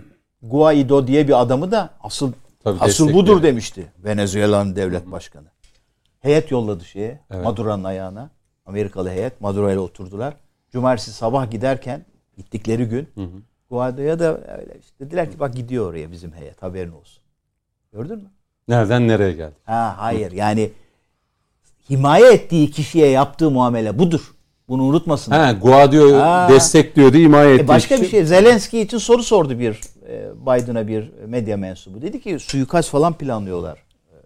Guaido 0.43 1.07
diye 1.07 1.29
bir 1.29 1.41
adamı 1.43 1.71
da 1.71 1.91
asıl 2.01 2.33
Tabii 2.67 2.79
asıl 2.81 3.13
budur 3.13 3.43
demişti 3.43 3.87
Venezuela'nın 4.05 4.77
devlet 4.77 5.11
başkanı. 5.11 5.47
Heyet 6.21 6.51
yolladı 6.51 6.85
şeye, 6.85 7.21
Evet. 7.31 7.45
Maduro'nun 7.45 7.85
ayağına. 7.85 8.31
Amerikalı 8.67 9.11
heyet 9.11 9.41
Maduro 9.41 9.71
ile 9.73 9.79
oturdular. 9.79 10.35
Cumartesi 10.73 11.13
sabah 11.13 11.51
giderken 11.51 12.05
gittikleri 12.37 12.85
gün 12.85 13.09
Guaido'ya 13.71 14.19
da 14.19 14.57
öyle 14.59 14.77
işte 14.81 14.93
dediler 15.01 15.31
ki 15.33 15.41
bak 15.41 15.55
gidiyor 15.55 15.91
oraya 15.91 16.13
bizim 16.13 16.33
heyet 16.33 16.63
haberin 16.63 16.93
olsun. 16.93 17.23
Gördün 17.93 18.17
mü? 18.19 18.31
Nereden 18.69 19.09
nereye 19.09 19.33
geldi? 19.33 19.55
Ha 19.65 19.95
hayır 19.99 20.33
yani 20.33 20.71
himaye 21.91 22.33
ettiği 22.33 22.71
kişiye 22.71 23.09
yaptığı 23.11 23.51
muamele 23.51 23.99
budur. 23.99 24.35
Bunu 24.69 24.83
unutmasın. 24.83 25.33
Ha, 25.33 25.53
Guadio 25.53 26.19
Ha. 26.21 26.49
destekliyordu, 26.51 27.17
himaye 27.17 27.55
etti. 27.55 27.65
E 27.65 27.69
başka 27.69 28.01
bir 28.01 28.09
şey. 28.09 28.25
Zelenski 28.25 28.81
için 28.81 28.99
soru 28.99 29.23
sordu 29.23 29.59
bir 29.59 29.73
e, 29.73 29.96
Biden'a 30.47 30.87
bir 30.89 31.11
medya 31.27 31.57
mensubu. 31.57 32.03
Dedi 32.03 32.21
ki 32.21 32.39
suikast 32.39 32.91
falan 32.91 33.13
planlıyorlar. 33.13 33.79
E, 33.79 34.17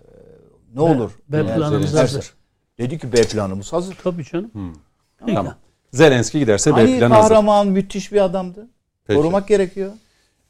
ne 0.75 0.81
olur? 0.81 1.11
B 1.29 1.37
Eğer 1.37 1.57
planımız 1.57 1.95
hazır. 1.95 2.35
Dedi 2.79 2.99
ki 2.99 3.13
B 3.13 3.23
planımız 3.23 3.73
hazır. 3.73 3.97
Tabii 4.03 4.25
canım. 4.25 4.51
Tamam. 5.27 5.55
Zelenski 5.93 6.39
giderse 6.39 6.71
B 6.71 6.75
Ali 6.75 6.99
plan 6.99 7.11
hazır. 7.11 7.29
kahraman 7.29 7.67
müthiş 7.69 8.13
bir 8.13 8.21
adamdı. 8.25 8.67
Peki. 9.07 9.21
Korumak 9.21 9.49
gerekiyor. 9.49 9.93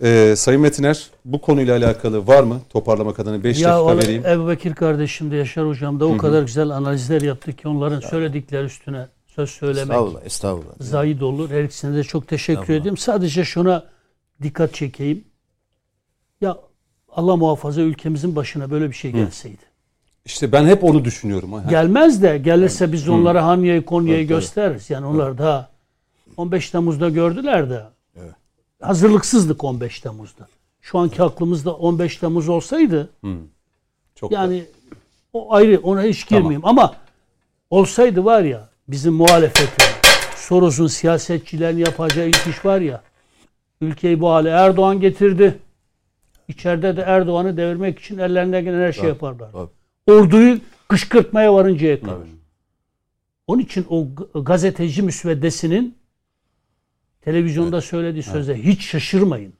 Ee, 0.02 0.35
Sayın 0.36 0.61
Metiner 0.61 1.07
bu 1.24 1.40
konuyla 1.40 1.77
alakalı 1.77 2.27
var 2.27 2.43
mı? 2.43 2.61
Toparlamak 2.70 3.19
adına 3.20 3.44
5 3.44 3.61
Ya 3.61 3.69
dakika 3.69 3.82
o 3.82 3.97
vereyim. 3.98 4.27
Ebu 4.27 4.48
Bekir 4.48 4.74
kardeşim 4.74 5.31
de 5.31 5.36
Yaşar 5.36 5.66
hocam 5.69 6.01
da 6.01 6.07
o 6.07 6.16
kadar 6.16 6.43
güzel 6.43 6.70
analizler 6.70 7.23
yaptı 7.23 7.52
ki 7.52 7.69
onların 7.69 8.01
söyledikleri 8.01 8.65
üstüne 8.65 9.07
söz 9.27 9.51
söylemek 9.51 9.82
Estağfurullah, 9.90 10.24
estağfurullah. 10.24 10.74
zayid 10.81 11.20
olur. 11.20 11.51
Her 11.51 11.65
ikisine 11.65 11.97
de 11.97 12.05
çok 12.05 12.28
teşekkür 12.28 12.74
ediyorum. 12.74 12.97
Sadece 12.97 13.44
şuna 13.44 13.85
dikkat 14.43 14.75
çekeyim. 14.75 15.25
Ya 16.41 16.59
Allah 17.09 17.37
muhafaza 17.37 17.81
ülkemizin 17.81 18.37
başına 18.37 18.71
böyle 18.71 18.89
bir 18.89 18.95
şey 18.95 19.12
gelseydi. 19.12 19.71
İşte 20.25 20.53
ben 20.53 20.67
hep 20.67 20.85
onu 20.85 21.05
düşünüyorum. 21.05 21.53
Ha. 21.53 21.65
Gelmez 21.71 22.23
de 22.23 22.39
gelirse 22.39 22.93
biz 22.93 23.09
onlara 23.09 23.47
Hanya'yı 23.47 23.85
Konya'yı 23.85 24.27
gösteririz. 24.27 24.91
Yani 24.91 25.07
onlar 25.07 25.39
da 25.39 25.71
15 26.37 26.71
Temmuz'da 26.71 27.09
gördüler 27.09 27.71
de 27.71 27.85
hazırlıksızlık 28.81 29.65
15 29.65 30.01
Temmuz'da. 30.01 30.49
Şu 30.81 30.99
anki 30.99 31.23
aklımızda 31.23 31.75
15 31.75 32.17
Temmuz 32.17 32.49
olsaydı 32.49 33.11
Çok 34.15 34.33
yani 34.33 34.65
o 35.33 35.55
ayrı 35.55 35.81
ona 35.83 36.03
hiç 36.03 36.29
girmeyeyim 36.29 36.67
ama 36.67 36.95
olsaydı 37.71 38.25
var 38.25 38.43
ya 38.43 38.69
bizim 38.89 39.15
muhalefetin 39.15 39.85
Soros'un 40.37 40.87
siyasetçilerin 40.87 41.79
yapacağı 41.79 42.29
ilk 42.29 42.47
iş 42.47 42.65
var 42.65 42.81
ya 42.81 43.03
ülkeyi 43.81 44.20
bu 44.20 44.31
hale 44.31 44.48
Erdoğan 44.48 45.01
getirdi. 45.01 45.59
İçeride 46.48 46.97
de 46.97 47.01
Erdoğan'ı 47.01 47.57
devirmek 47.57 47.98
için 47.98 48.19
ellerinden 48.19 48.65
gelen 48.65 48.81
her 48.81 48.93
şey 48.93 49.09
yaparlar. 49.09 49.51
Orduyu 50.07 50.59
kışkırtmaya 50.89 51.55
varıncaya 51.55 52.01
kadar. 52.01 52.16
Onun 53.47 53.62
için 53.62 53.86
o 53.90 54.09
gazeteci 54.43 55.02
müsveddesinin 55.02 55.98
televizyonda 57.20 57.81
söylediği 57.81 58.23
söze 58.23 58.62
hiç 58.62 58.82
şaşırmayın. 58.82 59.52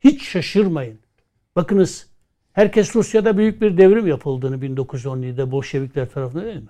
Hiç 0.00 0.28
şaşırmayın. 0.28 0.98
Bakınız 1.56 2.06
herkes 2.52 2.96
Rusya'da 2.96 3.38
büyük 3.38 3.60
bir 3.60 3.78
devrim 3.78 4.06
yapıldığını 4.06 4.56
1917'de 4.56 5.50
Bolşevikler 5.50 6.10
tarafından 6.10 6.46
değil 6.46 6.56
mi? 6.56 6.68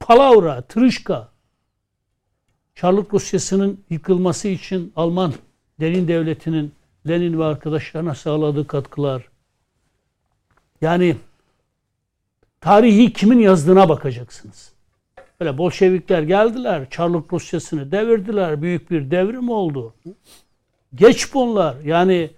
Palavra, 0.00 0.62
tırışka. 0.62 1.28
Çarlık 2.74 3.14
Rusyası'nın 3.14 3.80
yıkılması 3.90 4.48
için 4.48 4.92
Alman 4.96 5.32
derin 5.80 6.08
devletinin 6.08 6.72
Lenin 7.08 7.38
ve 7.38 7.44
arkadaşlarına 7.44 8.14
sağladığı 8.14 8.66
katkılar. 8.66 9.28
Yani 10.80 11.16
tarihi 12.60 13.12
kimin 13.12 13.38
yazdığına 13.38 13.88
bakacaksınız. 13.88 14.72
Böyle 15.40 15.58
Bolşevikler 15.58 16.22
geldiler, 16.22 16.90
Çarlık 16.90 17.32
Rusyası'nı 17.32 17.92
devirdiler, 17.92 18.62
büyük 18.62 18.90
bir 18.90 19.10
devrim 19.10 19.48
oldu. 19.48 19.94
Geç 20.94 21.34
bunlar. 21.34 21.76
Yani 21.84 22.30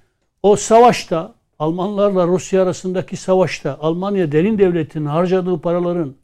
o 0.42 0.56
savaşta, 0.56 1.34
Almanlarla 1.58 2.26
Rusya 2.26 2.62
arasındaki 2.62 3.16
savaşta 3.16 3.78
Almanya 3.80 4.32
derin 4.32 4.58
devletinin 4.58 5.06
harcadığı 5.06 5.60
paraların 5.60 6.14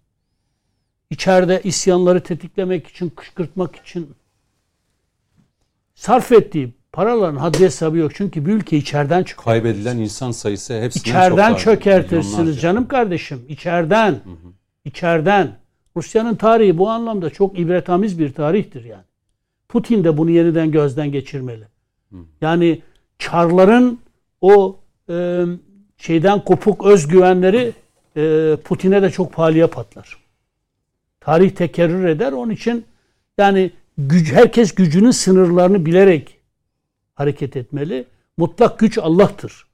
içeride 1.11 1.61
isyanları 1.65 2.23
tetiklemek 2.23 2.87
için, 2.87 3.09
kışkırtmak 3.11 3.77
için 3.77 4.15
sarf 5.95 6.33
ettiği 6.33 6.73
paraların 6.95 7.37
haddi 7.37 7.65
hesabı 7.65 7.97
yok. 7.97 8.13
Çünkü 8.15 8.47
bir 8.47 8.53
ülke 8.53 8.77
içeriden 8.77 9.23
çıkıyor. 9.23 9.45
kaybedilen 9.45 9.99
insan 9.99 10.31
sayısı 10.31 10.81
hepsinden 10.81 11.05
çok 11.05 11.17
İçeriden 11.17 11.53
fazla. 11.53 11.59
çökertirsiniz 11.59 12.33
Milyonlarca. 12.39 12.61
canım 12.61 12.89
kardeşim. 12.89 13.45
İçeriden. 13.49 14.21
İçeriden. 14.85 15.57
Rusya'nın 15.97 16.35
tarihi 16.35 16.79
bu 16.79 16.91
anlamda 16.91 17.31
çok 17.31 17.59
ibretamiz 17.59 18.19
bir 18.19 18.33
tarihtir 18.33 18.85
yani. 18.85 19.05
Putin 19.69 20.05
de 20.05 20.19
bunu 20.19 20.31
yeniden 20.31 20.71
gözden 20.71 21.13
geçirmeli. 21.13 21.65
Yani 22.41 22.83
Çarların 23.19 23.99
o 24.41 24.77
e, 25.11 25.45
şeyden 25.99 26.45
kopuk 26.45 26.87
özgüvenleri 26.87 27.73
e, 28.17 28.57
Putin'e 28.65 29.03
de 29.03 29.11
çok 29.11 29.33
pahalıya 29.33 29.71
patlar. 29.71 30.17
Tarih 31.21 31.51
tekerrür 31.51 32.05
eder. 32.05 32.33
Onun 32.33 32.51
için 32.51 32.85
yani 33.39 33.71
güc, 33.99 34.33
herkes 34.35 34.75
gücünün 34.75 35.11
sınırlarını 35.11 35.87
bilerek 35.87 36.39
hareket 37.15 37.57
etmeli. 37.57 38.05
Mutlak 38.37 38.79
güç 38.79 38.99
Allah'tır. 38.99 39.67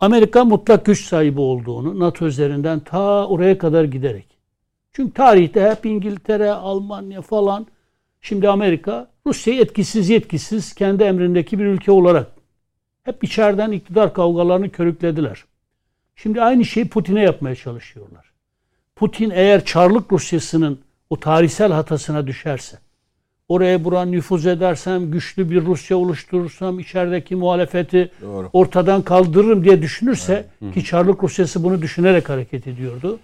Amerika 0.00 0.44
mutlak 0.44 0.86
güç 0.86 1.04
sahibi 1.04 1.40
olduğunu 1.40 1.98
NATO 1.98 2.26
üzerinden 2.26 2.80
ta 2.80 3.26
oraya 3.26 3.58
kadar 3.58 3.84
giderek. 3.84 4.26
Çünkü 4.92 5.12
tarihte 5.12 5.70
hep 5.70 5.86
İngiltere, 5.86 6.50
Almanya 6.50 7.22
falan 7.22 7.66
şimdi 8.20 8.48
Amerika 8.48 9.10
Rusya'yı 9.26 9.60
etkisiz 9.60 10.10
yetkisiz 10.10 10.74
kendi 10.74 11.02
emrindeki 11.02 11.58
bir 11.58 11.64
ülke 11.64 11.92
olarak 11.92 12.26
hep 13.02 13.24
içeriden 13.24 13.72
iktidar 13.72 14.14
kavgalarını 14.14 14.70
körüklediler. 14.70 15.44
Şimdi 16.16 16.42
aynı 16.42 16.64
şeyi 16.64 16.88
Putin'e 16.88 17.22
yapmaya 17.22 17.54
çalışıyorlar. 17.54 18.32
Putin 18.96 19.30
eğer 19.30 19.64
Çarlık 19.64 20.12
Rusyası'nın 20.12 20.80
o 21.10 21.20
tarihsel 21.20 21.72
hatasına 21.72 22.26
düşerse, 22.26 22.78
oraya 23.48 23.84
buraya 23.84 24.04
nüfuz 24.04 24.46
edersem, 24.46 25.10
güçlü 25.10 25.50
bir 25.50 25.64
Rusya 25.64 25.96
oluşturursam, 25.96 26.78
içerideki 26.78 27.36
muhalefeti 27.36 28.10
ortadan 28.52 29.02
kaldırırım 29.02 29.64
diye 29.64 29.82
düşünürse, 29.82 30.46
ki 30.74 30.84
Çarlık 30.84 31.24
Rusyası 31.24 31.64
bunu 31.64 31.82
düşünerek 31.82 32.28
hareket 32.28 32.66
ediyordu. 32.66 33.18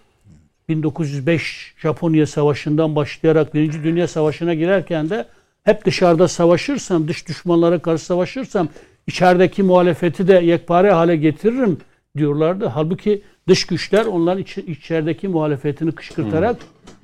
1905 0.68 1.74
Japonya 1.78 2.26
Savaşı'ndan 2.26 2.96
başlayarak 2.96 3.54
Birinci 3.54 3.84
Dünya 3.84 4.08
Savaşı'na 4.08 4.54
girerken 4.54 5.10
de 5.10 5.26
hep 5.64 5.84
dışarıda 5.84 6.28
savaşırsam, 6.28 7.08
dış 7.08 7.28
düşmanlara 7.28 7.78
karşı 7.78 8.04
savaşırsam 8.04 8.68
içerideki 9.06 9.62
muhalefeti 9.62 10.28
de 10.28 10.34
yekpare 10.34 10.92
hale 10.92 11.16
getiririm 11.16 11.78
diyorlardı. 12.16 12.66
Halbuki 12.66 13.22
dış 13.48 13.66
güçler 13.66 14.06
onların 14.06 14.42
iç, 14.42 14.58
içerideki 14.58 15.28
muhalefetini 15.28 15.92
kışkırtarak 15.92 16.56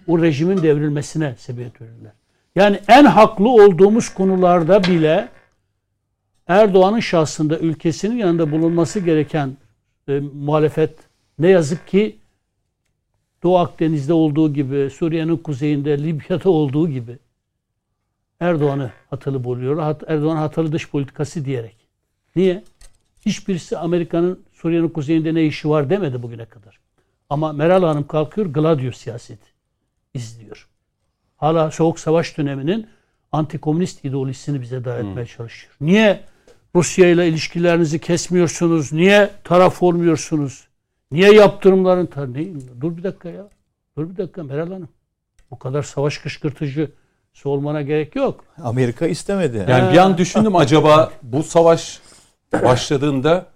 o 0.07 0.23
rejimin 0.23 0.63
devrilmesine 0.63 1.35
sebebiyet 1.39 1.81
verirler. 1.81 2.20
Yani 2.55 2.81
en 2.89 3.05
haklı 3.05 3.49
olduğumuz 3.49 4.09
konularda 4.15 4.85
bile 4.85 5.29
Erdoğan'ın 6.47 7.01
şahsında 7.01 7.59
ülkesinin 7.59 8.17
yanında 8.17 8.53
bulunması 8.53 9.01
gereken 9.01 9.57
e, 10.09 10.21
muhalefet 10.35 10.99
ne 11.39 11.49
yazık 11.49 11.89
ki 11.89 12.17
Doğu 13.43 13.59
Akdeniz'de 13.59 14.13
olduğu 14.13 14.53
gibi, 14.55 14.91
Suriye'nin 14.91 15.37
kuzeyinde, 15.37 16.03
Libya'da 16.03 16.51
olduğu 16.51 16.89
gibi 16.89 17.19
Erdoğan'ı 18.41 18.91
hatalı 19.11 19.45
buluyorlar. 19.45 19.85
Hat- 19.85 20.05
Erdoğan 20.11 20.37
hatalı 20.37 20.73
dış 20.73 20.91
politikası 20.91 21.45
diyerek. 21.45 21.77
Niye? 22.37 22.65
Hiçbirisi 23.27 23.79
Amerika'nın 23.79 24.45
Suriye'nin 24.53 24.89
kuzeyinde 24.89 25.35
ne 25.35 25.45
işi 25.45 25.69
var 25.69 25.91
demedi 25.91 26.23
bugüne 26.23 26.45
kadar. 26.45 26.81
Ama 27.31 27.53
Meral 27.53 27.83
Hanım 27.83 28.07
kalkıyor 28.07 28.47
Gladio 28.47 28.93
siyaseti 28.93 29.47
izliyor. 30.15 30.69
Hala 31.41 31.71
Soğuk 31.71 32.01
Savaş 32.01 32.39
döneminin 32.39 32.87
antikomünist 33.33 34.05
ideolojisini 34.05 34.61
bize 34.61 34.85
dayatmaya 34.85 35.27
çalışıyor. 35.27 35.75
Niye 35.81 36.21
Rusya 36.75 37.09
ile 37.09 37.29
ilişkilerinizi 37.29 37.99
kesmiyorsunuz? 37.99 38.93
Niye 38.93 39.31
taraf 39.45 39.83
olmuyorsunuz? 39.83 40.69
Niye 41.11 41.35
yaptırımların 41.35 42.07
tar 42.07 42.35
ne? 42.35 42.47
Dur 42.81 42.97
bir 42.97 43.03
dakika 43.03 43.29
ya. 43.29 43.49
Dur 43.99 44.11
bir 44.11 44.17
dakika 44.17 44.43
Meral 44.43 44.73
Hanım. 44.73 44.89
Bu 45.51 45.59
kadar 45.59 45.83
savaş 45.83 46.19
kışkırtıcı 46.19 46.91
olmana 47.45 47.83
gerek 47.83 48.17
yok. 48.17 48.45
Amerika 48.62 49.07
istemedi. 49.07 49.67
Yani 49.69 49.93
bir 49.93 49.99
an 49.99 50.19
düşündüm 50.19 50.57
acaba 50.57 51.12
bu 51.23 51.43
savaş 51.43 52.01
başladığında 52.53 53.47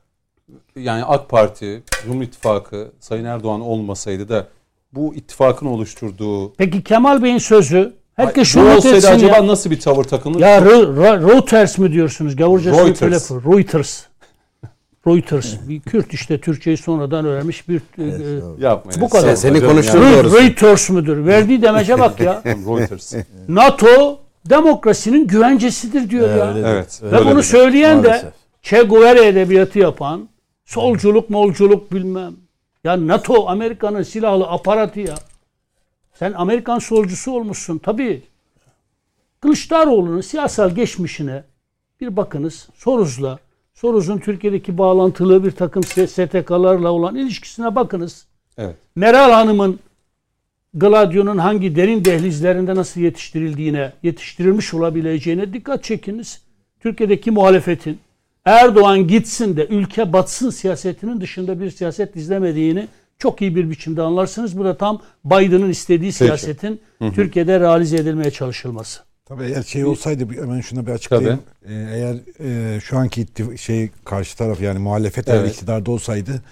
yani 0.76 1.04
AK 1.04 1.28
Parti, 1.28 1.82
Cumhur 2.04 2.22
İttifakı, 2.22 2.92
Sayın 3.00 3.24
Erdoğan 3.24 3.60
olmasaydı 3.60 4.28
da 4.28 4.46
bu 4.94 5.14
ittifakın 5.14 5.66
oluşturduğu 5.66 6.52
Peki 6.54 6.82
Kemal 6.82 7.22
Bey'in 7.22 7.38
sözü 7.38 7.92
herkes 8.14 8.42
bu 8.42 8.50
şunu 8.50 8.74
not 8.74 8.86
etsin 8.86 9.12
acaba 9.12 9.36
ya. 9.36 9.46
nasıl 9.46 9.70
bir 9.70 9.80
tavır 9.80 10.04
takınır? 10.04 10.40
Ya 10.40 10.58
Re- 10.58 10.96
Re- 10.96 11.28
Reuters 11.28 11.78
mi 11.78 11.92
diyorsunuz? 11.92 12.36
Gavurcasını 12.36 12.86
Reuters. 12.86 13.30
Reuters. 13.30 14.02
Reuters. 15.06 15.54
Bir 15.68 15.80
Kürt 15.80 16.14
işte 16.14 16.40
Türkçeyi 16.40 16.76
sonradan 16.76 17.24
öğrenmiş 17.24 17.68
bir 17.68 17.76
e, 17.76 18.04
Yapmayın. 18.58 19.00
Bu 19.00 19.08
kadar. 19.08 19.34
Seni. 19.36 19.58
Re- 19.58 19.62
doğrusu. 19.62 20.38
Reuters 20.38 20.90
müdür? 20.90 21.26
Verdiği 21.26 21.62
demece 21.62 21.98
bak 21.98 22.20
ya. 22.20 22.42
Reuters. 22.46 23.14
NATO 23.48 24.18
demokrasinin 24.50 25.26
güvencesidir 25.26 26.10
diyor 26.10 26.36
ya. 26.36 26.54
Öyle 26.54 26.68
Evet. 26.68 27.00
Öyle 27.02 27.16
Ve 27.16 27.18
Öyle 27.18 27.30
bunu 27.30 27.42
söyleyen 27.42 28.02
de 28.02 28.08
Maalesef. 28.08 28.32
Che 28.62 28.82
Guevara 28.82 29.24
edebiyatı 29.24 29.78
yapan, 29.78 30.28
solculuk 30.64 31.30
molculuk 31.30 31.92
bilmem. 31.92 32.43
Ya 32.84 33.06
NATO 33.06 33.48
Amerika'nın 33.48 34.02
silahlı 34.02 34.46
aparatı 34.46 35.00
ya. 35.00 35.14
Sen 36.14 36.32
Amerikan 36.32 36.78
solcusu 36.78 37.32
olmuşsun. 37.32 37.78
Tabii 37.78 38.22
Kılıçdaroğlu'nun 39.40 40.20
siyasal 40.20 40.70
geçmişine 40.70 41.44
bir 42.00 42.16
bakınız. 42.16 42.68
Soruz'la, 42.74 43.38
Soruz'un 43.74 44.18
Türkiye'deki 44.18 44.78
bağlantılı 44.78 45.44
bir 45.44 45.50
takım 45.50 45.84
STK'larla 45.84 46.90
olan 46.90 47.16
ilişkisine 47.16 47.74
bakınız. 47.74 48.26
Evet. 48.58 48.76
Meral 48.94 49.30
Hanım'ın 49.30 49.78
Gladio'nun 50.74 51.38
hangi 51.38 51.76
derin 51.76 52.04
dehlizlerinde 52.04 52.74
nasıl 52.74 53.00
yetiştirildiğine, 53.00 53.92
yetiştirilmiş 54.02 54.74
olabileceğine 54.74 55.52
dikkat 55.52 55.84
çekiniz. 55.84 56.42
Türkiye'deki 56.80 57.30
muhalefetin 57.30 57.98
Erdoğan 58.44 59.06
gitsin 59.08 59.56
de 59.56 59.66
ülke 59.66 60.12
batsın 60.12 60.50
siyasetinin 60.50 61.20
dışında 61.20 61.60
bir 61.60 61.70
siyaset 61.70 62.16
izlemediğini 62.16 62.88
çok 63.18 63.42
iyi 63.42 63.56
bir 63.56 63.70
biçimde 63.70 64.02
anlarsınız. 64.02 64.58
Bu 64.58 64.64
da 64.64 64.76
tam 64.76 65.00
Biden'ın 65.24 65.70
istediği 65.70 66.12
siyasetin 66.12 66.80
Türkiye'de 67.14 67.60
realize 67.60 67.96
edilmeye 67.96 68.30
çalışılması. 68.30 69.00
Tabii 69.26 69.44
eğer 69.44 69.62
şey 69.62 69.84
olsaydı 69.84 70.30
bir- 70.30 70.36
hemen 70.36 70.60
şuna 70.60 70.86
bir 70.86 70.92
açıklayayım. 70.92 71.40
Ee, 71.68 71.72
eğer 71.72 72.16
e, 72.76 72.80
şu 72.80 72.98
anki 72.98 73.26
şey 73.56 73.90
karşı 74.04 74.36
taraf 74.36 74.60
yani 74.60 74.78
muhalefet 74.78 75.28
eğer 75.28 75.36
Evet. 75.40 75.52
iktidarda 75.52 75.90
olsaydı 75.90 76.42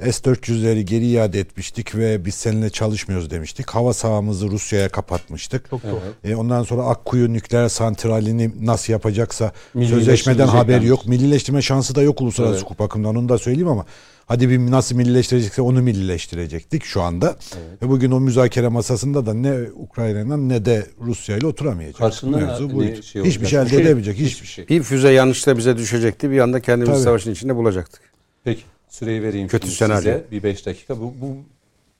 S-400'leri 0.00 0.80
geri 0.80 1.06
iade 1.06 1.40
etmiştik 1.40 1.94
ve 1.96 2.24
biz 2.24 2.34
seninle 2.34 2.70
çalışmıyoruz 2.70 3.30
demiştik. 3.30 3.70
Hava 3.70 3.92
sahamızı 3.92 4.48
Rusya'ya 4.50 4.88
kapatmıştık. 4.88 5.70
Çok 5.70 5.82
doğru. 5.82 6.00
E, 6.24 6.34
ondan 6.34 6.62
sonra 6.62 6.82
Akkuyu 6.82 7.32
nükleer 7.32 7.68
santralini 7.68 8.50
nasıl 8.66 8.92
yapacaksa 8.92 9.52
sözleşmeden 9.74 10.68
denmiş. 10.68 10.88
yok. 10.88 11.06
Millileştirme 11.06 11.62
şansı 11.62 11.94
da 11.94 12.02
yok 12.02 12.20
uluslararası 12.20 12.54
Evet. 12.56 12.64
hukuk 12.64 12.78
bakımından 12.78 13.16
onu 13.16 13.28
da 13.28 13.38
söyleyeyim 13.38 13.68
ama 13.68 13.86
hadi 14.26 14.48
bir 14.50 14.58
nasıl 14.58 14.96
millileştirecekse 14.96 15.62
onu 15.62 15.82
millileştirecektik 15.82 16.84
şu 16.84 17.02
anda. 17.02 17.36
Ve 17.82 17.88
bugün 17.88 18.10
o 18.10 18.20
müzakere 18.20 18.68
masasında 18.68 19.26
da 19.26 19.34
ne 19.34 19.54
Ukrayna'dan 19.76 20.48
ne 20.48 20.64
de 20.64 20.86
Rusya 21.00 21.36
ile 21.36 21.46
oturamayacak. 21.46 21.98
Karşılığında 21.98 22.36
Mevzu 22.36 22.68
ne 22.68 22.74
buydu. 22.74 23.02
şey 23.02 23.22
Hiçbir 23.24 23.46
şey 23.46 23.58
elde 23.60 23.68
Şey- 23.68 23.80
edemeyecek. 23.82 24.14
Hiçbir 24.16 24.26
Hiçbir 24.30 24.46
şey. 24.46 24.68
Bir 24.68 24.82
füze 24.82 25.10
yanlışla 25.12 25.58
bize 25.58 25.76
düşecekti. 25.76 26.30
Bir 26.30 26.38
anda 26.38 26.60
kendimizi 26.60 26.92
Tabii. 26.92 27.02
savaşın 27.02 27.32
içinde 27.32 27.56
bulacaktık. 27.56 28.00
Peki 28.44 28.62
süreyi 28.90 29.22
vereyim 29.22 29.48
Kötü 29.48 29.66
şimdi 29.66 29.76
senaryo. 29.78 30.00
size. 30.00 30.24
Bir 30.30 30.42
beş 30.42 30.66
dakika. 30.66 31.00
Bu, 31.00 31.14
bu, 31.20 31.36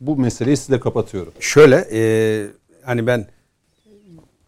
bu 0.01 0.17
meseleyi 0.17 0.57
size 0.57 0.81
kapatıyorum. 0.81 1.33
Şöyle 1.41 1.89
e, 1.93 2.01
hani 2.85 3.07
ben 3.07 3.27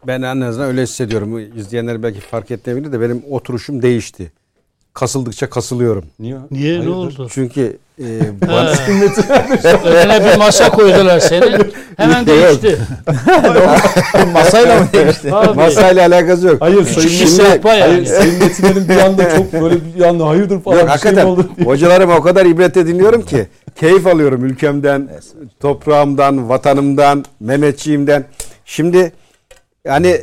ben 0.06 0.22
en 0.22 0.40
azından 0.40 0.68
öyle 0.68 0.82
hissediyorum. 0.82 1.58
İzleyenler 1.58 2.02
belki 2.02 2.20
fark 2.20 2.50
etmeyebilir 2.50 2.92
de 2.92 3.00
benim 3.00 3.22
oturuşum 3.30 3.82
değişti. 3.82 4.32
Kasıldıkça 4.94 5.50
kasılıyorum. 5.50 6.04
Niye? 6.18 6.36
Niye 6.50 6.68
Hayırdır? 6.70 6.86
ne 6.86 6.90
oldu? 6.94 7.28
Çünkü 7.30 7.78
e, 8.02 8.40
bana- 8.46 8.70
Önüne 9.84 10.32
bir 10.32 10.38
masa 10.38 10.70
koydular 10.70 11.20
seni. 11.20 11.58
Hemen 11.96 12.26
değişti. 12.26 12.78
Masayla 14.32 14.80
mı 14.80 14.86
değişti? 14.92 15.34
Abi, 15.34 15.56
masayla 15.56 16.06
alakası 16.06 16.46
yok. 16.46 16.56
Hayır 16.60 16.84
Sayın 16.84 17.10
Metin-. 17.10 17.68
Hayır, 17.68 18.06
Sayın 18.06 18.38
Metin'in 18.38 18.88
bir 18.88 18.96
anda 18.96 19.36
çok 19.36 19.52
böyle 19.52 19.76
bir 19.96 20.02
anda 20.02 20.28
hayırdır 20.28 20.60
falan 20.62 20.78
Yok, 20.78 20.84
bir 20.94 20.98
şey 21.00 21.12
mi 21.12 21.16
hakikaten 21.20 21.26
oldu 21.26 21.50
diye. 21.56 21.66
hocalarıma 21.66 22.16
o 22.16 22.22
kadar 22.22 22.46
ibretle 22.46 22.86
dinliyorum 22.86 23.22
ki 23.22 23.46
keyif 23.76 24.06
alıyorum 24.06 24.44
ülkemden, 24.44 25.08
toprağımdan, 25.60 26.48
vatanımdan, 26.48 27.24
Mehmetçiğimden. 27.40 28.24
Şimdi 28.64 29.12
yani 29.84 30.20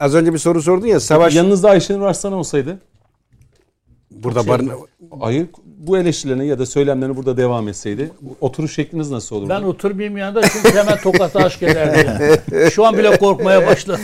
az 0.00 0.14
önce 0.14 0.32
bir 0.32 0.38
soru 0.38 0.62
sordun 0.62 0.86
ya 0.86 1.00
savaş 1.00 1.34
Yanınızda 1.34 1.70
Ayşenur 1.70 2.06
Arslan 2.06 2.32
olsaydı 2.32 2.78
burada 4.10 4.48
barın 4.48 4.70
hayır 5.20 5.46
bu 5.78 5.98
eleştirilerine 5.98 6.44
ya 6.44 6.58
da 6.58 6.66
söylemlerine 6.66 7.16
burada 7.16 7.36
devam 7.36 7.68
etseydi 7.68 8.10
oturuş 8.40 8.74
şekliniz 8.74 9.10
nasıl 9.10 9.36
olurdu? 9.36 9.48
Ben 9.48 9.62
oturmayayım 9.62 10.16
yanında 10.16 10.48
çünkü 10.48 10.78
hemen 10.78 10.96
tokata 10.96 11.44
aşk 11.44 11.62
ederdi. 11.62 12.70
Şu 12.74 12.86
an 12.86 12.98
bile 12.98 13.18
korkmaya 13.18 13.66
başladım. 13.66 14.00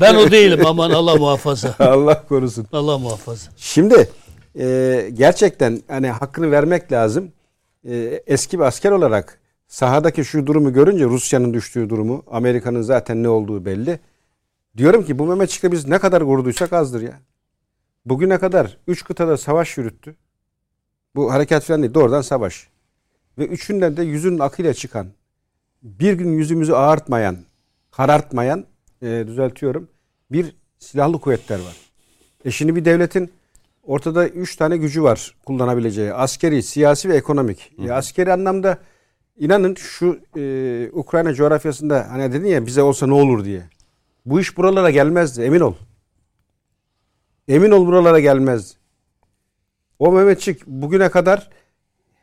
Ben 0.00 0.14
o 0.14 0.30
değilim 0.30 0.66
aman 0.66 0.90
Allah 0.90 1.16
muhafaza. 1.16 1.74
Allah 1.78 2.26
korusun. 2.26 2.66
Allah 2.72 2.98
muhafaza. 2.98 3.50
Şimdi 3.56 4.08
e, 4.58 5.08
gerçekten 5.14 5.82
hani 5.88 6.10
hakkını 6.10 6.50
vermek 6.50 6.92
lazım. 6.92 7.32
E, 7.88 8.22
eski 8.26 8.58
bir 8.58 8.64
asker 8.64 8.90
olarak 8.90 9.38
sahadaki 9.68 10.24
şu 10.24 10.46
durumu 10.46 10.72
görünce 10.72 11.04
Rusya'nın 11.04 11.54
düştüğü 11.54 11.90
durumu, 11.90 12.22
Amerika'nın 12.30 12.82
zaten 12.82 13.22
ne 13.22 13.28
olduğu 13.28 13.64
belli. 13.64 14.00
Diyorum 14.76 15.04
ki 15.04 15.18
bu 15.18 15.26
Mehmetçik'le 15.26 15.72
biz 15.72 15.88
ne 15.88 15.98
kadar 15.98 16.22
gururduysak 16.22 16.72
azdır 16.72 17.02
ya. 17.02 17.20
Bugüne 18.06 18.38
kadar 18.38 18.76
3 18.86 19.04
kıtada 19.04 19.36
savaş 19.36 19.78
yürüttü. 19.78 20.16
Bu 21.16 21.32
harekat 21.32 21.64
falan 21.64 21.82
değil 21.82 21.94
doğrudan 21.94 22.20
savaş. 22.20 22.68
Ve 23.38 23.46
üçünden 23.46 23.96
de 23.96 24.02
yüzünün 24.02 24.38
akıyla 24.38 24.74
çıkan, 24.74 25.06
bir 25.82 26.12
gün 26.12 26.32
yüzümüzü 26.32 26.72
ağartmayan, 26.72 27.36
karartmayan, 27.90 28.64
e, 29.02 29.24
düzeltiyorum, 29.26 29.88
bir 30.32 30.56
silahlı 30.78 31.20
kuvvetler 31.20 31.58
var. 31.58 31.76
E 32.44 32.50
şimdi 32.50 32.76
bir 32.76 32.84
devletin 32.84 33.32
ortada 33.82 34.28
üç 34.28 34.56
tane 34.56 34.76
gücü 34.76 35.02
var 35.02 35.34
kullanabileceği. 35.46 36.14
Askeri, 36.14 36.62
siyasi 36.62 37.08
ve 37.08 37.16
ekonomik. 37.16 37.72
E 37.88 37.92
askeri 37.92 38.32
anlamda 38.32 38.78
inanın 39.38 39.74
şu 39.74 40.20
e, 40.36 40.90
Ukrayna 40.92 41.34
coğrafyasında 41.34 42.06
hani 42.10 42.32
dedin 42.32 42.46
ya 42.46 42.66
bize 42.66 42.82
olsa 42.82 43.06
ne 43.06 43.14
olur 43.14 43.44
diye. 43.44 43.62
Bu 44.26 44.40
iş 44.40 44.56
buralara 44.56 44.90
gelmezdi 44.90 45.42
emin 45.42 45.60
ol. 45.60 45.74
Emin 47.48 47.70
ol 47.70 47.86
buralara 47.86 48.20
gelmezdi. 48.20 48.83
O 49.98 50.12
Mehmetçik 50.12 50.66
bugüne 50.66 51.08
kadar 51.08 51.50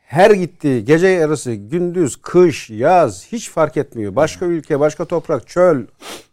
her 0.04 0.30
gittiği 0.30 0.84
gece 0.84 1.08
yarısı, 1.08 1.52
gündüz, 1.52 2.16
kış, 2.16 2.70
yaz 2.70 3.26
hiç 3.32 3.50
fark 3.50 3.76
etmiyor. 3.76 4.16
Başka 4.16 4.46
ülke, 4.46 4.80
başka 4.80 5.04
toprak, 5.04 5.48
çöl, 5.48 5.86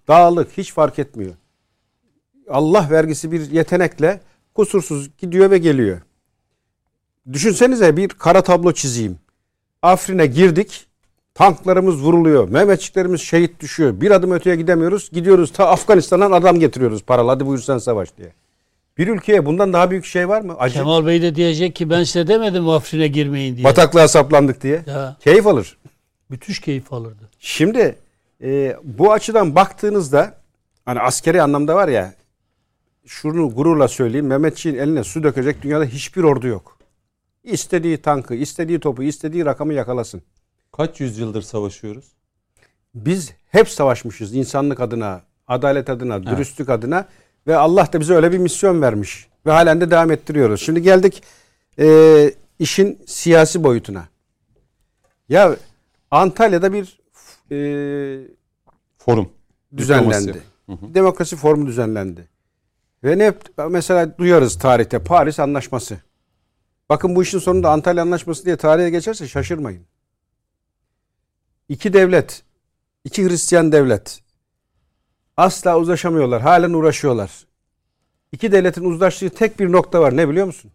dağlık 0.08 0.58
hiç 0.58 0.74
fark 0.74 1.00
etmiyor. 1.00 1.34
Allah 2.50 2.88
vergisi 2.92 3.32
bir 3.32 3.52
yetenekle 3.52 4.20
kusursuz 4.56 5.18
gidiyor 5.18 5.52
ve 5.52 5.58
geliyor. 5.58 6.02
Düşünsenize 7.34 7.98
bir 7.98 8.10
kara 8.10 8.42
tablo 8.42 8.72
çizeyim. 8.72 9.20
Afrin'e 9.82 10.26
girdik. 10.26 10.86
Tanklarımız 11.34 11.96
vuruluyor. 11.96 12.50
Mehmetçiklerimiz 12.50 13.22
şehit 13.22 13.60
düşüyor. 13.60 14.02
Bir 14.02 14.12
adım 14.12 14.32
öteye 14.32 14.56
gidemiyoruz. 14.56 15.10
Gidiyoruz 15.12 15.52
ta 15.54 15.68
Afganistan'dan 15.68 16.32
adam 16.32 16.60
getiriyoruz 16.60 17.04
paralı. 17.04 17.30
Hadi 17.30 17.46
buyur 17.46 17.60
savaş 17.60 18.18
diye. 18.18 18.34
Bir 19.00 19.08
ülkeye 19.08 19.46
bundan 19.46 19.74
daha 19.74 19.92
büyük 19.92 20.06
şey 20.06 20.30
var 20.30 20.42
mı? 20.42 20.56
Acı. 20.60 20.74
Kemal 20.74 21.06
Bey 21.06 21.22
de 21.22 21.36
diyecek 21.36 21.76
ki 21.76 21.90
ben 21.90 22.04
size 22.04 22.28
demedim 22.28 22.70
Afrin'e 22.70 23.08
girmeyin 23.08 23.56
diye. 23.56 23.64
Bataklığa 23.64 24.08
saplandık 24.08 24.62
diye. 24.64 24.84
Ya 24.88 25.18
Keyif 25.20 25.48
alır. 25.48 25.78
müthiş 26.30 26.60
keyif 26.60 26.94
alırdı. 26.94 27.30
Şimdi 27.40 27.96
e, 28.44 28.78
bu 28.84 29.12
açıdan 29.14 29.56
baktığınızda 29.56 30.38
hani 30.86 31.00
askeri 31.00 31.42
anlamda 31.42 31.76
var 31.76 31.88
ya 31.88 32.14
şunu 33.06 33.50
gururla 33.50 33.88
söyleyeyim 33.88 34.28
Mehmetçiğin 34.28 34.76
eline 34.76 35.04
su 35.04 35.24
dökecek 35.24 35.62
dünyada 35.62 35.86
hiçbir 35.86 36.24
ordu 36.24 36.48
yok. 36.48 36.78
İstediği 37.44 37.98
tankı, 37.98 38.36
istediği 38.36 38.80
topu, 38.80 39.04
istediği 39.04 39.46
rakamı 39.46 39.74
yakalasın. 39.74 40.22
Kaç 40.72 41.00
yüzyıldır 41.00 41.42
savaşıyoruz? 41.42 42.06
Biz 42.96 43.34
hep 43.52 43.70
savaşmışız 43.70 44.36
insanlık 44.36 44.80
adına, 44.80 45.22
adalet 45.48 45.90
adına, 45.90 46.24
dürüstlük 46.24 46.70
adına 46.70 47.06
ve 47.48 47.56
Allah 47.56 47.94
da 47.94 48.00
bize 48.00 48.14
öyle 48.14 48.32
bir 48.32 48.38
misyon 48.38 48.82
vermiş 48.82 49.28
ve 49.46 49.52
halen 49.52 49.82
de 49.82 49.92
devam 49.92 50.12
ettiriyoruz. 50.12 50.62
Şimdi 50.62 50.82
geldik 50.82 51.24
e, 51.80 52.34
işin 52.60 53.02
siyasi 53.08 53.64
boyutuna. 53.64 54.08
Ya 55.30 55.56
Antalya'da 56.12 56.74
bir 56.74 57.00
e, 57.52 57.58
Forum. 58.98 59.30
düzenlendi. 59.78 60.28
Diplomasi. 60.68 60.94
Demokrasi 60.96 61.36
formu 61.36 61.68
düzenlendi. 61.68 62.28
Ve 63.04 63.18
ne 63.18 63.34
mesela 63.70 64.18
duyarız 64.18 64.58
tarihte 64.58 65.00
Paris 65.00 65.40
Anlaşması. 65.40 65.98
Bakın 66.90 67.16
bu 67.16 67.24
işin 67.24 67.40
sonunda 67.40 67.72
Antalya 67.72 68.04
Anlaşması 68.04 68.46
diye 68.46 68.58
tarihe 68.58 68.90
geçerse 68.90 69.28
şaşırmayın. 69.28 69.86
İki 71.70 71.94
devlet, 71.94 72.44
iki 73.04 73.30
Hristiyan 73.30 73.72
devlet 73.72 74.22
asla 75.40 75.78
uzlaşamıyorlar. 75.78 76.42
Halen 76.42 76.74
uğraşıyorlar. 76.74 77.32
İki 78.32 78.52
devletin 78.52 78.84
uzlaştığı 78.84 79.30
tek 79.30 79.60
bir 79.60 79.72
nokta 79.72 80.02
var. 80.02 80.18
Ne 80.18 80.30
biliyor 80.30 80.46
musun? 80.46 80.72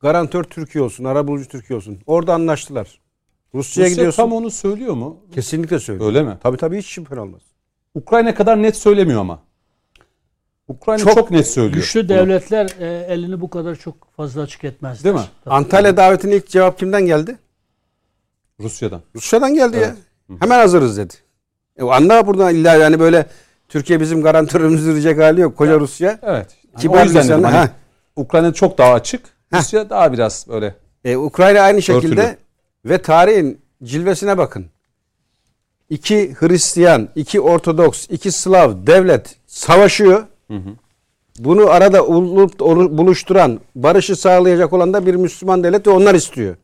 Garantör 0.00 0.44
Türkiye 0.44 0.84
olsun, 0.84 1.04
arabulucu 1.04 1.48
Türkiye 1.48 1.76
olsun. 1.76 1.98
Orada 2.06 2.34
anlaştılar. 2.34 3.00
Rusya'ya 3.54 3.86
Rusya 3.86 3.94
gidiyorsun. 3.94 4.22
tam 4.22 4.32
onu 4.32 4.50
söylüyor 4.50 4.94
mu? 4.94 5.16
Kesinlikle 5.34 5.78
söylüyor. 5.78 6.08
Öyle 6.08 6.22
mi? 6.22 6.38
Tabii 6.42 6.56
tabii 6.56 6.78
hiç 6.78 6.86
şüphen 6.86 7.16
olmaz. 7.16 7.42
Ukrayna 7.94 8.34
kadar 8.34 8.62
net 8.62 8.76
söylemiyor 8.76 9.20
ama. 9.20 9.42
Ukrayna 10.68 11.04
çok, 11.04 11.14
Çok 11.14 11.30
net 11.30 11.46
söylüyor. 11.46 11.74
Güçlü 11.74 12.08
devletler 12.08 12.70
e, 12.80 13.06
elini 13.12 13.40
bu 13.40 13.50
kadar 13.50 13.76
çok 13.76 14.14
fazla 14.16 14.42
açık 14.42 14.64
etmezler. 14.64 15.04
Değil 15.04 15.24
mi? 15.24 15.30
Tabii. 15.44 15.54
Antalya 15.54 15.96
davetine 15.96 16.36
ilk 16.36 16.48
cevap 16.48 16.78
kimden 16.78 17.06
geldi? 17.06 17.38
Kilya'dan. 18.60 19.02
Rusya'dan 19.14 19.54
geldi 19.54 19.76
Evet. 19.76 19.96
ya. 20.30 20.36
Hemen 20.40 20.58
hazırız 20.58 20.98
dedi. 20.98 21.14
E, 21.76 21.84
anla 21.84 22.26
buradan 22.26 22.54
illa 22.54 22.74
yani 22.74 23.00
böyle 23.00 23.26
Türkiye 23.68 24.00
bizim 24.00 24.22
garantörümüzdür 24.22 24.92
diyecek 24.92 25.18
hali 25.18 25.40
yok. 25.40 25.56
Koca 25.56 25.80
Rusya. 25.80 26.18
Evet. 26.22 26.46
Kibar 26.78 27.00
o 27.00 27.04
yüzden 27.04 27.24
dedim, 27.24 27.28
lisanla, 27.38 27.46
hani 27.48 27.56
ha. 27.56 27.70
Ukrayna 28.16 28.52
çok 28.52 28.78
daha 28.78 28.92
açık. 28.92 29.20
Heh. 29.50 29.58
Rusya 29.58 29.90
daha 29.90 30.12
biraz 30.12 30.46
böyle. 30.48 30.74
E, 31.04 31.16
Ukrayna 31.16 31.60
aynı 31.60 31.82
şekilde 31.82 32.20
Örtülü. 32.22 32.36
ve 32.84 33.02
tarihin 33.02 33.60
cilvesine 33.84 34.38
bakın. 34.38 34.66
İki 35.90 36.34
Hristiyan, 36.38 37.08
iki 37.14 37.40
Ortodoks, 37.40 38.06
iki 38.10 38.32
Slav 38.32 38.86
devlet 38.86 39.36
savaşıyor. 39.46 40.24
Bunu 41.38 41.70
arada 41.70 41.98
ulup- 41.98 42.62
olu- 42.62 42.98
buluşturan, 42.98 43.60
barışı 43.74 44.16
sağlayacak 44.16 44.72
olan 44.72 44.92
da 44.94 45.06
bir 45.06 45.14
Müslüman 45.14 45.64
devlet 45.64 45.86
ve 45.86 45.90
onlar 45.90 46.14
istiyor. 46.14 46.56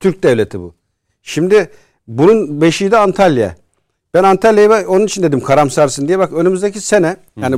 Türk 0.00 0.22
devleti 0.22 0.60
bu. 0.60 0.74
Şimdi 1.22 1.70
bunun 2.06 2.60
beşiği 2.60 2.90
de 2.90 2.98
Antalya. 2.98 3.56
Ben 4.14 4.24
Antalya'yı 4.24 4.70
bak- 4.70 4.88
onun 4.88 5.04
için 5.04 5.22
dedim 5.22 5.40
karamsarsın 5.40 6.08
diye. 6.08 6.18
Bak 6.18 6.32
önümüzdeki 6.32 6.80
sene 6.80 7.16
yani 7.36 7.54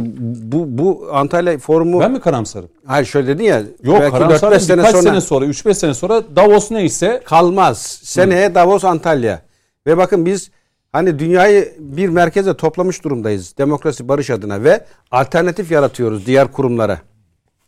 bu 0.53 0.65
bu 0.79 1.09
Antalya 1.13 1.59
forumu 1.59 2.01
Ben 2.01 2.13
mi 2.13 2.21
karamsarım? 2.21 2.69
hayır 2.87 3.07
şöyle 3.07 3.27
dedin 3.27 3.45
ya. 3.45 3.63
Yok 3.83 4.01
belki 4.01 4.11
karamsarım 4.11 4.55
4-5 4.55 4.79
birkaç 4.79 4.97
sene 4.97 5.21
sonra, 5.21 5.45
3-5 5.45 5.75
sene 5.75 5.95
sonra 5.95 6.23
Davos 6.37 6.71
neyse 6.71 7.21
kalmaz. 7.25 8.01
Seneye 8.03 8.55
Davos 8.55 8.85
Antalya. 8.85 9.43
Ve 9.87 9.97
bakın 9.97 10.27
biz 10.27 10.51
hani 10.93 11.19
dünyayı 11.19 11.73
bir 11.79 12.09
merkeze 12.09 12.57
toplamış 12.57 13.05
durumdayız. 13.05 13.55
Demokrasi 13.59 14.09
barış 14.09 14.31
adına 14.31 14.65
ve 14.65 14.85
alternatif 15.11 15.71
yaratıyoruz 15.71 16.27
diğer 16.27 16.53
kurumlara. 16.53 16.99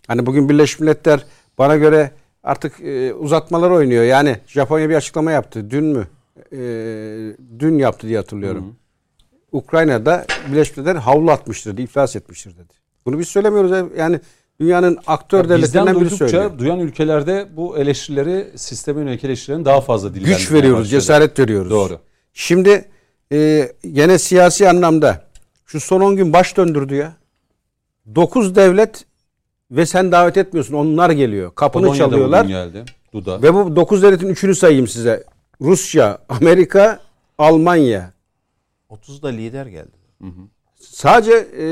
Hani 0.07 0.27
bugün 0.27 0.49
Birleşmiş 0.49 0.81
Milletler 0.81 1.25
bana 1.59 1.77
göre 1.77 2.11
artık 2.43 2.81
e, 2.81 3.15
uzatmalar 3.15 3.71
oynuyor. 3.71 4.05
Yani 4.05 4.37
Japonya 4.47 4.89
bir 4.89 4.95
açıklama 4.95 5.33
yaptı. 5.33 5.71
Dün 5.71 5.85
mü? 5.85 6.07
E, 6.53 6.59
dün 7.59 7.79
yaptı 7.79 8.09
diye 8.09 8.19
hatırlıyorum. 8.19 8.77
Ukrayna'da 9.53 10.25
Birleşmiş 10.53 10.77
Milletler 10.77 10.97
havlu 11.01 11.31
atmıştır, 11.31 11.73
dedi, 11.73 11.83
iflas 11.83 12.17
etmiştir 12.17 12.55
dedi. 12.55 12.73
Bunu 13.07 13.19
biz 13.19 13.29
söylemiyoruz. 13.29 13.91
Yani 13.99 14.21
dünyanın 14.61 14.99
aktör 15.07 15.43
bizden 15.45 15.59
devletlerinden 15.59 16.01
biri 16.01 16.11
söylüyor. 16.11 16.59
duyan 16.59 16.79
ülkelerde 16.81 17.49
bu 17.57 17.79
eleştirileri, 17.79 18.59
sisteme 18.59 19.01
yönelik 19.01 19.25
eleştirilerini 19.25 19.65
daha 19.65 19.81
fazla 19.81 20.11
dillendirmeye 20.15 20.39
Güç 20.39 20.53
veriyoruz, 20.53 20.79
başladı. 20.81 20.91
cesaret 21.01 21.39
veriyoruz. 21.39 21.71
Doğru. 21.71 21.99
Şimdi 22.33 22.85
e, 23.33 23.69
gene 23.93 24.19
siyasi 24.19 24.69
anlamda 24.69 25.25
şu 25.67 25.81
son 25.81 26.01
10 26.01 26.17
gün 26.17 26.33
baş 26.33 26.57
döndürdü 26.57 26.95
ya. 26.95 27.17
9 28.15 28.55
devlet 28.57 29.05
ve 29.71 29.87
sen 29.87 30.13
davet 30.13 30.37
etmiyorsun. 30.37 30.75
Onlar 30.75 31.11
geliyor. 31.11 31.53
Kapını 31.55 31.87
Polonya'da 31.87 32.11
çalıyorlar. 32.11 32.45
geldi. 32.45 32.85
Duda. 33.13 33.43
Ve 33.43 33.55
bu 33.55 33.77
9 33.77 34.03
devletin 34.03 34.29
üçünü 34.29 34.55
sayayım 34.55 34.89
size. 34.89 35.25
Rusya, 35.63 36.19
Amerika, 36.29 37.01
Almanya. 37.39 38.13
30'da 38.91 39.29
lider 39.29 39.67
geldi. 39.67 39.97
Sadece 40.81 41.33
e, 41.33 41.65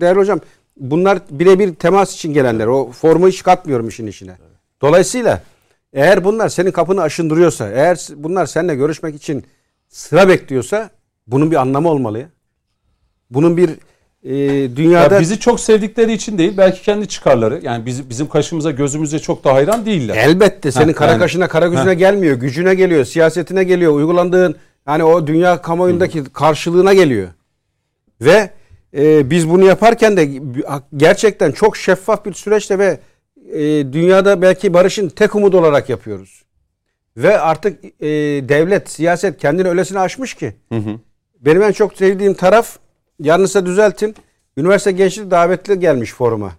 değerli 0.00 0.18
hocam 0.18 0.40
bunlar 0.76 1.18
birebir 1.30 1.74
temas 1.74 2.14
için 2.14 2.32
gelenler. 2.32 2.66
O 2.66 2.90
formu 2.92 3.28
hiç 3.28 3.42
katmıyorum 3.42 3.88
işin 3.88 4.06
içine. 4.06 4.38
Dolayısıyla 4.82 5.42
eğer 5.92 6.24
bunlar 6.24 6.48
senin 6.48 6.70
kapını 6.70 7.02
aşındırıyorsa, 7.02 7.68
eğer 7.68 8.08
bunlar 8.16 8.46
seninle 8.46 8.74
görüşmek 8.74 9.14
için 9.14 9.44
sıra 9.88 10.28
bekliyorsa 10.28 10.90
bunun 11.26 11.50
bir 11.50 11.56
anlamı 11.56 11.88
olmalı 11.90 12.18
ya. 12.18 12.28
Bunun 13.30 13.56
bir 13.56 13.70
e, 14.28 14.76
dünyada 14.76 15.14
Ya 15.14 15.20
bizi 15.20 15.40
çok 15.40 15.60
sevdikleri 15.60 16.12
için 16.12 16.38
değil, 16.38 16.52
belki 16.56 16.82
kendi 16.82 17.08
çıkarları. 17.08 17.60
Yani 17.62 17.86
bizim, 17.86 18.10
bizim 18.10 18.28
kaşımıza, 18.28 18.70
gözümüze 18.70 19.18
çok 19.18 19.44
da 19.44 19.54
hayran 19.54 19.86
değiller. 19.86 20.16
elbette 20.16 20.70
senin 20.72 20.86
Ha, 20.88 20.94
kara 20.94 21.10
yani- 21.10 21.20
kaşına 21.20 21.48
kara 21.48 21.66
gözüne 21.66 21.84
Ha. 21.84 21.92
gelmiyor. 21.94 22.36
Gücüne 22.36 22.74
geliyor, 22.74 23.04
siyasetine 23.04 23.64
geliyor, 23.64 23.92
uygulandığın 23.92 24.56
hani 24.84 25.04
o 25.04 25.26
dünya 25.26 25.62
kamuoyundaki 25.62 26.24
karşılığına 26.24 26.94
geliyor. 26.94 27.28
Ve 28.20 28.50
e, 28.96 29.30
biz 29.30 29.48
bunu 29.50 29.64
yaparken 29.64 30.16
de 30.16 30.28
gerçekten 30.96 31.52
çok 31.52 31.76
şeffaf 31.76 32.24
bir 32.26 32.32
süreçte 32.32 32.78
ve 32.78 32.98
e, 33.52 33.60
dünyada 33.92 34.42
belki 34.42 34.74
barışın 34.74 35.08
tek 35.08 35.34
umudu 35.34 35.58
olarak 35.58 35.88
yapıyoruz. 35.88 36.42
Ve 37.16 37.38
artık 37.40 37.84
e, 37.84 38.08
devlet, 38.48 38.90
siyaset 38.90 39.38
kendini 39.38 39.68
öylesine 39.68 39.98
aşmış 40.00 40.34
ki. 40.34 40.52
Benim 41.40 41.62
en 41.62 41.72
çok 41.72 41.96
sevdiğim 41.96 42.34
taraf, 42.34 42.78
yanlışsa 43.22 43.66
düzeltin, 43.66 44.14
üniversite 44.56 44.92
gençlik 44.92 45.30
davetli 45.30 45.80
gelmiş 45.80 46.12
foruma. 46.12 46.52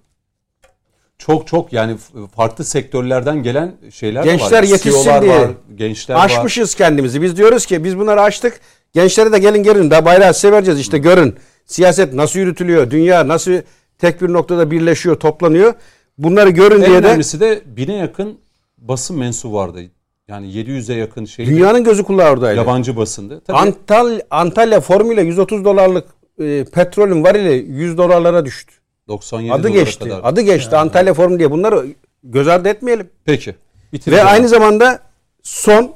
Çok 1.18 1.48
çok 1.48 1.74
yani 1.74 1.98
farklı 2.36 2.66
sektörlerden 2.66 3.44
gelen 3.44 3.76
şeyler 3.92 4.24
de 4.24 4.28
Gençler 4.28 4.58
var. 4.58 4.64
yetişsin 4.64 5.04
CEO'lar 5.04 5.22
diye. 5.22 5.40
var, 5.40 5.50
gençler 5.76 6.16
var. 6.16 6.26
Aşmışız 6.26 6.76
kendimizi. 6.76 7.22
Biz 7.22 7.38
diyoruz 7.38 7.66
ki 7.66 7.84
biz 7.84 7.98
bunları 8.00 8.22
aştık. 8.22 8.60
Gençlere 8.94 9.32
de 9.32 9.40
gelin 9.40 9.64
gelin. 9.64 9.92
Daha 9.92 10.06
bayrağı 10.06 10.34
size 10.34 10.52
vereceğiz. 10.52 10.80
İşte 10.80 10.98
görün. 10.98 11.36
Siyaset 11.66 12.14
nasıl 12.14 12.40
yürütülüyor? 12.40 12.92
Dünya 12.92 13.28
nasıl 13.28 13.52
tek 13.98 14.22
bir 14.22 14.34
noktada 14.34 14.72
birleşiyor, 14.72 15.16
toplanıyor? 15.16 15.74
Bunları 16.18 16.50
görün 16.50 16.82
En 16.82 16.86
diye 16.88 17.04
de 17.04 17.08
önemlisi 17.08 17.40
de 17.40 17.62
bine 17.66 17.96
yakın 17.96 18.38
basın 18.78 19.18
mensubu 19.18 19.56
vardı. 19.56 19.80
Yani 20.28 20.48
700'e 20.48 20.96
yakın 20.96 21.26
şey 21.26 21.46
dünyanın 21.46 21.84
gözü 21.84 22.04
kulağı 22.04 22.32
oradaydı. 22.32 22.58
yabancı 22.58 22.98
basındı. 22.98 23.42
Tabii 23.48 23.58
Antal 23.58 24.20
Antalya 24.32 24.82
formuyla 24.82 25.24
130 25.24 25.66
dolarlık 25.66 26.06
e, 26.40 26.66
petrolün 26.74 27.24
varili 27.24 27.72
100 27.72 27.98
dolarlara 27.98 28.46
düştü. 28.46 28.76
97 29.08 29.54
Adı 29.54 29.64
dolara 29.64 29.74
geçti. 29.84 30.04
kadar. 30.04 30.20
Adı 30.24 30.42
geçti 30.42 30.76
Antalya 30.76 31.14
forumu 31.14 31.40
diye. 31.40 31.52
Bunları 31.52 31.86
göz 32.24 32.48
ardı 32.48 32.70
etmeyelim. 32.70 33.10
Peki. 33.26 33.50
Ve 33.52 33.56
Bitireceğim. 33.94 34.28
aynı 34.28 34.48
zamanda 34.48 35.00
son 35.44 35.96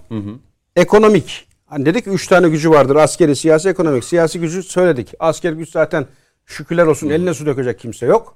ekonomik. 0.76 1.48
Hani 1.66 1.86
dedik 1.86 2.04
ki 2.04 2.10
üç 2.10 2.28
tane 2.28 2.50
gücü 2.50 2.70
vardır. 2.70 2.96
Askeri, 2.96 3.36
siyasi, 3.36 3.70
ekonomik. 3.70 4.04
Siyasi 4.04 4.40
gücü 4.40 4.64
söyledik. 4.64 5.14
Asker 5.20 5.54
güç 5.54 5.70
zaten 5.72 6.06
şükürler 6.46 6.86
olsun 6.86 7.10
eline 7.10 7.34
su 7.34 7.46
dökecek 7.46 7.80
kimse 7.80 8.06
yok. 8.06 8.36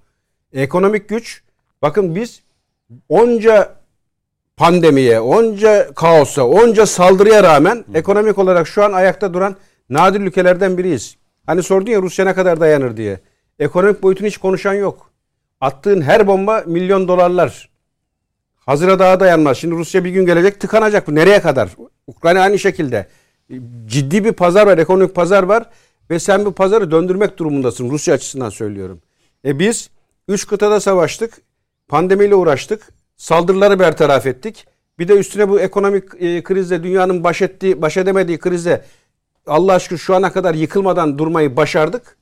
Ekonomik 0.54 1.10
güç. 1.10 1.42
Bakın 1.82 2.16
biz 2.16 2.42
onca 3.10 3.76
pandemiye, 4.58 5.20
onca 5.20 5.94
kaosa, 5.96 6.44
onca 6.44 6.86
saldırıya 6.86 7.44
rağmen 7.44 7.86
ekonomik 7.94 8.38
olarak 8.38 8.68
şu 8.68 8.84
an 8.84 8.92
ayakta 8.92 9.34
duran 9.34 9.56
nadir 9.90 10.22
ülkelerden 10.22 10.78
biriyiz. 10.78 11.16
Hani 11.48 11.64
sordun 11.64 11.92
ya 11.92 12.02
Rusya 12.02 12.26
ne 12.26 12.34
kadar 12.34 12.60
dayanır 12.60 12.98
diye. 12.98 13.20
Ekonomik 13.60 14.04
boyutunu 14.04 14.28
hiç 14.28 14.38
konuşan 14.38 14.74
yok. 14.74 15.12
Attığın 15.62 16.02
her 16.02 16.28
bomba 16.28 16.64
milyon 16.68 17.08
dolarlar. 17.08 17.70
Hazıra 18.56 19.00
daha 19.00 19.20
dayanmaz. 19.20 19.58
Şimdi 19.58 19.76
Rusya 19.76 20.04
bir 20.04 20.10
gün 20.10 20.26
gelecek 20.26 20.60
tıkanacak. 20.60 21.08
Bu 21.08 21.16
nereye 21.16 21.42
kadar? 21.42 21.70
Ukrayna 22.08 22.42
aynı 22.42 22.60
şekilde. 22.60 23.08
Ciddi 23.86 24.26
bir 24.26 24.32
pazar 24.32 24.68
var, 24.68 24.78
ekonomik 24.78 25.16
pazar 25.16 25.44
var 25.44 25.70
ve 26.10 26.20
sen 26.20 26.46
bu 26.46 26.52
pazarı 26.52 26.92
döndürmek 26.92 27.38
durumundasın 27.38 27.90
Rusya 27.90 28.14
açısından 28.14 28.50
söylüyorum. 28.50 29.02
E 29.46 29.60
biz 29.60 29.90
üç 30.28 30.48
kıtada 30.48 30.80
savaştık, 30.80 31.42
pandemiyle 31.88 32.36
uğraştık, 32.36 32.94
saldırıları 33.18 33.80
bertaraf 33.80 34.26
ettik. 34.26 34.66
Bir 35.00 35.08
de 35.08 35.14
üstüne 35.14 35.50
bu 35.50 35.60
ekonomik 35.60 36.04
e, 36.20 36.44
krizle 36.44 36.84
dünyanın 36.84 37.24
baş 37.24 37.42
ettiği, 37.42 37.82
baş 37.82 37.98
edemediği 37.98 38.38
krizle 38.38 38.82
Allah 39.48 39.74
aşkına 39.74 39.98
şu 39.98 40.16
ana 40.16 40.32
kadar 40.32 40.56
yıkılmadan 40.56 41.18
durmayı 41.18 41.58
başardık. 41.58 42.18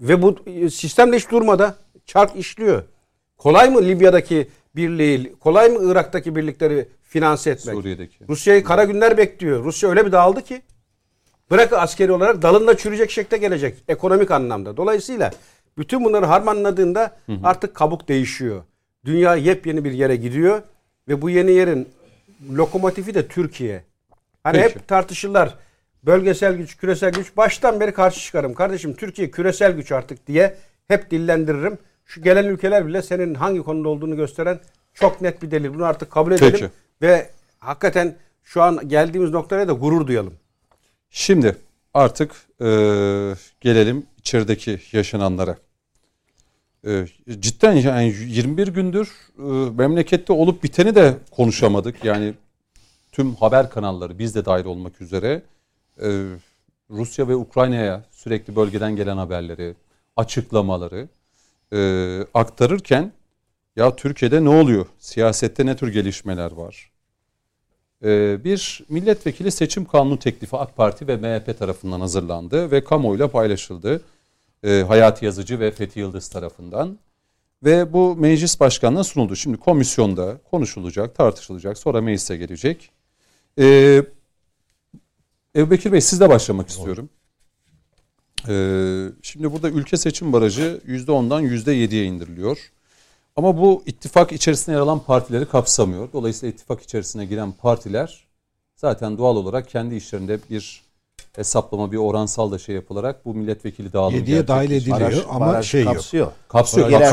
Ve 0.00 0.22
bu 0.22 0.36
sistem 0.70 1.12
de 1.12 1.16
hiç 1.16 1.30
durmadı. 1.30 1.74
Çark 2.04 2.36
işliyor. 2.36 2.82
Kolay 3.38 3.70
mı 3.70 3.82
Libya'daki 3.82 4.48
birliği, 4.76 5.34
kolay 5.40 5.68
mı 5.68 5.92
Irak'taki 5.92 6.36
birlikleri 6.36 6.88
finanse 7.02 7.50
etmek? 7.50 7.74
Suriye'deki. 7.74 8.24
Rusya'yı 8.28 8.64
kara 8.64 8.84
günler 8.84 9.16
bekliyor. 9.16 9.64
Rusya 9.64 9.90
öyle 9.90 10.06
bir 10.06 10.12
dağıldı 10.12 10.42
ki 10.42 10.62
bırak 11.50 11.72
askeri 11.72 12.12
olarak 12.12 12.42
dalında 12.42 12.76
çürüyecek 12.76 13.10
şekilde 13.10 13.36
gelecek 13.36 13.84
ekonomik 13.88 14.30
anlamda. 14.30 14.76
Dolayısıyla 14.76 15.30
bütün 15.78 16.04
bunları 16.04 16.26
harmanladığında 16.26 17.16
artık 17.44 17.74
kabuk 17.74 18.08
değişiyor. 18.08 18.62
Dünya 19.04 19.36
yepyeni 19.36 19.84
bir 19.84 19.92
yere 19.92 20.16
gidiyor 20.16 20.62
ve 21.08 21.22
bu 21.22 21.30
yeni 21.30 21.52
yerin 21.52 21.88
lokomotifi 22.50 23.14
de 23.14 23.28
Türkiye. 23.28 23.84
Hani 24.44 24.56
Peki. 24.62 24.74
hep 24.74 24.88
tartışırlar. 24.88 25.54
Bölgesel 26.06 26.56
güç, 26.56 26.76
küresel 26.76 27.12
güç. 27.12 27.36
Baştan 27.36 27.80
beri 27.80 27.92
karşı 27.92 28.20
çıkarım. 28.20 28.54
Kardeşim 28.54 28.94
Türkiye 28.94 29.30
küresel 29.30 29.72
güç 29.72 29.92
artık 29.92 30.26
diye 30.26 30.56
hep 30.88 31.10
dillendiririm. 31.10 31.78
Şu 32.04 32.22
gelen 32.22 32.44
ülkeler 32.44 32.86
bile 32.86 33.02
senin 33.02 33.34
hangi 33.34 33.62
konuda 33.62 33.88
olduğunu 33.88 34.16
gösteren 34.16 34.60
çok 34.94 35.20
net 35.20 35.42
bir 35.42 35.50
delil. 35.50 35.74
Bunu 35.74 35.84
artık 35.84 36.10
kabul 36.10 36.32
edelim. 36.32 36.52
Peki. 36.52 36.70
Ve 37.02 37.30
hakikaten 37.58 38.16
şu 38.44 38.62
an 38.62 38.88
geldiğimiz 38.88 39.30
noktaya 39.30 39.68
da 39.68 39.72
gurur 39.72 40.06
duyalım. 40.06 40.34
Şimdi 41.10 41.56
artık 41.94 42.32
e, 42.60 42.66
gelelim 43.60 44.06
içerideki 44.18 44.80
yaşananlara. 44.92 45.56
E, 46.86 47.06
cidden 47.40 47.72
yani 47.72 48.14
21 48.26 48.68
gündür 48.68 49.08
e, 49.38 49.70
memlekette 49.78 50.32
olup 50.32 50.62
biteni 50.62 50.94
de 50.94 51.14
konuşamadık. 51.30 52.04
Yani 52.04 52.34
tüm 53.12 53.34
haber 53.34 53.70
kanalları 53.70 54.18
biz 54.18 54.34
de 54.34 54.44
dahil 54.44 54.64
olmak 54.64 55.00
üzere 55.00 55.42
e, 56.02 56.26
Rusya 56.90 57.28
ve 57.28 57.36
Ukrayna'ya 57.36 58.04
sürekli 58.10 58.56
bölgeden 58.56 58.96
gelen 58.96 59.16
haberleri, 59.16 59.74
açıklamaları 60.16 61.08
e, 61.72 61.78
aktarırken 62.34 63.12
ya 63.76 63.96
Türkiye'de 63.96 64.44
ne 64.44 64.48
oluyor? 64.48 64.86
Siyasette 64.98 65.66
ne 65.66 65.76
tür 65.76 65.92
gelişmeler 65.92 66.52
var? 66.52 66.90
Ee, 68.04 68.44
bir 68.44 68.82
milletvekili 68.88 69.50
seçim 69.50 69.84
kanunu 69.84 70.18
teklifi 70.18 70.56
AK 70.56 70.76
Parti 70.76 71.08
ve 71.08 71.16
MHP 71.16 71.58
tarafından 71.58 72.00
hazırlandı 72.00 72.70
ve 72.70 72.84
kamuoyuyla 72.84 73.28
paylaşıldı. 73.28 74.02
Ee, 74.64 74.84
Hayati 74.88 75.24
Yazıcı 75.24 75.60
ve 75.60 75.70
Fethi 75.70 76.00
Yıldız 76.00 76.28
tarafından. 76.28 76.98
Ve 77.64 77.92
bu 77.92 78.16
meclis 78.16 78.60
başkanına 78.60 79.04
sunuldu. 79.04 79.36
Şimdi 79.36 79.56
komisyonda 79.56 80.38
konuşulacak, 80.50 81.14
tartışılacak, 81.14 81.78
sonra 81.78 82.00
meclise 82.00 82.36
gelecek. 82.36 82.90
Ee, 83.58 84.02
Ebu 85.56 85.70
Bekir 85.70 85.92
Bey 85.92 86.00
sizle 86.00 86.28
başlamak 86.28 86.68
istiyorum. 86.68 87.08
Ee, 88.48 89.06
şimdi 89.22 89.52
burada 89.52 89.68
ülke 89.70 89.96
seçim 89.96 90.32
barajı 90.32 90.80
%10'dan 90.86 91.42
%7'ye 91.44 92.04
indiriliyor. 92.04 92.58
Ama 93.36 93.58
bu 93.58 93.82
ittifak 93.86 94.32
içerisinde 94.32 94.76
yer 94.76 94.80
alan 94.82 94.98
partileri 94.98 95.46
kapsamıyor. 95.46 96.08
Dolayısıyla 96.12 96.52
ittifak 96.52 96.82
içerisine 96.82 97.24
giren 97.24 97.52
partiler 97.52 98.24
zaten 98.76 99.18
doğal 99.18 99.36
olarak 99.36 99.68
kendi 99.68 99.94
işlerinde 99.94 100.38
bir 100.50 100.82
hesaplama, 101.36 101.92
bir 101.92 101.96
oransal 101.96 102.52
da 102.52 102.58
şey 102.58 102.74
yapılarak 102.74 103.24
bu 103.24 103.34
milletvekili 103.34 103.92
dağılımı 103.92 104.16
7'ye 104.18 104.48
dahil 104.48 104.70
ediliyor 104.70 105.00
Baraj- 105.00 105.24
ama 105.28 105.46
baraj 105.46 105.66
şey 105.66 105.84
yok. 105.84 105.92
kapsıyor. 105.94 106.32
Kapsıyor. 106.48 106.88
Girerse- 106.90 107.12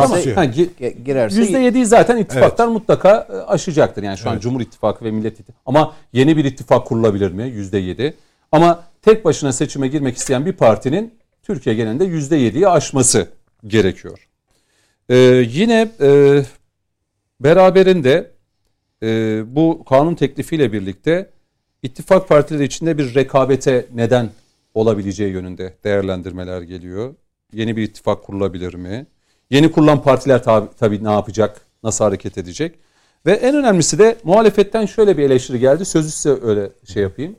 Girerse 1.06 1.42
%7'yi 1.42 1.86
zaten 1.86 2.18
ittifaklar 2.18 2.68
mutlaka 2.68 3.28
e, 3.30 3.34
aşacaktır. 3.34 4.04
Yani 4.04 4.18
şu 4.18 4.30
an 4.30 4.40
Cumhur 4.40 4.62
İttifakı 4.62 5.06
ve 5.06 5.12
Millet 5.12 5.34
İttifakı. 5.40 5.60
Ama 5.66 5.94
yeni 6.14 6.38
bir 6.38 6.46
ittifak 6.46 6.88
kurulabilir 6.88 7.32
mi? 7.32 7.44
%7. 7.44 8.14
Ama 8.54 8.84
tek 9.02 9.26
başına 9.26 9.54
seçime 9.54 9.88
girmek 9.88 10.18
isteyen 10.18 10.46
bir 10.46 10.54
partinin 10.54 11.14
Türkiye 11.44 11.76
genelinde 11.76 12.06
%7'yi 12.06 12.68
aşması 12.68 13.28
gerekiyor. 13.68 14.28
Ee, 15.10 15.16
yine 15.50 15.92
e, 16.02 16.42
beraberinde 17.40 18.32
e, 19.04 19.42
bu 19.48 19.84
kanun 19.90 20.16
teklifiyle 20.16 20.74
birlikte 20.74 21.30
ittifak 21.84 22.30
partileri 22.30 22.64
içinde 22.64 22.98
bir 22.98 23.16
rekabete 23.16 23.86
neden 23.94 24.30
olabileceği 24.74 25.32
yönünde 25.32 25.74
değerlendirmeler 25.84 26.62
geliyor. 26.62 27.16
Yeni 27.54 27.78
bir 27.78 27.84
ittifak 27.84 28.24
kurulabilir 28.24 28.74
mi? 28.74 29.06
Yeni 29.50 29.72
kurulan 29.72 30.04
partiler 30.04 30.44
tabi, 30.44 30.68
tabii 30.80 31.04
ne 31.04 31.12
yapacak? 31.12 31.62
Nasıl 31.84 32.06
hareket 32.06 32.38
edecek? 32.38 32.76
Ve 33.26 33.32
en 33.32 33.56
önemlisi 33.56 34.00
de 34.00 34.18
muhalefetten 34.24 34.86
şöyle 34.86 35.18
bir 35.18 35.24
eleştiri 35.24 35.60
geldi. 35.60 35.86
Sözü 35.86 36.12
size 36.12 36.38
öyle 36.42 36.70
şey 36.94 37.04
yapayım. 37.04 37.36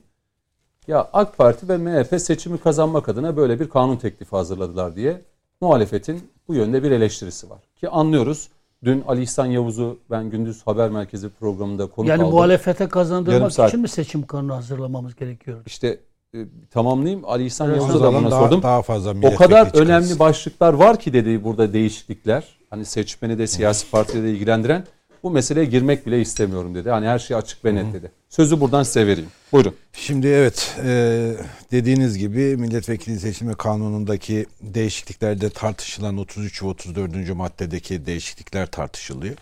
Ya 0.88 1.08
AK 1.12 1.36
Parti 1.38 1.68
ve 1.68 1.76
MHP 1.76 2.20
seçimi 2.20 2.58
kazanmak 2.58 3.08
adına 3.08 3.36
böyle 3.36 3.60
bir 3.60 3.68
kanun 3.68 3.96
teklifi 3.96 4.36
hazırladılar 4.36 4.96
diye 4.96 5.20
muhalefetin 5.60 6.30
bu 6.48 6.54
yönde 6.54 6.82
bir 6.82 6.90
eleştirisi 6.90 7.50
var. 7.50 7.58
Ki 7.76 7.88
anlıyoruz. 7.88 8.48
Dün 8.84 9.04
Ali 9.08 9.22
İhsan 9.22 9.46
Yavuz'u 9.46 9.98
ben 10.10 10.30
Gündüz 10.30 10.66
Haber 10.66 10.90
Merkezi 10.90 11.28
programında 11.28 11.86
konuk 11.86 12.08
Yani 12.08 12.22
aldım. 12.22 12.34
muhalefete 12.34 12.84
Yarım 12.84 12.90
kazandırmak 12.92 13.52
saat. 13.52 13.68
için 13.68 13.80
mi 13.80 13.88
seçim 13.88 14.26
kanunu 14.26 14.54
hazırlamamız 14.54 15.14
gerekiyor? 15.14 15.58
İşte 15.66 15.98
e, 16.34 16.38
tamamlayayım. 16.70 17.24
Ali 17.24 17.44
İhsan 17.46 17.70
Evet, 17.70 17.80
Yavuz'a 17.82 18.02
da 18.02 18.12
buna 18.14 18.30
daha, 18.30 18.40
sordum. 18.40 18.62
daha 18.62 18.82
fazla 18.82 19.10
O 19.10 19.34
kadar 19.34 19.64
çıkarsın. 19.66 19.86
önemli 19.86 20.18
başlıklar 20.18 20.72
var 20.72 20.98
ki 20.98 21.12
dedi 21.12 21.44
burada 21.44 21.72
değişiklikler. 21.72 22.44
Hani 22.70 22.84
seçmeni 22.84 23.38
de 23.38 23.46
siyasi 23.46 23.90
partileri 23.90 24.24
de 24.24 24.30
ilgilendiren 24.32 24.84
bu 25.24 25.30
meseleye 25.30 25.66
girmek 25.66 26.06
bile 26.06 26.20
istemiyorum 26.20 26.74
dedi. 26.74 26.90
Hani 26.90 27.06
her 27.06 27.18
şey 27.18 27.36
açık 27.36 27.64
ve 27.64 27.74
net 27.74 27.94
dedi. 27.94 28.10
Sözü 28.28 28.60
buradan 28.60 28.82
size 28.82 29.06
vereyim. 29.06 29.30
Buyurun. 29.52 29.74
Şimdi 29.92 30.26
evet 30.26 30.76
e, 30.84 31.32
dediğiniz 31.72 32.18
gibi 32.18 32.56
milletvekili 32.56 33.20
seçimi 33.20 33.54
kanunundaki 33.54 34.46
değişikliklerde 34.60 35.50
tartışılan 35.50 36.16
33 36.16 36.62
ve 36.62 36.66
34. 36.66 37.34
maddedeki 37.34 38.06
değişiklikler 38.06 38.66
tartışılıyor. 38.66 39.34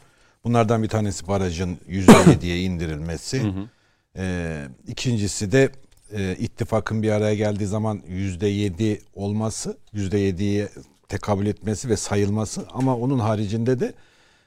Bunlardan 0.44 0.82
bir 0.82 0.88
tanesi 0.88 1.28
barajın 1.28 1.78
%7'ye 1.88 2.62
indirilmesi. 2.62 3.42
E, 4.16 4.56
ikincisi 4.86 5.52
de 5.52 5.70
e, 6.12 6.36
ittifakın 6.38 7.02
bir 7.02 7.10
araya 7.10 7.34
geldiği 7.34 7.66
zaman 7.66 8.02
%7 8.09 9.00
olması, 9.14 9.76
%7'ye 9.94 10.68
tekabül 11.09 11.46
etmesi 11.46 11.88
ve 11.88 11.96
sayılması 11.96 12.66
ama 12.72 12.96
onun 12.96 13.18
haricinde 13.18 13.80
de 13.80 13.92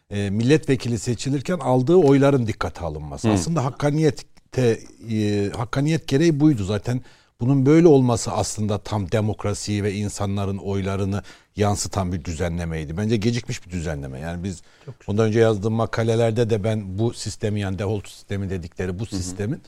e, 0.10 0.30
milletvekili 0.30 1.00
seçilirken 1.00 1.58
aldığı 1.60 1.96
oyların 1.96 2.48
dikkate 2.48 2.82
alınması. 2.82 3.30
Aslında 3.30 3.66
hakkaniyete 3.66 4.80
e, 5.12 5.50
hakkaniyet 5.56 6.08
gereği 6.08 6.40
buydu 6.40 6.64
zaten. 6.64 7.02
Bunun 7.40 7.66
böyle 7.66 7.88
olması 7.88 8.32
aslında 8.32 8.78
tam 8.78 9.12
demokrasiyi 9.12 9.84
ve 9.84 9.94
insanların 9.94 10.58
oylarını 10.58 11.24
yansıtan 11.56 12.12
bir 12.14 12.26
düzenlemeydi. 12.26 12.98
Bence 12.98 13.18
gecikmiş 13.18 13.66
bir 13.66 13.72
düzenleme. 13.72 14.20
Yani 14.20 14.44
biz 14.44 14.62
bundan 15.08 15.26
önce 15.26 15.40
yazdığım 15.40 15.74
makalelerde 15.74 16.50
de 16.50 16.64
ben 16.64 17.00
bu 17.00 17.14
sistemi 17.14 17.60
yani 17.60 17.80
default 17.80 18.08
sistemi 18.08 18.50
dedikleri 18.50 19.00
bu 19.00 19.06
sistemin 19.06 19.62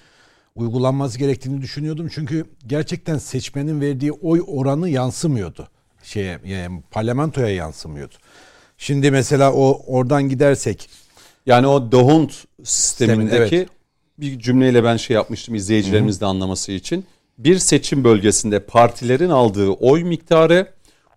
uygulanması 0.55 1.19
gerektiğini 1.19 1.61
düşünüyordum. 1.61 2.09
Çünkü 2.13 2.45
gerçekten 2.67 3.17
seçmenin 3.17 3.81
verdiği 3.81 4.11
oy 4.11 4.43
oranı 4.47 4.89
yansımıyordu. 4.89 5.67
Şeye 6.03 6.39
yani 6.45 6.81
parlamentoya 6.91 7.49
yansımıyordu. 7.49 8.15
Şimdi 8.77 9.11
mesela 9.11 9.53
o 9.53 9.81
oradan 9.87 10.29
gidersek 10.29 10.89
Yani 11.45 11.67
o 11.67 11.91
D'Hondt 11.91 12.33
sistemindeki 12.63 13.55
evet. 13.55 13.69
bir 14.19 14.39
cümleyle 14.39 14.83
ben 14.83 14.97
şey 14.97 15.15
yapmıştım 15.15 15.55
izleyicilerimiz 15.55 16.21
de 16.21 16.25
anlaması 16.25 16.71
için. 16.71 17.05
Bir 17.37 17.57
seçim 17.59 18.03
bölgesinde 18.03 18.59
partilerin 18.59 19.29
aldığı 19.29 19.69
oy 19.69 20.03
miktarı 20.03 20.67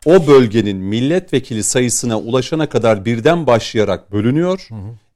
o 0.05 0.27
bölgenin 0.27 0.77
milletvekili 0.77 1.63
sayısına 1.63 2.19
ulaşana 2.19 2.69
kadar 2.69 3.05
birden 3.05 3.47
başlayarak 3.47 4.13
bölünüyor. 4.13 4.69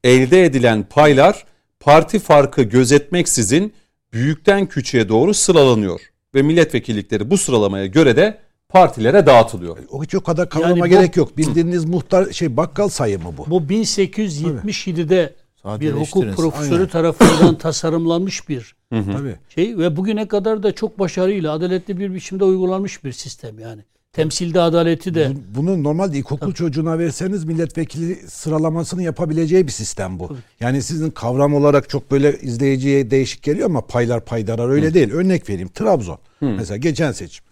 Elde 0.05 0.45
edilen 0.45 0.83
paylar 0.83 1.45
parti 1.81 2.19
farkı 2.19 2.63
gözetmeksizin 2.63 3.75
büyükten 4.13 4.67
küçüğe 4.67 5.09
doğru 5.09 5.35
sıralanıyor. 5.35 6.01
Ve 6.35 6.43
milletvekillikleri 6.43 7.31
bu 7.31 7.39
sıralamaya 7.39 7.87
göre 7.87 8.17
de 8.17 8.39
partilere 8.79 9.27
dağıtılıyor. 9.27 9.77
o 9.91 10.03
hiç 10.05 10.15
o 10.15 10.21
kadar 10.21 10.49
kavrama 10.49 10.85
bu- 10.85 10.87
gerek 10.89 11.17
yok. 11.17 11.39
Bildiğiniz 11.39 11.85
muhtar 11.85 12.33
şey 12.33 12.57
bakkal 12.57 12.89
sayımı 12.89 13.37
bu. 13.39 13.51
Bu 13.51 13.61
1877'de 13.63 15.35
bir 15.81 15.93
hukuk 15.93 16.37
profesörü 16.37 16.75
Aynen. 16.75 16.89
tarafından 16.89 17.59
tasarımlanmış 17.59 18.49
bir 18.49 18.75
Tabii. 18.91 19.35
şey 19.49 19.79
ve 19.79 19.97
bugüne 19.97 20.29
kadar 20.29 20.63
da 20.63 20.73
çok 20.75 20.99
başarıyla 20.99 21.53
adaletli 21.53 21.99
bir 21.99 22.15
biçimde 22.15 22.45
uygulanmış 22.45 23.05
bir 23.05 23.13
sistem 23.13 23.59
yani. 23.59 23.83
Temsilde 24.13 24.61
adaleti 24.61 25.15
de 25.15 25.33
Bu- 25.35 25.57
Bunu 25.63 25.83
normalde 25.83 26.19
ilkokul 26.19 26.53
çocuğuna 26.53 26.99
verseniz 26.99 27.45
milletvekili 27.45 28.15
sıralamasını 28.31 29.03
yapabileceği 29.03 29.67
bir 29.67 29.73
sistem 29.73 30.19
bu. 30.19 30.37
Yani 30.61 30.83
sizin 30.83 31.11
kavram 31.11 31.55
olarak 31.55 31.89
çok 31.89 32.11
böyle 32.11 32.39
izleyiciye 32.41 33.11
değişik 33.11 33.43
geliyor 33.43 33.67
ama 33.67 33.81
paylar 33.81 34.25
paydarar 34.25 34.69
öyle 34.69 34.95
değil. 34.95 35.11
Örnek 35.11 35.49
vereyim. 35.51 35.69
Trabzon. 35.69 36.19
Mesela 36.41 36.77
geçen 36.77 37.13
seçim. 37.13 37.45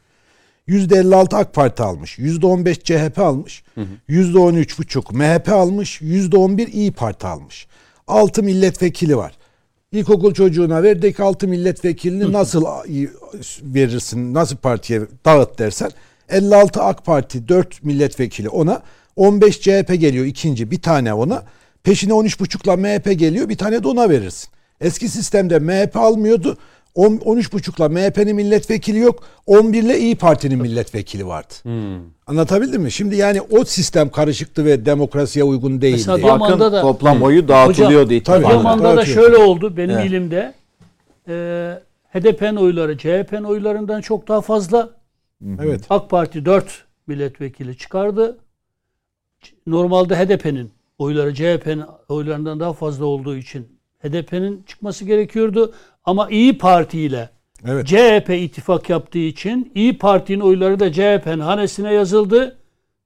%56 0.68 1.36
AK 1.36 1.54
Parti 1.54 1.82
almış. 1.82 2.18
%15 2.18 2.82
CHP 2.84 3.18
almış. 3.18 3.62
%13,5 4.08 5.14
MHP 5.14 5.48
almış. 5.48 6.00
%11 6.02 6.70
İyi 6.70 6.92
Parti 6.92 7.26
almış. 7.26 7.66
6 8.08 8.42
milletvekili 8.42 9.16
var. 9.16 9.32
İlkokul 9.92 10.34
çocuğuna 10.34 10.82
verdik 10.82 11.20
6 11.20 11.48
milletvekilini 11.48 12.32
nasıl 12.32 12.64
verirsin, 13.62 14.34
nasıl 14.34 14.56
partiye 14.56 15.00
dağıt 15.24 15.58
dersen 15.58 15.90
56 16.28 16.82
AK 16.82 17.04
Parti 17.04 17.48
4 17.48 17.84
milletvekili 17.84 18.48
ona 18.48 18.82
15 19.16 19.60
CHP 19.60 20.00
geliyor 20.00 20.26
ikinci 20.26 20.70
bir 20.70 20.82
tane 20.82 21.14
ona 21.14 21.44
peşine 21.82 22.12
13,5'la 22.12 22.76
MHP 22.76 23.18
geliyor 23.18 23.48
bir 23.48 23.56
tane 23.56 23.82
de 23.82 23.88
ona 23.88 24.10
verirsin. 24.10 24.50
Eski 24.80 25.08
sistemde 25.08 25.58
MHP 25.58 25.96
almıyordu 25.96 26.48
10 26.50 26.56
13,5'la 26.96 27.88
MHP'nin 27.88 28.36
milletvekili 28.36 28.98
yok 28.98 29.22
11 29.46 29.82
ile 29.82 29.98
İyi 29.98 30.16
Parti'nin 30.16 30.58
milletvekili 30.62 31.26
vardı. 31.26 31.54
Anlatabildim 32.26 32.82
mi? 32.82 32.92
Şimdi 32.92 33.16
yani 33.16 33.40
o 33.40 33.64
sistem 33.64 34.08
karışıktı 34.10 34.64
ve 34.64 34.86
demokrasiye 34.86 35.44
uygun 35.44 35.80
değildi. 35.80 36.04
Mesela 36.06 36.40
Bakın 36.40 36.60
da- 36.60 36.80
toplam 36.82 37.22
oyu 37.22 37.48
dağıtılıyordu 37.48 38.04
Tabii. 38.06 38.14
ittifaka. 38.16 38.46
Adıyaman'da 38.46 38.96
da 38.96 39.04
şöyle 39.04 39.36
oldu 39.36 39.76
benim 39.76 39.90
Evet. 39.98 40.06
ilimde. 40.10 40.54
E, 41.28 41.34
HDP'nin 42.12 42.56
oyları 42.56 42.98
CHP'nin 42.98 43.44
oylarından 43.44 44.00
çok 44.00 44.28
daha 44.28 44.40
fazla. 44.40 44.90
Evet. 45.62 45.80
AK 45.90 46.10
Parti 46.10 46.44
4 46.44 46.84
milletvekili 47.06 47.76
çıkardı. 47.78 48.38
Normalde 49.66 50.16
HDP'nin 50.16 50.70
oyları 50.98 51.34
CHP'nin 51.34 51.84
oylarından 52.08 52.60
daha 52.60 52.72
fazla 52.72 53.04
olduğu 53.04 53.36
için 53.36 53.66
HDP'nin 54.02 54.62
çıkması 54.66 55.04
gerekiyordu. 55.04 55.72
Ama 56.04 56.30
İyi 56.30 56.58
Parti 56.58 57.00
ile 57.00 57.30
Evet. 57.66 57.86
CHP 57.86 58.30
ittifak 58.30 58.90
yaptığı 58.90 59.18
için 59.18 59.72
İyi 59.74 59.98
Parti'nin 59.98 60.40
oyları 60.40 60.80
da 60.80 60.92
CHP'nin 60.92 61.40
hanesine 61.40 61.94
yazıldı. 61.94 62.56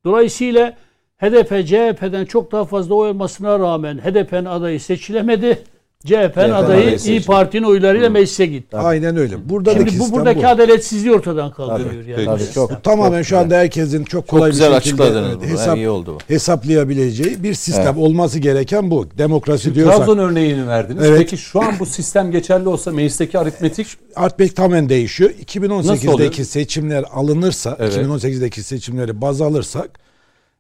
Dolayısıyla 0.05 0.77
HDP 1.17 1.67
CHP'den 1.67 2.25
çok 2.25 2.53
daha 2.53 2.65
fazla 2.65 2.95
oy 2.95 3.09
almasına 3.09 3.59
rağmen 3.59 3.99
HDP'nin 3.99 4.45
adayı 4.45 4.81
seçilemedi. 4.81 5.65
CHP'nin 6.07 6.51
adayı 6.51 6.77
adayı 6.77 6.99
İyi. 7.07 7.23
Parti'nin 7.23 7.63
oylarıyla 7.63 8.11
meclise 8.11 8.47
gitti. 8.47 8.77
Aynen 8.77 9.17
öyle. 9.17 9.49
Burada 9.49 9.73
Şimdi 9.73 9.87
bu 9.87 9.91
sistem 9.91 10.13
buradaki 10.13 10.43
bu. 10.43 10.47
adaletsizliği 10.47 11.15
ortadan 11.15 11.51
kaldırıyor. 11.51 12.03
Tabii, 12.03 12.11
yani. 12.11 12.27
bu 12.27 12.45
Tabii, 12.45 12.53
çok. 12.55 12.85
Tamamen 12.85 13.23
şu 13.23 13.39
anda 13.39 13.57
herkesin 13.57 14.05
çok 14.05 14.29
kolay 14.29 14.51
güzel 14.51 14.77
bir 14.77 14.81
şekilde 14.81 15.05
evet, 15.05 15.51
hesap, 15.51 15.77
İyi 15.77 15.89
oldu 15.89 16.15
bu. 16.15 16.35
hesaplayabileceği 16.35 17.43
bir 17.43 17.55
sistem 17.55 17.85
Evet. 17.87 17.97
olması 17.97 18.39
gereken 18.39 18.91
bu. 18.91 19.07
Demokrasi 19.19 19.75
diyorsak 19.75 19.97
Trabzon 19.97 20.19
örneğini 20.19 20.69
verdiniz. 20.69 21.05
Evet. 21.05 21.19
Peki 21.19 21.39
şu 21.39 21.63
an 21.63 21.75
bu 21.81 21.87
sistem 21.87 22.31
geçerli 22.31 22.69
olsa 22.69 22.93
meclisteki 22.93 23.39
aritmetik 23.39 23.87
Artbek 24.17 24.57
tamamen 24.57 24.89
değişiyor. 24.89 25.31
Nasıl 25.31 26.09
oluyor? 26.09 26.19
2018'deki 26.19 26.45
seçimler 26.45 27.05
alınırsa, 27.13 27.77
Evet. 27.81 27.97
2018'deki 27.97 28.63
seçimleri 28.63 29.21
baz 29.21 29.41
alırsak 29.41 29.91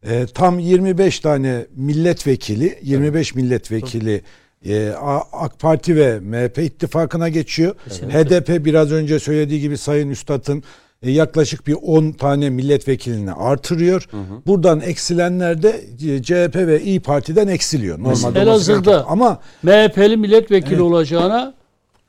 e, 0.03 0.27
tam 0.35 0.59
25 0.59 1.21
tane 1.21 1.67
milletvekili, 1.77 2.79
25 2.83 3.35
milletvekili 3.35 4.23
e, 4.65 4.93
AK 5.33 5.59
Parti 5.59 5.97
ve 5.97 6.21
MHP 6.21 6.59
ittifakına 6.59 7.29
geçiyor. 7.29 7.75
HDP 7.89 8.65
biraz 8.65 8.93
önce 8.93 9.19
söylediği 9.19 9.61
gibi 9.61 9.79
Sayın 9.79 10.11
Üstad'ın 10.11 10.63
e, 11.03 11.11
yaklaşık 11.11 11.67
bir 11.67 11.77
10 11.83 12.13
tane 12.13 12.51
milletvekilini 12.51 13.33
artırıyor. 13.33 14.09
Buradan 14.47 14.81
eksilenler 14.81 15.63
de 15.63 15.81
e, 16.09 16.23
CHP 16.23 16.57
ve 16.57 16.83
İyi 16.83 17.01
Parti'den 17.01 17.49
eksiliyor. 17.49 17.99
Normalde 17.99 18.41
Elazığ'da- 18.41 19.05
ama 19.09 19.41
MHP'li 19.63 20.17
milletvekili 20.17 20.71
Evet. 20.73 20.81
olacağına 20.83 21.55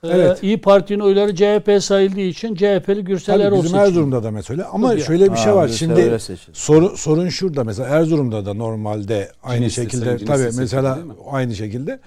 e, 0.03 0.07
Evet. 0.07 0.43
İyi 0.43 0.61
Parti'nin 0.61 0.99
oyları 0.99 1.35
CHP 1.35 1.83
sayıldığı 1.83 2.19
için 2.21 2.55
CHP'li 2.55 2.99
o 2.99 3.05
bizim 3.05 3.59
seçiyor. 3.63 3.85
Erzurum'da 3.87 4.23
da 4.23 4.31
mesela 4.31 4.69
ama 4.73 4.89
Tabii. 4.91 5.01
şöyle 5.01 5.31
bir 5.31 5.37
şey 5.37 5.45
Ha, 5.51 5.55
var. 5.55 5.65
Gürse 5.67 5.77
Şimdi 5.77 6.19
seçildi. 6.19 6.51
sorun 6.53 6.95
sorun 6.95 7.29
şurada 7.29 7.63
mesela 7.63 7.89
Erzurum'da 7.89 8.45
da 8.45 8.53
normalde 8.53 9.31
aynı 9.43 9.59
Cinis'te, 9.59 9.81
şekilde 9.81 10.17
tabii 10.25 10.39
seçildi 10.43 10.61
mesela 10.61 10.95
değil 10.95 11.07
mi? 11.07 11.13
aynı 11.31 11.55
şekilde 11.55 11.99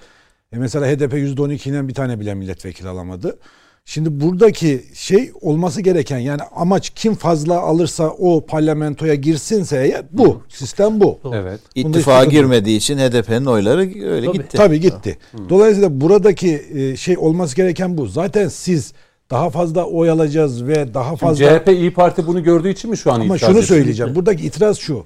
e 0.53 0.57
mesela 0.57 0.87
HDP 0.87 1.13
%12'den 1.13 1.87
bir 1.87 1.93
tane 1.93 2.19
bile 2.19 2.33
milletvekili 2.33 2.87
alamadı. 2.89 3.39
Şimdi 3.85 4.21
buradaki 4.21 4.83
şey 4.93 5.31
olması 5.41 5.81
gereken 5.81 6.17
yani 6.17 6.41
amaç 6.55 6.89
kim 6.89 7.15
fazla 7.15 7.59
alırsa 7.59 8.09
o 8.09 8.45
parlamentoya 8.45 9.15
girsinse 9.15 9.83
eğer 9.83 10.05
bu. 10.11 10.41
Sistem 10.49 10.99
bu. 11.01 11.19
evet. 11.33 11.59
Bunda 11.83 12.23
girmediği 12.23 12.77
için 12.77 12.97
HDP'nin 12.97 13.45
oyları 13.45 13.79
öyle 14.05 14.25
Tabii. 14.25 14.37
gitti. 14.37 14.57
Tabii 14.57 14.79
gitti. 14.79 15.17
Dolayısıyla 15.49 16.01
buradaki 16.01 16.63
e, 16.73 16.95
şey 16.95 17.17
olması 17.17 17.55
gereken 17.55 17.97
bu. 17.97 18.07
Zaten 18.07 18.47
siz 18.47 18.93
daha 19.29 19.49
fazla 19.49 19.85
oy 19.85 20.09
alacağız 20.09 20.67
ve 20.67 20.93
daha 20.93 21.15
fazla 21.15 21.59
CHP 21.59 21.67
İyi 21.69 21.93
Parti 21.93 22.27
bunu 22.27 22.43
gördüğü 22.43 22.69
için 22.69 22.89
mi 22.89 22.97
şu 22.97 23.11
an 23.11 23.19
Ama 23.19 23.35
itiraz 23.35 23.39
şunu 23.39 23.51
ediyor? 23.51 23.63
söyleyeceğim. 23.67 24.15
Buradaki 24.15 24.45
itiraz 24.45 24.77
şu. 24.77 25.05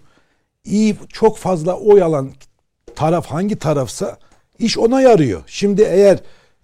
İyi 0.63 0.95
çok 1.09 1.37
fazla 1.37 1.77
oy 1.77 2.01
alan 2.03 2.31
taraf 2.95 3.25
hangi 3.25 3.55
tarafsa 3.55 4.17
iş 4.59 4.77
ona 4.77 5.01
yarıyor. 5.01 5.41
Şimdi 5.47 5.81
eğer 5.81 6.17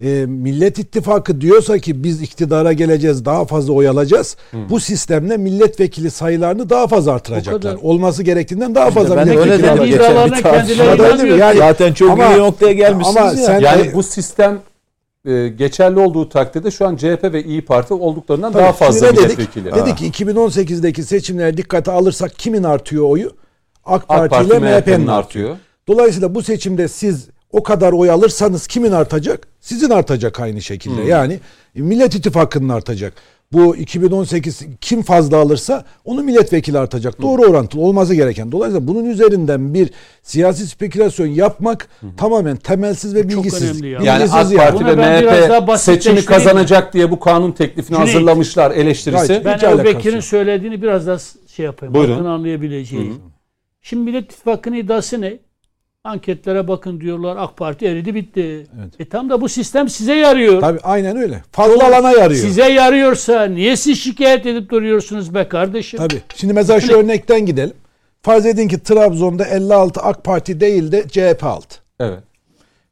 e, 0.04 0.26
Millet 0.26 0.78
İttifakı 0.78 1.40
diyorsa 1.40 1.78
ki 1.78 2.04
biz 2.04 2.22
iktidara 2.22 2.72
geleceğiz 2.72 3.24
daha 3.24 3.44
fazla 3.44 3.72
oy 3.72 3.88
alacağız. 3.88 4.36
Bu 4.70 4.80
sistemle 4.80 5.36
milletvekili 5.36 6.10
sayılarını 6.10 6.70
daha 6.70 6.86
fazla 6.86 7.12
artıracaklar. 7.12 7.74
Olması 7.82 8.22
gerektiğinden 8.22 8.74
daha 8.74 8.90
fazla 8.90 9.16
ben 9.16 9.26
de 9.28 9.36
milletvekili 9.36 9.70
alacaklar. 10.04 11.38
Yani- 11.38 11.58
Zaten 11.58 11.92
çok 11.92 12.10
Ama- 12.10 12.26
iyi 12.34 12.38
noktaya 12.38 12.72
gelmişsiniz 12.72 13.16
ama 13.16 13.26
ya. 13.26 13.36
sen- 13.36 13.60
Yani 13.60 13.86
E, 13.86 13.94
bu 13.94 14.02
sistem 14.02 14.58
e, 15.24 15.48
geçerli 15.48 15.98
olduğu 15.98 16.28
takdirde 16.28 16.70
şu 16.70 16.86
an 16.86 16.96
CHP 16.96 17.32
ve 17.32 17.44
İyi 17.44 17.64
Parti 17.64 17.94
olduklarından 17.94 18.52
Tabii, 18.52 18.62
daha 18.62 18.72
fazla 18.72 19.06
ne 19.06 19.12
dedik? 19.16 19.22
milletvekili. 19.38 19.72
Dedik 19.74 19.96
ki 19.98 20.06
2018'deki 20.06 21.02
seçimlere 21.02 21.56
dikkate 21.56 21.90
alırsak 21.90 22.38
kimin 22.38 22.62
artıyor 22.62 23.04
oyu? 23.10 23.30
AK 23.84 24.02
AK 24.02 24.08
Parti, 24.08 24.28
Parti 24.30 24.46
ile 24.46 24.58
MHP'nin 24.58 24.70
MHP'nin 24.76 25.06
artıyor. 25.06 25.18
artıyor. 25.18 25.56
Dolayısıyla 25.88 26.34
bu 26.34 26.42
seçimde 26.42 26.88
siz 26.88 27.28
o 27.52 27.62
kadar 27.62 27.92
oy 27.92 28.10
alırsanız 28.10 28.66
kimin 28.66 28.92
artacak? 28.92 29.48
Sizin 29.60 29.90
artacak 29.90 30.40
aynı 30.40 30.62
şekilde. 30.62 31.02
Yani 31.02 31.40
Millet 31.74 32.14
İttifakı'nın 32.14 32.68
artacak. 32.68 33.12
Bu 33.52 33.76
2018 33.76 34.60
kim 34.80 35.02
fazla 35.02 35.36
alırsa 35.36 35.84
onu 36.04 36.22
milletvekili 36.22 36.78
artacak. 36.78 37.22
Doğru 37.22 37.42
orantılı 37.42 37.82
olması 37.82 38.14
gereken. 38.14 38.52
Dolayısıyla 38.52 38.88
bunun 38.88 39.04
üzerinden 39.04 39.74
bir 39.74 39.90
siyasi 40.22 40.66
spekülasyon 40.66 41.26
yapmak 41.26 41.88
tamamen 42.16 42.56
temelsiz 42.56 43.14
ve 43.14 43.22
çok 43.22 43.30
bilgisiz. 43.30 43.70
önemli 43.70 43.88
ya. 43.88 44.00
Yani 44.02 44.18
Bilgisiz 44.24 44.34
AK 44.52 44.56
Parti 44.56 44.86
ve 44.86 44.94
MHP 44.96 45.78
seçimi 45.78 46.24
kazanacak 46.24 46.92
diye 46.94 47.10
bu 47.10 47.20
kanun 47.20 47.52
teklifini 47.52 47.96
Cüneyt. 47.96 48.14
hazırlamışlar 48.14 48.70
eleştirisi. 48.70 49.26
Gayet- 49.26 49.44
Ben 49.44 49.56
Hiç 49.56 49.62
Ebu 49.62 49.84
Bekir'in 49.84 50.20
söylediğini 50.20 50.82
biraz 50.82 51.06
daha 51.06 51.18
şey 51.56 51.64
yapayım. 51.64 51.94
Buyurun. 51.94 52.12
Halkın 52.12 52.26
anlayabileceği. 52.26 53.12
Şimdi 53.82 54.10
Millet 54.10 54.24
İttifakı'nın 54.24 54.76
iddiası 54.76 55.20
ne? 55.20 55.38
Anketlere 56.04 56.68
bakın 56.68 57.00
diyorlar 57.00 57.36
AK 57.36 57.56
Parti 57.56 57.86
eridi 57.86 58.14
bitti. 58.14 58.66
E 58.98 59.08
tam 59.08 59.30
da 59.30 59.40
bu 59.40 59.48
sistem 59.48 59.88
size 59.88 60.14
yarıyor. 60.14 60.60
Tabii 60.60 60.80
aynen 60.82 61.16
öyle. 61.16 61.42
Fazla 61.52 61.86
alana 61.86 62.10
yarıyor. 62.10 62.40
Size 62.40 62.72
yarıyorsa 62.72 63.44
niye 63.44 63.76
siz 63.76 64.00
şikayet 64.00 64.46
edip 64.46 64.70
duruyorsunuz 64.70 65.34
be 65.34 65.48
kardeşim? 65.48 65.98
Tabii. 65.98 66.22
Şimdi 66.36 66.52
mesela 66.52 66.80
şu 66.80 66.92
örnekten 66.92 67.46
gidelim. 67.46 67.74
Farz 68.22 68.46
edin 68.46 68.68
ki 68.68 68.82
Trabzon'da 68.82 69.44
56 69.44 70.00
AK 70.00 70.24
Parti 70.24 70.60
değil 70.60 70.92
de 70.92 71.08
CHP 71.08 71.44
aldı. 71.44 71.74
Evet. 72.00 72.20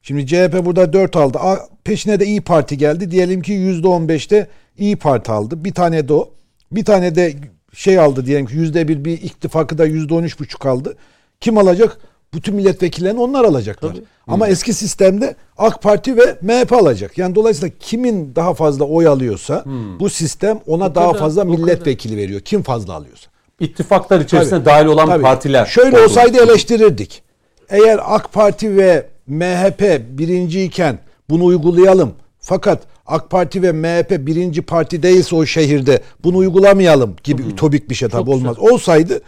Şimdi 0.02 0.26
CHP 0.26 0.64
burada 0.64 0.92
4 0.92 1.16
aldı. 1.16 1.38
Peşine 1.84 2.20
de 2.20 2.26
İyi 2.26 2.40
Parti 2.40 2.78
geldi. 2.78 3.10
Diyelim 3.10 3.42
ki 3.42 3.52
%15'te 3.52 4.46
İyi 4.78 4.96
Parti 4.96 5.32
aldı. 5.32 5.64
Bir 5.64 5.74
tane 5.74 6.08
de 6.08 6.12
o. 6.12 6.30
Bir 6.72 6.84
tane 6.84 7.14
de 7.14 7.34
şey 7.74 7.98
aldı 7.98 8.26
diyelim 8.26 8.46
ki 8.46 8.54
%1 8.54 9.04
bir 9.04 9.12
ittifakı 9.12 9.78
da 9.78 9.86
%13,5 9.86 10.68
aldı. 10.68 10.96
Kim 11.40 11.58
alacak? 11.58 11.98
Bütün 12.34 12.54
milletvekillerini 12.54 13.20
onlar 13.20 13.44
alacaklar. 13.44 13.96
Ama 14.26 14.48
eski 14.48 14.74
sistemde 14.74 15.36
AK 15.58 15.82
Parti 15.82 16.16
ve 16.16 16.36
MHP 16.42 16.72
alacak. 16.72 17.18
Yani 17.18 17.34
dolayısıyla 17.34 17.74
kimin 17.80 18.34
daha 18.36 18.54
fazla 18.54 18.84
oy 18.84 19.06
alıyorsa 19.06 19.64
bu 20.00 20.10
sistem 20.10 20.60
ona 20.66 20.94
daha 20.94 21.08
kadar, 21.08 21.18
fazla 21.20 21.42
o 21.42 21.44
kadar. 21.44 21.58
milletvekili 21.58 22.16
veriyor. 22.16 22.40
Kim 22.40 22.62
fazla 22.62 22.94
alıyorsa. 22.94 23.30
İttifaklar 23.60 24.20
içerisinde 24.20 24.54
Tabii. 24.54 24.64
dahil 24.64 24.86
olan 24.86 25.06
Tabii. 25.06 25.22
partiler. 25.22 25.66
Şöyle 25.66 25.90
olduğunu 25.90 26.04
olsaydı 26.04 26.38
eleştirirdik. 26.42 27.22
Eğer 27.68 28.00
AK 28.04 28.32
Parti 28.32 28.76
ve 28.76 29.06
MHP 29.26 30.00
birinciyken 30.18 30.98
bunu 31.30 31.44
uygulayalım. 31.44 32.12
Fakat 32.40 32.82
AK 33.06 33.30
Parti 33.30 33.62
ve 33.62 33.72
MHP 33.72 34.26
birinci 34.26 34.62
parti 34.62 35.02
değilse 35.02 35.36
o 35.36 35.46
şehirde 35.46 36.00
bunu 36.24 36.36
uygulamayalım 36.36 37.16
gibi 37.24 37.42
ütopik 37.42 37.90
bir 37.90 37.94
şey 37.94 38.08
tabii 38.08 38.24
Çok 38.24 38.34
olmaz. 38.34 38.58
Olsaydı 38.58 39.20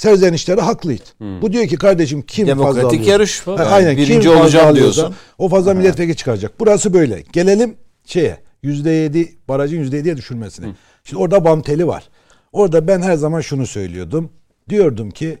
serzenişleri 0.00 0.60
haklıydı. 0.60 1.04
Bu 1.42 1.52
diyor 1.52 1.66
ki 1.66 1.76
kardeşim 1.76 2.22
kim 2.22 2.46
fazla 2.46 2.60
Demokratik 2.60 3.06
yarış. 3.06 3.40
Ha, 3.46 3.50
Yani 3.50 3.62
aynen 3.62 3.96
birinci 3.96 4.28
kim 4.28 4.38
olacağım 4.38 4.76
diyorsun. 4.76 5.14
o 5.38 5.48
fazla 5.48 5.74
milletvekili 5.74 6.16
çıkaracak. 6.16 6.60
Burası 6.60 6.92
böyle. 6.94 7.24
Gelelim 7.32 7.76
şeye 8.04 8.38
%7 8.64 9.28
barajın 9.48 9.84
%7'ye 9.84 10.16
düşürmesine. 10.16 10.66
Şimdi 11.04 11.22
orada 11.22 11.44
bam 11.44 11.62
teli 11.62 11.86
var. 11.86 12.08
Orada 12.52 12.88
ben 12.88 13.02
her 13.02 13.14
zaman 13.14 13.40
şunu 13.40 13.66
söylüyordum. 13.66 14.30
Diyordum 14.68 15.10
ki 15.10 15.38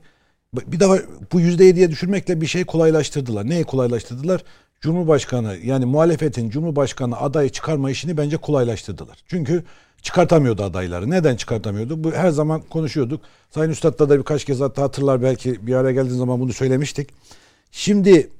bir 0.54 0.80
daha 0.80 0.96
bu 1.32 1.40
%7'ye 1.40 1.90
düşürmekle 1.90 2.40
bir 2.40 2.46
şey 2.46 2.64
kolaylaştırdılar. 2.64 3.48
Neyi 3.48 3.64
kolaylaştırdılar? 3.64 4.44
Cumhurbaşkanı 4.80 5.56
yani 5.64 5.84
muhalefetin 5.84 6.50
Cumhurbaşkanı 6.50 7.20
adayı 7.20 7.50
çıkarma 7.50 7.90
işini 7.90 8.16
bence 8.16 8.36
kolaylaştırdılar. 8.36 9.18
Çünkü 9.26 9.64
çıkartamıyordu 10.02 10.62
adayları. 10.62 11.10
Neden 11.10 11.36
çıkartamıyordu? 11.36 12.04
Bu 12.04 12.12
her 12.12 12.30
zaman 12.30 12.60
konuşuyorduk. 12.60 13.20
Sayın 13.50 13.70
Üstad'la 13.70 14.08
da 14.08 14.18
birkaç 14.18 14.44
kez 14.44 14.60
hatta 14.60 14.82
hatırlar 14.82 15.22
belki 15.22 15.66
bir 15.66 15.74
araya 15.74 15.92
geldiği 15.92 16.18
zaman 16.18 16.40
bunu 16.40 16.52
söylemiştik. 16.52 17.08
Şimdi 17.70 18.30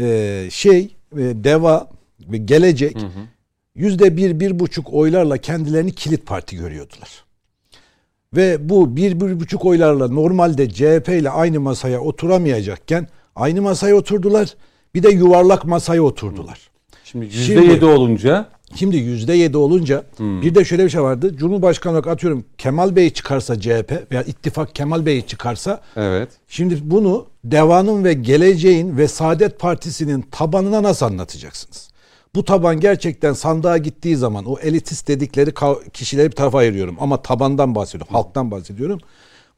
e, 0.00 0.46
şey 0.50 0.96
e, 1.12 1.18
deva 1.18 1.88
ve 2.20 2.36
gelecek 2.36 2.96
yüzde 3.74 4.16
bir, 4.16 4.40
bir 4.40 4.58
buçuk 4.58 4.92
oylarla 4.92 5.38
kendilerini 5.38 5.92
kilit 5.92 6.26
parti 6.26 6.56
görüyordular. 6.56 7.24
Ve 8.36 8.68
bu 8.68 8.96
bir, 8.96 9.20
bir 9.20 9.40
buçuk 9.40 9.64
oylarla 9.64 10.08
normalde 10.08 10.70
CHP 10.70 11.08
ile 11.08 11.30
aynı 11.30 11.60
masaya 11.60 12.00
oturamayacakken 12.00 13.08
aynı 13.36 13.62
masaya 13.62 13.94
oturdular. 13.94 14.54
Bir 14.94 15.02
de 15.02 15.08
yuvarlak 15.08 15.64
masaya 15.64 16.02
oturdular. 16.02 16.70
Şimdi 17.04 17.30
Şimdi- 17.30 17.60
%7 17.60 17.84
olunca 17.84 18.48
Şimdi 18.74 18.96
yüzde 18.96 19.34
yedi 19.34 19.56
olunca 19.56 20.04
bir 20.18 20.54
de 20.54 20.64
şöyle 20.64 20.84
bir 20.84 20.90
şey 20.90 21.02
vardı. 21.02 21.36
Cumhurbaşkanı 21.36 21.92
olarak 21.92 22.06
atıyorum 22.06 22.44
Kemal 22.58 22.96
Bey 22.96 23.10
çıkarsa 23.10 23.60
CHP 23.60 24.12
veya 24.12 24.22
ittifak 24.22 24.74
Kemal 24.74 25.06
Bey 25.06 25.26
çıkarsa 25.26 25.80
evet. 25.96 26.28
Şimdi 26.48 26.78
bunu 26.82 27.26
Deva'nın 27.44 28.04
ve 28.04 28.12
Geleceğin 28.12 28.96
ve 28.96 29.08
Saadet 29.08 29.58
Partisi'nin 29.58 30.22
tabanına 30.22 30.82
nasıl 30.82 31.06
anlatacaksınız? 31.06 31.88
Bu 32.34 32.44
taban 32.44 32.80
gerçekten 32.80 33.32
sandığa 33.32 33.78
gittiği 33.78 34.16
zaman 34.16 34.44
o 34.44 34.58
elitist 34.58 35.08
dedikleri 35.08 35.54
kişileri 35.92 36.30
bir 36.30 36.36
tarafa 36.36 36.58
ayırıyorum 36.58 36.96
ama 37.00 37.22
tabandan 37.22 37.74
bahsediyorum, 37.74 38.14
halktan 38.14 38.50
bahsediyorum. 38.50 39.00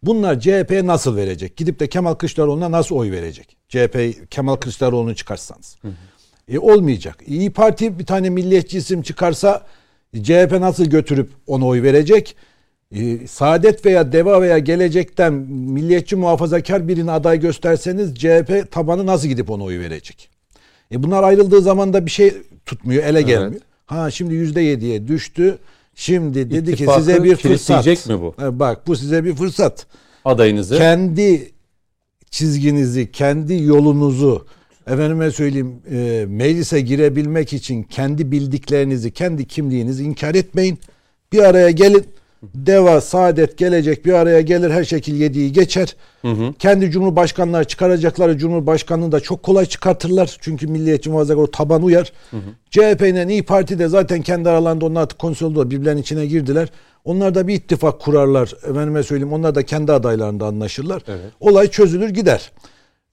Bunlar 0.02 0.40
CHP'ye 0.40 0.86
nasıl 0.86 1.16
verecek? 1.16 1.56
Gidip 1.56 1.80
de 1.80 1.88
Kemal 1.88 2.14
Kılıçdaroğlu'na 2.14 2.70
nasıl 2.70 2.96
oy 2.96 3.10
verecek? 3.10 3.56
CHP 3.68 4.26
Kemal 4.30 4.56
Kılıçdaroğlu'nu 4.56 5.14
çıkarsanız. 5.14 5.76
E, 6.50 6.58
olmayacak. 6.58 7.16
İyi 7.26 7.50
Parti 7.50 7.98
bir 7.98 8.06
tane 8.06 8.30
milliyetçi 8.30 8.78
isim 8.78 9.02
çıkarsa 9.02 9.66
CHP 10.22 10.52
nasıl 10.60 10.84
götürüp 10.84 11.30
ona 11.46 11.66
oy 11.66 11.82
verecek? 11.82 12.36
E, 12.92 13.26
Saadet 13.26 13.86
veya 13.86 14.12
Deva 14.12 14.42
veya 14.42 14.58
Gelecek'ten 14.58 15.32
milliyetçi 15.48 16.16
muhafazakar 16.16 16.88
birini 16.88 17.10
aday 17.10 17.40
gösterseniz 17.40 18.14
CHP 18.14 18.72
tabanı 18.72 19.06
nasıl 19.06 19.28
gidip 19.28 19.50
ona 19.50 19.64
oy 19.64 19.78
verecek? 19.78 20.30
E 20.92 21.02
bunlar 21.02 21.22
ayrıldığı 21.22 21.62
zaman 21.62 21.92
da 21.92 22.06
bir 22.06 22.10
şey 22.10 22.34
tutmuyor, 22.66 23.04
ele 23.04 23.22
gelmiyor. 23.22 23.62
Ha 23.86 24.10
şimdi 24.10 24.34
yüzde 24.34 24.60
yediye 24.60 25.08
düştü. 25.08 25.58
Şimdi 25.94 26.50
dedi 26.50 26.66
ki 26.66 26.72
İttifakı 26.72 27.00
size 27.00 27.24
bir 27.24 27.36
fırsat. 27.36 28.06
mi 28.06 28.20
bu? 28.20 28.34
Ha, 28.36 28.58
bak 28.58 28.86
bu 28.86 28.96
size 28.96 29.24
bir 29.24 29.34
fırsat 29.34 29.86
Adayınızı 30.24 30.78
kendi 30.78 31.52
çizginizi, 32.30 33.12
kendi 33.12 33.62
yolunuzu 33.62 34.46
efendime 34.86 35.30
söyleyeyim 35.30 35.82
e, 35.92 36.26
meclise 36.28 36.80
girebilmek 36.80 37.52
için 37.52 37.82
kendi 37.82 38.32
bildiklerinizi, 38.32 39.10
kendi 39.10 39.46
kimliğinizi 39.46 40.04
inkar 40.04 40.34
etmeyin. 40.34 40.78
Bir 41.32 41.42
araya 41.42 41.70
gelin. 41.70 42.04
Deva, 42.54 43.00
Saadet 43.00 43.58
gelecek 43.58 44.06
bir 44.06 44.12
araya 44.12 44.40
gelir 44.40 44.70
her 44.70 44.84
şekil 44.84 45.14
yediği 45.14 45.52
geçer. 45.52 45.96
Kendi 46.58 46.90
cumhurbaşkanları 46.90 47.64
çıkaracakları 47.64 48.38
cumhurbaşkanını 48.38 49.12
da 49.12 49.20
çok 49.20 49.42
kolay 49.42 49.66
çıkartırlar. 49.66 50.36
Çünkü 50.40 50.66
milliyetçi 50.66 51.10
muhafazakar 51.10 51.42
o 51.42 51.50
taban 51.50 51.82
uyar. 51.82 52.12
CHP 52.70 53.02
ile 53.02 53.26
İyi 53.28 53.42
Parti 53.42 53.78
de 53.78 53.88
zaten 53.88 54.22
kendi 54.22 54.48
aralarında 54.48 54.86
onlar 54.86 55.02
artık 55.02 55.18
konsolda 55.18 55.70
birbirlerinin 55.70 56.02
içine 56.02 56.26
girdiler. 56.26 56.68
Onlar 57.04 57.34
da 57.34 57.48
bir 57.48 57.54
ittifak 57.54 58.00
kurarlar. 58.00 58.54
Efendime 58.70 59.02
söyleyeyim 59.02 59.32
onlar 59.32 59.54
da 59.54 59.62
kendi 59.62 59.92
adaylarında 59.92 60.46
anlaşırlar. 60.46 61.02
Olay 61.40 61.68
çözülür 61.68 62.08
gider. 62.08 62.50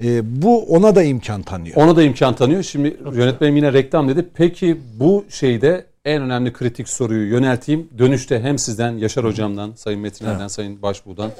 E, 0.03 0.41
bu 0.41 0.63
ona 0.63 0.95
da 0.95 1.03
imkan 1.03 1.41
tanıyor. 1.41 1.75
ona 1.75 1.95
da 1.95 2.03
imkan 2.03 2.35
tanıyor. 2.35 2.63
Şimdi 2.63 2.97
yönetmenim 3.13 3.55
yine 3.55 3.73
reklam 3.73 4.09
dedi. 4.09 4.29
Peki 4.33 4.81
bu 4.99 5.25
şeyde 5.29 5.85
en 6.05 6.21
önemli 6.21 6.53
kritik 6.53 6.89
soruyu 6.89 7.29
yönelteyim. 7.29 7.89
Dönüşte 7.97 8.39
hem 8.39 8.57
sizden 8.57 8.91
Yaşar 8.91 9.25
Hocam'dan, 9.25 9.71
Sayın 9.75 9.99
Metiner'den, 9.99 10.47
Sayın 10.47 10.81
Başbuğ'dan 10.81 11.31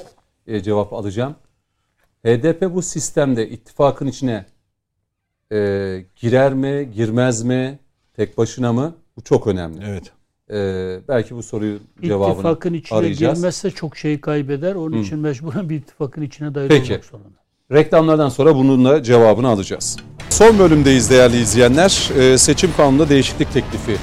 e, 0.46 0.62
cevap 0.62 0.92
alacağım. 0.92 1.34
HDP 2.24 2.74
bu 2.74 2.82
sistemde 2.82 3.48
ittifakın 3.48 4.06
içine 4.06 4.46
e, 5.52 5.56
girer 6.16 6.54
mi, 6.54 6.90
girmez 6.94 7.42
mi, 7.42 7.78
tek 8.16 8.38
başına 8.38 8.72
mı? 8.72 8.94
Bu 9.16 9.22
çok 9.22 9.46
önemli. 9.46 9.84
Evet. 9.88 10.12
E, 10.50 11.00
belki 11.08 11.36
bu 11.36 11.42
soruyu 11.42 11.78
cevabını 12.02 12.32
İttifakın 12.34 12.74
içine 12.74 12.98
arayacağız. 12.98 13.38
girmezse 13.38 13.70
çok 13.70 13.96
şey 13.96 14.20
kaybeder. 14.20 14.74
Onun 14.74 15.02
için 15.02 15.18
mecburen 15.18 15.68
bir 15.68 15.76
ittifakın 15.76 16.22
içine 16.22 16.54
dahil 16.54 16.68
Peki. 16.68 16.92
olmak 16.92 17.04
zorunda. 17.04 17.38
Reklamlardan 17.72 18.28
sonra 18.28 18.54
bunun 18.54 18.84
da 18.84 19.02
cevabını 19.02 19.48
alacağız. 19.48 19.96
Son 20.30 20.58
bölümdeyiz 20.58 21.10
değerli 21.10 21.40
izleyenler. 21.40 22.10
Ee, 22.18 22.38
seçim 22.38 22.70
kanununda 22.76 23.08
değişiklik 23.08 23.52
teklifi 23.52 23.96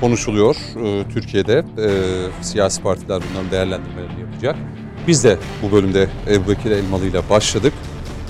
konuşuluyor 0.00 0.56
ee, 0.56 1.04
Türkiye'de. 1.12 1.64
Ee, 1.78 2.44
siyasi 2.44 2.82
partiler 2.82 3.22
bunların 3.30 3.50
değerlendirmelerini 3.50 4.20
yapacak. 4.20 4.56
Biz 5.06 5.24
de 5.24 5.38
bu 5.62 5.72
bölümde 5.72 6.08
Ebu 6.30 6.48
Bekir 6.48 6.70
Elmalı 6.70 7.06
ile 7.06 7.30
başladık. 7.30 7.72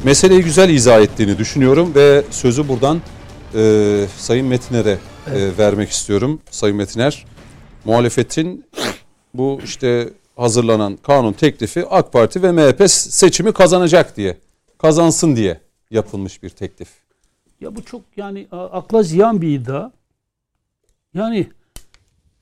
Meseleyi 0.04 0.42
güzel 0.42 0.70
izah 0.70 1.00
ettiğini 1.00 1.38
düşünüyorum 1.38 1.94
ve 1.94 2.22
sözü 2.30 2.68
buradan 2.68 3.00
e, 3.54 4.04
Sayın 4.16 4.46
Metiner'e 4.46 4.98
e, 5.34 5.58
vermek 5.58 5.90
istiyorum. 5.90 6.40
Sayın 6.50 6.76
Metiner, 6.76 7.26
muhalefetin 7.84 8.64
bu 9.34 9.60
işte 9.64 10.08
hazırlanan 10.36 10.96
kanun 10.96 11.32
teklifi 11.32 11.86
AK 11.90 12.12
Parti 12.12 12.42
ve 12.42 12.52
MHP 12.52 12.90
seçimi 12.90 13.52
kazanacak 13.52 14.16
diye, 14.16 14.36
kazansın 14.78 15.36
diye 15.36 15.60
yapılmış 15.90 16.42
bir 16.42 16.50
teklif. 16.50 16.88
Ya 17.60 17.76
bu 17.76 17.84
çok 17.84 18.02
yani 18.16 18.46
akla 18.52 19.02
ziyan 19.02 19.42
bir 19.42 19.48
iddia. 19.60 19.90
Yani 21.14 21.46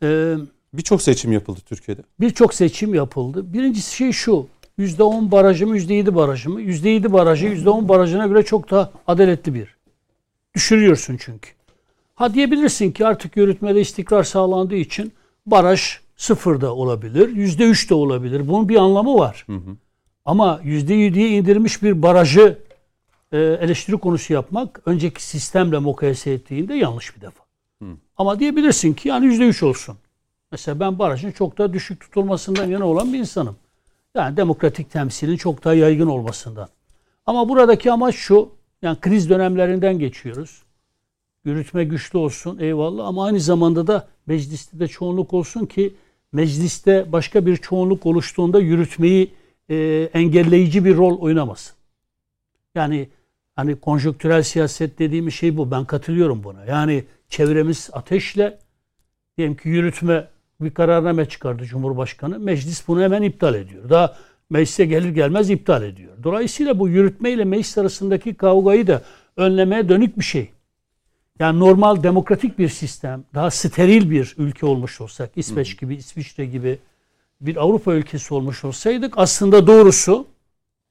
e, 0.02 0.34
Birçok 0.72 1.02
seçim 1.02 1.32
yapıldı 1.32 1.60
Türkiye'de. 1.66 2.02
birçok 2.20 2.54
seçim 2.54 2.94
yapıldı. 2.94 3.52
Birincisi 3.52 3.96
şey 3.96 4.12
şu. 4.12 4.46
%10 4.78 5.30
barajı 5.30 5.66
mı 5.66 5.76
%7 5.78 6.14
barajı 6.14 6.50
mı? 6.50 6.60
%7 6.62 7.12
barajı 7.12 7.46
%10 7.46 7.88
barajına 7.88 8.26
göre 8.26 8.42
çok 8.44 8.70
daha 8.70 8.90
adaletli 9.06 9.54
bir. 9.54 9.76
Düşürüyorsun 10.54 11.16
çünkü. 11.20 11.50
Ha 12.14 12.34
diyebilirsin 12.34 12.92
ki 12.92 13.06
artık 13.06 13.36
yürütmede 13.36 13.80
istikrar 13.80 14.24
sağlandığı 14.24 14.74
için 14.76 15.12
baraj 15.46 15.80
sıfır 16.16 16.60
da 16.60 16.74
olabilir. 16.74 17.28
%3 17.28 17.90
de 17.90 17.94
olabilir. 17.94 18.48
Bunun 18.48 18.68
bir 18.68 18.76
anlamı 18.76 19.14
var. 19.14 19.46
Ama 20.26 20.60
%7'ye 20.64 21.28
indirmiş 21.28 21.82
bir 21.82 22.02
barajı 22.02 22.58
e, 23.32 23.38
eleştiri 23.38 23.96
konusu 23.96 24.32
yapmak 24.32 24.82
önceki 24.86 25.24
sistemle 25.24 25.78
mukayese 25.78 26.30
ettiğinde 26.30 26.74
yanlış 26.74 27.16
bir 27.16 27.20
defa. 27.20 27.44
Ama 28.16 28.40
diyebilirsin 28.40 28.94
ki 28.94 29.08
yani 29.08 29.26
%3 29.26 29.64
olsun. 29.64 29.96
Mesela 30.52 30.80
ben 30.80 30.98
barajın 30.98 31.30
çok 31.30 31.58
daha 31.58 31.72
düşük 31.72 32.00
tutulmasından 32.00 32.66
yana 32.66 32.86
olan 32.86 33.12
bir 33.12 33.18
insanım. 33.18 33.56
Yani 34.14 34.36
demokratik 34.36 34.90
temsilin 34.90 35.36
çok 35.36 35.64
daha 35.64 35.74
yaygın 35.74 36.06
olmasından. 36.06 36.68
Ama 37.26 37.48
buradaki 37.48 37.92
amaç 37.92 38.14
şu. 38.14 38.48
Yani 38.82 39.00
kriz 39.00 39.30
dönemlerinden 39.30 39.98
geçiyoruz. 39.98 40.62
Yürütme 41.44 41.84
güçlü 41.84 42.18
olsun 42.18 42.58
eyvallah 42.58 43.06
ama 43.06 43.24
aynı 43.24 43.40
zamanda 43.40 43.86
da 43.86 44.08
mecliste 44.26 44.80
de 44.80 44.88
çoğunluk 44.88 45.34
olsun 45.34 45.66
ki 45.66 45.94
mecliste 46.32 47.12
başka 47.12 47.46
bir 47.46 47.56
çoğunluk 47.56 48.06
oluştuğunda 48.06 48.60
yürütmeyi 48.60 49.34
e, 49.70 50.08
engelleyici 50.14 50.84
bir 50.84 50.96
rol 50.96 51.18
oynamasın. 51.18 51.76
Yani 52.74 53.08
hani 53.56 53.76
konjonktürel 53.76 54.42
siyaset 54.42 54.98
dediğimiz 54.98 55.34
şey 55.34 55.56
bu. 55.56 55.70
Ben 55.70 55.84
katılıyorum 55.84 56.44
buna. 56.44 56.64
Yani 56.64 57.04
çevremiz 57.28 57.90
ateşle 57.92 58.58
diyelim 59.38 59.56
ki 59.56 59.68
yürütme 59.68 60.28
bir 60.60 60.70
kararname 60.70 61.28
çıkardı 61.28 61.64
Cumhurbaşkanı. 61.64 62.38
Meclis 62.38 62.88
bunu 62.88 63.02
hemen 63.02 63.22
iptal 63.22 63.54
ediyor. 63.54 63.90
Daha 63.90 64.16
meclise 64.50 64.86
gelir 64.86 65.08
gelmez 65.08 65.50
iptal 65.50 65.82
ediyor. 65.82 66.12
Dolayısıyla 66.22 66.78
bu 66.78 66.88
yürütme 66.88 67.30
ile 67.30 67.44
meclis 67.44 67.78
arasındaki 67.78 68.34
kavgayı 68.34 68.86
da 68.86 69.02
önlemeye 69.36 69.88
dönük 69.88 70.18
bir 70.18 70.24
şey. 70.24 70.50
Yani 71.38 71.60
normal 71.60 72.02
demokratik 72.02 72.58
bir 72.58 72.68
sistem, 72.68 73.24
daha 73.34 73.50
steril 73.50 74.10
bir 74.10 74.34
ülke 74.38 74.66
olmuş 74.66 75.00
olsak, 75.00 75.30
İsveç 75.36 75.78
gibi, 75.78 75.94
İsviçre 75.94 76.46
gibi 76.46 76.78
bir 77.40 77.56
Avrupa 77.56 77.94
ülkesi 77.94 78.34
olmuş 78.34 78.64
olsaydık 78.64 79.14
aslında 79.16 79.66
doğrusu 79.66 80.26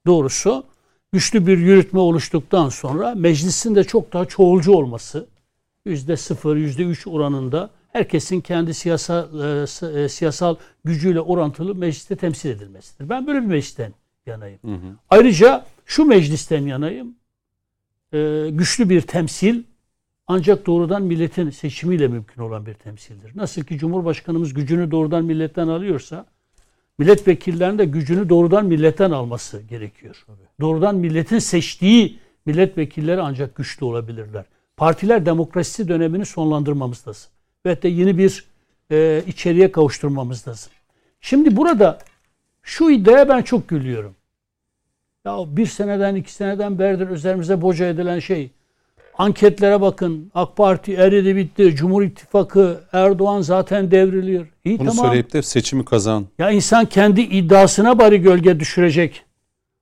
doğrusu 0.05 0.63
güçlü 1.11 1.47
bir 1.47 1.57
yürütme 1.57 1.99
oluştuktan 1.99 2.69
sonra 2.69 3.15
meclisin 3.15 3.75
de 3.75 3.83
çok 3.83 4.13
daha 4.13 4.25
çoğulcu 4.25 4.71
olması 4.71 5.27
yüzde 5.85 6.17
sıfır, 6.17 6.55
yüzde 6.55 6.83
üç 6.83 7.07
oranında 7.07 7.69
herkesin 7.91 8.41
kendi 8.41 8.73
siyasal 8.73 9.39
e, 9.39 10.01
e, 10.01 10.09
siyasal 10.09 10.55
gücüyle 10.83 11.21
orantılı 11.21 11.75
mecliste 11.75 12.15
temsil 12.15 12.49
edilmesidir. 12.49 13.09
Ben 13.09 13.27
böyle 13.27 13.41
bir 13.41 13.45
meclisten 13.45 13.93
yanayım. 14.25 14.59
Ayrıca 15.09 15.65
şu 15.85 16.05
meclisten 16.05 16.65
yanayım. 16.65 17.15
Ee, 18.13 18.49
güçlü 18.51 18.89
bir 18.89 19.01
temsil 19.01 19.63
ancak 20.27 20.65
doğrudan 20.65 21.01
milletin 21.01 21.49
seçimiyle 21.49 22.07
mümkün 22.07 22.41
olan 22.41 22.65
bir 22.65 22.73
temsildir. 22.73 23.31
Nasıl 23.35 23.63
ki 23.63 23.77
Cumhurbaşkanımız 23.77 24.53
gücünü 24.53 24.91
doğrudan 24.91 25.25
milletten 25.25 25.67
alıyorsa 25.67 26.25
milletvekillerinin 26.97 27.77
de 27.77 27.85
gücünü 27.85 28.29
doğrudan 28.29 28.65
milletten 28.65 29.11
alması 29.11 29.61
gerekiyor. 29.61 30.25
Doğrudan 30.61 30.95
milletin 30.95 31.39
seçtiği 31.39 32.19
milletvekilleri 32.45 33.21
ancak 33.21 33.55
güçlü 33.55 33.85
olabilirler. 33.85 34.45
Partiler 34.77 35.25
demokrasisi 35.25 35.87
dönemini 35.87 36.25
sonlandırmamız 36.25 37.07
lazım. 37.07 37.31
Ve 37.65 37.81
de 37.81 37.87
yeni 37.87 38.17
bir 38.17 38.45
e, 38.91 39.23
içeriye 39.27 39.71
kavuşturmamız 39.71 40.47
lazım. 40.47 40.71
Şimdi 41.21 41.57
burada 41.57 41.99
şu 42.63 42.89
iddiaya 42.89 43.29
ben 43.29 43.41
çok 43.41 43.67
gülüyorum. 43.67 44.15
Ya 45.25 45.37
bir 45.47 45.65
seneden 45.65 46.15
iki 46.15 46.33
seneden 46.33 46.79
beridir 46.79 47.09
üzerimize 47.09 47.61
boca 47.61 47.85
edilen 47.85 48.19
şey. 48.19 48.51
Anketlere 49.17 49.81
bakın. 49.81 50.31
AK 50.35 50.57
Parti 50.57 50.93
eridi 50.93 51.35
bitti. 51.35 51.75
Cumhur 51.75 52.03
İttifakı 52.03 52.83
Erdoğan 52.91 53.41
zaten 53.41 53.91
devriliyor. 53.91 54.47
İyi 54.65 54.79
Bunu 54.79 54.89
tamam. 54.89 55.05
söyleyip 55.05 55.33
de 55.33 55.41
seçimi 55.41 55.85
kazan. 55.85 56.25
Ya 56.39 56.51
insan 56.51 56.85
kendi 56.85 57.21
iddiasına 57.21 57.99
bari 57.99 58.21
gölge 58.21 58.59
düşürecek 58.59 59.23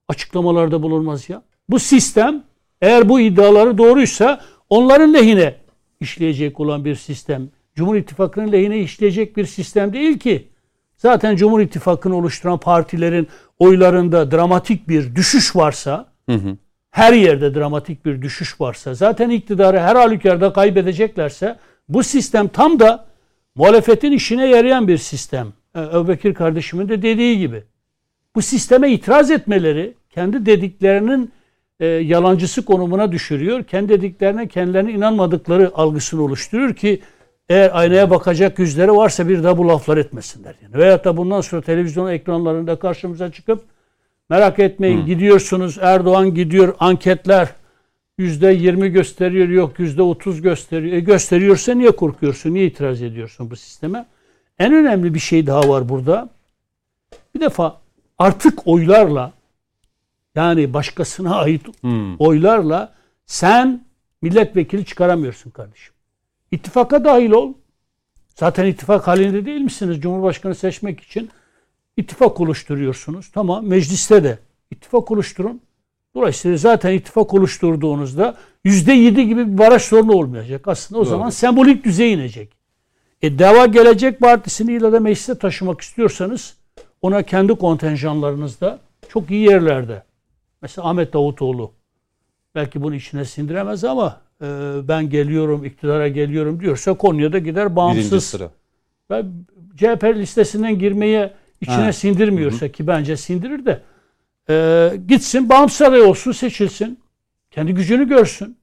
açıklamalarda 0.08 0.82
bulunmaz 0.82 1.28
ya. 1.30 1.42
Bu 1.68 1.78
sistem 1.78 2.44
eğer 2.82 3.08
bu 3.08 3.20
iddiaları 3.20 3.78
doğruysa 3.78 4.40
onların 4.70 5.14
lehine 5.14 5.54
işleyecek 6.00 6.60
olan 6.60 6.84
bir 6.84 6.94
sistem. 6.94 7.48
Cumhur 7.74 7.96
İttifakı'nın 7.96 8.52
lehine 8.52 8.78
işleyecek 8.78 9.36
bir 9.36 9.44
sistem 9.44 9.92
değil 9.92 10.18
ki. 10.18 10.48
Zaten 10.96 11.36
Cumhur 11.36 11.60
İttifakı'nı 11.60 12.16
oluşturan 12.16 12.58
partilerin 12.58 13.28
oylarında 13.58 14.30
dramatik 14.30 14.88
bir 14.88 15.14
düşüş 15.14 15.56
varsa, 15.56 16.06
her 16.94 17.12
yerde 17.12 17.54
dramatik 17.54 18.04
bir 18.06 18.22
düşüş 18.22 18.60
varsa, 18.60 18.94
zaten 18.94 19.30
iktidarı 19.30 19.80
her 19.80 19.96
halükarda 19.96 20.52
kaybedeceklerse 20.52 21.56
bu 21.88 22.02
sistem 22.02 22.48
tam 22.48 22.80
da 22.80 23.06
muhalefetin 23.54 24.12
işine 24.12 24.48
yarayan 24.48 24.88
bir 24.88 24.98
sistem. 24.98 25.52
Ee, 25.74 25.80
Ebubekir 25.80 26.34
kardeşimin 26.34 26.88
de 26.88 27.02
dediği 27.02 27.38
gibi. 27.38 27.62
Bu 28.34 28.42
sisteme 28.42 28.90
itiraz 28.90 29.30
etmeleri 29.30 29.94
kendi 30.10 30.46
dediklerinin 30.46 31.32
e, 31.80 31.86
yalancısı 31.86 32.64
konumuna 32.64 33.12
düşürüyor. 33.12 33.64
Kendi 33.64 33.88
dediklerine 33.88 34.48
kendilerine 34.48 34.92
inanmadıkları 34.92 35.70
algısını 35.74 36.22
oluşturuyor 36.22 36.74
ki 36.74 37.02
eğer 37.48 37.70
aynaya 37.72 38.10
bakacak 38.10 38.58
yüzleri 38.58 38.92
varsa 38.92 39.28
bir 39.28 39.44
daha 39.44 39.58
bu 39.58 39.68
laflar 39.68 39.96
etmesinler. 39.96 40.54
Yani. 40.62 40.74
Veyahut 40.74 41.04
da 41.04 41.16
bundan 41.16 41.40
sonra 41.40 41.62
televizyon 41.62 42.10
ekranlarında 42.10 42.76
karşımıza 42.78 43.32
çıkıp 43.32 43.73
merak 44.30 44.58
etmeyin 44.58 45.06
gidiyorsunuz 45.06 45.78
Erdoğan 45.80 46.34
gidiyor 46.34 46.74
anketler 46.80 47.48
yüzde 48.18 48.52
yirmi 48.52 48.88
gösteriyor 48.88 49.48
yok 49.48 49.78
yüzde 49.78 50.02
otuz 50.02 50.42
gösteriyor. 50.42 50.96
E 50.96 51.00
gösteriyorsa 51.00 51.74
niye 51.74 51.90
korkuyorsun? 51.90 52.54
Niye 52.54 52.66
itiraz 52.66 53.02
ediyorsun 53.02 53.50
bu 53.50 53.56
sisteme? 53.56 54.06
En 54.58 54.74
önemli 54.74 55.14
bir 55.14 55.18
şey 55.18 55.46
daha 55.46 55.68
var 55.68 55.88
burada. 55.88 56.28
Bir 57.34 57.40
defa 57.40 57.80
artık 58.18 58.66
oylarla 58.66 59.32
yani 60.34 60.74
başkasına 60.74 61.36
ait 61.36 61.62
oylarla 62.18 62.94
sen 63.26 63.84
milletvekili 64.22 64.84
çıkaramıyorsun 64.84 65.50
kardeşim. 65.50 65.94
İttifaka 66.50 67.04
dahil 67.04 67.30
ol. 67.30 67.52
Zaten 68.34 68.66
ittifak 68.66 69.08
halinde 69.08 69.46
değil 69.46 69.60
misiniz? 69.60 70.00
Cumhurbaşkanı 70.00 70.54
seçmek 70.54 71.00
için 71.00 71.30
ittifak 71.96 72.40
oluşturuyorsunuz. 72.40 73.30
Tamam 73.34 73.66
mecliste 73.66 74.24
de 74.24 74.38
ittifak 74.70 75.10
oluşturun. 75.10 75.60
Dolayısıyla 76.14 76.56
zaten 76.56 76.92
ittifak 76.92 77.34
oluşturduğunuzda 77.34 78.36
yüzde 78.64 78.92
yedi 78.92 79.26
gibi 79.26 79.52
bir 79.52 79.58
baraj 79.58 79.82
sorunu 79.82 80.12
olmayacak. 80.12 80.68
Aslında 80.68 81.00
o 81.00 81.04
zaman 81.04 81.30
sembolik 81.30 81.84
düzeye 81.84 82.12
inecek. 82.12 82.52
E, 83.22 83.38
Deva 83.38 83.66
Gelecek 83.66 84.20
Partisi'ni 84.20 84.72
illa 84.72 84.92
da 84.92 85.00
meclise 85.00 85.38
taşımak 85.38 85.80
istiyorsanız 85.80 86.56
ona 87.02 87.22
kendi 87.22 87.54
kontenjanlarınızda 87.54 88.78
çok 89.08 89.30
iyi 89.30 89.50
yerlerde. 89.50 90.02
Mesela 90.62 90.88
Ahmet 90.88 91.12
Davutoğlu 91.12 91.72
belki 92.54 92.82
bunu 92.82 92.94
içine 92.94 93.24
sindiremez 93.24 93.84
ama 93.84 94.20
e, 94.42 94.46
ben 94.88 95.10
geliyorum 95.10 95.64
iktidara 95.64 96.08
geliyorum 96.08 96.60
diyorsa 96.60 96.94
Konya'da 96.94 97.38
gider 97.38 97.64
Birinci 97.64 97.76
bağımsız. 97.76 98.24
sıra. 98.24 98.50
Ve 99.10 99.24
CHP 99.76 100.04
listesinden 100.04 100.78
girmeye 100.78 101.34
içine 101.64 101.84
Ha. 101.84 101.92
sindirmiyorsa 101.92 102.68
ki 102.68 102.86
bence 102.86 103.16
sindirir 103.16 103.66
de 103.66 103.82
e, 104.50 104.92
gitsin 105.08 105.48
bağımsız 105.48 105.82
aday 105.82 106.00
olsun 106.00 106.32
seçilsin. 106.32 107.00
Kendi 107.50 107.74
gücünü 107.74 108.08
görsün. 108.08 108.56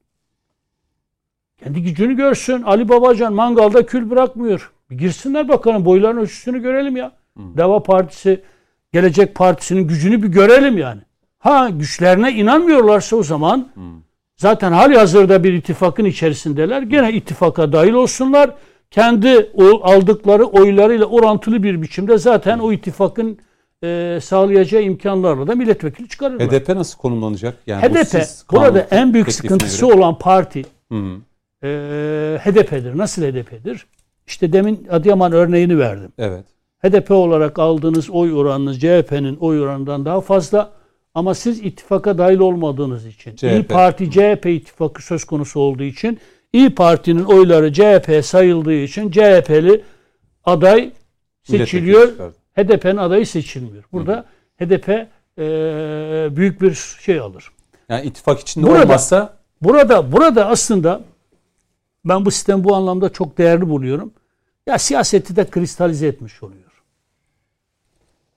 Kendi 1.63 1.83
gücünü 1.83 2.15
görsün. 2.15 2.61
Ali 2.61 2.89
Babacan 2.89 3.33
mangalda 3.33 3.85
kül 3.85 4.09
bırakmıyor. 4.09 4.71
Bir 4.89 4.97
girsinler 4.97 5.47
bakalım 5.47 5.85
boyların 5.85 6.17
ölçüsünü 6.17 6.61
görelim 6.61 6.95
ya. 6.97 7.11
Deva 7.37 7.83
Partisi, 7.83 8.41
Gelecek 8.93 9.35
Partisi'nin 9.35 9.87
gücünü 9.87 10.23
bir 10.23 10.27
görelim 10.27 10.77
yani. 10.77 11.01
Ha 11.39 11.69
güçlerine 11.69 12.31
inanmıyorlarsa 12.31 13.15
o 13.15 13.23
zaman 13.23 13.69
zaten 14.37 14.71
hali 14.71 14.97
hazırda 14.97 15.43
bir 15.43 15.53
ittifakın 15.53 16.05
içerisindeler. 16.05 16.81
Gene 16.81 17.13
ittifaka 17.13 17.73
dahil 17.73 17.93
olsunlar. 17.93 18.55
Kendi 18.91 19.51
o 19.53 19.83
aldıkları 19.83 20.45
oylarıyla 20.45 21.05
orantılı 21.05 21.63
bir 21.63 21.81
biçimde 21.81 22.17
zaten 22.17 22.59
o 22.59 22.71
ittifakın 22.71 23.37
e, 23.83 24.19
sağlayacağı 24.21 24.81
imkanlarla 24.81 25.47
da 25.47 25.55
milletvekili 25.55 26.07
çıkarırlar. 26.09 26.47
HDP 26.47 26.69
nasıl 26.69 26.97
konumlanacak? 26.97 27.57
Yani 27.67 27.89
bu 27.89 27.95
HDP 27.95 28.07
siz 28.07 28.45
burada 28.51 28.87
en 28.91 29.13
büyük 29.13 29.33
sıkıntısı 29.33 29.85
göre- 29.85 29.93
olan 29.95 30.17
parti 30.17 30.65
Hı 30.91 30.95
hı. 30.97 31.17
e, 31.67 32.37
HDP'dir. 32.43 32.97
Nasıl 32.97 33.21
HDP'dir? 33.23 33.85
İşte 34.27 34.53
demin 34.53 34.87
Adıyaman 34.91 35.31
örneğini 35.31 35.79
verdim. 35.79 36.11
Evet. 36.17 36.45
HDP 36.83 37.11
olarak 37.11 37.59
aldığınız 37.59 38.09
oy 38.09 38.33
oranınız 38.33 38.79
CHP'nin 38.79 39.35
oy 39.35 39.61
oranından 39.61 40.05
daha 40.05 40.21
fazla 40.21 40.71
ama 41.15 41.33
siz 41.33 41.59
ittifaka 41.59 42.17
dahil 42.17 42.39
olmadığınız 42.39 43.05
için 43.05 43.35
CHP. 43.35 43.43
İyi 43.43 43.63
Parti 43.63 44.11
CHP 44.11 44.45
ittifakı 44.45 45.03
söz 45.05 45.23
konusu 45.23 45.59
olduğu 45.59 45.83
için 45.83 46.19
İyi 46.53 46.75
Parti'nin 46.75 47.23
oyları 47.23 47.73
CHP'ye 47.73 48.21
sayıldığı 48.23 48.73
için 48.73 49.11
CHP'li 49.11 49.83
aday 50.43 50.91
seçiliyor. 51.43 52.31
HDP'nin 52.57 52.97
adayı 52.97 53.27
seçilmiyor. 53.27 53.83
Burada 53.91 54.25
HDP 54.59 54.89
e, 54.89 55.07
büyük 56.35 56.61
bir 56.61 56.73
şey 56.73 57.19
alır. 57.19 57.51
Yani 57.89 58.05
ittifak 58.05 58.39
içinde 58.39 58.67
Burada- 58.67 58.83
olmazsa 58.83 59.41
Burada 59.61 60.11
burada 60.11 60.47
aslında 60.47 61.01
ben 62.05 62.25
bu 62.25 62.31
sistemi 62.31 62.63
bu 62.63 62.75
anlamda 62.75 63.09
çok 63.09 63.37
değerli 63.37 63.69
buluyorum. 63.69 64.13
Ya 64.67 64.77
siyaseti 64.77 65.35
de 65.35 65.45
kristalize 65.45 66.07
etmiş 66.07 66.43
oluyor. 66.43 66.71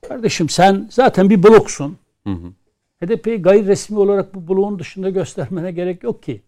Kardeşim 0.07 0.49
sen 0.49 0.87
zaten 0.91 1.29
bir 1.29 1.43
bloksun. 1.43 1.97
HDP'yi 3.03 3.41
gayri 3.41 3.67
resmi 3.67 3.99
olarak 3.99 4.35
bu 4.35 4.47
bloğun 4.55 4.79
dışında 4.79 5.09
göstermene 5.09 5.71
gerek 5.71 6.03
yok 6.03 6.23
ki. 6.23 6.41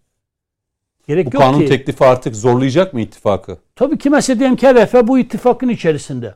Gerek 1.08 1.26
bu 1.26 1.36
yok 1.36 1.44
kanun 1.44 1.60
ki. 1.60 1.66
teklifi 1.66 2.06
artık 2.06 2.36
zorlayacak 2.36 2.94
mı 2.94 3.02
ittifakı? 3.02 3.58
Tabii 3.76 3.98
ki 3.98 4.10
mesela 4.10 4.40
diyelim 4.40 4.56
ki 4.56 4.68
HDP 4.68 5.08
bu 5.08 5.20
ittifakın 5.20 5.70
içerisinde. 5.70 6.36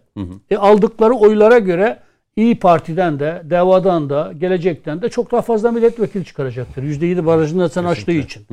E, 0.49 0.57
aldıkları 0.57 1.13
oylara 1.13 1.59
göre 1.59 1.99
İyi 2.35 2.59
Parti'den 2.59 3.19
de, 3.19 3.41
DEVA'dan 3.49 4.09
da, 4.09 4.33
Gelecek'ten 4.37 5.01
de 5.01 5.09
çok 5.09 5.31
daha 5.31 5.41
fazla 5.41 5.71
milletvekili 5.71 6.25
çıkaracaktır. 6.25 6.83
%7 6.83 7.25
barajını 7.25 7.69
sen 7.69 7.83
aştığı 7.83 8.11
için. 8.11 8.45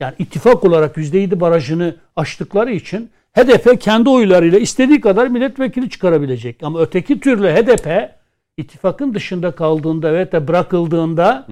Yani 0.00 0.14
ittifak 0.18 0.64
olarak 0.64 0.96
%7 0.96 1.40
barajını 1.40 1.96
aştıkları 2.16 2.72
için 2.72 3.10
HDP 3.32 3.80
kendi 3.80 4.08
oylarıyla 4.08 4.58
istediği 4.58 5.00
kadar 5.00 5.26
milletvekili 5.26 5.90
çıkarabilecek. 5.90 6.62
Ama 6.62 6.80
öteki 6.80 7.20
türlü 7.20 7.48
HDP 7.48 8.10
ittifakın 8.56 9.14
dışında 9.14 9.50
kaldığında 9.50 10.14
ve 10.14 10.32
de 10.32 10.48
bırakıldığında 10.48 11.46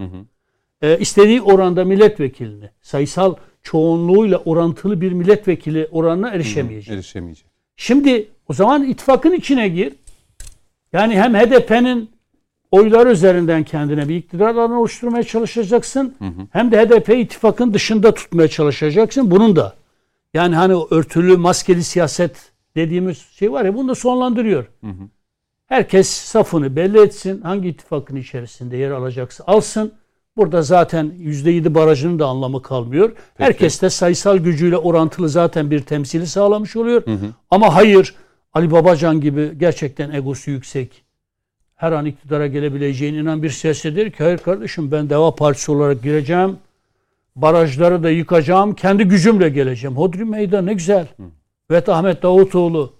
e, 0.83 0.99
istediği 0.99 1.43
oranda 1.43 1.85
milletvekilini 1.85 2.71
sayısal 2.83 3.35
çoğunluğuyla 3.63 4.39
orantılı 4.39 5.01
bir 5.01 5.13
milletvekili 5.13 5.89
oranına 5.91 6.31
erişemeyecek. 6.31 6.95
Erişemeyecek. 6.95 7.47
Şimdi 7.77 8.29
o 8.49 8.53
zaman 8.53 8.85
ittifakın 8.85 9.33
içine 9.33 9.69
gir. 9.69 9.93
Yani 10.93 11.21
hem 11.21 11.35
HDP'nin 11.35 12.11
oylar 12.71 13.07
üzerinden 13.07 13.65
kendine 13.65 14.09
bir 14.09 14.17
iktidar 14.17 14.55
alanı 14.55 14.81
oluşturmaya 14.81 15.23
çalışacaksın. 15.25 16.15
Hem 16.53 16.73
de 16.73 16.85
HDP 16.87 17.09
ittifakın 17.09 17.75
dışında 17.75 18.15
tutmaya 18.15 18.49
çalışacaksın. 18.49 19.31
Bunun 19.31 19.57
da 19.57 19.75
yani 20.35 20.55
hani 20.55 20.75
örtülü 20.91 21.37
maskeli 21.37 21.85
siyaset 21.85 22.53
dediğimiz 22.77 23.19
şey 23.19 23.53
var 23.53 23.65
ya 23.65 23.75
bunu 23.75 23.89
da 23.89 23.95
sonlandırıyor. 23.95 24.67
Herkes 25.67 26.09
safını 26.09 26.77
belli 26.77 27.01
etsin. 27.01 27.41
Hangi 27.41 27.69
ittifakın 27.69 28.17
içerisinde 28.17 28.77
yer 28.77 28.91
alacaksa 28.91 29.45
alsın. 29.47 29.93
Burada 30.37 30.63
zaten 30.63 31.13
%7 31.19 31.75
barajının 31.75 32.19
da 32.19 32.27
anlamı 32.27 32.63
kalmıyor. 32.63 33.13
Herkes 33.37 33.83
de 33.83 33.91
sayısal 33.91 34.39
gücüyle 34.39 34.77
orantılı 34.77 35.29
zaten 35.29 35.71
bir 35.71 35.81
temsili 35.81 36.27
sağlamış 36.27 36.77
oluyor. 36.77 37.03
Ama 37.51 37.75
hayır 37.75 38.15
Ali 38.53 38.71
Babacan 38.71 39.21
gibi 39.21 39.59
gerçekten 39.59 40.11
egosu 40.11 40.51
yüksek, 40.51 41.05
her 41.77 41.93
an 41.93 42.07
iktidara 42.07 42.47
gelebileceğine 42.47 43.19
inanan 43.19 43.43
bir 43.43 43.51
der 43.97 44.11
ki 44.11 44.25
hayır 44.25 44.39
kardeşim 44.39 44.93
ben 44.93 45.11
Deva 45.11 45.35
Partisi 45.35 45.73
olarak 45.73 46.03
gireceğim. 46.03 46.57
Barajları 47.37 48.03
da 48.03 48.11
yıkacağım. 48.11 48.75
Kendi 48.75 49.05
gücümle 49.05 49.49
geleceğim. 49.49 49.97
Hodri 49.97 50.25
meydan 50.25 50.67
ne 50.67 50.75
güzel. 50.75 51.07
Ve 51.71 51.85
Ahmet 51.89 52.23
Davutoğlu 52.23 52.93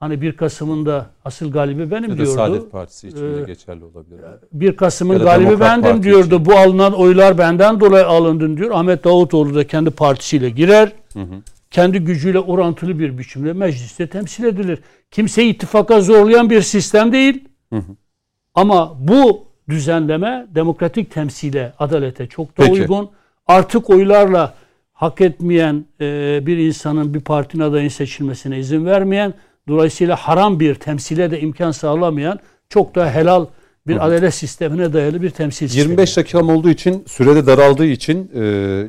hani 0.00 0.22
1 0.22 0.32
Kasım'ında 0.36 1.06
asıl 1.24 1.52
galibi 1.52 1.90
benim 1.90 2.04
Ya 2.04 2.10
da 2.10 2.16
diyordu. 2.16 2.30
Saadet 2.32 2.72
Partisi 2.72 3.08
için 3.08 3.18
de 3.18 3.40
Ee, 3.42 3.44
geçerli 3.44 3.84
olabilir. 3.84 4.18
1 4.52 4.76
Kasım'ın 4.76 5.14
Ya 5.14 5.20
da 5.20 5.24
galibi 5.24 5.44
Demokrat 5.46 5.70
bendim 5.70 5.90
Parti 5.90 6.02
diyordu. 6.02 6.26
için. 6.34 6.44
Bu 6.44 6.52
alınan 6.56 6.92
oylar 6.92 7.38
benden 7.38 7.80
dolayı 7.80 8.06
alındın 8.06 8.56
diyor. 8.56 8.70
Ahmet 8.70 9.04
Davutoğlu 9.04 9.54
da 9.54 9.66
kendi 9.66 9.90
partisiyle 9.90 10.50
girer. 10.50 10.92
Kendi 11.70 11.98
gücüyle 11.98 12.40
orantılı 12.40 12.98
bir 12.98 13.18
biçimde 13.18 13.52
mecliste 13.52 14.06
temsil 14.06 14.44
edilir. 14.44 14.78
Kimseyi 15.10 15.52
ittifaka 15.54 16.00
zorlayan 16.00 16.50
bir 16.50 16.60
sistem 16.62 17.12
değil. 17.12 17.44
Ama 18.54 18.96
bu 19.08 19.44
düzenleme 19.68 20.46
demokratik 20.54 21.10
temsile, 21.10 21.72
adalete 21.78 22.26
çok 22.26 22.58
da 22.58 22.62
Peki. 22.64 22.72
uygun. 22.72 23.10
Artık 23.46 23.90
oylarla 23.90 24.54
hak 24.92 25.20
etmeyen 25.20 25.84
e, 26.00 26.40
bir 26.46 26.56
insanın 26.56 27.14
bir 27.14 27.20
partinin 27.20 27.62
adayın 27.62 27.88
seçilmesine 27.88 28.58
izin 28.58 28.86
vermeyen, 28.86 29.34
dolayısıyla 29.68 30.16
haram 30.16 30.60
bir 30.60 30.74
temsile 30.74 31.30
de 31.30 31.40
imkan 31.40 31.70
sağlamayan 31.70 32.38
çok 32.68 32.94
da 32.94 33.10
helal 33.10 33.46
bir 33.86 34.06
adalet 34.06 34.34
sistemine 34.34 34.92
dayalı 34.92 35.22
bir 35.22 35.30
temsil 35.30 35.68
sistemi. 35.68 35.82
25 35.90 36.16
dakikam 36.16 36.48
olduğu 36.48 36.70
için 36.70 37.04
sürede 37.06 37.46
daraldığı 37.46 37.86
için 37.86 38.30
e, 38.34 38.40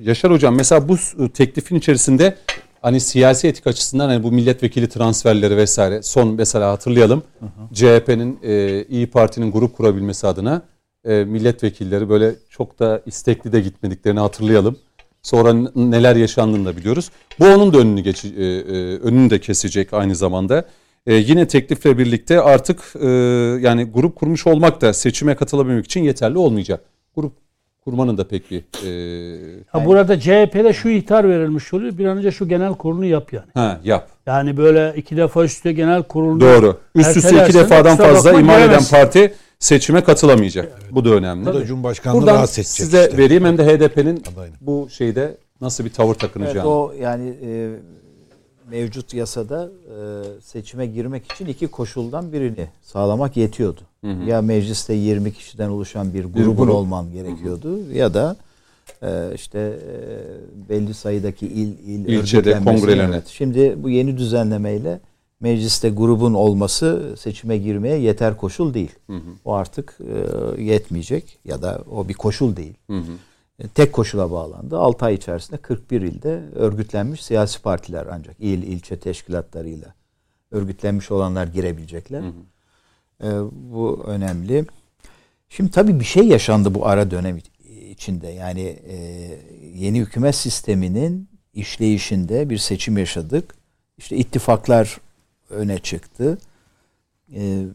Yaşar 0.03 0.31
Hocam 0.31 0.56
mesela 0.56 0.89
bu 0.89 0.97
s- 0.97 1.30
teklifin 1.30 1.76
içerisinde 1.76 2.35
hani 2.81 2.99
siyasi 2.99 3.47
etik 3.47 3.68
açısından 3.68 4.10
hani 4.10 4.23
bu 4.23 4.31
milletvekili 4.31 4.89
transferleri 4.89 5.57
vesaire 5.57 6.03
son 6.03 6.27
mesela 6.35 6.72
hatırlayalım 6.72 7.23
CHP'nin 7.73 8.39
e, 8.43 8.84
İyi 8.84 9.07
Parti'nin 9.07 9.51
grup 9.51 9.77
kurabilmesi 9.77 10.27
adına 10.27 10.61
e, 11.06 11.23
milletvekilleri 11.23 12.10
böyle 12.10 12.35
çok 12.49 12.80
da 12.80 13.01
istekli 13.06 13.51
de 13.51 13.60
gitmediklerini 13.61 14.19
hatırlayalım. 14.19 14.77
Sonra 15.23 15.53
neler 15.75 16.15
yaşandığını 16.15 16.65
da 16.65 16.77
biliyoruz. 16.77 17.11
Bu 17.39 17.45
onun 17.45 17.73
da 17.73 17.77
önünü 17.77 18.01
geç, 18.01 18.25
e, 18.25 18.29
e, 18.29 18.97
önünü 18.97 19.29
de 19.29 19.39
kesecek 19.39 19.93
aynı 19.93 20.15
zamanda. 20.15 20.65
E, 21.07 21.13
yine 21.13 21.47
teklifle 21.47 21.97
birlikte 21.97 22.41
artık 22.41 22.79
e, 23.01 23.07
yani 23.61 23.83
grup 23.83 24.15
kurmuş 24.15 24.47
olmak 24.47 24.81
da 24.81 24.93
seçime 24.93 25.35
katılabilmek 25.35 25.85
için 25.85 26.03
yeterli 26.03 26.37
olmayacak. 26.37 26.81
Grup 27.15 27.33
kurmanın 27.85 28.17
da 28.17 28.27
pek 28.27 28.51
bir 28.51 28.57
e, 28.57 29.63
Ha, 29.67 29.85
burada 29.85 30.19
CHP'de 30.19 30.73
şu 30.73 30.89
ihtar 30.89 31.29
verilmiş 31.29 31.73
oluyor. 31.73 31.97
Bir 31.97 32.05
an 32.05 32.17
önce 32.17 32.31
şu 32.31 32.47
genel 32.47 32.73
kurulu 32.73 33.05
yap 33.05 33.33
yani. 33.33 33.47
ha 33.53 33.79
yap. 33.83 34.09
Yani 34.25 34.57
böyle 34.57 34.93
iki 34.97 35.17
defa 35.17 35.43
üstte 35.43 35.71
genel 35.71 36.03
kurulu 36.03 36.41
Doğru. 36.41 36.77
Üst 36.95 37.17
üste 37.17 37.43
iki 37.43 37.53
defadan 37.53 37.97
fazla 37.97 38.39
iman 38.39 38.61
eden 38.61 38.83
parti 38.91 39.33
seçime 39.64 40.03
katılamayacak. 40.03 40.80
Bu 40.91 41.06
da 41.06 41.10
önemli. 41.10 41.45
Bu 41.45 41.53
da 41.53 41.65
Cumhurbaşkanlığı 41.65 42.19
Buradan 42.22 42.36
rahatsız 42.36 42.57
edecek 42.60 42.68
size 42.72 43.03
işte. 43.06 43.18
vereyim 43.18 43.45
hem 43.45 43.57
de 43.57 43.65
HDP'nin 43.65 44.23
bu 44.61 44.88
şeyde 44.90 45.38
nasıl 45.61 45.86
bir 45.86 45.90
tavır 45.94 46.10
Evet, 46.10 46.19
takınacağını. 46.19 46.69
o 46.69 46.94
yani 47.02 47.34
e, 47.45 47.69
mevcut 48.72 49.14
yasada 49.14 49.72
e, 49.86 50.41
seçime 50.41 50.86
girmek 50.88 51.31
için 51.31 51.45
iki 51.45 51.68
koşuldan 51.68 52.34
birini 52.34 52.68
sağlamak 52.81 53.38
yetiyordu. 53.38 53.81
Ya 54.27 54.41
mecliste 54.41 54.94
20 54.94 55.34
kişiden 55.34 55.69
oluşan 55.69 56.14
bir 56.14 56.23
grubun 56.26 56.56
grup. 56.56 56.69
olman 56.76 57.11
gerekiyordu 57.11 57.80
ya 57.94 58.14
da 58.14 58.36
e, 59.03 59.07
işte 59.36 59.60
e, 59.60 60.69
belli 60.69 60.94
sayıdaki 60.94 61.48
il 61.48 61.68
il 61.88 62.06
İlçede, 62.07 62.60
kongrelerine. 62.64 63.15
Evet. 63.15 63.27
Şimdi 63.27 63.76
bu 63.84 63.90
yeni 63.90 64.18
düzenlemeyle 64.18 64.99
mecliste 65.39 65.89
grubun 65.89 66.33
olması 66.33 67.15
seçime 67.19 67.57
girmeye 67.57 67.97
yeter 67.99 68.37
koşul 68.37 68.73
değil. 68.73 68.91
O 69.45 69.53
artık 69.53 69.97
e, 70.57 70.61
yetmeyecek 70.61 71.39
ya 71.45 71.61
da 71.61 71.83
o 71.91 72.07
bir 72.07 72.13
koşul 72.13 72.55
değil. 72.55 72.73
E, 73.59 73.67
tek 73.67 73.93
koşula 73.93 74.31
bağlandı. 74.31 74.77
6 74.77 75.05
ay 75.05 75.13
içerisinde 75.13 75.57
41 75.57 76.01
ilde 76.01 76.43
örgütlenmiş 76.55 77.23
siyasi 77.23 77.61
partiler 77.61 78.07
ancak 78.11 78.35
il 78.39 78.63
ilçe 78.63 78.99
teşkilatlarıyla 78.99 79.93
örgütlenmiş 80.51 81.11
olanlar 81.11 81.47
girebilecekler. 81.47 82.23
E, 83.23 83.27
bu 83.51 84.03
önemli. 84.07 84.65
Şimdi 85.49 85.71
tabii 85.71 85.99
bir 85.99 86.05
şey 86.05 86.27
yaşandı 86.27 86.73
bu 86.75 86.87
ara 86.87 87.11
dönem 87.11 87.39
içinde. 87.89 88.27
Yani 88.27 88.61
e, 88.87 88.95
yeni 89.75 89.99
hükümet 89.99 90.35
sisteminin 90.35 91.29
işleyişinde 91.53 92.49
bir 92.49 92.57
seçim 92.57 92.97
yaşadık. 92.97 93.55
İşte 93.97 94.15
ittifaklar 94.17 94.99
öne 95.49 95.80
çıktı. 95.80 96.38
E, 97.35 97.65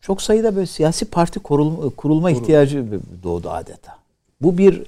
çok 0.00 0.22
sayıda 0.22 0.56
böyle 0.56 0.66
siyasi 0.66 1.04
parti 1.04 1.38
kurulma, 1.40 1.90
kurulma 1.90 2.30
ihtiyacı 2.30 2.86
doğdu 3.22 3.50
adeta. 3.50 3.98
Bu 4.42 4.58
bir 4.58 4.82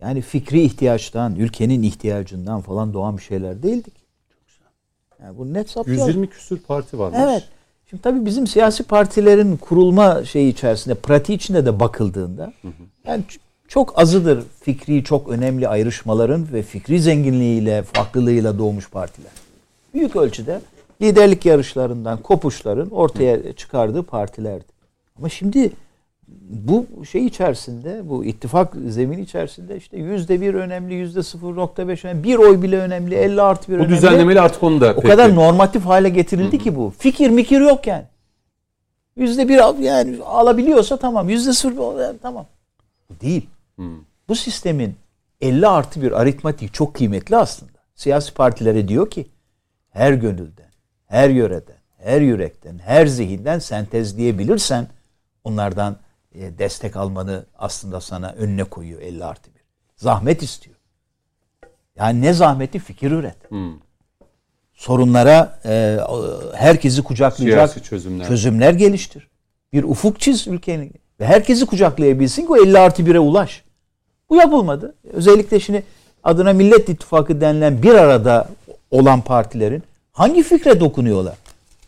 yani 0.00 0.20
fikri 0.20 0.60
ihtiyaçtan, 0.62 1.36
ülkenin 1.36 1.82
ihtiyacından 1.82 2.60
falan 2.60 2.94
doğan 2.94 3.16
bir 3.18 3.22
şeyler 3.22 3.62
değildik. 3.62 3.94
Yani 5.22 5.38
bu 5.38 5.54
net 5.54 5.70
sapıyor. 5.70 5.98
120 6.06 6.26
küsür 6.26 6.58
parti 6.58 6.98
varmış. 6.98 7.18
Evet. 7.22 7.44
Şimdi 7.90 8.02
tabii 8.02 8.26
bizim 8.26 8.46
siyasi 8.46 8.82
partilerin 8.82 9.56
kurulma 9.56 10.24
şeyi 10.24 10.52
içerisinde, 10.52 10.94
pratiği 10.94 11.36
içinde 11.36 11.66
de 11.66 11.80
bakıldığında 11.80 12.52
yani 13.06 13.24
ç- 13.28 13.38
çok 13.68 13.98
azıdır 13.98 14.44
fikri 14.60 15.04
çok 15.04 15.28
önemli 15.28 15.68
ayrışmaların 15.68 16.52
ve 16.52 16.62
fikri 16.62 17.00
zenginliğiyle, 17.00 17.82
farklılığıyla 17.82 18.58
doğmuş 18.58 18.90
partiler. 18.90 19.32
Büyük 19.94 20.16
ölçüde 20.16 20.60
liderlik 21.02 21.46
yarışlarından 21.46 22.18
kopuşların 22.22 22.90
ortaya 22.90 23.52
çıkardığı 23.52 24.02
partilerdi. 24.02 24.64
Ama 25.18 25.28
şimdi 25.28 25.70
bu 26.50 26.86
şey 27.10 27.26
içerisinde, 27.26 28.08
bu 28.08 28.24
ittifak 28.24 28.74
zemini 28.88 29.20
içerisinde 29.20 29.76
işte 29.76 29.96
yüzde 29.96 30.40
bir 30.40 30.54
önemli, 30.54 30.94
yüzde 30.94 31.18
0.5 31.20 32.06
önemli, 32.06 32.24
bir 32.24 32.36
oy 32.36 32.62
bile 32.62 32.78
önemli, 32.78 33.14
50 33.14 33.42
artı 33.42 33.68
bir 33.72 33.78
Bu 33.78 33.82
önemli. 33.82 33.96
düzenlemeyle 33.96 34.40
artık 34.40 34.62
onu 34.62 34.80
da 34.80 34.92
O 34.96 35.00
pek 35.00 35.10
kadar 35.10 35.34
normatif 35.34 35.84
hale 35.84 36.08
getirildi 36.08 36.58
ki 36.58 36.76
bu. 36.76 36.92
Fikir 36.98 37.30
mikir 37.30 37.60
yok 37.60 37.86
yani. 37.86 38.04
Yüzde 39.16 39.48
bir 39.48 39.58
al- 39.58 39.78
yani 39.78 40.22
alabiliyorsa 40.24 40.96
tamam. 40.96 41.28
Yüzde 41.28 41.52
sıfır 41.52 42.18
tamam. 42.22 42.46
Bu 43.10 43.20
değil. 43.20 43.46
Bu 44.28 44.34
sistemin 44.34 44.94
50 45.40 45.66
artı 45.66 46.02
bir 46.02 46.12
aritmatik 46.20 46.74
çok 46.74 46.94
kıymetli 46.94 47.36
aslında. 47.36 47.72
Siyasi 47.94 48.34
partilere 48.34 48.88
diyor 48.88 49.10
ki 49.10 49.26
her 49.90 50.12
gönülden, 50.12 50.69
her 51.10 51.30
yöreden, 51.30 51.76
her 51.98 52.20
yürekten, 52.20 52.78
her 52.78 53.06
zihinden 53.06 53.58
sentezleyebilirsen 53.58 54.88
onlardan 55.44 55.96
e, 56.34 56.58
destek 56.58 56.96
almanı 56.96 57.44
aslında 57.58 58.00
sana 58.00 58.32
önüne 58.32 58.64
koyuyor 58.64 59.00
50 59.00 59.24
artı 59.24 59.54
bir. 59.54 59.60
Zahmet 59.96 60.42
istiyor. 60.42 60.76
Yani 61.96 62.22
ne 62.22 62.32
zahmeti 62.32 62.78
fikir 62.78 63.10
üret 63.10 63.36
sorunlara 64.72 65.58
e, 65.64 65.98
herkesi 66.54 67.02
kucaklayacak 67.02 67.70
Siyasi 67.70 67.88
çözümler. 67.88 68.28
çözümler 68.28 68.72
geliştir. 68.72 69.28
Bir 69.72 69.84
ufuk 69.84 70.20
çiz 70.20 70.48
ülkenin 70.48 70.92
ve 71.20 71.26
herkesi 71.26 71.66
kucaklayabilsin 71.66 72.42
ki 72.42 72.48
o 72.52 72.56
50 72.56 72.78
artı 72.78 73.02
1'e 73.02 73.18
ulaş. 73.18 73.64
Bu 74.30 74.36
yapılmadı. 74.36 74.94
Özellikle 75.12 75.60
şimdi 75.60 75.82
adına 76.24 76.52
Millet 76.52 76.88
İttifakı 76.88 77.40
denilen 77.40 77.82
bir 77.82 77.94
arada 77.94 78.48
olan 78.90 79.20
partilerin 79.20 79.82
hangi 80.20 80.42
fikre 80.42 80.80
dokunuyorlar? 80.80 81.34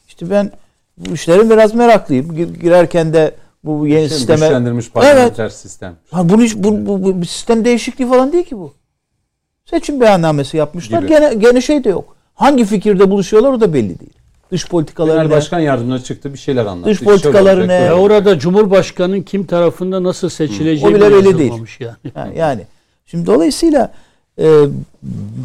İşte 0.09 0.31
ben 0.31 0.51
bu 0.99 1.15
işlerin 1.15 1.51
biraz 1.51 1.75
meraklıyım. 1.75 2.37
Gir- 2.37 2.61
Girerken 2.61 3.13
de 3.13 3.35
bu 3.65 3.87
yeni 3.87 4.09
Şey, 4.09 4.19
sisteme... 4.19 4.47
güçlendirilmiş 4.47 4.85
Evet. 4.85 4.95
parlamenter 4.95 5.49
sistem. 5.49 5.95
Ha, 6.11 6.29
bunu, 6.29 6.43
hiç- 6.43 6.57
bu, 6.57 6.87
bu, 6.87 7.21
bu 7.21 7.25
sistem 7.27 7.65
değişikliği 7.65 8.09
falan 8.09 8.33
değil 8.33 8.45
ki 8.45 8.59
bu. 8.59 8.75
Seçim 9.71 10.01
beyannamesi 10.01 10.57
yapmışlar. 10.57 10.99
Gibi. 10.99 11.09
Gene, 11.09 11.35
gene 11.35 11.61
şey 11.61 11.85
de 11.85 11.89
yok. 11.89 12.17
Hangi 12.35 12.65
fikirde 12.65 13.11
buluşuyorlar 13.11 13.53
o 13.53 13.61
da 13.61 13.75
belli 13.75 14.01
değil. 14.01 14.13
Dış 14.53 14.69
politikaları 14.69 15.17
Genel 15.17 15.27
ne? 15.29 15.31
başkan 15.31 15.61
yardımcıları 15.61 16.03
çıktı 16.03 16.33
bir 16.33 16.39
şeyler 16.39 16.67
anlattı. 16.67 16.91
Dış 16.91 16.93
İşte 16.93 17.05
şöyle 17.05 17.21
politikaları 17.21 17.61
olacak, 17.61 17.99
orada 17.99 18.39
Cumhurbaşkanı'nın 18.39 19.23
kim 19.23 19.47
tarafında 19.47 20.03
nasıl 20.03 20.29
seçileceği 20.29 20.93
O 20.93 20.95
bile 20.95 21.11
belli 21.13 21.39
değil. 21.39 21.53
Yani. 22.15 22.39
Yani 22.39 22.63
şimdi 23.07 23.27
dolayısıyla 23.27 23.93
e, 24.39 24.47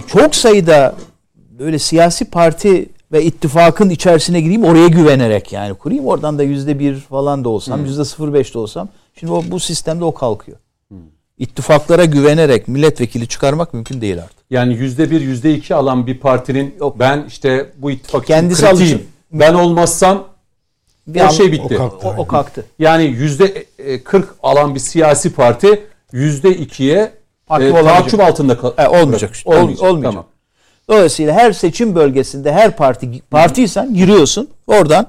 çok 0.08 0.36
sayıda 0.36 0.96
böyle 1.60 1.80
siyasi 1.80 2.26
parti 2.26 2.90
ve 3.12 3.24
ittifakın 3.24 3.90
içerisine 3.90 4.42
gireyim 4.42 4.64
oraya 4.64 4.88
güvenerek 4.88 5.54
yani 5.54 5.74
kurayım 5.74 6.06
oradan 6.06 6.38
da 6.40 6.44
yüzde 6.44 6.80
bir 6.80 6.96
falan 7.00 7.44
da 7.44 7.50
olsam 7.50 7.86
yüzde 7.86 8.06
sıfır 8.06 8.34
beş 8.34 8.54
de 8.54 8.60
olsam 8.60 8.90
şimdi 9.20 9.34
o, 9.34 9.44
bu 9.48 9.60
sistemde 9.60 10.04
o 10.06 10.14
kalkıyor. 10.14 10.58
İttifaklara 11.38 12.06
güvenerek 12.06 12.68
milletvekili 12.68 13.28
çıkarmak 13.28 13.74
mümkün 13.74 14.02
değil 14.02 14.18
artık. 14.24 14.38
Yani 14.50 14.74
yüzde 14.74 15.12
bir, 15.12 15.22
yüzde 15.22 15.54
iki 15.54 15.76
alan 15.76 16.08
bir 16.08 16.20
partinin 16.20 16.76
Yok. 16.80 17.00
ben 17.00 17.26
işte 17.28 17.70
bu 17.78 17.92
ittifak 17.92 18.26
Kendisi 18.28 18.62
için 18.66 18.70
kritiğim. 18.72 18.94
alışın. 18.98 19.08
Ben 19.32 19.54
olmazsam 19.54 20.28
Bir 21.08 21.22
o 21.22 21.24
an- 21.24 21.30
şey 21.30 21.52
bitti. 21.52 21.64
o 21.76 21.78
kalktı. 21.78 22.08
o, 22.08 22.14
o 22.18 22.28
kalktı. 22.28 22.66
Yani 22.80 23.04
yüzde 23.04 23.66
e, 23.80 24.04
40 24.04 24.36
alan 24.44 24.76
bir 24.76 24.80
siyasi 24.80 25.34
parti 25.34 25.84
yüzde 26.12 26.50
ikiye 26.50 26.98
e, 26.98 27.54
olamayacak. 27.54 27.84
tahakküm 27.86 28.22
altında 28.22 28.58
kal- 28.58 28.74
E, 28.78 28.88
olmayacak 28.88 29.36
işte. 29.36 29.50
Ol- 29.50 29.56
olmayacak. 29.56 30.04
Tamam. 30.04 30.26
Dolayısıyla 30.90 31.34
her 31.34 31.52
seçim 31.52 31.96
bölgesinde 31.96 32.52
her 32.52 32.76
parti 32.76 33.22
partiysen 33.22 33.94
giriyorsun. 33.94 34.50
Oradan 34.68 35.08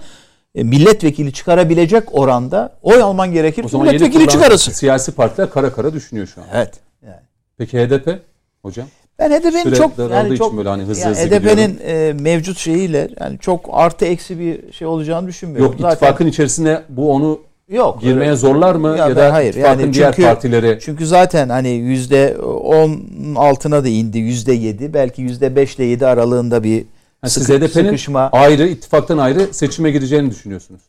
e, 0.54 0.62
milletvekili 0.62 1.32
çıkarabilecek 1.32 2.14
oranda 2.14 2.72
oy 2.82 3.02
alman 3.02 3.32
gerekir. 3.32 3.64
O 3.64 3.68
zaman 3.68 3.86
milletvekili 3.86 4.28
çıkarırsın. 4.28 4.72
Siyasi 4.72 5.12
partiler 5.12 5.50
kara 5.50 5.72
kara 5.72 5.92
düşünüyor 5.92 6.26
şu 6.26 6.40
an. 6.40 6.46
Evet. 6.52 6.74
Yani. 7.06 7.20
Peki 7.58 7.78
HDP 7.78 8.18
hocam? 8.62 8.86
Ben 9.18 9.30
HDP'nin 9.30 9.74
çok 9.74 9.98
yani 9.98 10.38
çok 10.38 10.56
böyle 10.56 10.68
hani 10.68 10.82
hızlı 10.82 11.02
yani 11.02 11.16
hızlı 11.16 11.36
HDP'nin 11.36 11.80
e, 11.84 12.12
mevcut 12.12 12.58
şeyiyle 12.58 13.08
yani 13.20 13.38
çok 13.38 13.66
artı 13.72 14.04
eksi 14.04 14.38
bir 14.38 14.72
şey 14.72 14.86
olacağını 14.86 15.28
düşünmüyorum. 15.28 15.72
Yok 15.72 15.80
ittifakın 15.80 16.26
içerisine 16.26 16.82
bu 16.88 17.12
onu 17.12 17.40
yok 17.68 18.00
girmeye 18.00 18.24
öyle- 18.26 18.36
zorlar 18.36 18.74
mı? 18.74 18.88
Ya 18.88 19.08
Ya, 19.08 19.16
da 19.16 19.32
hayır, 19.32 19.54
yani 19.54 19.92
diğer 19.92 20.12
çünkü- 20.12 20.28
partileri 20.28 20.78
Çünkü 20.82 21.06
zaten 21.06 21.48
hani 21.48 21.68
yüzde 21.68 22.36
on 22.38 23.00
altına 23.36 23.84
da 23.84 23.88
indi 23.88 24.18
yüzde 24.18 24.52
yedi 24.52 24.94
belki 24.94 25.22
yüzde 25.22 25.56
beş 25.56 25.76
ile 25.76 25.84
yedi 25.84 26.06
aralığında 26.06 26.64
bir 26.64 26.74
Yani 27.22 27.30
siz 27.30 27.42
sıkı- 27.42 27.58
HDP'nin 27.58 27.84
sıkışma 27.84 28.28
ayrı, 28.32 28.66
ittifaktan 28.68 29.18
ayrı 29.18 29.54
seçime 29.54 29.90
gireceğini 29.90 30.30
düşünüyorsunuz. 30.30 30.80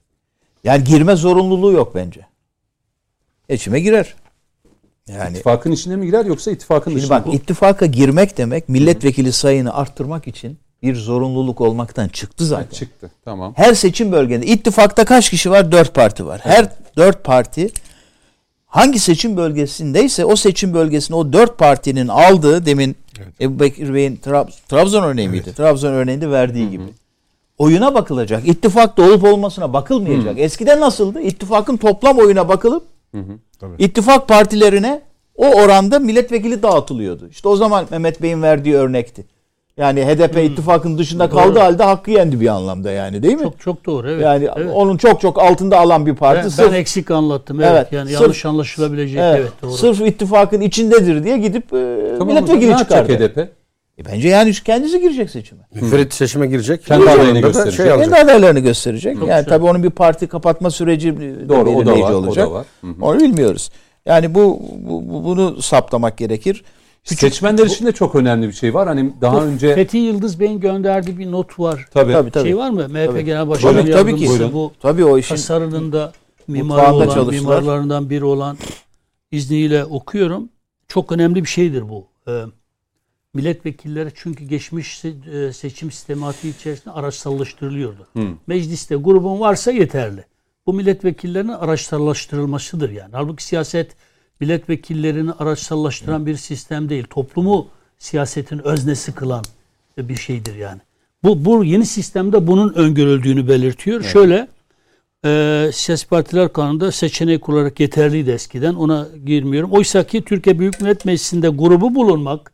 yani 0.63 0.83
girme 0.83 1.15
zorunluluğu 1.15 1.71
yok 1.71 1.95
bence. 1.95 2.21
Seçime 3.49 3.79
girer. 3.79 4.15
Yani 5.07 5.31
İttifakın 5.31 5.71
içine 5.71 5.95
mi 5.95 6.05
girer 6.05 6.25
yoksa 6.25 6.51
ittifakın 6.51 6.91
Şimdi 6.91 7.03
dışına 7.03 7.25
bak 7.25 7.33
ittifaka 7.33 7.85
girmek 7.85 8.37
demek 8.37 8.69
milletvekili 8.69 9.31
sayını 9.31 9.73
arttırmak 9.73 10.27
için 10.27 10.57
bir 10.83 10.95
zorunluluk 10.95 11.61
olmaktan 11.61 12.07
çıktı 12.07 12.45
zaten. 12.45 12.75
Çıktı. 12.77 13.11
Tamam. 13.25 13.53
Her 13.55 13.73
seçim 13.73 14.11
bölgesinde 14.11 14.45
ittifakta 14.47 15.05
kaç 15.05 15.29
kişi 15.29 15.51
var? 15.51 15.71
Dört 15.71 15.93
parti 15.93 16.25
var. 16.25 16.39
Her 16.43 16.69
dört 16.97 17.23
parti 17.23 17.69
hangi 18.67 18.99
seçim 18.99 19.37
bölgesindeyse 19.37 20.25
o 20.25 20.35
seçim 20.35 20.73
bölgesinde 20.73 21.17
o 21.17 21.33
dört 21.33 21.57
partinin 21.57 22.07
aldığı 22.07 22.65
demin 22.65 22.95
Ebu 23.41 23.59
Bekir 23.59 23.93
Bey'in 23.93 24.15
Trab- 24.15 24.51
Trabzon 24.69 25.03
örneği 25.03 25.29
miydi? 25.29 25.53
Trabzon 25.57 25.91
örneğinde 25.93 26.31
verdiği 26.31 26.69
gibi. 26.69 26.83
Oyuna 27.57 27.93
bakılacak. 27.93 28.47
İttifakta 28.47 29.03
olup 29.03 29.23
olmasına 29.23 29.73
bakılmayacak. 29.73 30.39
Eskiden 30.39 30.79
nasıldı? 30.79 31.21
İttifakın 31.21 31.77
toplam 31.77 32.17
oyuna 32.17 32.49
bakılıp 32.49 32.83
ittifak 33.79 34.27
partilerine 34.27 35.01
o 35.35 35.47
oranda 35.47 35.99
milletvekili 35.99 36.63
dağıtılıyordu. 36.63 37.27
İşte 37.31 37.47
o 37.47 37.55
zaman 37.55 37.85
Mehmet 37.91 38.21
Bey'in 38.21 38.41
verdiği 38.41 38.75
örnekti. 38.75 39.25
Yani 39.79 40.05
HDP 40.05 40.37
ittifakın 40.37 40.97
dışında 40.97 41.29
kaldığı 41.29 41.59
halde 41.59 41.83
hakkı 41.83 42.11
yendi 42.11 42.41
bir 42.41 42.47
anlamda 42.47 42.91
yani 42.91 43.23
değil 43.23 43.35
mi? 43.35 43.43
Çok 43.43 43.59
çok 43.59 43.85
doğru 43.85 44.11
evet. 44.11 44.23
yani 44.23 44.49
evet. 44.55 44.71
onun 44.73 44.97
çok 44.97 45.21
çok 45.21 45.39
altında 45.39 45.79
alan 45.79 46.05
bir 46.05 46.15
parti. 46.15 46.43
ben, 46.43 46.49
sırf, 46.49 46.71
ben 46.71 46.77
eksik 46.77 47.11
anlattım 47.11 47.61
evet. 47.61 47.71
Evet, 47.73 47.91
Yani 47.91 48.09
sırf- 48.09 48.21
yanlış 48.21 48.45
anlaşılabilecek 48.45 49.19
evet, 49.19 49.39
evet, 49.41 49.51
doğru. 49.61 49.71
sırf 49.71 50.01
ittifakın 50.01 50.61
içindedir 50.61 51.23
diye 51.23 51.37
gidip 51.37 51.73
e, 51.73 51.97
Tamam, 52.17 52.27
milletvekili 52.27 52.77
çıkardı. 52.77 53.13
HDP? 53.13 53.37
E 53.99 54.05
bence 54.05 54.27
yani 54.29 54.53
kendisi 54.53 54.99
girecek 55.01 55.29
seçime. 55.29 55.61
Müferit 55.73 56.13
seçime 56.13 56.47
girecek. 56.47 56.85
Kendi 56.85 57.09
adayını 57.09 57.39
gösterecek. 57.39 57.85
Şey 57.87 57.97
Kendi 57.97 58.15
adaylarını 58.15 58.59
gösterecek. 58.59 59.13
yani 59.15 59.19
güzel. 59.19 59.45
tabii 59.45 59.65
onun 59.65 59.83
bir 59.83 59.89
parti 59.89 60.27
kapatma 60.27 60.71
süreci 60.71 61.19
de 61.19 61.49
Doğru 61.49 61.69
o 61.69 61.85
da 61.85 61.99
var. 61.99 62.11
olacak. 62.11 62.47
O 62.47 62.51
da 62.51 62.53
var. 62.53 62.65
Hı 62.81 62.87
hı. 62.87 62.93
Onu 63.01 63.19
bilmiyoruz. 63.19 63.69
Yani 64.05 64.35
bu, 64.35 64.59
bu- 64.77 65.09
bu- 65.09 65.23
bunu 65.23 65.61
saptamak 65.61 66.17
gerekir. 66.17 66.63
Seçmenler 67.15 67.65
için 67.65 67.85
de 67.85 67.91
çok 67.91 68.15
önemli 68.15 68.47
bir 68.47 68.53
şey 68.53 68.73
var. 68.73 68.87
Hani 68.87 69.13
daha 69.21 69.45
önce 69.45 69.75
Fethi 69.75 69.97
Yıldız 69.97 70.39
Bey'in 70.39 70.59
gönderdiği 70.59 71.17
bir 71.19 71.31
not 71.31 71.59
var. 71.59 71.85
tabii, 71.93 72.13
Tabii 72.13 72.31
tabii. 72.31 72.43
Şey 72.43 72.57
var 72.57 72.69
mı? 72.69 72.87
MHP 72.89 73.05
Tabii. 73.07 73.25
Genel 73.25 73.47
Başkanı 73.49 73.81
Tabii, 73.81 73.91
tabii 73.91 74.15
ki. 74.15 74.27
Buyurun. 74.27 74.53
bu 74.53 74.71
Tabii 74.81 75.05
o 75.05 75.17
işin 75.17 75.35
tasarının 75.35 75.91
da 75.91 76.11
mimarı 76.47 76.93
olan, 76.93 77.09
çalıştılar. 77.09 77.33
mimarlarından 77.39 78.09
biri 78.09 78.25
olan 78.25 78.57
izniyle 79.31 79.85
okuyorum. 79.85 80.49
Çok 80.87 81.11
önemli 81.11 81.43
bir 81.43 81.49
şeydir 81.49 81.89
bu. 81.89 82.07
Ee, 82.27 82.43
milletvekilleri 83.33 84.11
çünkü 84.15 84.43
geçmiş 84.43 85.05
e, 85.05 85.53
seçim 85.53 85.91
sistematiği 85.91 86.55
içerisinde 86.55 86.93
araçsallaştırılıyordu. 86.93 88.07
Hı. 88.13 88.23
Mecliste 88.47 88.95
grubun 88.95 89.39
varsa 89.39 89.71
yeterli. 89.71 90.25
Bu 90.65 90.73
milletvekillerinin 90.73 91.51
araçsallaştırılmasıdır 91.51 92.89
yani. 92.89 93.09
Halbuki 93.11 93.43
siyaset 93.43 93.91
milletvekillerini 94.39 95.31
araçsallaştıran 95.31 96.25
bir 96.25 96.35
sistem 96.35 96.89
değil. 96.89 97.05
Toplumu 97.09 97.67
siyasetin 97.97 98.59
öznesi 98.59 99.11
kılan 99.11 99.43
bir 99.97 100.15
şeydir 100.15 100.55
yani. 100.55 100.81
Bu, 101.23 101.45
bu 101.45 101.63
yeni 101.63 101.85
sistemde 101.85 102.47
bunun 102.47 102.73
öngörüldüğünü 102.73 103.47
belirtiyor. 103.47 104.03
Şöyle 104.03 104.47
e, 105.25 105.71
siyasi 105.73 106.07
partiler 106.07 106.53
kanunda 106.53 106.91
seçenek 106.91 107.49
olarak 107.49 107.79
yeterliydi 107.79 108.31
eskiden. 108.31 108.75
Ona 108.75 109.07
girmiyorum. 109.25 109.71
Oysa 109.71 110.07
ki 110.07 110.25
Türkiye 110.25 110.59
Büyük 110.59 110.81
Millet 110.81 111.05
Meclisi'nde 111.05 111.49
grubu 111.49 111.95
bulunmak 111.95 112.53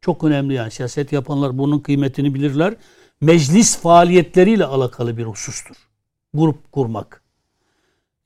çok 0.00 0.24
önemli 0.24 0.54
yani. 0.54 0.70
Siyaset 0.70 1.12
yapanlar 1.12 1.58
bunun 1.58 1.78
kıymetini 1.78 2.34
bilirler. 2.34 2.74
Meclis 3.20 3.78
faaliyetleriyle 3.78 4.64
alakalı 4.64 5.16
bir 5.16 5.24
husustur. 5.24 5.76
Grup 6.34 6.72
kurmak. 6.72 7.22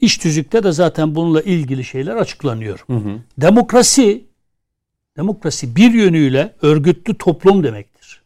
İş 0.01 0.19
tüzükte 0.19 0.63
de 0.63 0.73
zaten 0.73 1.15
bununla 1.15 1.43
ilgili 1.43 1.85
şeyler 1.85 2.17
açıklanıyor. 2.17 2.85
Hı 2.87 2.97
hı. 2.97 3.19
Demokrasi 3.39 4.25
demokrasi 5.17 5.77
bir 5.77 5.93
yönüyle 5.93 6.55
örgütlü 6.63 7.15
toplum 7.15 7.65
demektir. 7.65 8.23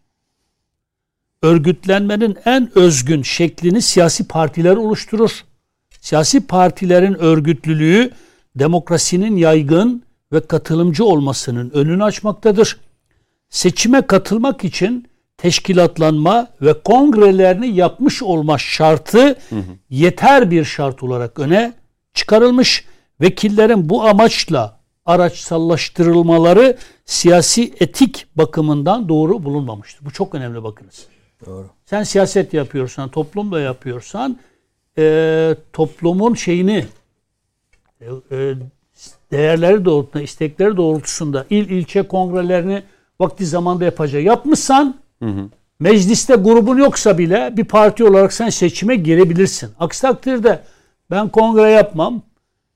Örgütlenmenin 1.42 2.36
en 2.44 2.78
özgün 2.78 3.22
şeklini 3.22 3.82
siyasi 3.82 4.28
partiler 4.28 4.76
oluşturur. 4.76 5.44
Siyasi 6.00 6.46
partilerin 6.46 7.14
örgütlülüğü 7.14 8.10
demokrasinin 8.56 9.36
yaygın 9.36 10.02
ve 10.32 10.40
katılımcı 10.40 11.04
olmasının 11.04 11.70
önünü 11.70 12.04
açmaktadır. 12.04 12.78
Seçime 13.48 14.06
katılmak 14.06 14.64
için 14.64 15.06
teşkilatlanma 15.44 16.48
ve 16.62 16.82
kongrelerini 16.82 17.66
yapmış 17.66 18.22
olma 18.22 18.58
şartı 18.58 19.38
yeter 19.90 20.50
bir 20.50 20.64
şart 20.64 21.02
olarak 21.02 21.38
öne 21.38 21.72
çıkarılmış. 22.14 22.84
Vekillerin 23.20 23.88
bu 23.88 24.04
amaçla 24.04 24.80
araçsallaştırılmaları 25.06 26.76
siyasi 27.04 27.74
etik 27.80 28.26
bakımından 28.36 29.08
doğru 29.08 29.44
bulunmamıştır. 29.44 30.04
Bu 30.04 30.10
çok 30.10 30.34
önemli 30.34 30.62
bakınız. 30.62 31.06
Doğru. 31.46 31.66
Sen 31.86 32.02
siyaset 32.02 32.54
yapıyorsan, 32.54 33.08
toplumla 33.08 33.60
yapıyorsan 33.60 34.38
e, 34.98 35.56
toplumun 35.72 36.34
şeyini 36.34 36.86
e, 38.00 38.06
e, 38.30 38.54
değerleri 39.30 39.84
doğrultusunda, 39.84 40.22
istekleri 40.22 40.76
doğrultusunda 40.76 41.46
il 41.50 41.70
ilçe 41.70 42.02
kongrelerini 42.02 42.82
vakti 43.20 43.46
zamanda 43.46 43.84
yapacak. 43.84 44.22
Yapmışsan 44.22 45.03
mecliste 45.80 46.34
grubun 46.34 46.78
yoksa 46.78 47.18
bile 47.18 47.52
bir 47.56 47.64
parti 47.64 48.04
olarak 48.04 48.32
sen 48.32 48.48
seçime 48.48 48.96
girebilirsin. 48.96 49.70
Aksi 49.78 50.02
takdirde 50.02 50.60
ben 51.10 51.28
kongre 51.28 51.70
yapmam. 51.70 52.22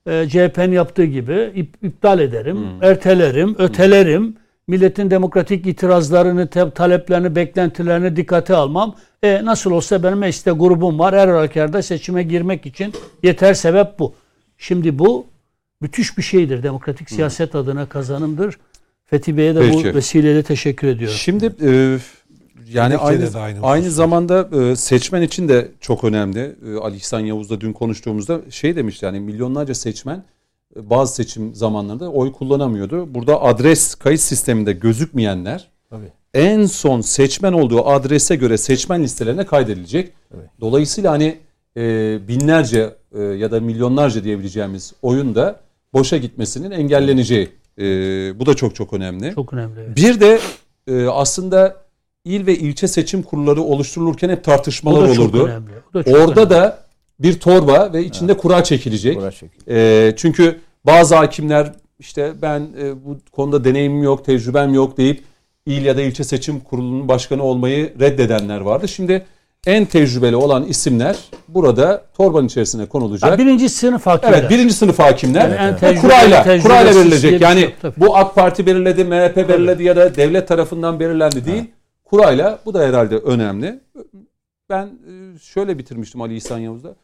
E, 0.07 0.29
CHP'nin 0.29 0.71
yaptığı 0.71 1.05
gibi 1.05 1.31
ip- 1.31 1.87
iptal 1.87 2.19
ederim, 2.19 2.57
ertelerim, 2.81 3.55
ötelerim. 3.57 4.35
Milletin 4.67 5.11
demokratik 5.11 5.67
itirazlarını, 5.67 6.47
te- 6.47 6.71
taleplerini, 6.71 7.35
beklentilerini 7.35 8.15
dikkate 8.15 8.55
almam. 8.55 8.95
E, 9.23 9.45
nasıl 9.45 9.71
olsa 9.71 10.03
benim 10.03 10.17
mecliste 10.17 10.51
grubum 10.51 10.99
var. 10.99 11.15
Her 11.15 11.27
halükarda 11.27 11.81
seçime 11.81 12.23
girmek 12.23 12.65
için 12.65 12.93
yeter 13.23 13.53
sebep 13.53 13.99
bu. 13.99 14.13
Şimdi 14.57 14.99
bu 14.99 15.25
müthiş 15.81 16.17
bir 16.17 16.23
şeydir. 16.23 16.63
Demokratik 16.63 17.09
siyaset 17.09 17.55
adına 17.55 17.85
kazanımdır. 17.85 18.57
Fethi 19.05 19.37
Bey'e 19.37 19.55
de 19.55 19.59
Peki. 19.59 19.89
bu 19.93 19.95
vesileyle 19.97 20.43
teşekkür 20.43 20.87
ediyorum. 20.87 21.17
Şimdi 21.17 21.45
e, 21.45 21.97
yani 22.73 22.93
Dilekçede 22.93 23.07
aynı, 23.07 23.33
de 23.33 23.39
aynı 23.39 23.59
aynı, 23.61 23.91
zamanda 23.91 24.49
e, 24.61 24.75
seçmen 24.75 25.21
için 25.21 25.49
de 25.49 25.71
çok 25.79 26.03
önemli. 26.03 26.55
E, 26.67 26.75
Ali 26.77 26.95
İhsan 26.95 27.19
Yavuz'la 27.19 27.61
dün 27.61 27.73
konuştuğumuzda 27.73 28.41
şey 28.49 28.75
demişti 28.75 29.05
yani 29.05 29.19
milyonlarca 29.19 29.75
seçmen 29.75 30.23
e, 30.75 30.89
bazı 30.89 31.15
seçim 31.15 31.55
zamanlarında 31.55 32.11
oy 32.11 32.31
kullanamıyordu. 32.31 33.13
Burada 33.13 33.41
adres 33.41 33.95
kayıt 33.95 34.21
sisteminde 34.21 34.73
gözükmeyenler 34.73 35.67
Tabii. 35.89 36.11
en 36.33 36.65
son 36.65 37.01
seçmen 37.01 37.53
olduğu 37.53 37.87
adrese 37.87 38.35
göre 38.35 38.57
seçmen 38.57 39.03
listelerine 39.03 39.45
kaydedilecek. 39.45 40.13
Dolayısıyla 40.61 41.11
hani 41.11 41.37
e, 41.77 42.17
binlerce 42.27 42.95
e, 43.11 43.21
ya 43.21 43.51
da 43.51 43.59
milyonlarca 43.59 44.23
diyebileceğimiz 44.23 44.93
oyun 45.01 45.35
da 45.35 45.59
boşa 45.93 46.17
gitmesinin 46.17 46.71
engelleneceği. 46.71 47.49
E, 47.77 47.83
bu 48.39 48.45
da 48.45 48.53
çok 48.53 48.75
çok 48.75 48.93
önemli. 48.93 49.33
Çok 49.35 49.53
önemli. 49.53 49.79
evet. 49.79 49.95
Bir 49.95 50.19
de 50.19 50.39
e, 50.87 51.07
aslında 51.07 51.75
il 52.25 52.45
ve 52.45 52.55
ilçe 52.55 52.87
seçim 52.87 53.23
kurulları 53.23 53.61
oluşturulurken 53.61 54.29
hep 54.29 54.39
O 54.39 54.41
tartışmalar 54.41 55.09
da 55.09 55.13
çok 55.13 55.25
olurdu. 55.25 55.45
önemli. 55.45 55.69
O 55.91 55.93
da 55.93 56.03
çok 56.03 56.13
Orada 56.13 56.41
önemli. 56.41 56.49
da 56.49 56.79
bir 57.19 57.39
torba 57.39 57.93
ve 57.93 58.03
içinde 58.03 58.37
kura 58.37 58.63
çekilecek. 58.63 59.17
Uğraş 59.17 59.39
çekiyor. 59.39 59.77
E, 59.77 60.13
çünkü 60.15 60.59
bazı 60.85 61.15
hakimler 61.15 61.73
işte 61.99 62.33
ben 62.41 62.59
e, 62.81 63.05
bu 63.05 63.17
konuda 63.31 63.63
deneyimim 63.63 64.03
yok, 64.03 64.25
tecrübem 64.25 64.73
yok 64.73 64.97
deyip 64.97 65.23
il 65.65 65.85
ya 65.85 65.97
da 65.97 66.01
ilçe 66.01 66.23
seçim 66.23 66.59
kurulunun 66.59 67.07
başkanı 67.07 67.43
olmayı 67.43 67.93
reddedenler 67.99 68.59
vardı. 68.61 68.87
Şimdi 68.87 69.25
en 69.67 69.85
tecrübeli 69.85 70.35
olan 70.35 70.63
isimler 70.65 71.17
burada 71.47 72.03
torbanın 72.17 72.47
içerisine 72.47 72.85
konulacak. 72.85 73.31
Ya 73.31 73.37
birinci 73.37 73.69
sınıf 73.69 74.05
hakimler. 74.05 74.39
Evet 74.39 74.49
birinci 74.49 74.73
sınıf 74.73 74.99
hakimler 74.99 75.57
Yani 75.57 75.77
tecrübeli, 75.79 76.01
kurayla, 76.01 76.61
kurayla 76.61 76.95
verilecek. 76.95 77.41
Yani 77.41 77.69
bu 77.97 78.17
AK 78.17 78.35
Parti 78.35 78.65
belirledi, 78.65 79.03
MHP 79.03 79.35
belirledi 79.49 79.83
ya 79.83 79.95
da 79.95 80.15
devlet 80.15 80.47
tarafından 80.47 80.99
belirlendi 80.99 81.45
değil. 81.45 81.63
Kurayla 82.09 82.59
bu 82.65 82.73
da 82.73 82.79
herhalde 82.79 83.17
önemli. 83.17 83.79
Ben 84.69 84.85
e, 84.85 85.39
şöyle 85.39 85.77
bitirmiştim 85.77 86.21
Ali 86.21 86.35
İhsan 86.35 86.59
Yavuz'da. 86.59 86.95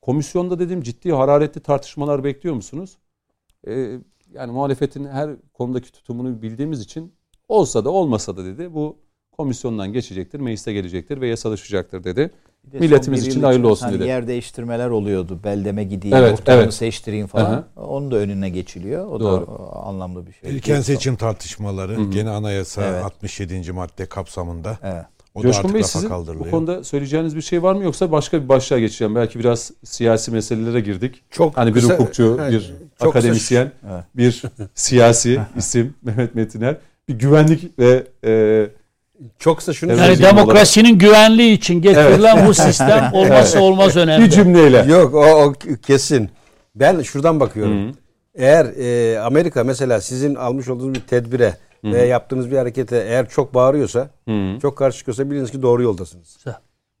komisyonda 0.00 0.58
dedim 0.58 0.82
ciddi 0.82 1.12
hararetli 1.12 1.60
tartışmalar 1.60 2.24
bekliyor 2.24 2.54
musunuz? 2.54 2.98
Ee, 3.66 3.98
yani 4.32 4.52
muhalefetin 4.52 5.04
her 5.04 5.30
konudaki 5.52 5.92
tutumunu 5.92 6.42
bildiğimiz 6.42 6.80
için 6.80 7.14
olsa 7.48 7.84
da 7.84 7.90
olmasa 7.90 8.36
da 8.36 8.44
dedi 8.44 8.74
bu 8.74 8.98
komisyondan 9.32 9.92
geçecektir, 9.92 10.40
meclise 10.40 10.72
gelecektir 10.72 11.20
ve 11.20 11.28
yasalaşacaktır 11.28 12.04
dedi. 12.04 12.30
Bir 12.66 12.72
de 12.72 12.78
Milletimiz 12.78 13.26
için 13.26 13.42
hayırlı 13.42 13.68
olsun 13.68 13.86
hani 13.86 13.98
dedi. 13.98 14.08
Yer 14.08 14.26
değiştirmeler 14.26 14.88
oluyordu. 14.88 15.40
Beldeme 15.44 15.84
gideyim, 15.84 16.16
Evet, 16.16 16.30
muhtarımı 16.30 16.62
evet. 16.62 16.74
seçtireyim 16.74 17.26
falan. 17.26 17.44
Aha. 17.52 17.64
Onun 17.76 18.10
da 18.10 18.16
önüne 18.16 18.50
geçiliyor. 18.50 19.06
O 19.06 19.20
Doğru. 19.20 19.46
da 19.46 19.50
o, 19.52 19.82
anlamlı 19.88 20.26
bir 20.26 20.32
şey. 20.32 20.74
Yok, 20.74 20.84
seçim 20.84 21.16
tartışmaları 21.16 22.04
gene 22.04 22.30
anayasa 22.30 22.82
Evet. 22.84 23.04
67. 23.04 23.72
madde 23.72 24.06
kapsamında. 24.06 24.78
Evet. 24.82 25.04
O 25.34 25.38
da 25.38 25.42
Coşkun 25.42 25.62
artık 25.62 25.74
Bey 25.74 25.82
sizin 25.82 26.10
bu 26.10 26.50
konuda 26.50 26.84
söyleyeceğiniz 26.84 27.36
bir 27.36 27.42
şey 27.42 27.62
var 27.62 27.74
mı 27.74 27.84
yoksa 27.84 28.12
başka 28.12 28.42
bir 28.42 28.48
başlığa 28.48 28.78
geçeceğim. 28.78 29.14
Belki 29.14 29.38
biraz 29.38 29.70
siyasi 29.84 30.30
meselelere 30.30 30.80
girdik. 30.80 31.22
Çok 31.30 31.56
Hani 31.56 31.74
bir 31.74 31.80
kısa- 31.80 31.94
hukukçu, 31.94 32.38
bir 32.50 32.74
çok 32.98 33.16
akademisyen, 33.16 33.72
Evet. 33.92 34.04
bir 34.16 34.42
siyasi 34.74 35.40
isim 35.56 35.94
Mehmet 36.02 36.34
Metiner, 36.34 36.76
bir 37.08 37.14
güvenlik 37.18 37.78
ve 37.78 38.06
e, 38.24 38.70
Çok 39.38 39.58
kısa 39.58 39.72
şunu 39.72 39.92
Evet. 39.92 40.00
Yani 40.02 40.18
demokrasinin 40.22 40.98
güvenliği 40.98 41.52
için 41.52 41.82
getirilen 41.82 42.46
bu 42.46 42.54
sistem 42.54 43.10
olmazsa 43.14 43.60
olmaz 43.60 43.96
önemli. 43.96 44.24
bir 44.24 44.30
cümleyle. 44.30 44.84
Yok 44.92 45.14
o, 45.14 45.20
o 45.44 45.52
kesin. 45.86 46.30
Ben 46.74 47.02
şuradan 47.02 47.40
bakıyorum. 47.40 47.92
Eğer 48.34 48.66
e, 48.66 49.18
Amerika 49.20 49.64
mesela 49.64 50.00
sizin 50.00 50.34
almış 50.34 50.68
olduğunuz 50.68 50.94
bir 50.94 51.00
tedbire 51.00 51.56
veya 51.84 52.04
yaptığınız 52.06 52.50
bir 52.50 52.56
harekete 52.56 52.96
eğer 52.96 53.28
çok 53.28 53.54
bağırıyorsa, 53.54 54.08
Hı. 54.28 54.58
çok 54.62 54.76
karşı 54.78 54.98
çıkıyorsa 54.98 55.30
biliniz 55.30 55.50
ki 55.50 55.62
doğru 55.62 55.82
yoldasınız. 55.82 56.36
Güzel. 56.36 56.54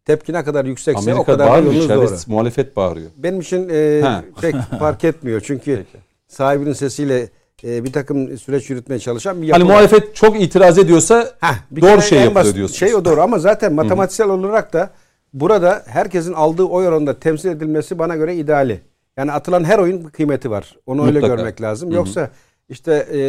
Tepki 0.04 0.32
ne 0.32 0.44
kadar 0.44 0.64
yüksekse 0.64 1.00
o 1.00 1.02
Amerika 1.02 1.24
kadar 1.32 1.46
da 1.46 1.50
bağırmıyor, 1.50 1.74
yolunuz 1.88 2.10
doğru. 2.10 2.18
muhalefet 2.26 2.76
bağırıyor. 2.76 3.10
Benim 3.16 3.40
için 3.40 3.68
e, 3.72 4.00
Ha. 4.02 4.24
pek 4.40 4.54
fark 4.78 5.04
etmiyor. 5.04 5.40
Çünkü 5.44 5.76
Peki. 5.92 6.04
sahibinin 6.28 6.72
sesiyle 6.72 7.28
e, 7.64 7.84
bir 7.84 7.92
takım 7.92 8.38
süreç 8.38 8.70
yürütmeye 8.70 8.98
çalışan 8.98 9.42
bir 9.42 9.46
yapı 9.46 9.60
Hani 9.60 9.70
muhalefet 9.70 10.16
çok 10.16 10.40
itiraz 10.40 10.78
ediyorsa 10.78 11.32
Heh, 11.40 11.54
bir 11.70 11.82
doğru 11.82 12.02
şey 12.02 12.34
basit 12.34 12.56
diyorsunuz. 12.56 12.78
Şey 12.78 12.94
o 12.94 13.04
doğru 13.04 13.20
ama 13.20 13.38
zaten 13.38 13.72
matematiksel 13.72 14.28
olarak 14.28 14.72
da 14.72 14.90
burada 15.32 15.82
herkesin 15.86 16.32
aldığı 16.32 16.64
oy 16.64 16.88
oranında 16.88 17.20
temsil 17.20 17.48
edilmesi 17.48 17.98
bana 17.98 18.16
göre 18.16 18.36
ideali. 18.36 18.80
Yani 19.16 19.32
atılan 19.32 19.64
her 19.64 19.78
oyun 19.78 20.02
kıymeti 20.02 20.50
var. 20.50 20.76
Onu 20.86 21.06
öyle 21.06 21.20
Mutlaka. 21.20 21.34
görmek 21.34 21.62
lazım. 21.62 21.92
Yoksa 21.92 22.30
işte 22.68 23.06
e, 23.12 23.20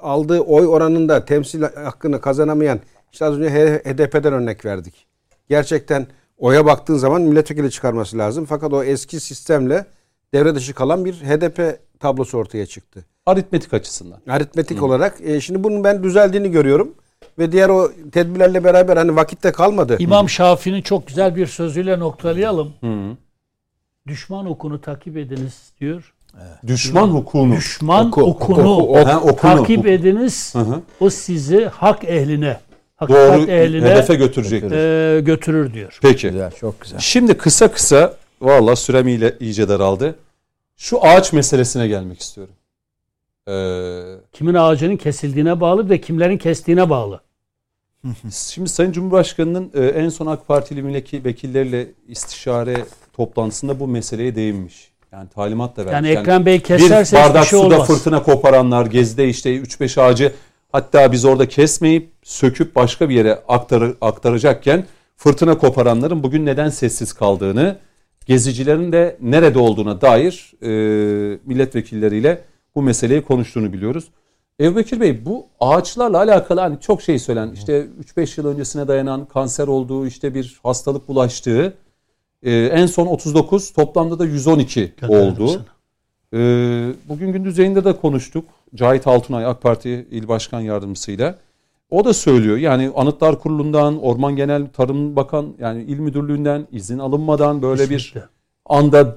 aldığı 0.00 0.40
oy 0.40 0.66
oranında 0.66 1.24
temsil 1.24 1.62
hakkını 1.62 2.20
kazanamayan 2.20 2.80
işte 3.12 3.24
az 3.24 3.38
önce 3.38 3.80
HDP'den 3.84 4.32
örnek 4.32 4.64
verdik. 4.64 5.06
Gerçekten 5.48 6.06
oya 6.38 6.66
baktığın 6.66 6.96
zaman 6.96 7.22
milletvekili 7.22 7.70
çıkarması 7.70 8.18
lazım. 8.18 8.44
Fakat 8.48 8.72
o 8.72 8.82
eski 8.82 9.20
sistemle 9.20 9.84
devre 10.34 10.54
dışı 10.54 10.74
kalan 10.74 11.04
bir 11.04 11.14
HDP 11.14 11.78
tablosu 12.00 12.38
ortaya 12.38 12.66
çıktı 12.66 13.04
aritmetik 13.28 13.74
açısından. 13.74 14.18
aritmetik 14.28 14.82
olarak. 14.82 15.20
E, 15.24 15.40
şimdi 15.40 15.64
bunun 15.64 15.84
ben 15.84 16.02
düzeldiğini 16.02 16.50
görüyorum. 16.50 16.94
Ve 17.38 17.52
diğer 17.52 17.68
o 17.68 17.90
tedbirlerle 18.12 18.64
beraber 18.64 18.96
hani 18.96 19.16
vakitte 19.16 19.52
kalmadı. 19.52 19.96
İmam 19.98 20.28
Şafii'nin 20.28 20.82
çok 20.82 21.06
güzel 21.06 21.36
bir 21.36 21.46
sözüyle 21.46 21.98
noktalayalım. 21.98 22.72
Düşman 24.06 24.46
okunu 24.46 24.80
takip 24.80 25.16
ediniz 25.16 25.72
diyor. 25.80 26.14
Düşman 26.66 27.08
hukukunu. 27.08 27.56
Düşman 27.56 28.06
Oku, 28.08 28.22
okunu, 28.22 28.76
oku, 28.76 28.96
ha, 29.08 29.20
okunu. 29.20 29.36
takip 29.36 29.86
ediniz. 29.86 30.54
Hı 30.54 30.58
hı. 30.58 30.80
O 31.00 31.10
sizi 31.10 31.64
hak 31.64 32.04
ehline, 32.04 32.60
hakikat 32.96 33.38
Doğru 33.38 33.50
ehline 33.50 33.90
hedefe 33.90 34.14
götürecektir. 34.14 35.16
e, 35.16 35.20
götürür 35.20 35.74
diyor. 35.74 35.98
Peki. 36.02 36.28
Güzel, 36.30 36.50
çok 36.50 36.80
güzel. 36.80 36.98
Şimdi 36.98 37.36
kısa 37.36 37.72
kısa 37.72 38.16
valla 38.40 38.76
sürem 38.76 39.08
ile 39.08 39.36
iyice 39.40 39.68
daraldı. 39.68 40.14
Şu 40.78 41.04
ağaç 41.04 41.32
meselesine 41.32 41.88
gelmek 41.88 42.20
istiyorum. 42.20 42.54
Ee, 43.48 44.02
Kimin 44.32 44.54
ağacının 44.54 44.96
kesildiğine 44.96 45.60
bağlı 45.60 45.90
ve 45.90 46.00
kimlerin 46.00 46.38
kestiğine 46.38 46.90
bağlı. 46.90 47.20
şimdi 48.32 48.68
Sayın 48.68 48.92
Cumhurbaşkanı'nın 48.92 49.70
e, 49.74 49.86
en 49.86 50.08
son 50.08 50.26
AK 50.26 50.48
Partili 50.48 50.82
milletvekilleriyle 50.82 51.86
istişare 52.08 52.76
toplantısında 53.12 53.80
bu 53.80 53.88
meseleye 53.88 54.34
değinmiş. 54.34 54.92
Yani 55.12 55.28
talimat 55.28 55.76
da 55.76 55.86
vermiş. 55.86 55.92
Yani 55.92 56.08
Ekrem 56.08 56.46
Bey 56.46 56.60
keserse 56.60 57.16
bir 57.16 57.22
bardak 57.22 57.46
şey 57.46 57.58
suda 57.58 57.74
olmaz. 57.74 57.86
fırtına 57.86 58.22
koparanlar, 58.22 58.86
Gezi'de 58.86 59.28
işte 59.28 59.56
3-5 59.56 60.00
ağacı 60.00 60.32
hatta 60.72 61.12
biz 61.12 61.24
orada 61.24 61.48
kesmeyip 61.48 62.10
söküp 62.22 62.74
başka 62.74 63.08
bir 63.08 63.14
yere 63.14 63.42
aktarı, 63.48 63.96
aktaracakken 64.00 64.84
fırtına 65.16 65.58
koparanların 65.58 66.22
bugün 66.22 66.46
neden 66.46 66.68
sessiz 66.68 67.12
kaldığını, 67.12 67.78
gezicilerin 68.28 68.92
de 68.92 69.16
nerede 69.20 69.58
olduğuna 69.58 70.00
dair 70.00 70.52
e, 70.62 70.68
milletvekilleriyle 71.46 72.40
bu 72.74 72.82
meseleyi 72.82 73.22
konuştuğunu 73.22 73.72
biliyoruz. 73.72 74.04
Ebubekir 74.60 75.00
Bey 75.00 75.24
bu 75.24 75.46
ağaçlarla 75.60 76.18
alakalı 76.18 76.60
hani 76.60 76.80
çok 76.80 77.02
şey 77.02 77.18
söylen 77.18 77.50
işte 77.52 77.86
3-5 78.16 78.40
yıl 78.40 78.48
öncesine 78.48 78.88
dayanan 78.88 79.24
kanser 79.24 79.66
olduğu 79.66 80.06
işte 80.06 80.34
bir 80.34 80.60
hastalık 80.62 81.08
bulaştığı 81.08 81.74
e, 82.42 82.52
en 82.52 82.86
son 82.86 83.06
39 83.06 83.72
toplamda 83.72 84.18
da 84.18 84.24
112 84.24 84.92
Gönderdim 85.00 85.44
oldu. 85.44 85.48
sana. 85.48 85.78
Ee, 86.34 86.92
bugün 87.08 87.32
gündüz 87.32 87.58
yayında 87.58 87.84
da 87.84 87.96
konuştuk. 87.96 88.44
Cahit 88.74 89.06
Altunay 89.06 89.46
AK 89.46 89.62
Parti 89.62 90.06
İl 90.10 90.28
Başkan 90.28 90.60
Yardımcısıyla. 90.60 91.34
O 91.90 92.04
da 92.04 92.14
söylüyor 92.14 92.56
yani 92.56 92.90
Anıtlar 92.96 93.38
Kurulu'ndan, 93.40 94.02
Orman 94.02 94.36
Genel 94.36 94.66
Tarım 94.66 95.16
Bakan 95.16 95.54
yani 95.58 95.82
İl 95.82 95.98
Müdürlüğü'nden 95.98 96.66
izin 96.72 96.98
alınmadan 96.98 97.62
böyle 97.62 97.82
bir 97.90 97.98
Kesinlikle. 97.98 98.22
anda 98.66 99.16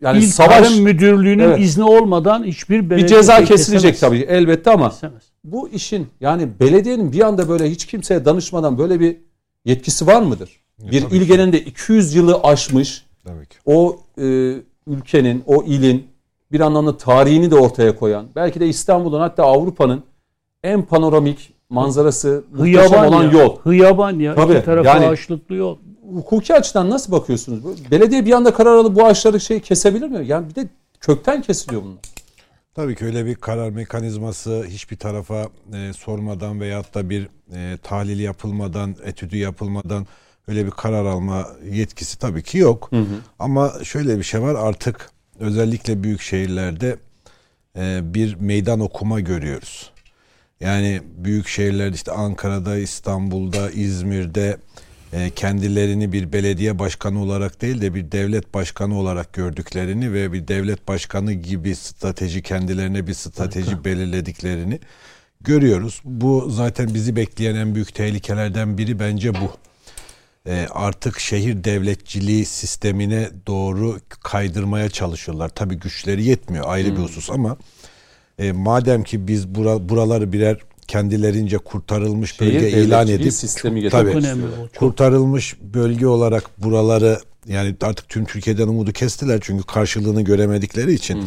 yani 0.00 0.18
İl 0.18 0.26
savaş 0.28 0.68
Tarım 0.68 0.82
Müdürlüğü'nün 0.82 1.42
Evet. 1.44 1.60
izni 1.60 1.84
olmadan 1.84 2.44
hiçbir 2.44 2.84
bir 2.84 2.90
belediye 2.90 3.08
ceza 3.08 3.36
şey 3.36 3.46
kesilecek 3.46 3.92
kesemez. 3.94 4.20
tabii 4.20 4.32
elbette 4.32 4.70
ama 4.70 4.90
Kesemez. 4.90 5.22
bu 5.44 5.68
işin 5.68 6.06
yani 6.20 6.48
belediyenin 6.60 7.12
bir 7.12 7.20
anda 7.20 7.48
böyle 7.48 7.70
hiç 7.70 7.86
kimseye 7.86 8.24
danışmadan 8.24 8.78
böyle 8.78 9.00
bir 9.00 9.16
yetkisi 9.64 10.06
var 10.06 10.22
mıdır? 10.22 10.50
Bir 10.78 11.00
tabii 11.02 11.16
il 11.16 11.22
genelinde 11.22 11.60
200 11.60 12.14
yılı 12.14 12.40
aşmış 12.42 13.06
Tabii 13.24 13.46
ki. 13.46 13.56
o 13.66 13.98
e, 14.18 14.54
ülkenin, 14.86 15.42
o 15.46 15.64
ilin 15.64 16.06
bir 16.52 16.60
anlamda 16.60 16.96
tarihini 16.96 17.50
de 17.50 17.54
ortaya 17.54 17.96
koyan, 17.96 18.26
belki 18.36 18.60
de 18.60 18.66
İstanbul'un 18.68 19.20
hatta 19.20 19.42
Avrupa'nın 19.44 20.02
en 20.64 20.82
panoramik 20.82 21.52
manzarası 21.70 22.44
muhteşem 22.52 22.64
Hıyaban 22.90 23.08
olan 23.08 23.24
ya. 23.24 23.30
yol. 23.30 23.56
Hıyaban 23.60 24.18
ya. 24.18 24.34
Tabii, 24.34 24.52
İki 24.54 24.64
tarafı 24.64 24.86
yani- 24.88 25.06
ağaçlıklı 25.06 25.54
yol. 25.54 25.78
Hukuki 26.14 26.54
açıdan 26.54 26.90
nasıl 26.90 27.12
bakıyorsunuz? 27.12 27.64
Bu- 27.64 27.74
Belediye 27.90 28.26
bir 28.26 28.32
anda 28.32 28.54
karar 28.54 28.76
alıp 28.76 28.96
bu 28.96 29.06
ağaçları 29.06 29.40
şey 29.40 29.60
kesebilir 29.60 30.08
mi? 30.08 30.26
Yani 30.26 30.48
bir 30.50 30.54
de 30.54 30.68
kökten 31.00 31.42
kesiliyor 31.42 31.82
bunlar. 31.82 31.98
Tabii 32.74 32.94
ki 32.96 33.04
öyle 33.04 33.26
bir 33.26 33.34
karar 33.34 33.70
mekanizması 33.70 34.64
hiçbir 34.68 34.96
tarafa 34.96 35.48
e, 35.74 35.92
sormadan 35.92 36.60
veyahut 36.60 36.94
da 36.94 37.10
bir 37.10 37.28
e, 37.54 37.78
tahlil 37.82 38.20
yapılmadan, 38.20 38.96
etüdü 39.04 39.36
yapılmadan 39.36 40.06
öyle 40.48 40.66
bir 40.66 40.70
karar 40.70 41.04
alma 41.04 41.46
yetkisi 41.70 42.18
tabii 42.18 42.42
ki 42.42 42.58
yok. 42.58 42.90
Ama 43.38 43.72
şöyle 43.84 44.18
bir 44.18 44.22
şey 44.22 44.42
var 44.42 44.54
artık 44.54 45.10
özellikle 45.40 46.02
büyük 46.02 46.20
şehirlerde 46.20 46.96
e, 47.78 48.00
bir 48.14 48.34
meydan 48.34 48.80
okuma 48.80 49.20
görüyoruz. 49.20 49.90
Yani 50.60 51.02
büyük 51.16 51.48
şehirlerde 51.48 51.94
işte 51.94 52.12
Ankara'da, 52.12 52.78
İstanbul'da, 52.78 53.70
İzmir'de 53.70 54.56
e, 55.12 55.30
kendilerini 55.30 56.12
bir 56.12 56.32
belediye 56.32 56.78
başkanı 56.78 57.22
olarak 57.22 57.62
değil 57.62 57.80
de 57.80 57.94
bir 57.94 58.12
devlet 58.12 58.54
başkanı 58.54 58.98
olarak 58.98 59.32
gördüklerini 59.32 60.12
ve 60.12 60.32
bir 60.32 60.48
devlet 60.48 60.88
başkanı 60.88 61.32
gibi 61.32 61.74
strateji 61.74 62.42
kendilerine 62.42 63.06
bir 63.06 63.14
strateji 63.14 63.84
belirlediklerini 63.84 64.80
görüyoruz. 65.40 66.00
Bu 66.04 66.50
zaten 66.50 66.94
bizi 66.94 67.16
bekleyen 67.16 67.54
en 67.54 67.74
büyük 67.74 67.94
tehlikelerden 67.94 68.78
biri 68.78 68.98
bence 69.00 69.34
bu. 69.34 69.56
E, 70.46 70.66
artık 70.70 71.20
şehir 71.20 71.64
devletçiliği 71.64 72.44
sistemine 72.44 73.30
doğru 73.46 74.00
kaydırmaya 74.08 74.88
çalışıyorlar. 74.88 75.48
Tabii 75.48 75.74
güçleri 75.74 76.24
yetmiyor 76.24 76.64
ayrı 76.68 76.92
bir 76.92 77.02
husus 77.02 77.30
ama 77.30 77.56
e, 78.38 78.52
madem 78.52 79.02
ki 79.02 79.28
biz 79.28 79.54
bura, 79.54 79.88
buraları 79.88 80.32
birer 80.32 80.58
kendilerince 80.88 81.58
kurtarılmış 81.58 82.34
Şehir 82.34 82.54
bölge 82.54 82.70
ilan 82.70 83.08
edip 83.08 83.32
sistemi 83.32 83.88
Tabii. 83.88 84.12
Çok 84.12 84.22
önemli. 84.22 84.42
Çok. 84.56 84.74
kurtarılmış 84.76 85.56
bölge 85.60 86.06
olarak 86.06 86.62
buraları 86.62 87.20
yani 87.46 87.76
artık 87.82 88.08
tüm 88.08 88.24
Türkiye'den 88.24 88.68
umudu 88.68 88.92
kestiler 88.92 89.38
çünkü 89.42 89.64
karşılığını 89.66 90.22
göremedikleri 90.22 90.92
için. 90.92 91.24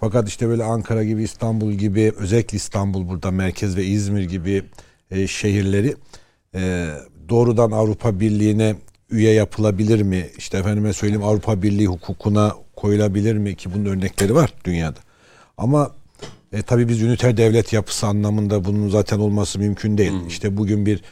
Fakat 0.00 0.28
işte 0.28 0.48
böyle 0.48 0.64
Ankara 0.64 1.04
gibi 1.04 1.22
İstanbul 1.22 1.72
gibi 1.72 2.12
özellikle 2.18 2.56
İstanbul 2.56 3.08
burada 3.08 3.30
merkez 3.30 3.76
ve 3.76 3.84
İzmir 3.84 4.22
gibi 4.22 4.62
e, 5.10 5.26
şehirleri 5.26 5.94
e, 6.54 6.88
doğrudan 7.28 7.70
Avrupa 7.70 8.20
Birliği'ne 8.20 8.76
üye 9.10 9.32
yapılabilir 9.32 10.02
mi? 10.02 10.26
İşte 10.38 10.58
efendime 10.58 10.92
söyleyeyim 10.92 11.24
Avrupa 11.24 11.62
Birliği 11.62 11.86
hukukuna 11.86 12.54
koyulabilir 12.76 13.34
mi 13.34 13.56
ki 13.56 13.74
bunun 13.74 13.84
örnekleri 13.84 14.34
var 14.34 14.52
dünyada. 14.64 14.98
Ama 15.56 15.90
e, 16.52 16.62
tabii 16.62 16.88
biz 16.88 17.02
üniter 17.02 17.36
devlet 17.36 17.72
yapısı 17.72 18.06
anlamında 18.06 18.64
bunun 18.64 18.88
zaten 18.88 19.18
olması 19.18 19.58
mümkün 19.58 19.98
değil. 19.98 20.12
İşte 20.28 20.56
bugün 20.56 20.86
bir 20.86 21.02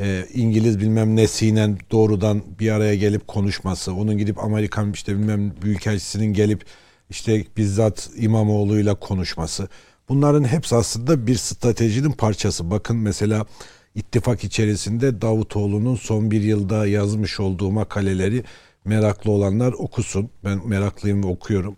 e, 0.00 0.26
İngiliz 0.34 0.80
bilmem 0.80 1.16
nesiyle 1.16 1.70
doğrudan 1.90 2.42
bir 2.58 2.70
araya 2.70 2.94
gelip 2.94 3.28
konuşması, 3.28 3.94
onun 3.94 4.18
gidip 4.18 4.44
Amerikan 4.44 4.92
işte 4.92 5.12
bilmem 5.12 5.52
büyükelçisinin 5.62 6.32
gelip 6.32 6.64
işte 7.10 7.44
bizzat 7.56 8.10
İmamoğlu'yla 8.16 8.94
konuşması. 8.94 9.68
Bunların 10.08 10.44
hepsi 10.44 10.76
aslında 10.76 11.26
bir 11.26 11.36
stratejinin 11.36 12.12
parçası. 12.12 12.70
Bakın 12.70 12.96
mesela 12.96 13.46
ittifak 13.94 14.44
içerisinde 14.44 15.20
Davutoğlu'nun 15.20 15.94
son 15.96 16.30
bir 16.30 16.42
yılda 16.42 16.86
yazmış 16.86 17.40
olduğu 17.40 17.70
makaleleri 17.70 18.44
meraklı 18.84 19.30
olanlar 19.30 19.72
okusun. 19.72 20.30
Ben 20.44 20.68
meraklıyım 20.68 21.24
ve 21.24 21.26
okuyorum. 21.26 21.76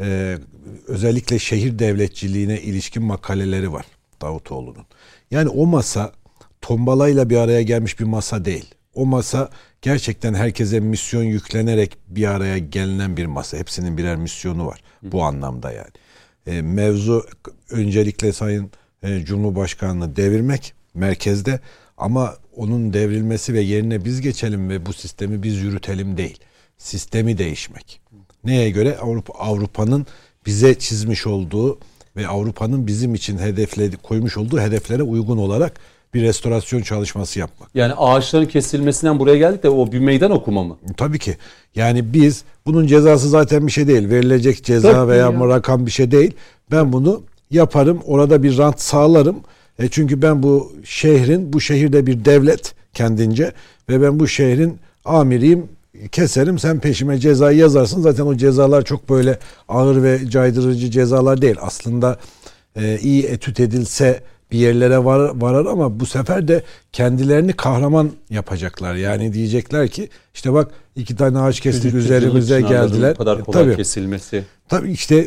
Ee, 0.00 0.38
özellikle 0.86 1.38
şehir 1.38 1.78
devletçiliğine 1.78 2.60
ilişkin 2.60 3.02
makaleleri 3.02 3.72
var 3.72 3.86
Davutoğlu'nun. 4.22 4.86
Yani 5.30 5.48
o 5.48 5.66
masa 5.66 6.12
tombalayla 6.60 7.30
bir 7.30 7.36
araya 7.36 7.62
gelmiş 7.62 8.00
bir 8.00 8.04
masa 8.04 8.44
değil. 8.44 8.74
O 8.94 9.06
masa 9.06 9.50
gerçekten 9.82 10.34
herkese 10.34 10.80
misyon 10.80 11.22
yüklenerek 11.22 11.98
bir 12.08 12.26
araya 12.26 12.58
gelinen 12.58 13.16
bir 13.16 13.26
masa. 13.26 13.56
Hepsinin 13.56 13.98
birer 13.98 14.16
misyonu 14.16 14.66
var 14.66 14.82
bu 15.02 15.22
anlamda 15.22 15.72
yani. 15.72 15.90
E, 16.46 16.62
mevzu 16.62 17.26
öncelikle 17.70 18.32
Sayın 18.32 18.70
e, 19.02 19.24
Cumhurbaşkanı'nı 19.24 20.16
devirmek 20.16 20.74
merkezde 20.94 21.60
ama 21.96 22.36
onun 22.56 22.92
devrilmesi 22.92 23.54
ve 23.54 23.60
yerine 23.60 24.04
biz 24.04 24.20
geçelim 24.20 24.68
ve 24.68 24.86
bu 24.86 24.92
sistemi 24.92 25.42
biz 25.42 25.56
yürütelim 25.56 26.16
değil. 26.16 26.38
Sistemi 26.78 27.38
değişmek. 27.38 28.00
Neye 28.44 28.70
göre? 28.70 28.96
Avrupa 28.98 29.32
Avrupa'nın 29.38 30.06
bize 30.46 30.74
çizmiş 30.74 31.26
olduğu 31.26 31.78
ve 32.16 32.28
Avrupa'nın 32.28 32.86
bizim 32.86 33.14
için 33.14 33.38
hedefledi 33.38 33.96
koymuş 33.96 34.36
olduğu 34.36 34.60
hedeflere 34.60 35.02
uygun 35.02 35.38
olarak 35.38 35.80
bir 36.14 36.22
restorasyon 36.22 36.82
çalışması 36.82 37.38
yapmak. 37.38 37.70
Yani 37.74 37.92
ağaçların 37.96 38.46
kesilmesinden 38.46 39.18
buraya 39.18 39.36
geldik 39.36 39.62
de 39.62 39.68
o 39.68 39.92
bir 39.92 39.98
meydan 39.98 40.30
okuma 40.30 40.64
mı? 40.64 40.76
Tabii 40.96 41.18
ki. 41.18 41.36
Yani 41.74 42.12
biz 42.14 42.44
bunun 42.66 42.86
cezası 42.86 43.28
zaten 43.28 43.66
bir 43.66 43.72
şey 43.72 43.88
değil. 43.88 44.10
Verilecek 44.10 44.64
ceza 44.64 44.92
Tabii 44.92 45.10
veya 45.10 45.30
ya. 45.30 45.48
rakam 45.48 45.86
bir 45.86 45.90
şey 45.90 46.10
değil. 46.10 46.34
Ben 46.70 46.92
bunu 46.92 47.22
yaparım. 47.50 48.00
Orada 48.06 48.42
bir 48.42 48.58
rant 48.58 48.80
sağlarım. 48.80 49.36
E 49.78 49.88
çünkü 49.88 50.22
ben 50.22 50.42
bu 50.42 50.72
şehrin, 50.84 51.52
bu 51.52 51.60
şehirde 51.60 52.06
bir 52.06 52.24
devlet 52.24 52.74
kendince 52.94 53.52
ve 53.88 54.02
ben 54.02 54.20
bu 54.20 54.28
şehrin 54.28 54.78
amiriyim. 55.04 55.68
Keserim 56.12 56.58
sen 56.58 56.80
peşime 56.80 57.18
cezayı 57.18 57.58
yazarsın. 57.58 58.02
Zaten 58.02 58.22
o 58.26 58.36
cezalar 58.36 58.84
çok 58.84 59.08
böyle 59.08 59.38
ağır 59.68 60.02
ve 60.02 60.30
caydırıcı 60.30 60.90
cezalar 60.90 61.42
değil. 61.42 61.56
Aslında 61.60 62.18
e, 62.76 62.98
iyi 63.02 63.22
etüt 63.24 63.60
edilse 63.60 64.22
bir 64.52 64.58
yerlere 64.58 65.04
var, 65.04 65.30
varar 65.40 65.66
ama 65.66 66.00
bu 66.00 66.06
sefer 66.06 66.48
de 66.48 66.62
kendilerini 66.92 67.52
kahraman 67.52 68.10
yapacaklar. 68.30 68.94
Yani 68.94 69.32
diyecekler 69.32 69.88
ki 69.88 70.08
işte 70.34 70.52
bak 70.52 70.70
iki 70.96 71.16
tane 71.16 71.38
ağaç 71.38 71.60
kestik 71.60 71.94
üzerimize 71.94 72.60
geldiler. 72.60 73.14
Bu 73.14 73.18
kadar 73.18 73.38
E, 73.38 73.42
kolay 73.42 73.64
tabii. 73.64 73.76
kesilmesi. 73.76 74.44
Tabii 74.68 74.90
işte 74.92 75.26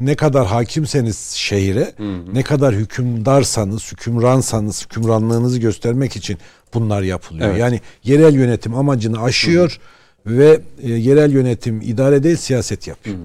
ne 0.00 0.14
kadar 0.16 0.46
hakimseniz 0.46 1.18
şehire, 1.30 1.92
ne 2.32 2.42
kadar 2.42 2.74
hükümdarsanız, 2.74 3.92
hükümransanız, 3.92 4.84
hükümranlığınızı 4.84 5.58
göstermek 5.58 6.16
için 6.16 6.38
bunlar 6.74 7.02
yapılıyor. 7.02 7.48
Evet. 7.48 7.60
Yani 7.60 7.80
yerel 8.04 8.34
yönetim 8.34 8.74
amacını 8.74 9.22
aşıyor 9.22 9.78
ve 10.26 10.60
e, 10.78 10.88
yerel 10.90 11.32
yönetim 11.32 11.80
idare 11.80 12.22
değil 12.22 12.36
siyaset 12.36 12.86
yapıyor. 12.86 13.16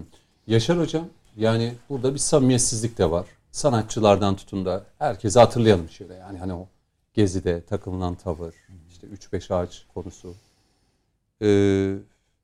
Yaşar 0.48 0.80
hocam 0.80 1.08
yani 1.38 1.74
burada 1.90 2.14
bir 2.14 2.20
samimiyetsizlik 2.20 2.98
de 2.98 3.12
var. 3.12 3.26
Sanatçılardan 3.52 4.36
tutun 4.36 4.66
da 4.66 4.84
herkese 5.00 5.40
hatırlayalım 5.40 5.90
şöyle 5.90 6.14
yani 6.14 6.38
hani 6.40 6.54
o 6.54 6.68
gezide 7.14 7.62
takılınan 7.62 8.16
tavır, 8.16 8.54
işte 8.90 9.08
3-5 9.08 9.54
ağaç 9.54 9.86
konusu. 9.94 10.36
Ee, 11.42 11.96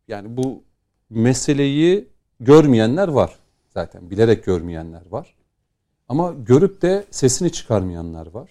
yani 0.07 0.37
bu 0.37 0.63
meseleyi 1.09 2.07
görmeyenler 2.39 3.07
var 3.07 3.35
zaten 3.73 4.09
bilerek 4.09 4.45
görmeyenler 4.45 5.01
var. 5.09 5.35
Ama 6.09 6.31
görüp 6.31 6.81
de 6.81 7.05
sesini 7.11 7.51
çıkarmayanlar 7.51 8.27
var. 8.27 8.49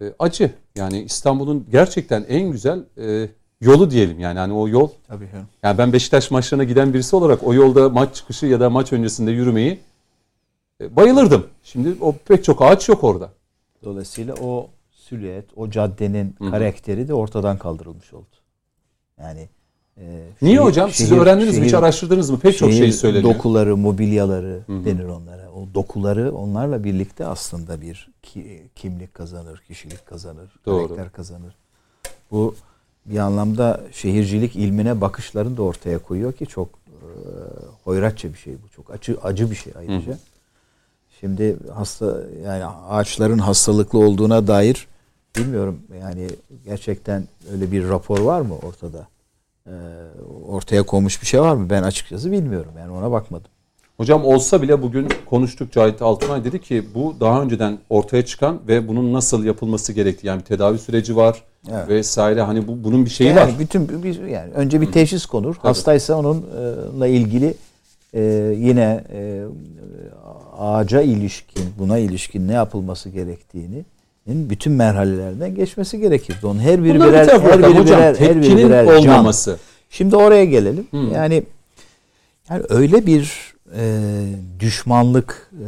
Ee, 0.00 0.12
acı 0.18 0.54
yani 0.76 1.02
İstanbul'un 1.02 1.66
gerçekten 1.70 2.24
en 2.28 2.52
güzel 2.52 2.84
e, 2.98 3.28
yolu 3.64 3.90
diyelim 3.90 4.20
yani 4.20 4.38
hani 4.38 4.52
o 4.52 4.68
yol 4.68 4.88
Tabii 5.08 5.28
yani 5.62 5.78
ben 5.78 5.92
Beşiktaş 5.92 6.30
maçlarına 6.30 6.64
giden 6.64 6.94
birisi 6.94 7.16
olarak 7.16 7.42
o 7.46 7.54
yolda 7.54 7.88
maç 7.88 8.14
çıkışı 8.14 8.46
ya 8.46 8.60
da 8.60 8.70
maç 8.70 8.92
öncesinde 8.92 9.30
yürümeyi 9.30 9.80
e, 10.80 10.96
bayılırdım. 10.96 11.46
Şimdi 11.62 11.94
o 12.00 12.12
pek 12.12 12.44
çok 12.44 12.62
ağaç 12.62 12.88
yok 12.88 13.04
orada. 13.04 13.30
Dolayısıyla 13.84 14.34
o 14.34 14.68
silüet, 14.90 15.44
o 15.56 15.70
caddenin 15.70 16.36
karakteri 16.50 17.08
de 17.08 17.14
ortadan 17.14 17.58
kaldırılmış 17.58 18.12
oldu. 18.12 18.26
Yani 19.20 19.48
e, 19.98 20.02
Niye 20.42 20.56
şehir- 20.56 20.64
hocam? 20.64 20.90
Siz 20.90 21.08
şehir- 21.10 21.18
öğrendiniz 21.20 21.58
mi? 21.58 21.64
Hiç 21.64 21.70
şehir- 21.72 21.78
araştırdınız 21.78 22.30
mı? 22.30 22.38
Pek 22.38 22.58
çok 22.58 22.70
şehir 22.70 22.80
şey 22.82 22.92
söyleniyor. 22.92 23.34
Dokuları, 23.34 23.76
mobilyaları 23.76 24.60
denir 24.68 25.04
onlara. 25.04 25.50
O 25.50 25.74
dokuları 25.74 26.34
onlarla 26.34 26.84
birlikte 26.84 27.26
aslında 27.26 27.80
bir 27.80 28.08
ki- 28.22 28.62
kimlik 28.76 29.14
kazanır, 29.14 29.62
kişilik 29.68 30.06
kazanır, 30.06 30.50
Doğru. 30.66 30.86
karakter 30.88 31.12
kazanır. 31.12 31.54
Bu 32.30 32.54
bir 33.06 33.18
anlamda 33.18 33.80
şehircilik 33.92 34.56
ilmine 34.56 35.00
bakışlarını 35.00 35.56
da 35.56 35.62
ortaya 35.62 35.98
koyuyor 35.98 36.32
ki 36.32 36.46
çok 36.46 36.68
e, 36.68 36.98
hoyratça 37.84 38.32
bir 38.32 38.38
şey 38.38 38.54
bu. 38.54 38.68
Çok 38.76 38.90
acı 38.90 39.16
acı 39.22 39.50
bir 39.50 39.56
şey 39.56 39.72
ayrıca. 39.78 40.18
Şimdi 41.20 41.56
hasta 41.74 42.22
yani 42.44 42.64
ağaçların 42.64 43.38
hastalıklı 43.38 43.98
olduğuna 43.98 44.46
dair 44.46 44.86
bilmiyorum 45.36 45.78
yani 46.00 46.28
gerçekten 46.64 47.24
öyle 47.52 47.72
bir 47.72 47.88
rapor 47.88 48.18
var 48.20 48.40
mı 48.40 48.54
ortada? 48.58 49.08
Ee, 49.66 49.70
ortaya 50.48 50.82
konmuş 50.82 51.22
bir 51.22 51.26
şey 51.26 51.40
var 51.40 51.54
mı? 51.54 51.70
Ben 51.70 51.82
açıkçası 51.82 52.32
bilmiyorum. 52.32 52.72
Yani 52.78 52.92
ona 52.92 53.10
bakmadım. 53.10 53.50
Hocam 53.96 54.24
olsa 54.24 54.62
bile 54.62 54.82
bugün 54.82 55.08
konuştuk 55.26 55.72
Cahit 55.72 56.02
Altunay 56.02 56.44
dedi 56.44 56.60
ki 56.60 56.84
bu 56.94 57.16
daha 57.20 57.42
önceden 57.42 57.78
ortaya 57.90 58.24
çıkan 58.24 58.60
ve 58.68 58.88
bunun 58.88 59.12
nasıl 59.12 59.44
yapılması 59.44 59.92
gerektiği 59.92 60.26
yani 60.26 60.40
bir 60.40 60.44
tedavi 60.44 60.78
süreci 60.78 61.16
var 61.16 61.42
Evet. 61.72 61.88
vesaire 61.88 62.42
hani 62.42 62.68
bu 62.68 62.84
bunun 62.84 63.04
bir 63.04 63.10
şeyi 63.10 63.28
yani 63.28 63.40
var. 63.40 63.58
bütün 63.58 64.02
bir 64.02 64.26
yani 64.26 64.52
önce 64.52 64.80
bir 64.80 64.92
teşhis 64.92 65.26
konur. 65.26 65.54
Hastaysa 65.58 66.14
onunla 66.14 67.06
ilgili 67.06 67.54
e, 68.14 68.22
yine 68.58 69.04
e, 69.12 69.42
ağaca 70.58 71.00
ilişkin, 71.02 71.64
buna 71.78 71.98
ilişkin 71.98 72.48
ne 72.48 72.52
yapılması 72.52 73.08
gerektiğini 73.08 73.84
bütün 74.26 74.72
merhalelerden 74.72 75.54
geçmesi 75.54 75.98
gerekirdi. 75.98 76.46
Onun 76.46 76.58
her 76.58 76.84
biri 76.84 76.94
Bunlar 76.94 77.08
bir 77.08 77.12
birer, 77.12 77.26
tarafa 77.26 77.48
her 77.48 77.58
biri 77.58 77.66
hocam. 77.68 77.86
birer, 77.86 78.14
her 78.14 78.42
biri 78.42 78.56
birer 78.56 78.86
can. 78.86 78.96
olmaması. 78.96 79.58
Şimdi 79.90 80.16
oraya 80.16 80.44
gelelim. 80.44 80.86
Hmm. 80.90 81.12
Yani 81.12 81.42
yani 82.50 82.62
öyle 82.68 83.06
bir 83.06 83.54
e, 83.76 84.00
düşmanlık 84.60 85.50
e, 85.52 85.66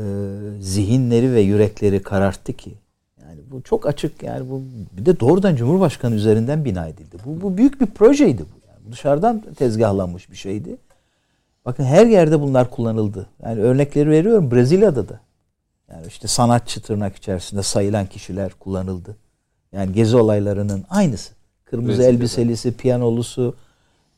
zihinleri 0.60 1.32
ve 1.32 1.40
yürekleri 1.40 2.02
kararttı 2.02 2.52
ki. 2.52 2.70
Bu 3.50 3.62
çok 3.62 3.86
açık 3.86 4.22
yani 4.22 4.50
bu 4.50 4.62
bir 4.92 5.06
de 5.06 5.20
doğrudan 5.20 5.56
Cumhurbaşkanı 5.56 6.14
üzerinden 6.14 6.64
bina 6.64 6.86
edildi. 6.86 7.16
Bu, 7.26 7.42
bu 7.42 7.56
büyük 7.56 7.80
bir 7.80 7.86
projeydi 7.86 8.42
bu. 8.42 8.68
Yani 8.68 8.92
dışarıdan 8.92 9.42
tezgahlanmış 9.56 10.30
bir 10.30 10.36
şeydi. 10.36 10.76
Bakın 11.64 11.84
her 11.84 12.06
yerde 12.06 12.40
bunlar 12.40 12.70
kullanıldı. 12.70 13.26
Yani 13.42 13.60
örnekleri 13.60 14.10
veriyorum 14.10 14.50
Brezilya'da 14.50 15.08
da. 15.08 15.20
Yani 15.90 16.06
işte 16.06 16.28
sanatçı 16.28 16.80
tırnak 16.80 17.16
içerisinde 17.16 17.62
sayılan 17.62 18.06
kişiler 18.06 18.52
kullanıldı. 18.52 19.16
Yani 19.72 19.92
gezi 19.92 20.16
olaylarının 20.16 20.84
aynısı. 20.90 21.32
Kırmızı 21.64 21.88
Brezilya'da. 21.88 22.14
elbiselisi, 22.14 22.72
piyanolusu, 22.72 23.54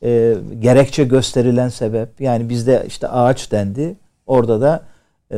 e, 0.03 0.35
gerekçe 0.59 1.03
gösterilen 1.03 1.69
sebep. 1.69 2.21
Yani 2.21 2.49
bizde 2.49 2.83
işte 2.87 3.07
ağaç 3.07 3.51
dendi. 3.51 3.95
Orada 4.27 4.61
da 4.61 4.83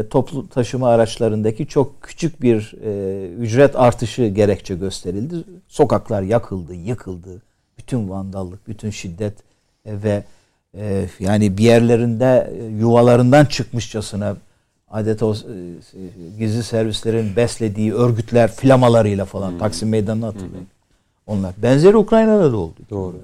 toplu 0.09 0.47
taşıma 0.47 0.89
araçlarındaki 0.89 1.67
çok 1.67 2.01
küçük 2.01 2.41
bir 2.41 2.75
e, 2.83 3.27
ücret 3.33 3.75
artışı 3.75 4.27
gerekçe 4.27 4.75
gösterildi. 4.75 5.35
Sokaklar 5.67 6.21
yakıldı, 6.21 6.73
yıkıldı. 6.73 7.41
Bütün 7.77 8.09
vandallık, 8.09 8.67
bütün 8.67 8.89
şiddet 8.89 9.33
e, 9.85 10.03
ve 10.03 10.23
e, 10.77 11.05
yani 11.19 11.57
bir 11.57 11.63
yerlerinde 11.63 12.53
e, 12.59 12.65
yuvalarından 12.65 13.45
çıkmışçasına 13.45 14.35
adeta 14.91 15.25
o 15.25 15.33
e, 15.33 15.37
gizli 16.39 16.63
servislerin 16.63 17.35
beslediği 17.35 17.93
örgütler 17.93 18.51
flamalarıyla 18.51 19.25
falan 19.25 19.59
Taksim 19.59 19.89
Meydanı'nı 19.89 20.25
hatırlayın. 20.25 20.67
Onlar. 21.27 21.53
Benzeri 21.57 21.97
Ukrayna'da 21.97 22.51
da 22.51 22.57
oldu. 22.57 22.79
Doğru. 22.89 23.15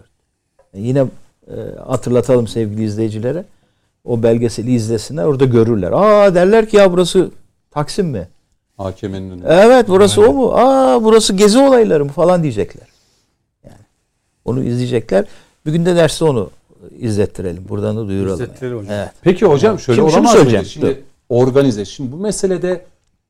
E, 0.73 0.81
Yine 0.81 1.05
e, 1.47 1.55
hatırlatalım 1.87 2.47
sevgili 2.47 2.83
izleyicilere. 2.83 3.45
O 4.07 4.23
belgeseli 4.23 4.73
izlesinler 4.73 5.25
orada 5.25 5.45
görürler. 5.45 5.91
Aa 5.91 6.35
derler 6.35 6.69
ki 6.69 6.77
ya 6.77 6.91
burası 6.91 7.31
Taksim 7.71 8.07
mi? 8.07 8.27
AKM'nin 8.77 9.31
önünde. 9.31 9.47
Evet 9.49 9.85
burası 9.87 10.29
o 10.29 10.33
mu? 10.33 10.51
Aa 10.53 11.03
burası 11.03 11.33
gezi 11.33 11.59
olayları 11.59 12.05
mı 12.05 12.11
falan 12.11 12.43
diyecekler. 12.43 12.87
Yani 13.63 13.85
onu 14.45 14.63
izleyecekler. 14.63 15.25
Bugün 15.65 15.85
de 15.85 15.95
derste 15.95 16.25
onu 16.25 16.49
izlettirelim. 16.99 17.65
Buradan 17.69 17.97
da 17.97 18.07
duyuralım. 18.07 18.33
İzlettirelim 18.43 18.75
yani. 18.75 18.83
hocam. 18.83 18.97
Evet. 18.97 19.11
Peki 19.21 19.45
hocam 19.45 19.79
şöyle 19.79 20.01
Şimdi 20.01 20.11
olamaz 20.11 20.43
mıydı? 20.43 20.65
Şimdi 20.65 21.03
organize. 21.29 21.85
Şimdi 21.85 22.11
bu 22.11 22.17
meselede 22.17 22.85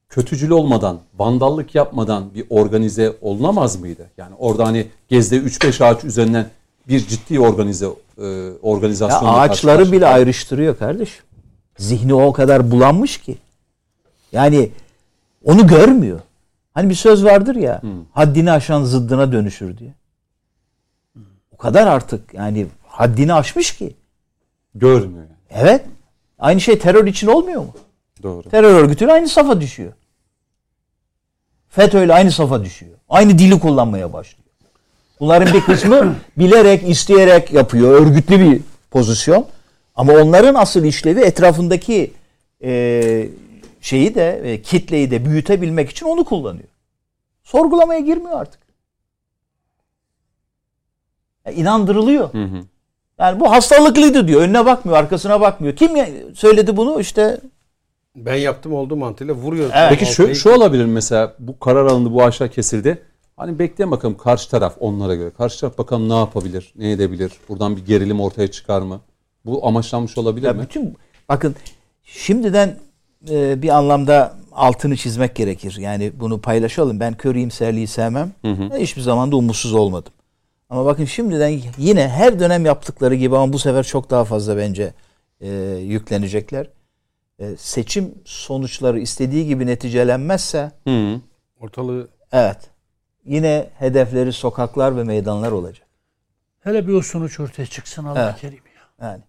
kötücül 0.10 0.50
olmadan, 0.50 1.00
vandallık 1.18 1.76
yapmadan 1.76 2.34
bir 2.36 2.46
organize 2.50 3.14
olunamaz 3.22 3.80
mıydı? 3.80 4.10
Yani 4.18 4.36
orada 4.40 4.66
hani 4.66 4.88
Gezde 5.08 5.38
3-5 5.38 5.84
ağaç 5.84 6.04
üzerinden 6.04 6.46
bir 6.88 7.08
ciddi 7.08 7.40
organize 7.40 7.86
e, 8.18 8.52
Ya 9.12 9.20
ağaçları 9.42 9.92
bile 9.92 10.08
ayrıştırıyor 10.08 10.78
kardeşim. 10.78 11.24
Zihni 11.78 12.14
o 12.14 12.34
kadar 12.34 12.72
bulanmış 12.72 13.18
ki. 13.18 13.38
Yani 14.32 14.72
onu 15.44 15.68
görmüyor. 15.68 16.20
Hani 16.74 16.90
bir 16.90 16.96
söz 16.96 17.24
vardır 17.26 17.56
ya. 17.56 17.82
Haddini 18.14 18.52
aşan 18.52 18.84
zıddına 18.84 19.32
dönüşür 19.32 19.78
diye. 19.78 19.94
O 21.52 21.58
kadar 21.58 21.88
artık 21.88 22.34
yani 22.34 22.68
haddini 22.88 23.34
aşmış 23.34 23.78
ki. 23.78 23.96
görmüyor. 24.76 25.26
Evet. 25.50 25.86
Aynı 26.40 26.62
şey 26.62 26.80
terör 26.80 27.06
için 27.08 27.28
olmuyor 27.28 27.62
mu? 27.62 27.74
Doğru. 28.24 28.50
Terör 28.50 28.74
örgütüyle 28.84 29.14
aynı 29.14 29.30
safa 29.30 29.62
düşüyor. 29.62 29.94
FETÖ'yle 31.70 32.14
aynı 32.14 32.32
safa 32.32 32.64
düşüyor. 32.64 32.98
Aynı 33.10 33.38
dili 33.40 33.60
kullanmaya 33.60 34.14
başlıyor. 34.14 34.47
Bunların 35.20 35.54
bir 35.54 35.62
kısmı 35.62 36.16
bilerek, 36.38 36.90
isteyerek 36.90 37.54
yapıyor. 37.54 38.02
Örgütlü 38.02 38.40
bir 38.40 38.62
pozisyon. 38.92 39.46
Ama 39.96 40.14
onların 40.14 40.56
asıl 40.56 40.84
işlevi 40.84 41.20
etrafındaki 41.22 42.12
e, 42.64 43.30
şeyi 43.82 44.16
de, 44.16 44.42
e, 44.44 44.62
kitleyi 44.62 45.12
de 45.12 45.26
büyütebilmek 45.26 45.90
için 45.90 46.06
onu 46.06 46.24
kullanıyor. 46.26 46.68
Sorgulamaya 47.44 48.00
girmiyor 48.00 48.40
artık. 48.42 48.62
Ya 51.46 51.52
inandırılıyor. 51.52 52.34
Hı 52.34 52.44
hı. 52.44 52.64
Yani 53.20 53.40
bu 53.40 53.52
hastalıklıydı 53.52 54.28
diyor. 54.28 54.42
Önüne 54.42 54.66
bakmıyor, 54.66 54.98
arkasına 54.98 55.42
bakmıyor. 55.42 55.76
Kim 55.76 55.92
söyledi 56.36 56.78
bunu? 56.78 57.00
İşte 57.00 57.40
Ben 58.16 58.36
yaptım 58.36 58.74
olduğu 58.74 58.96
mantığıyla 58.96 59.34
vuruyor. 59.34 59.70
Evet. 59.74 59.90
Peki 59.90 60.06
şu, 60.06 60.36
şu 60.36 60.50
olabilir 60.52 60.86
mesela 60.86 61.34
bu 61.40 61.60
karar 61.60 61.86
alındı 61.86 62.14
bu 62.14 62.24
ağaçlar 62.24 62.52
kesildi. 62.52 63.02
Hani 63.38 63.60
bekleyin 63.60 63.92
bakalım 63.92 64.18
karşı 64.18 64.50
taraf 64.50 64.76
onlara 64.80 65.16
göre. 65.16 65.30
Karşı 65.38 65.60
taraf 65.60 65.78
bakalım 65.78 66.10
ne 66.10 66.16
yapabilir, 66.16 66.74
ne 66.76 66.92
edebilir? 66.92 67.32
Buradan 67.50 67.76
bir 67.78 67.86
gerilim 67.86 68.20
ortaya 68.22 68.52
çıkar 68.52 68.82
mı? 68.82 69.00
Bu 69.46 69.68
amaçlanmış 69.68 70.18
olabilir 70.18 70.48
Ya 70.48 70.54
mi? 70.54 70.62
bütün 70.62 70.98
bakın 71.30 71.56
şimdiden 72.04 72.78
e, 73.30 73.62
bir 73.62 73.70
anlamda 73.70 74.34
altını 74.52 74.98
çizmek 74.98 75.36
gerekir. 75.36 75.78
Yani 75.80 76.12
bunu 76.20 76.42
paylaşalım. 76.42 77.00
Ben 77.00 77.14
kör 77.14 77.36
iyimserliği 77.36 77.88
sevmem. 77.88 78.32
Hiçbir 78.80 79.02
zaman 79.02 79.32
da 79.32 79.36
umutsuz 79.36 79.74
olmadım. 79.74 80.14
Ama 80.70 80.86
bakın 80.86 81.06
şimdiden 81.06 81.60
yine 81.78 82.08
her 82.08 82.40
dönem 82.40 82.66
yaptıkları 82.66 83.16
gibi 83.16 83.38
ama 83.38 83.54
bu 83.54 83.60
sefer 83.60 83.84
çok 83.84 84.10
daha 84.10 84.26
fazla 84.26 84.58
bence 84.58 84.94
e, 85.42 85.50
yüklenecekler. 85.82 86.70
E, 87.40 87.56
seçim 87.58 88.16
sonuçları 88.26 89.00
istediği 89.00 89.46
gibi 89.48 89.66
neticelenmezse 89.66 90.72
Hı 90.88 90.90
hı. 91.14 91.22
Ortalığı 91.60 92.08
evet 92.32 92.58
yine 93.28 93.70
hedefleri 93.80 94.34
sokaklar 94.34 94.98
ve 94.98 95.04
meydanlar 95.04 95.52
olacak. 95.52 95.88
Hele 96.60 96.88
bir 96.88 96.94
o 96.94 97.02
sonuç 97.02 97.40
ortaya 97.40 97.66
çıksın 97.66 98.06
Allah 98.06 98.30
Evet. 98.30 98.42
kerim 98.42 98.54
ya. 99.00 99.08
Yani 99.08 99.22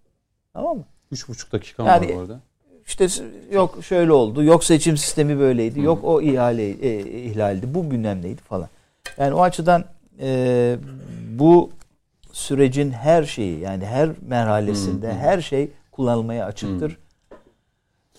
tamam 0.53 0.77
mı? 0.77 0.85
Üç 1.13 1.29
buçuk 1.29 1.53
dakika 1.53 1.85
Yani- 1.85 2.09
var 2.09 2.17
bu 2.17 2.21
arada. 2.21 2.41
İşte 2.87 3.09
yok 3.53 3.79
şöyle 3.85 4.13
oldu, 4.13 4.45
yok 4.45 4.65
seçim 4.65 4.97
sistemi 4.97 5.39
böyleydi, 5.39 5.81
yok 5.81 6.05
o 6.05 6.21
ihale 6.23 6.71
e, 6.71 6.99
ihlaldi, 7.23 7.75
bu 7.75 7.91
bilmem 7.91 8.23
neydi 8.23 8.43
falan. 8.43 8.69
Yani 9.19 9.35
o 9.35 9.43
açıdan 9.43 9.85
e, 10.21 10.77
bu 11.31 11.71
sürecin 12.33 12.91
her 12.91 13.23
şeyi 13.25 13.61
yani 13.61 13.87
her 13.87 14.11
merhalesinde 14.29 15.15
her 15.15 15.41
şey 15.41 15.71
kullanılmaya 15.93 16.47
açıktır. 16.47 16.99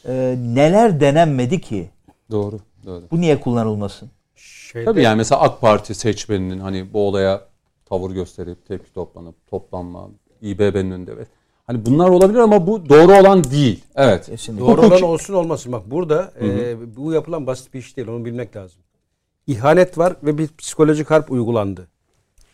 E, 0.08 0.36
neler 0.40 1.00
denenmedi 1.00 1.62
ki? 1.62 1.90
Doğru, 2.32 2.60
doğru. 2.86 3.04
Bu 3.12 3.22
niye 3.22 3.40
kullanılmasın? 3.40 4.10
Şeyde 4.72 4.86
Tabii 4.86 5.04
yani 5.04 5.18
mesela 5.18 5.42
AK 5.42 5.62
Parti 5.62 5.96
seçmeninin 5.96 6.60
hani 6.60 6.94
bu 6.94 7.08
olaya 7.08 7.42
tavır 7.86 8.12
gösterip 8.12 8.66
tepki 8.68 8.94
toplanıp 8.94 9.36
toplanma, 9.48 10.10
İBB'nin 10.42 10.92
önünde 10.92 11.18
ve 11.18 11.26
hani 11.68 11.86
bunlar 11.86 12.10
olabilir 12.10 12.40
ama 12.40 12.68
bu 12.68 12.90
doğru 12.90 13.14
olan 13.14 13.44
değil. 13.44 13.84
Evet. 13.96 14.26
Kesinlikle. 14.26 14.66
Doğru 14.66 14.82
olan 14.82 15.02
olsun 15.02 15.34
olmasın. 15.34 15.72
Bak 15.72 15.92
burada 15.92 16.32
e, 16.42 16.78
bu 16.98 17.14
yapılan 17.14 17.48
basit 17.48 17.74
bir 17.74 17.80
iş 17.80 17.98
değil. 17.98 18.08
Onu 18.08 18.26
bilmek 18.26 18.56
lazım. 18.56 18.82
İhanet 19.48 19.98
var 19.98 20.16
ve 20.24 20.38
bir 20.38 20.50
psikolojik 20.58 21.12
harp 21.12 21.32
uygulandı. 21.32 21.88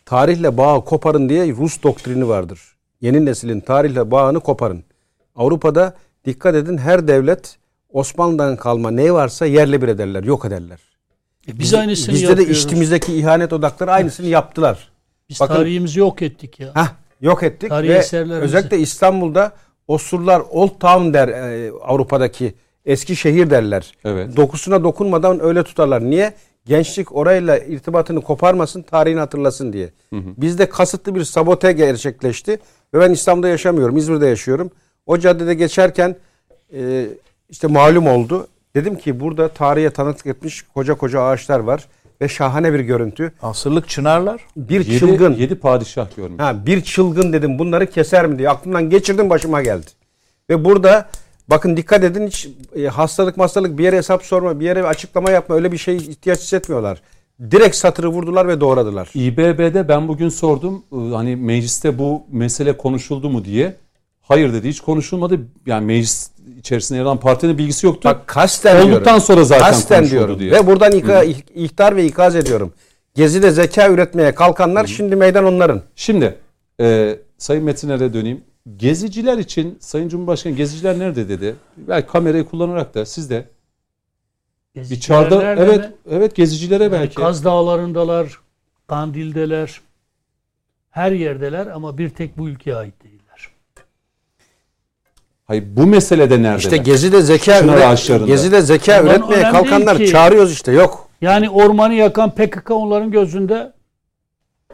Tarihle 0.06 0.56
bağı 0.56 0.84
koparın 0.84 1.28
diye 1.28 1.52
Rus 1.52 1.82
doktrini 1.82 2.28
vardır. 2.28 2.76
Yeni 3.00 3.24
neslin 3.24 3.60
tarihle 3.60 4.10
bağını 4.10 4.40
koparın. 4.40 4.84
Avrupa'da 5.36 5.94
dikkat 6.24 6.54
edin 6.54 6.78
her 6.78 7.08
devlet 7.08 7.58
Osmanlı'dan 7.92 8.56
kalma 8.56 8.90
ne 8.90 9.12
varsa 9.12 9.46
yerle 9.46 9.82
bir 9.82 9.88
ederler, 9.88 10.24
yok 10.24 10.44
ederler. 10.44 10.95
E 11.48 11.58
biz 11.58 11.74
aynısını 11.74 12.14
Bizde 12.14 12.26
de 12.26 12.30
yapıyoruz. 12.30 12.64
içimizdeki 12.64 13.14
ihanet 13.14 13.52
odakları 13.52 13.92
aynısını 13.92 14.26
yaptılar. 14.26 14.88
Biz 15.28 15.40
Bakın- 15.40 15.54
tarihimizi 15.54 16.00
yok 16.00 16.22
ettik 16.22 16.60
ya. 16.60 16.70
Hah, 16.74 16.92
yok 17.20 17.42
ettik 17.42 17.68
Tarihi 17.68 17.90
ve 18.30 18.32
özellikle 18.34 18.78
İstanbul'da 18.78 19.52
Osurlar 19.88 20.42
Old 20.50 20.80
Town 20.80 21.12
der 21.12 21.28
e, 21.28 21.70
Avrupa'daki 21.82 22.54
eski 22.84 23.16
şehir 23.16 23.50
derler. 23.50 23.92
Evet. 24.04 24.36
Dokusuna 24.36 24.84
dokunmadan 24.84 25.44
öyle 25.44 25.62
tutarlar. 25.62 26.02
Niye? 26.04 26.34
Gençlik 26.66 27.16
orayla 27.16 27.58
irtibatını 27.58 28.20
koparmasın, 28.20 28.82
tarihini 28.82 29.18
hatırlasın 29.20 29.72
diye. 29.72 29.90
Bizde 30.12 30.68
kasıtlı 30.68 31.14
bir 31.14 31.24
sabote 31.24 31.72
gerçekleşti 31.72 32.58
ve 32.94 33.00
ben 33.00 33.10
İstanbul'da 33.10 33.48
yaşamıyorum, 33.48 33.96
İzmir'de 33.96 34.26
yaşıyorum. 34.26 34.70
O 35.06 35.18
caddede 35.18 35.54
geçerken 35.54 36.16
e, 36.74 37.06
işte 37.50 37.66
malum 37.66 38.06
oldu. 38.06 38.46
Dedim 38.76 38.98
ki 38.98 39.20
burada 39.20 39.48
tarihe 39.48 39.90
tanıklık 39.90 40.26
etmiş 40.26 40.62
koca 40.74 40.94
koca 40.94 41.22
ağaçlar 41.22 41.58
var 41.60 41.86
ve 42.20 42.28
şahane 42.28 42.72
bir 42.72 42.80
görüntü. 42.80 43.32
Asırlık 43.42 43.88
çınarlar. 43.88 44.40
Bir 44.56 44.86
Yedi, 44.86 44.98
çılgın. 44.98 45.34
yedi 45.34 45.54
padişah 45.54 46.16
görmüş. 46.16 46.40
Ha, 46.40 46.66
bir 46.66 46.80
çılgın 46.80 47.32
dedim 47.32 47.58
bunları 47.58 47.90
keser 47.90 48.26
mi 48.26 48.38
diye 48.38 48.50
aklımdan 48.50 48.90
geçirdim 48.90 49.30
başıma 49.30 49.62
geldi. 49.62 49.86
Ve 50.50 50.64
burada 50.64 51.08
bakın 51.48 51.76
dikkat 51.76 52.04
edin 52.04 52.26
hiç 52.26 52.48
e, 52.76 52.86
hastalık 52.86 53.38
hastalık 53.38 53.78
bir 53.78 53.84
yere 53.84 53.96
hesap 53.96 54.22
sorma 54.24 54.60
bir 54.60 54.64
yere 54.64 54.86
açıklama 54.86 55.30
yapma 55.30 55.54
öyle 55.54 55.72
bir 55.72 55.78
şey 55.78 55.96
ihtiyaç 55.96 56.40
hissetmiyorlar. 56.40 57.00
Direkt 57.50 57.76
satırı 57.76 58.08
vurdular 58.08 58.48
ve 58.48 58.60
doğradılar. 58.60 59.10
İBB'de 59.14 59.88
ben 59.88 60.08
bugün 60.08 60.28
sordum 60.28 60.82
hani 60.90 61.36
mecliste 61.36 61.98
bu 61.98 62.22
mesele 62.32 62.76
konuşuldu 62.76 63.30
mu 63.30 63.44
diye. 63.44 63.76
Hayır 64.22 64.52
dedi 64.52 64.68
hiç 64.68 64.80
konuşulmadı. 64.80 65.40
Yani 65.66 65.86
meclis 65.86 66.30
içerisinde 66.58 66.98
yer 66.98 67.04
alan 67.04 67.20
partinin 67.20 67.58
bilgisi 67.58 67.86
yoktu. 67.86 68.08
Bak 68.08 68.26
kasten 68.26 68.76
Olduktan 68.76 69.04
diyorum. 69.04 69.20
sonra 69.20 69.44
zaten 69.44 69.66
kasten 69.66 70.10
diyorum. 70.10 70.38
diye. 70.38 70.50
Ve 70.52 70.66
buradan 70.66 70.92
ika, 70.92 71.24
ihtar 71.54 71.96
ve 71.96 72.04
ikaz 72.04 72.36
ediyorum. 72.36 72.72
Gezi'de 73.14 73.50
zeka 73.50 73.88
üretmeye 73.88 74.34
kalkanlar 74.34 74.86
şimdi 74.86 75.16
meydan 75.16 75.44
onların. 75.44 75.82
Şimdi 75.96 76.38
e, 76.80 77.16
Sayın 77.38 77.64
Metinler'e 77.64 78.12
döneyim. 78.12 78.44
Geziciler 78.76 79.38
için 79.38 79.78
Sayın 79.80 80.08
Cumhurbaşkanı 80.08 80.52
geziciler 80.52 80.98
nerede 80.98 81.28
dedi. 81.28 81.56
Belki 81.76 82.08
kamerayı 82.08 82.44
kullanarak 82.44 82.94
da 82.94 83.06
siz 83.06 83.30
de 83.30 83.48
bir 84.74 84.80
Geziciler 84.80 85.00
çağrıda 85.00 85.42
nerede 85.42 85.62
evet 85.64 85.78
mi? 85.78 85.92
evet 86.10 86.36
gezicilere 86.36 86.82
Yani 86.82 86.92
belki. 86.92 87.14
Kaz 87.14 87.44
Dağları'ndalar, 87.44 88.40
Kandil'deler. 88.86 89.80
Her 90.90 91.12
yerdeler 91.12 91.66
ama 91.66 91.98
bir 91.98 92.10
tek 92.10 92.38
bu 92.38 92.48
ülkeye 92.48 92.76
ait. 92.76 92.94
Hayır 95.46 95.64
bu 95.76 95.86
meselede 95.86 96.42
nerede? 96.42 96.58
İşte 96.58 96.76
Gezi'de 96.76 97.22
zeka 97.22 97.60
üret. 97.64 98.26
Gezi'de 98.26 98.62
zeka 98.62 99.02
Ulan 99.02 99.06
üretmeye 99.06 99.40
önemli 99.40 99.52
kalkanlar 99.52 99.98
değil 99.98 100.08
ki. 100.08 100.12
çağırıyoruz 100.12 100.52
işte 100.52 100.72
yok. 100.72 101.08
Yani 101.20 101.50
ormanı 101.50 101.94
yakan 101.94 102.34
PKK 102.34 102.70
onların 102.70 103.10
gözünde 103.10 103.72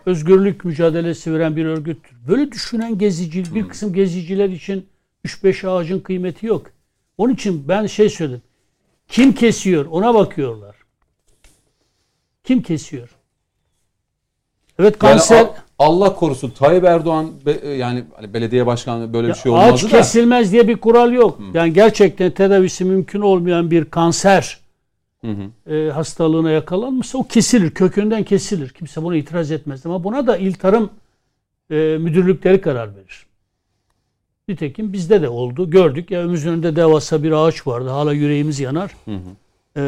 özgürlük 0.07 0.65
mücadelesi 0.65 1.35
veren 1.35 1.57
bir 1.57 1.65
örgüttür. 1.67 2.17
Böyle 2.29 2.53
düşünen 2.53 2.99
gezici, 2.99 3.55
bir 3.55 3.69
kısım 3.69 3.93
geziciler 3.93 4.49
için 4.49 4.87
3-5 5.27 5.69
ağacın 5.69 6.01
kıymeti 6.01 6.47
yok. 6.47 6.67
Onun 7.19 7.35
için 7.35 7.69
ben 7.69 7.87
şey 7.87 8.09
söyledim. 8.09 8.43
Kim 9.09 9.33
kesiyor 9.33 9.87
ona 9.91 10.15
bakıyorlar. 10.15 10.77
Kim 12.45 12.63
kesiyor? 12.63 13.09
Evet 14.79 14.97
Yani 15.03 15.11
kanser 15.13 15.41
A- 15.45 15.55
Allah 15.79 16.15
korusun 16.15 16.51
Tayyip 16.51 16.85
Erdoğan 16.85 17.31
be- 17.47 17.69
yani 17.69 18.05
hani 18.17 18.35
belediye 18.35 18.67
başkanı 18.67 19.13
böyle 19.13 19.29
bir 19.29 19.35
şey 19.35 19.53
olmazdı 19.53 19.73
ağaç 19.73 19.85
da. 19.85 19.89
kesilmez 19.89 20.53
diye 20.53 20.69
bir 20.69 20.77
kural 20.77 21.13
yok. 21.13 21.41
Yani 21.55 21.73
gerçekten 21.73 22.31
tedavisi 22.31 22.85
mümkün 22.85 23.21
olmayan 23.21 23.71
bir 23.71 23.85
kanser 23.85 24.59
e, 25.71 25.91
hastalığına 25.95 26.51
yakalanmışsa 26.51 27.19
o 27.19 27.23
kesilir. 27.25 27.71
Kökünden 27.71 28.23
kesilir. 28.25 28.69
Kimse 28.69 29.03
buna 29.03 29.17
itiraz 29.17 29.51
etmez. 29.51 29.87
Ama 29.87 30.05
buna 30.05 30.27
da 30.27 30.37
il 30.37 30.53
tarım 30.55 30.91
e, 31.71 31.75
müdürlükleri 32.01 32.61
karar 32.61 32.97
verir. 32.97 33.27
Nitekim 34.49 34.93
bizde 34.93 35.23
de 35.23 35.29
oldu. 35.29 35.71
Gördük. 35.71 36.11
Ya 36.11 36.21
önümüzün 36.21 36.51
önünde 36.51 36.77
devasa 36.77 37.23
bir 37.23 37.33
ağaç 37.33 37.67
vardı. 37.67 37.89
Hala 37.89 38.13
yüreğimiz 38.13 38.61
yanar. 38.61 38.91
E, 39.77 39.83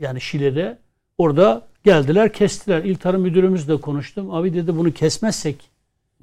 yani 0.00 0.20
Şile'de. 0.20 0.78
Orada 1.18 1.62
geldiler 1.86 2.32
kestiler. 2.32 2.84
İl 2.84 2.96
tarım 2.96 3.22
müdürümüzle 3.22 3.80
konuştum. 3.80 4.34
Abi 4.34 4.54
dedi 4.54 4.76
bunu 4.76 4.92
kesmezsek 4.92 5.70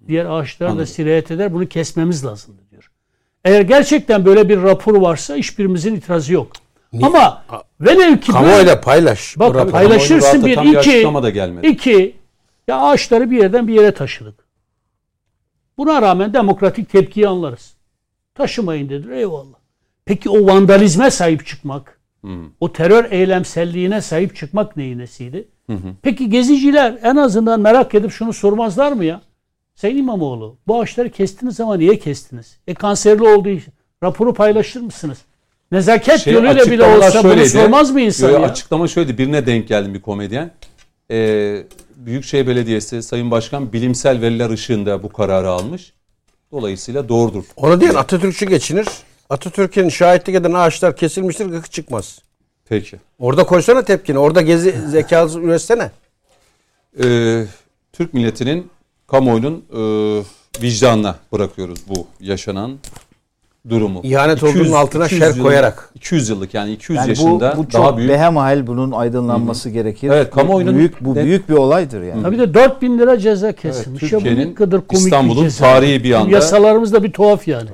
diğer 0.07 0.26
ağaçlar 0.26 0.77
da 0.77 0.85
sirayet 0.85 1.31
eder. 1.31 1.53
Bunu 1.53 1.68
kesmemiz 1.68 2.26
lazım 2.26 2.56
diyor. 2.72 2.91
Eğer 3.45 3.61
gerçekten 3.61 4.26
böyle 4.26 4.49
bir 4.49 4.61
rapor 4.61 4.95
varsa 4.95 5.35
hiçbirimizin 5.35 5.95
itirazı 5.95 6.34
yok. 6.34 6.52
Ama 7.02 7.44
velev 7.81 8.18
ki 8.18 8.31
Kamuoyuyla 8.31 8.81
paylaş. 8.81 9.40
Bak, 9.40 9.72
paylaşırsın 9.72 10.45
bir, 10.45 10.57
iki, 10.57 11.34
gelmedi. 11.34 11.68
iki, 11.68 12.15
ya 12.68 12.81
ağaçları 12.81 13.31
bir 13.31 13.38
yerden 13.38 13.68
bir 13.68 13.73
yere 13.73 13.94
taşıdık. 13.94 14.35
Buna 15.77 16.02
rağmen 16.02 16.34
demokratik 16.34 16.90
tepkiyi 16.90 17.27
anlarız. 17.27 17.73
Taşımayın 18.35 18.90
dediler 18.90 19.18
eyvallah. 19.18 19.57
Peki 20.06 20.30
o 20.30 20.48
vandalizme 20.48 21.11
sahip 21.11 21.45
çıkmak, 21.45 21.93
o 22.60 22.74
terör 22.74 23.12
eylemselliğine 23.12 24.02
sahip 24.02 24.36
çıkmak 24.36 24.78
neyin 24.78 25.00
nesiydi? 25.00 25.48
Peki 26.02 26.30
geziciler 26.30 26.98
en 27.04 27.16
azından 27.16 27.60
merak 27.60 27.95
edip 27.95 28.12
şunu 28.12 28.34
sormazlar 28.34 28.91
mı 28.91 29.06
ya? 29.06 29.22
Sayın 29.76 29.98
İmamoğlu 29.98 30.58
bu 30.68 30.82
ağaçları 30.82 31.10
kestiniz 31.10 31.60
ama 31.60 31.76
niye 31.78 32.00
kestiniz? 32.00 32.58
E 32.68 32.74
kanserli 32.74 33.24
olduğu 33.24 33.50
için 33.50 33.74
raporu 34.04 34.34
paylaşır 34.34 34.82
mısınız? 34.82 35.18
Nezaket 35.72 36.20
Şey, 36.20 36.34
yönüyle 36.34 36.72
bile 36.72 36.84
olsa 36.84 37.24
bunu 37.24 37.32
şöyleydi. 37.32 37.50
sormaz 37.50 37.91
mı 37.91 38.02
insan 38.02 38.28
Yo, 38.28 38.34
yo, 38.34 38.41
ya? 38.41 38.48
Açıklama 38.48 38.88
şöyle 38.88 39.18
birine 39.18 39.45
denk 39.45 39.68
geldim 39.68 39.94
bir 39.94 40.02
komedyen. 40.02 40.52
Ee, 41.12 41.64
Büyükşehir 41.95 42.48
Belediyesi 42.48 43.04
Sayın 43.04 43.32
Başkan 43.32 43.74
bilimsel 43.74 44.22
veriler 44.22 44.50
ışığında 44.50 45.04
bu 45.04 45.10
kararı 45.10 45.50
almış. 45.50 45.94
Dolayısıyla 46.52 47.10
doğrudur. 47.10 47.44
Onu 47.56 47.82
diyen 47.82 47.95
Atatürkçü 47.95 48.45
geçinir. 48.45 48.86
Atatürk'ün 49.30 49.90
şahitlik 49.90 50.36
eden 50.36 50.54
ağaçlar 50.54 50.95
kesilmiştir 50.95 51.45
gıkı 51.45 51.70
çıkmaz. 51.70 52.20
Peki. 52.66 52.98
Orada 53.20 53.44
koysana 53.44 53.84
tepkini. 53.84 54.18
Orada 54.20 54.41
gezi 54.41 54.90
zekası 54.90 55.40
üretsene. 55.40 55.91
Ee, 57.04 57.45
Türk 57.94 58.14
milletinin 58.14 58.70
kamuoyunun 59.08 59.66
e, 59.74 59.82
vicdanına 60.62 61.16
bırakıyoruz 61.32 61.80
bu 61.88 62.08
yaşanan 62.20 62.80
durumu. 63.69 63.99
İhanet 64.03 64.44
olduğunun 64.44 64.72
altına 64.72 65.10
şer 65.10 65.18
yıllık- 65.30 65.41
koyarak. 65.41 65.90
200 65.95 66.30
yıllık 66.30 66.53
yani 66.53 66.72
200 66.72 66.98
Yani 66.98 67.06
bu, 67.06 67.10
yaşında 67.10 67.53
bu 67.57 67.64
çok 67.64 67.73
daha 67.73 67.98
büyük. 67.98 68.10
behemahal 68.11 68.68
bunun 68.68 68.91
aydınlanması 68.91 69.69
gerekir. 69.69 70.10
Evet, 70.10 70.31
kamuoyunun- 70.35 70.73
bu 70.73 70.77
büyük 70.77 71.06
bu 71.06 71.15
Ne- 71.15 71.23
büyük 71.26 71.49
bir 71.49 71.53
olaydır 71.53 72.02
yani. 72.03 72.23
Tabii 72.23 72.38
de 72.40 72.53
4000 72.53 72.99
lira 72.99 73.19
ceza 73.19 73.52
kesilmiş. 73.52 74.03
ya 74.03 74.10
bu 74.19 74.23
Türkiye'nin, 74.23 74.49
ne 74.49 74.53
kadar 74.56 74.88
komik 74.88 75.03
İstanbul'un 75.03 75.45
bir 75.45 75.49
ceza. 75.49 75.65
tarihi 75.65 76.03
bir 76.03 76.11
anda- 76.14 76.31
Yasalarımız 76.31 76.94
da 76.94 77.03
bir 77.03 77.11
tuhaf 77.11 77.48
yani. 77.48 77.69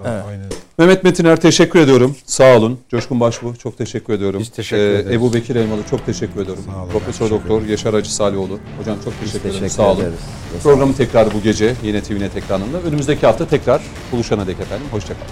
Mehmet 0.78 1.04
Metiner 1.04 1.36
teşekkür 1.36 1.80
ediyorum. 1.80 2.16
Sağ 2.26 2.58
olun. 2.58 2.80
Coşkun 2.90 3.20
Başbuğ 3.20 3.56
çok 3.56 3.78
teşekkür 3.78 4.14
ediyorum. 4.14 4.40
Biz 4.40 4.50
teşekkür 4.50 4.84
ederiz. 4.84 5.12
Ebu 5.12 5.34
Bekir 5.34 5.56
Elmalı 5.56 5.80
çok 5.90 6.06
teşekkür 6.06 6.42
ediyorum. 6.42 6.64
Profesör 6.92 7.30
Doktor 7.30 7.62
Yaşar 7.66 7.94
Hacı 7.94 8.14
Salihoğlu. 8.16 8.60
Hocam 8.80 8.96
çok 9.06 9.20
teşekkür, 9.20 9.40
ederim. 9.40 9.54
teşekkür 9.54 9.70
Sağ 9.70 9.92
olun. 9.92 10.02
ederiz. 10.02 10.20
Programın 10.64 10.94
tekrarı 10.94 11.30
bu 11.34 11.42
gece 11.44 11.74
yine 11.84 12.02
TVNet 12.02 12.38
ekranında. 12.38 12.78
Önümüzdeki 12.88 13.26
hafta 13.26 13.46
tekrar 13.48 13.82
buluşana 14.12 14.48
dek 14.48 14.60
efendim. 14.60 14.86
Hoşçakalın. 14.92 15.28